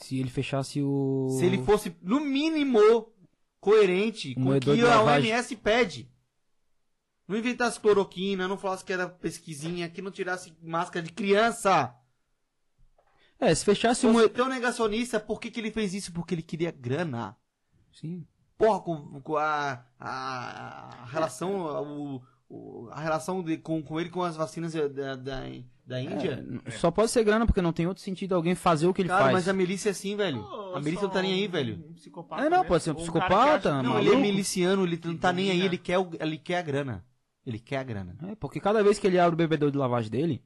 Se 0.00 0.18
ele 0.18 0.30
fechasse 0.30 0.80
o... 0.80 1.28
Se 1.38 1.44
ele 1.44 1.58
fosse, 1.64 1.96
no 2.00 2.20
mínimo, 2.20 3.12
coerente 3.60 4.30
Um 4.30 4.34
com 4.34 4.40
o 4.40 4.44
moedor 4.44 4.76
que 4.76 4.82
a. 4.86 5.02
OMS 5.02 5.56
pede. 5.56 6.08
Não 7.26 7.36
inventasse 7.36 7.80
cloroquina, 7.80 8.46
não 8.46 8.56
falasse 8.56 8.84
que 8.84 8.92
era 8.92 9.08
pesquisinha, 9.08 9.88
que 9.90 10.00
não 10.00 10.10
tirasse 10.12 10.56
máscara 10.62 11.04
de 11.04 11.12
criança. 11.12 11.94
É, 13.40 13.52
se 13.52 13.64
fechasse 13.64 14.00
Se 14.00 14.06
o... 14.06 14.12
fosse 14.12 14.26
moe- 14.26 14.32
tão 14.32 14.48
negacionista, 14.48 15.18
por 15.18 15.40
que, 15.40 15.50
que 15.50 15.58
ele 15.60 15.72
fez 15.72 15.92
isso? 15.92 16.12
Porque 16.12 16.34
ele 16.34 16.42
queria 16.42 16.70
grana. 16.70 17.36
Sim. 17.92 18.24
Porra, 18.56 18.80
com, 18.80 19.20
com 19.20 19.36
a, 19.36 19.84
a, 19.98 21.02
a 21.02 21.04
relação, 21.06 21.56
o, 22.16 22.22
o- 22.48 22.88
a 22.90 23.00
relação 23.00 23.42
de, 23.42 23.56
com, 23.58 23.82
com 23.82 24.00
ele 24.00 24.08
com 24.10 24.22
as 24.22 24.36
vacinas 24.36 24.72
da, 24.72 24.88
da, 24.88 25.14
da, 25.16 25.42
da 25.86 26.00
Índia. 26.02 26.44
É, 26.64 26.70
Só 26.72 26.90
pode 26.90 27.10
ser 27.10 27.24
grana, 27.24 27.46
porque 27.46 27.60
não 27.62 27.72
tem 27.72 27.86
outro 27.86 28.02
sentido 28.02 28.34
alguém 28.34 28.54
fazer 28.54 28.86
o 28.86 28.94
que 28.94 29.02
ele 29.02 29.08
Cara, 29.08 29.22
faz. 29.24 29.32
mas 29.34 29.48
a 29.48 29.52
milícia 29.52 29.90
é 29.90 29.92
assim, 29.92 30.16
velho. 30.16 30.42
a 30.74 30.80
milícia 30.80 31.02
não 31.06 31.10
tá 31.12 31.22
nem 31.22 31.32
aí, 31.34 31.46
velho. 31.48 31.84
Um 31.90 31.94
psicopata 31.94 32.42
É, 32.42 32.44
não, 32.48 32.58
mesmo. 32.58 32.68
pode 32.68 32.82
ser 32.84 32.90
um 32.92 32.94
psicopata, 32.94 33.60
que 33.60 33.68
acha- 33.68 33.82
Não, 33.82 33.94
maluco. 33.94 34.10
ele 34.12 34.16
é 34.16 34.20
miliciano, 34.20 34.84
ele 34.84 35.00
não 35.04 35.16
tá 35.16 35.32
nem 35.32 35.50
aí, 35.50 35.60
ele 35.60 35.78
quer, 35.78 35.98
o- 35.98 36.10
ele 36.20 36.38
quer 36.38 36.58
a 36.58 36.62
grana. 36.62 37.04
Ele 37.46 37.58
quer 37.58 37.78
a 37.78 37.82
grana. 37.82 38.16
É, 38.30 38.34
porque 38.34 38.60
cada 38.60 38.82
vez 38.82 38.98
que 38.98 39.06
ele 39.06 39.18
abre 39.18 39.34
o 39.34 39.38
bebedouro 39.38 39.72
de 39.72 39.78
lavagem 39.78 40.10
dele, 40.10 40.42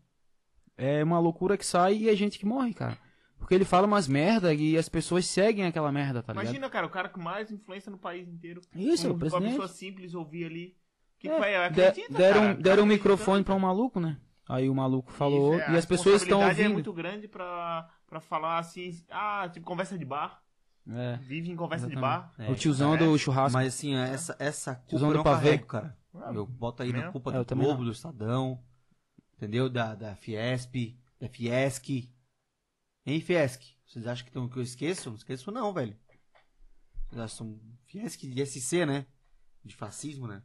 é 0.77 1.03
uma 1.03 1.19
loucura 1.19 1.57
que 1.57 1.67
sai 1.67 1.95
e 1.97 2.09
é 2.09 2.15
gente 2.17 2.39
que 2.39 2.47
morre, 2.47 2.73
cara. 2.75 2.97
Porque 3.39 3.55
ele 3.57 3.65
fala 3.65 3.89
umas 3.89 4.07
merda 4.07 4.55
e 4.55 4.77
as 4.79 4.89
pessoas 4.89 5.27
seguem 5.27 5.65
aquela 5.67 5.91
merda, 5.91 6.23
tá 6.23 6.33
ligado? 6.33 6.45
Imagina, 6.45 6.71
cara, 6.71 6.87
o 6.87 6.91
cara 6.91 7.09
com 7.09 7.21
mais 7.21 7.51
influência 7.51 7.91
no 7.91 7.99
país 7.99 8.29
inteiro. 8.29 8.61
Isso, 8.73 9.09
um, 9.09 9.11
o 9.11 9.13
Uma 9.15 9.19
presidente. 9.19 9.49
pessoa 9.51 9.67
simples 9.69 10.15
ouvir 10.15 10.45
ali. 10.45 10.77
Que 11.23 11.29
É, 11.29 11.71
de- 11.71 11.83
acredita, 11.83 12.13
deram 12.19 12.41
cara. 12.41 12.55
deram 12.55 12.83
um 12.83 12.87
microfone 12.87 13.45
pra 13.45 13.55
acredita. 13.55 13.55
um 13.55 13.61
maluco, 13.61 14.01
né? 14.01 14.19
Aí 14.49 14.69
o 14.69 14.75
maluco 14.75 15.13
falou 15.13 15.55
Isso, 15.55 15.63
é, 15.63 15.71
e 15.73 15.75
a 15.77 15.79
as 15.79 15.87
pessoas 15.87 16.21
estão 16.23 16.39
responsabilidade 16.41 16.61
ouvindo. 16.61 16.71
é 16.71 16.75
muito 16.75 16.93
grande 16.93 17.29
pra, 17.29 17.89
pra 18.07 18.21
falar 18.21 18.59
assim, 18.59 18.91
ah, 19.09 19.49
tipo, 19.53 19.65
conversa 19.65 19.97
de 19.97 20.05
bar. 20.05 20.43
É, 20.91 21.17
Vive 21.19 21.49
em 21.51 21.55
conversa 21.57 21.87
de 21.87 21.93
exatamente. 21.93 22.37
bar. 22.37 22.51
o 22.51 22.55
tiozão 22.57 22.95
É. 22.95 22.99
do 22.99 23.17
churrasco. 23.17 23.53
Mas 23.57 23.69
assim, 23.73 23.95
essa, 23.95 24.37
essa 24.41 24.75
culpa 24.75 24.89
Tiozão 24.89 25.11
eu 25.11 25.15
não 25.15 25.23
pavê. 25.23 25.45
carrego, 25.51 25.67
cara. 25.67 25.97
Eu 26.35 26.45
boto 26.45 26.83
aí 26.83 26.93
na 26.93 27.13
culpa 27.13 27.31
É, 27.35 27.45
do 27.45 27.55
Globo, 27.55 27.79
não. 27.79 27.85
do 27.85 27.93
Estadão, 27.93 28.61
entendeu? 29.37 29.71
Da, 29.71 29.95
da 29.95 30.17
Fiesp, 30.17 30.99
da 31.21 31.29
Fiesc. 31.29 32.11
Hein, 33.07 33.21
Fiesc? 33.21 33.65
Vocês 33.87 34.07
acham 34.09 34.25
que, 34.27 34.33
tão, 34.33 34.49
que 34.49 34.57
eu 34.59 34.63
esqueço? 34.63 35.09
Não 35.09 35.17
esqueço 35.17 35.53
não, 35.53 35.73
velho. 35.73 35.97
Vocês 37.09 37.21
acham 37.23 37.29
que 37.29 37.37
são 37.37 37.61
Fiesc 37.87 38.27
de 38.27 38.45
SC, 38.45 38.85
né? 38.85 39.07
De 39.65 39.77
fascismo, 39.77 40.27
né? 40.27 40.43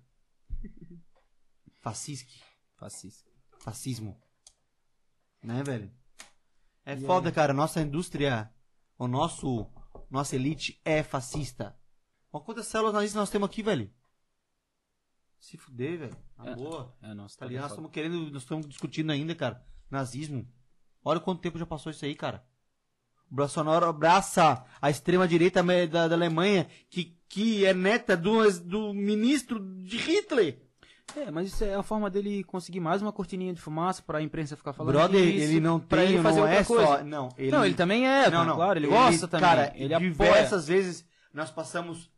Fascisque. 1.81 2.41
Fascista. 2.75 3.29
Fascismo. 3.59 4.21
Né, 5.41 5.63
velho? 5.63 5.91
É 6.85 6.95
foda, 6.97 7.31
cara. 7.31 7.53
Nossa 7.53 7.81
indústria, 7.81 8.53
o 8.97 9.07
nosso, 9.07 9.69
nossa 10.09 10.35
elite 10.35 10.79
é 10.85 11.03
fascista. 11.03 11.77
Olha 12.31 12.43
quantas 12.43 12.67
células 12.67 12.93
nazistas 12.93 13.19
nós 13.19 13.29
temos 13.29 13.49
aqui, 13.49 13.63
velho. 13.63 13.93
Se 15.39 15.57
fuder, 15.57 15.99
velho. 15.99 16.17
Na 16.37 16.51
É. 16.51 16.55
boa. 16.55 16.95
É, 17.01 17.13
nossa, 17.13 17.37
Tá 17.37 17.45
ligado? 17.45 17.63
Nós 17.63 17.71
estamos 17.71 17.91
querendo, 17.91 18.31
nós 18.31 18.41
estamos 18.43 18.67
discutindo 18.67 19.11
ainda, 19.11 19.35
cara. 19.35 19.65
Nazismo. 19.89 20.51
Olha 21.03 21.19
quanto 21.19 21.41
tempo 21.41 21.57
já 21.57 21.65
passou 21.65 21.89
isso 21.91 22.03
aí, 22.05 22.15
cara. 22.15 22.45
O 23.31 23.35
Bolsonaro 23.35 23.85
abraça 23.85 24.63
a 24.81 24.89
extrema-direita 24.89 25.61
da, 25.89 26.07
da 26.07 26.15
Alemanha, 26.15 26.67
que, 26.89 27.17
que 27.27 27.65
é 27.65 27.73
neta 27.73 28.15
do, 28.15 28.49
do 28.61 28.93
ministro 28.93 29.59
de 29.83 29.97
Hitler. 29.97 30.61
É, 31.15 31.31
mas 31.31 31.47
isso 31.47 31.63
é 31.63 31.73
a 31.73 31.83
forma 31.83 32.09
dele 32.09 32.43
conseguir 32.43 32.79
mais 32.79 33.01
uma 33.01 33.13
cortininha 33.13 33.53
de 33.53 33.61
fumaça 33.61 34.01
pra 34.01 34.21
imprensa 34.21 34.57
ficar 34.57 34.73
falando 34.73 34.93
Brother, 34.93 35.21
disso, 35.25 35.43
ele 35.45 35.59
não 35.59 35.79
pra 35.79 36.01
tem, 36.03 36.13
ele 36.13 36.21
fazer 36.21 36.39
não 36.39 36.43
outra 36.47 36.59
é 36.59 36.63
coisa. 36.63 36.85
só... 36.85 37.03
Não, 37.03 37.29
ele, 37.37 37.51
Não, 37.51 37.65
ele 37.65 37.75
também 37.75 38.07
é, 38.07 38.29
não, 38.29 38.45
não. 38.45 38.55
claro, 38.55 38.77
ele, 38.77 38.87
gosta 38.87 39.27
também. 39.27 39.49
Cara, 39.49 39.71
ele 39.75 39.93
apoia. 39.93 40.09
diversas 40.11 40.67
vezes 40.67 41.05
nós 41.33 41.49
passamos. 41.49 42.11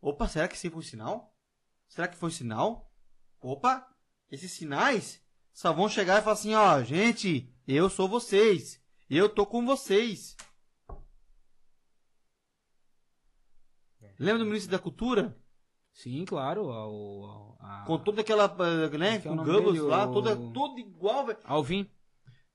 Opa, 0.00 0.28
será 0.28 0.46
que 0.46 0.54
esse 0.54 0.70
foi 0.70 0.78
um 0.78 0.82
sinal? 0.82 1.34
Será 1.88 2.06
que 2.06 2.16
foi 2.16 2.28
um 2.28 2.32
sinal? 2.32 2.90
Opa, 3.40 3.86
esses 4.30 4.52
sinais 4.52 5.20
só 5.52 5.72
vão 5.72 5.88
chegar 5.88 6.18
e 6.18 6.22
falar 6.22 6.34
assim: 6.34 6.54
ó, 6.54 6.82
gente, 6.82 7.52
eu 7.66 7.90
sou 7.90 8.08
vocês. 8.08 8.80
Eu 9.10 9.28
tô 9.28 9.44
com 9.44 9.64
vocês. 9.66 10.36
Lembra 14.18 14.38
do 14.40 14.46
ministro 14.46 14.70
da 14.70 14.78
Cultura? 14.78 15.36
Sim, 15.92 16.24
claro. 16.24 16.70
ao- 16.70 17.24
ao- 17.24 17.58
a- 17.60 17.84
Com 17.86 17.98
toda 17.98 18.20
aquela. 18.20 18.44
eh, 18.44 18.98
né? 18.98 19.16
é 19.16 19.18
o 19.18 19.22
Com 19.22 19.36
Goebbels 19.36 19.72
dele, 19.74 19.80
lá, 19.80 20.06
o- 20.06 20.12
toda, 20.12 20.36
todo 20.52 20.78
igual, 20.78 21.26
velho. 21.26 21.38
Alvin. 21.44 21.90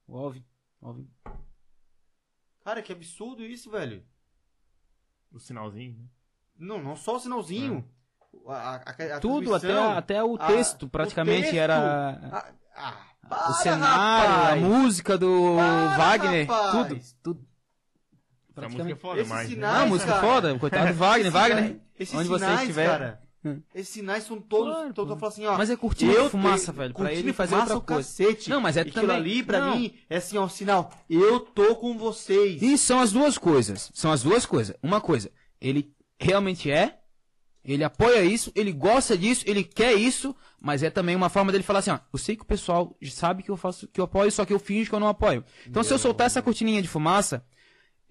O 0.07 0.17
Alvin. 0.17 0.45
Alvin. 0.81 1.09
Cara, 2.63 2.81
que 2.81 2.91
absurdo 2.91 3.43
isso, 3.43 3.71
velho. 3.71 4.03
O 5.31 5.39
sinalzinho, 5.39 5.97
né? 5.97 6.05
Não, 6.57 6.81
não 6.83 6.95
só 6.95 7.15
o 7.15 7.19
sinalzinho. 7.19 7.83
A, 8.47 8.53
a, 8.53 8.75
a- 8.75 9.17
a 9.17 9.19
Tudo, 9.19 9.53
até, 9.55 9.77
até 9.77 10.23
o 10.23 10.35
a- 10.35 10.47
texto, 10.47 10.83
o 10.83 10.89
praticamente 10.89 11.41
texto. 11.43 11.55
era. 11.55 12.19
Ah, 12.31 12.53
ah, 12.75 13.05
o 13.23 13.27
para, 13.29 13.53
cenário, 13.53 14.31
rapaz. 14.33 14.63
a 14.63 14.67
música 14.67 15.17
do 15.17 15.55
Para, 15.55 15.97
Wagner, 15.97 16.47
rapaz. 16.47 17.13
tudo, 17.23 17.33
tudo. 17.35 17.47
Essa 18.65 18.77
música 18.77 18.91
é 18.93 18.95
foda, 18.95 19.19
Esses 19.21 19.31
mas... 19.31 19.49
sinais- 19.49 19.75
Ah, 19.75 19.81
a 19.81 19.85
música 19.85 20.11
cara. 20.11 20.27
foda, 20.27 20.59
coitado 20.59 20.87
do 20.87 20.93
Wagner, 20.99 21.21
Esses 21.27 21.33
Wagner. 21.33 21.63
sinais- 21.63 21.81
Esses 21.99 22.15
onde 22.15 22.27
você 22.27 22.45
sinais, 22.45 22.61
estiver. 22.61 22.87
cara. 22.89 23.21
Hum. 23.43 23.59
Esses 23.73 23.89
sinais 23.93 24.23
são 24.23 24.39
todos. 24.39 24.71
Claro, 24.73 24.93
todos 24.93 25.13
falam 25.19 25.27
assim, 25.33 25.45
ó. 25.47 25.57
Mas 25.57 25.69
é 25.71 25.75
cortina 25.75 26.13
eu 26.13 26.25
de 26.25 26.29
fumaça, 26.29 26.71
velho, 26.71 26.93
pra 26.93 27.11
ele 27.11 27.33
fazer 27.33 27.55
fumaça 27.55 27.73
outra 27.73 27.93
é 27.93 27.95
coisa. 27.95 28.07
Cacete. 28.09 28.49
Não, 28.51 28.61
mas 28.61 28.77
é 28.77 28.81
Aquilo 28.81 29.01
também- 29.01 29.15
ali, 29.15 29.41
pra 29.43 29.59
não. 29.61 29.75
mim, 29.77 29.95
é 30.09 30.17
assim, 30.17 30.37
ó, 30.37 30.45
um 30.45 30.49
sinal. 30.49 30.91
Eu 31.09 31.39
tô 31.39 31.75
com 31.75 31.97
vocês. 31.97 32.61
E 32.61 32.77
são 32.77 32.99
as 32.99 33.11
duas 33.11 33.39
coisas. 33.39 33.89
São 33.95 34.11
as 34.11 34.21
duas 34.21 34.45
coisas. 34.45 34.75
Uma 34.83 35.01
coisa, 35.01 35.31
ele 35.59 35.91
realmente 36.19 36.69
é 36.71 36.97
Ele 37.63 37.83
apoia 37.83 38.23
isso, 38.23 38.51
ele 38.55 38.71
gosta 38.71 39.15
disso, 39.15 39.43
ele 39.45 39.63
quer 39.63 39.93
isso, 39.93 40.35
mas 40.59 40.81
é 40.81 40.89
também 40.89 41.15
uma 41.15 41.29
forma 41.29 41.51
dele 41.51 41.63
falar 41.63 41.77
assim, 41.77 41.91
ó, 41.91 41.99
eu 42.11 42.17
sei 42.17 42.35
que 42.35 42.41
o 42.41 42.45
pessoal 42.45 42.97
sabe 43.11 43.43
que 43.43 43.51
eu 43.51 43.55
faço, 43.55 43.87
que 43.87 44.01
eu 44.01 44.05
apoio, 44.05 44.31
só 44.31 44.43
que 44.45 44.51
eu 44.51 44.57
finjo 44.57 44.89
que 44.89 44.95
eu 44.95 44.99
não 44.99 45.07
apoio. 45.07 45.45
Então 45.67 45.83
se 45.83 45.93
eu 45.93 45.99
soltar 45.99 46.25
essa 46.25 46.41
cortininha 46.41 46.81
de 46.81 46.87
fumaça, 46.87 47.45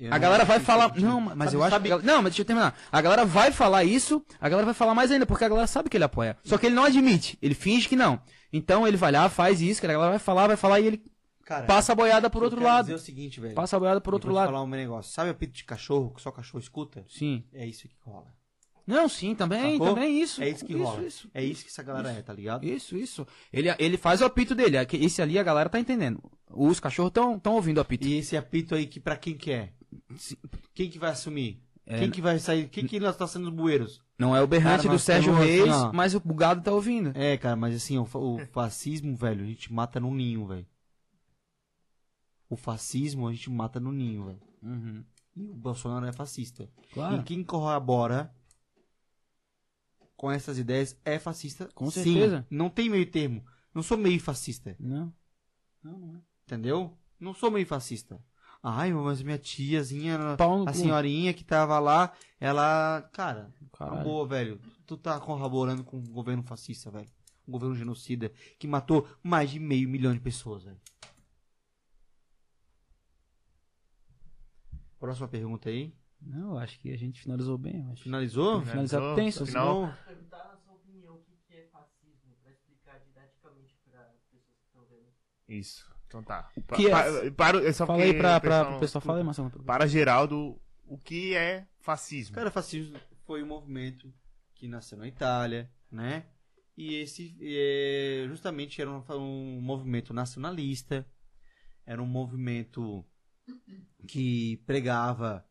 Eu 0.01 0.15
a 0.15 0.19
galera 0.19 0.45
vai 0.47 0.59
falar, 0.61 0.91
isso 0.97 1.05
é 1.05 1.09
não, 1.09 1.21
mas 1.21 1.37
Sabe- 1.51 1.55
eu 1.57 1.63
acho 1.63 1.71
sabe- 1.71 1.89
que, 1.99 2.07
não, 2.07 2.17
mas 2.23 2.33
deixa 2.33 2.41
eu 2.43 2.47
terminar. 2.47 2.75
A 2.91 3.01
galera 3.03 3.25
vai 3.27 3.53
falar 3.53 3.85
isso, 3.85 4.25
a 4.41 4.49
galera 4.49 4.65
vai 4.65 4.75
falar 4.75 4.95
mais 4.95 5.11
ainda, 5.11 5.27
porque 5.27 5.45
a 5.45 5.49
galera 5.49 5.67
sabe 5.67 5.91
que 5.91 5.97
ele 5.97 6.05
apoia. 6.05 6.37
Só 6.43 6.57
que 6.57 6.67
ele 6.67 6.75
não 6.75 6.85
admite, 6.85 7.37
ele 7.43 7.55
finge 7.55 7.87
que 7.89 7.95
não. 7.97 8.19
Então 8.53 8.89
ele 8.89 8.97
vai 8.97 9.13
lá, 9.13 9.29
faz 9.29 9.61
isso, 9.61 9.79
que 9.81 9.87
a 9.87 9.93
galera 9.93 10.11
vai 10.11 10.19
falar, 10.19 10.47
vai 10.47 10.57
falar 10.57 10.81
e 10.81 10.87
ele 10.87 11.03
Cara, 11.45 11.67
passa 11.67 11.93
a 11.93 11.95
boiada 11.95 12.31
por 12.31 12.43
outro 12.43 12.63
lado. 12.63 12.87
dizer 12.87 12.95
o 12.95 12.99
seguinte, 12.99 13.41
velho. 13.41 13.55
Passa 13.55 13.77
a 13.77 13.79
boiada 13.81 14.01
por 14.01 14.15
outro 14.15 14.33
lado. 14.33 14.47
falar 14.47 14.63
um 14.63 14.67
negócio. 14.69 15.13
Sabe 15.13 15.31
apito 15.31 15.53
de 15.53 15.65
cachorro 15.65 16.13
que 16.15 16.23
só 16.23 16.31
cachorro 16.33 16.61
escuta? 16.63 17.05
Sim. 17.09 17.45
É 17.53 17.67
isso 17.67 17.87
que 17.89 17.95
rola. 18.01 18.27
Não, 18.87 19.09
sim, 19.09 19.35
também, 19.37 19.75
Sacou? 19.75 19.95
também 19.95 20.21
isso. 20.21 20.43
É 20.43 20.49
isso 20.49 20.65
que 20.65 20.73
isso, 20.73 20.83
rola. 20.83 21.03
Isso, 21.05 21.31
É 21.35 21.45
isso 21.45 21.63
que 21.65 21.71
essa 21.71 21.83
galera 21.83 22.11
é, 22.11 22.23
tá 22.23 22.33
ligado? 22.33 22.65
Isso, 22.65 22.97
isso. 22.97 23.25
Ele, 23.53 23.69
ele 23.79 23.97
faz 23.97 24.21
o 24.21 24.25
apito 24.25 24.53
dele. 24.55 24.79
Aqui- 24.79 24.97
Esse 24.97 25.23
ali 25.23 25.39
a 25.39 25.43
galera 25.45 25.69
tá 25.69 25.79
entendendo. 25.79 26.21
Os 26.49 26.81
cachorros 26.81 27.11
estão 27.11 27.39
tão 27.39 27.55
ouvindo 27.55 27.79
o 27.79 27.81
apito. 27.83 28.05
E 28.09 28.19
esse 28.19 28.37
apito 28.37 28.75
aí 28.75 28.87
que 28.87 28.99
pra 28.99 29.17
quem 29.17 29.37
que 29.37 29.53
é? 29.53 29.71
Quem 30.75 30.91
que 30.91 30.99
vai 30.99 31.11
assumir? 31.11 31.63
É, 31.87 31.99
Quem 31.99 32.11
que 32.11 32.21
vai 32.21 32.39
sair? 32.39 32.69
Quem 32.69 32.87
que 32.87 33.01
nós 33.01 33.17
tá 33.17 33.27
sendo 33.27 33.49
os 33.49 33.55
bueiros? 33.55 34.01
Não 34.19 34.37
é 34.37 34.41
o 34.43 34.47
berrante 34.47 34.85
Cara, 34.85 34.95
do 34.95 34.99
Sérgio 34.99 35.35
assim, 35.35 35.45
Reis, 35.45 35.75
ó. 35.75 35.93
mas 35.93 36.15
o 36.15 36.21
bugado 36.21 36.63
tá 36.63 36.73
ouvindo. 36.73 37.11
É, 37.15 37.37
cara, 37.37 37.57
mas 37.57 37.75
assim, 37.75 37.99
o, 37.99 38.03
o 38.03 38.47
fascismo, 38.53 39.17
velho, 39.17 39.43
a 39.43 39.47
gente 39.47 39.73
mata 39.73 39.99
no 39.99 40.15
ninho, 40.15 40.47
velho. 40.47 40.67
O 42.49 42.57
fascismo 42.57 43.27
a 43.27 43.33
gente 43.33 43.51
mata 43.51 43.81
no 43.81 43.91
ninho, 43.91 44.27
velho. 44.27 44.41
Uhum. 44.63 45.05
E 45.37 45.49
o 45.49 45.55
Bolsonaro 45.55 46.07
é 46.07 46.13
fascista. 46.13 46.69
Claro. 46.93 47.17
E 47.21 47.23
quem 47.23 47.43
corrobora 47.43 48.33
com 50.17 50.31
essas 50.31 50.59
ideias 50.59 50.97
é 51.05 51.19
fascista. 51.19 51.69
Com 51.75 51.91
sim. 51.91 52.03
certeza. 52.03 52.47
Não 52.51 52.69
tem 52.69 52.91
meio 52.91 53.11
termo. 53.11 53.45
Não 53.75 53.83
sou 53.83 53.97
meio 53.97 54.21
fascista. 54.21 54.77
Não. 54.79 55.13
Não, 55.83 55.99
não 55.99 56.17
é. 56.17 56.21
Entendeu? 56.45 56.97
Não 57.19 57.33
sou 57.33 57.51
meio 57.51 57.67
fascista. 57.67 58.23
Ai, 58.63 58.93
mas 58.93 59.23
minha 59.23 59.39
tiazinha, 59.39 60.19
Pau 60.37 60.63
a 60.63 60.67
cu. 60.73 60.75
senhorinha 60.77 61.33
que 61.33 61.43
tava 61.43 61.79
lá, 61.79 62.13
ela. 62.39 63.09
Cara, 63.13 63.51
Caralho. 63.73 63.97
na 63.99 64.05
boa, 64.05 64.27
velho. 64.27 64.61
Tu 64.87 64.97
tá 64.99 65.19
corroborando 65.19 65.83
com 65.83 65.97
um 65.97 66.05
governo 66.13 66.43
fascista, 66.43 66.91
velho. 66.91 67.09
Um 67.49 67.53
governo 67.53 67.75
genocida 67.75 68.31
que 68.59 68.67
matou 68.69 69.09
mais 69.23 69.51
de 69.51 69.59
meio 69.59 69.89
milhão 69.89 70.13
de 70.13 70.21
pessoas, 70.21 70.65
velho. 70.65 70.81
Próxima 74.99 75.29
pergunta 75.29 75.71
aí. 75.71 75.95
Não, 76.21 76.59
acho 76.59 76.79
que 76.79 76.93
a 76.93 76.97
gente 76.99 77.23
finalizou 77.23 77.57
bem. 77.57 77.87
Acho. 77.91 78.03
Finalizou? 78.03 78.61
Finalizou? 78.63 79.15
tenso. 79.15 79.47
Final. 79.47 79.87
Não. 79.87 79.95
Perguntar 80.05 80.45
na 80.49 80.57
sua 80.59 80.75
opinião 80.75 81.15
o 81.15 81.25
que 81.49 81.55
é 81.57 81.67
fascismo, 81.73 82.35
pra 82.43 82.53
explicar 82.53 82.99
didaticamente 82.99 83.75
para 83.91 84.01
as 84.03 84.21
pessoas 84.31 84.55
que 84.59 84.67
estão 84.67 84.85
vendo. 84.85 85.09
Isso. 85.49 85.89
Então 86.11 86.25
tá. 86.25 86.51
que 86.75 86.89
é- 86.89 86.91
Pa- 86.91 87.31
para, 87.37 87.65
é 87.65 87.73
só 87.73 87.87
Fala 87.87 88.03
aí 88.03 88.09
porque 88.09 88.19
pra, 88.21 88.37
o 88.37 88.41
pra, 88.41 88.79
pessoal. 88.81 89.01
Fala 89.01 89.19
aí. 89.19 89.25
Marcelo. 89.25 89.51
Para 89.63 89.87
Geraldo, 89.87 90.61
o 90.85 90.99
que 90.99 91.37
é 91.37 91.69
fascismo? 91.79 92.35
Cara, 92.35 92.51
fascismo 92.51 92.99
foi 93.25 93.45
um 93.45 93.47
movimento 93.47 94.13
que 94.57 94.67
nasceu 94.67 94.99
na 94.99 95.07
Itália, 95.07 95.71
né? 95.91 96.27
E 96.77 96.97
esse 96.97 97.37
é, 97.41 98.25
justamente 98.27 98.81
era 98.83 98.91
um, 98.91 99.05
um 99.19 99.61
movimento 99.61 100.13
nacionalista, 100.13 101.07
era 101.87 102.03
um 102.03 102.07
movimento 102.07 103.05
que 104.09 104.57
pregava 104.67 105.47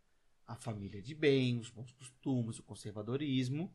a 0.45 0.55
família 0.55 1.01
de 1.01 1.15
bem, 1.15 1.57
os 1.57 1.69
bons 1.69 1.93
costumes, 1.93 2.59
o 2.59 2.63
conservadorismo, 2.63 3.73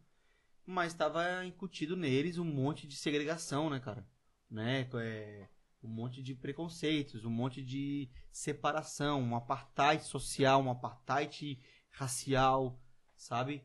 mas 0.67 0.93
estava 0.93 1.45
incutido 1.47 1.97
neles 1.97 2.37
um 2.37 2.45
monte 2.45 2.87
de 2.87 2.97
segregação, 2.97 3.71
né, 3.71 3.81
cara? 3.81 4.07
Né? 4.51 4.87
É, 5.01 5.49
um 5.85 5.91
monte 5.91 6.23
de 6.23 6.35
preconceitos, 6.35 7.25
um 7.25 7.31
monte 7.31 7.63
de 7.63 8.09
separação, 8.31 9.23
um 9.23 9.37
apartheid 9.37 10.03
social, 10.05 10.63
um 10.63 10.71
apartheid 10.71 11.61
racial, 11.91 12.81
sabe? 13.17 13.63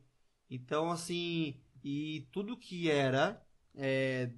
Então, 0.50 0.92
assim, 0.92 1.62
e 1.84 2.28
tudo 2.32 2.58
que 2.58 2.90
era 2.90 3.42
é, 3.76 4.32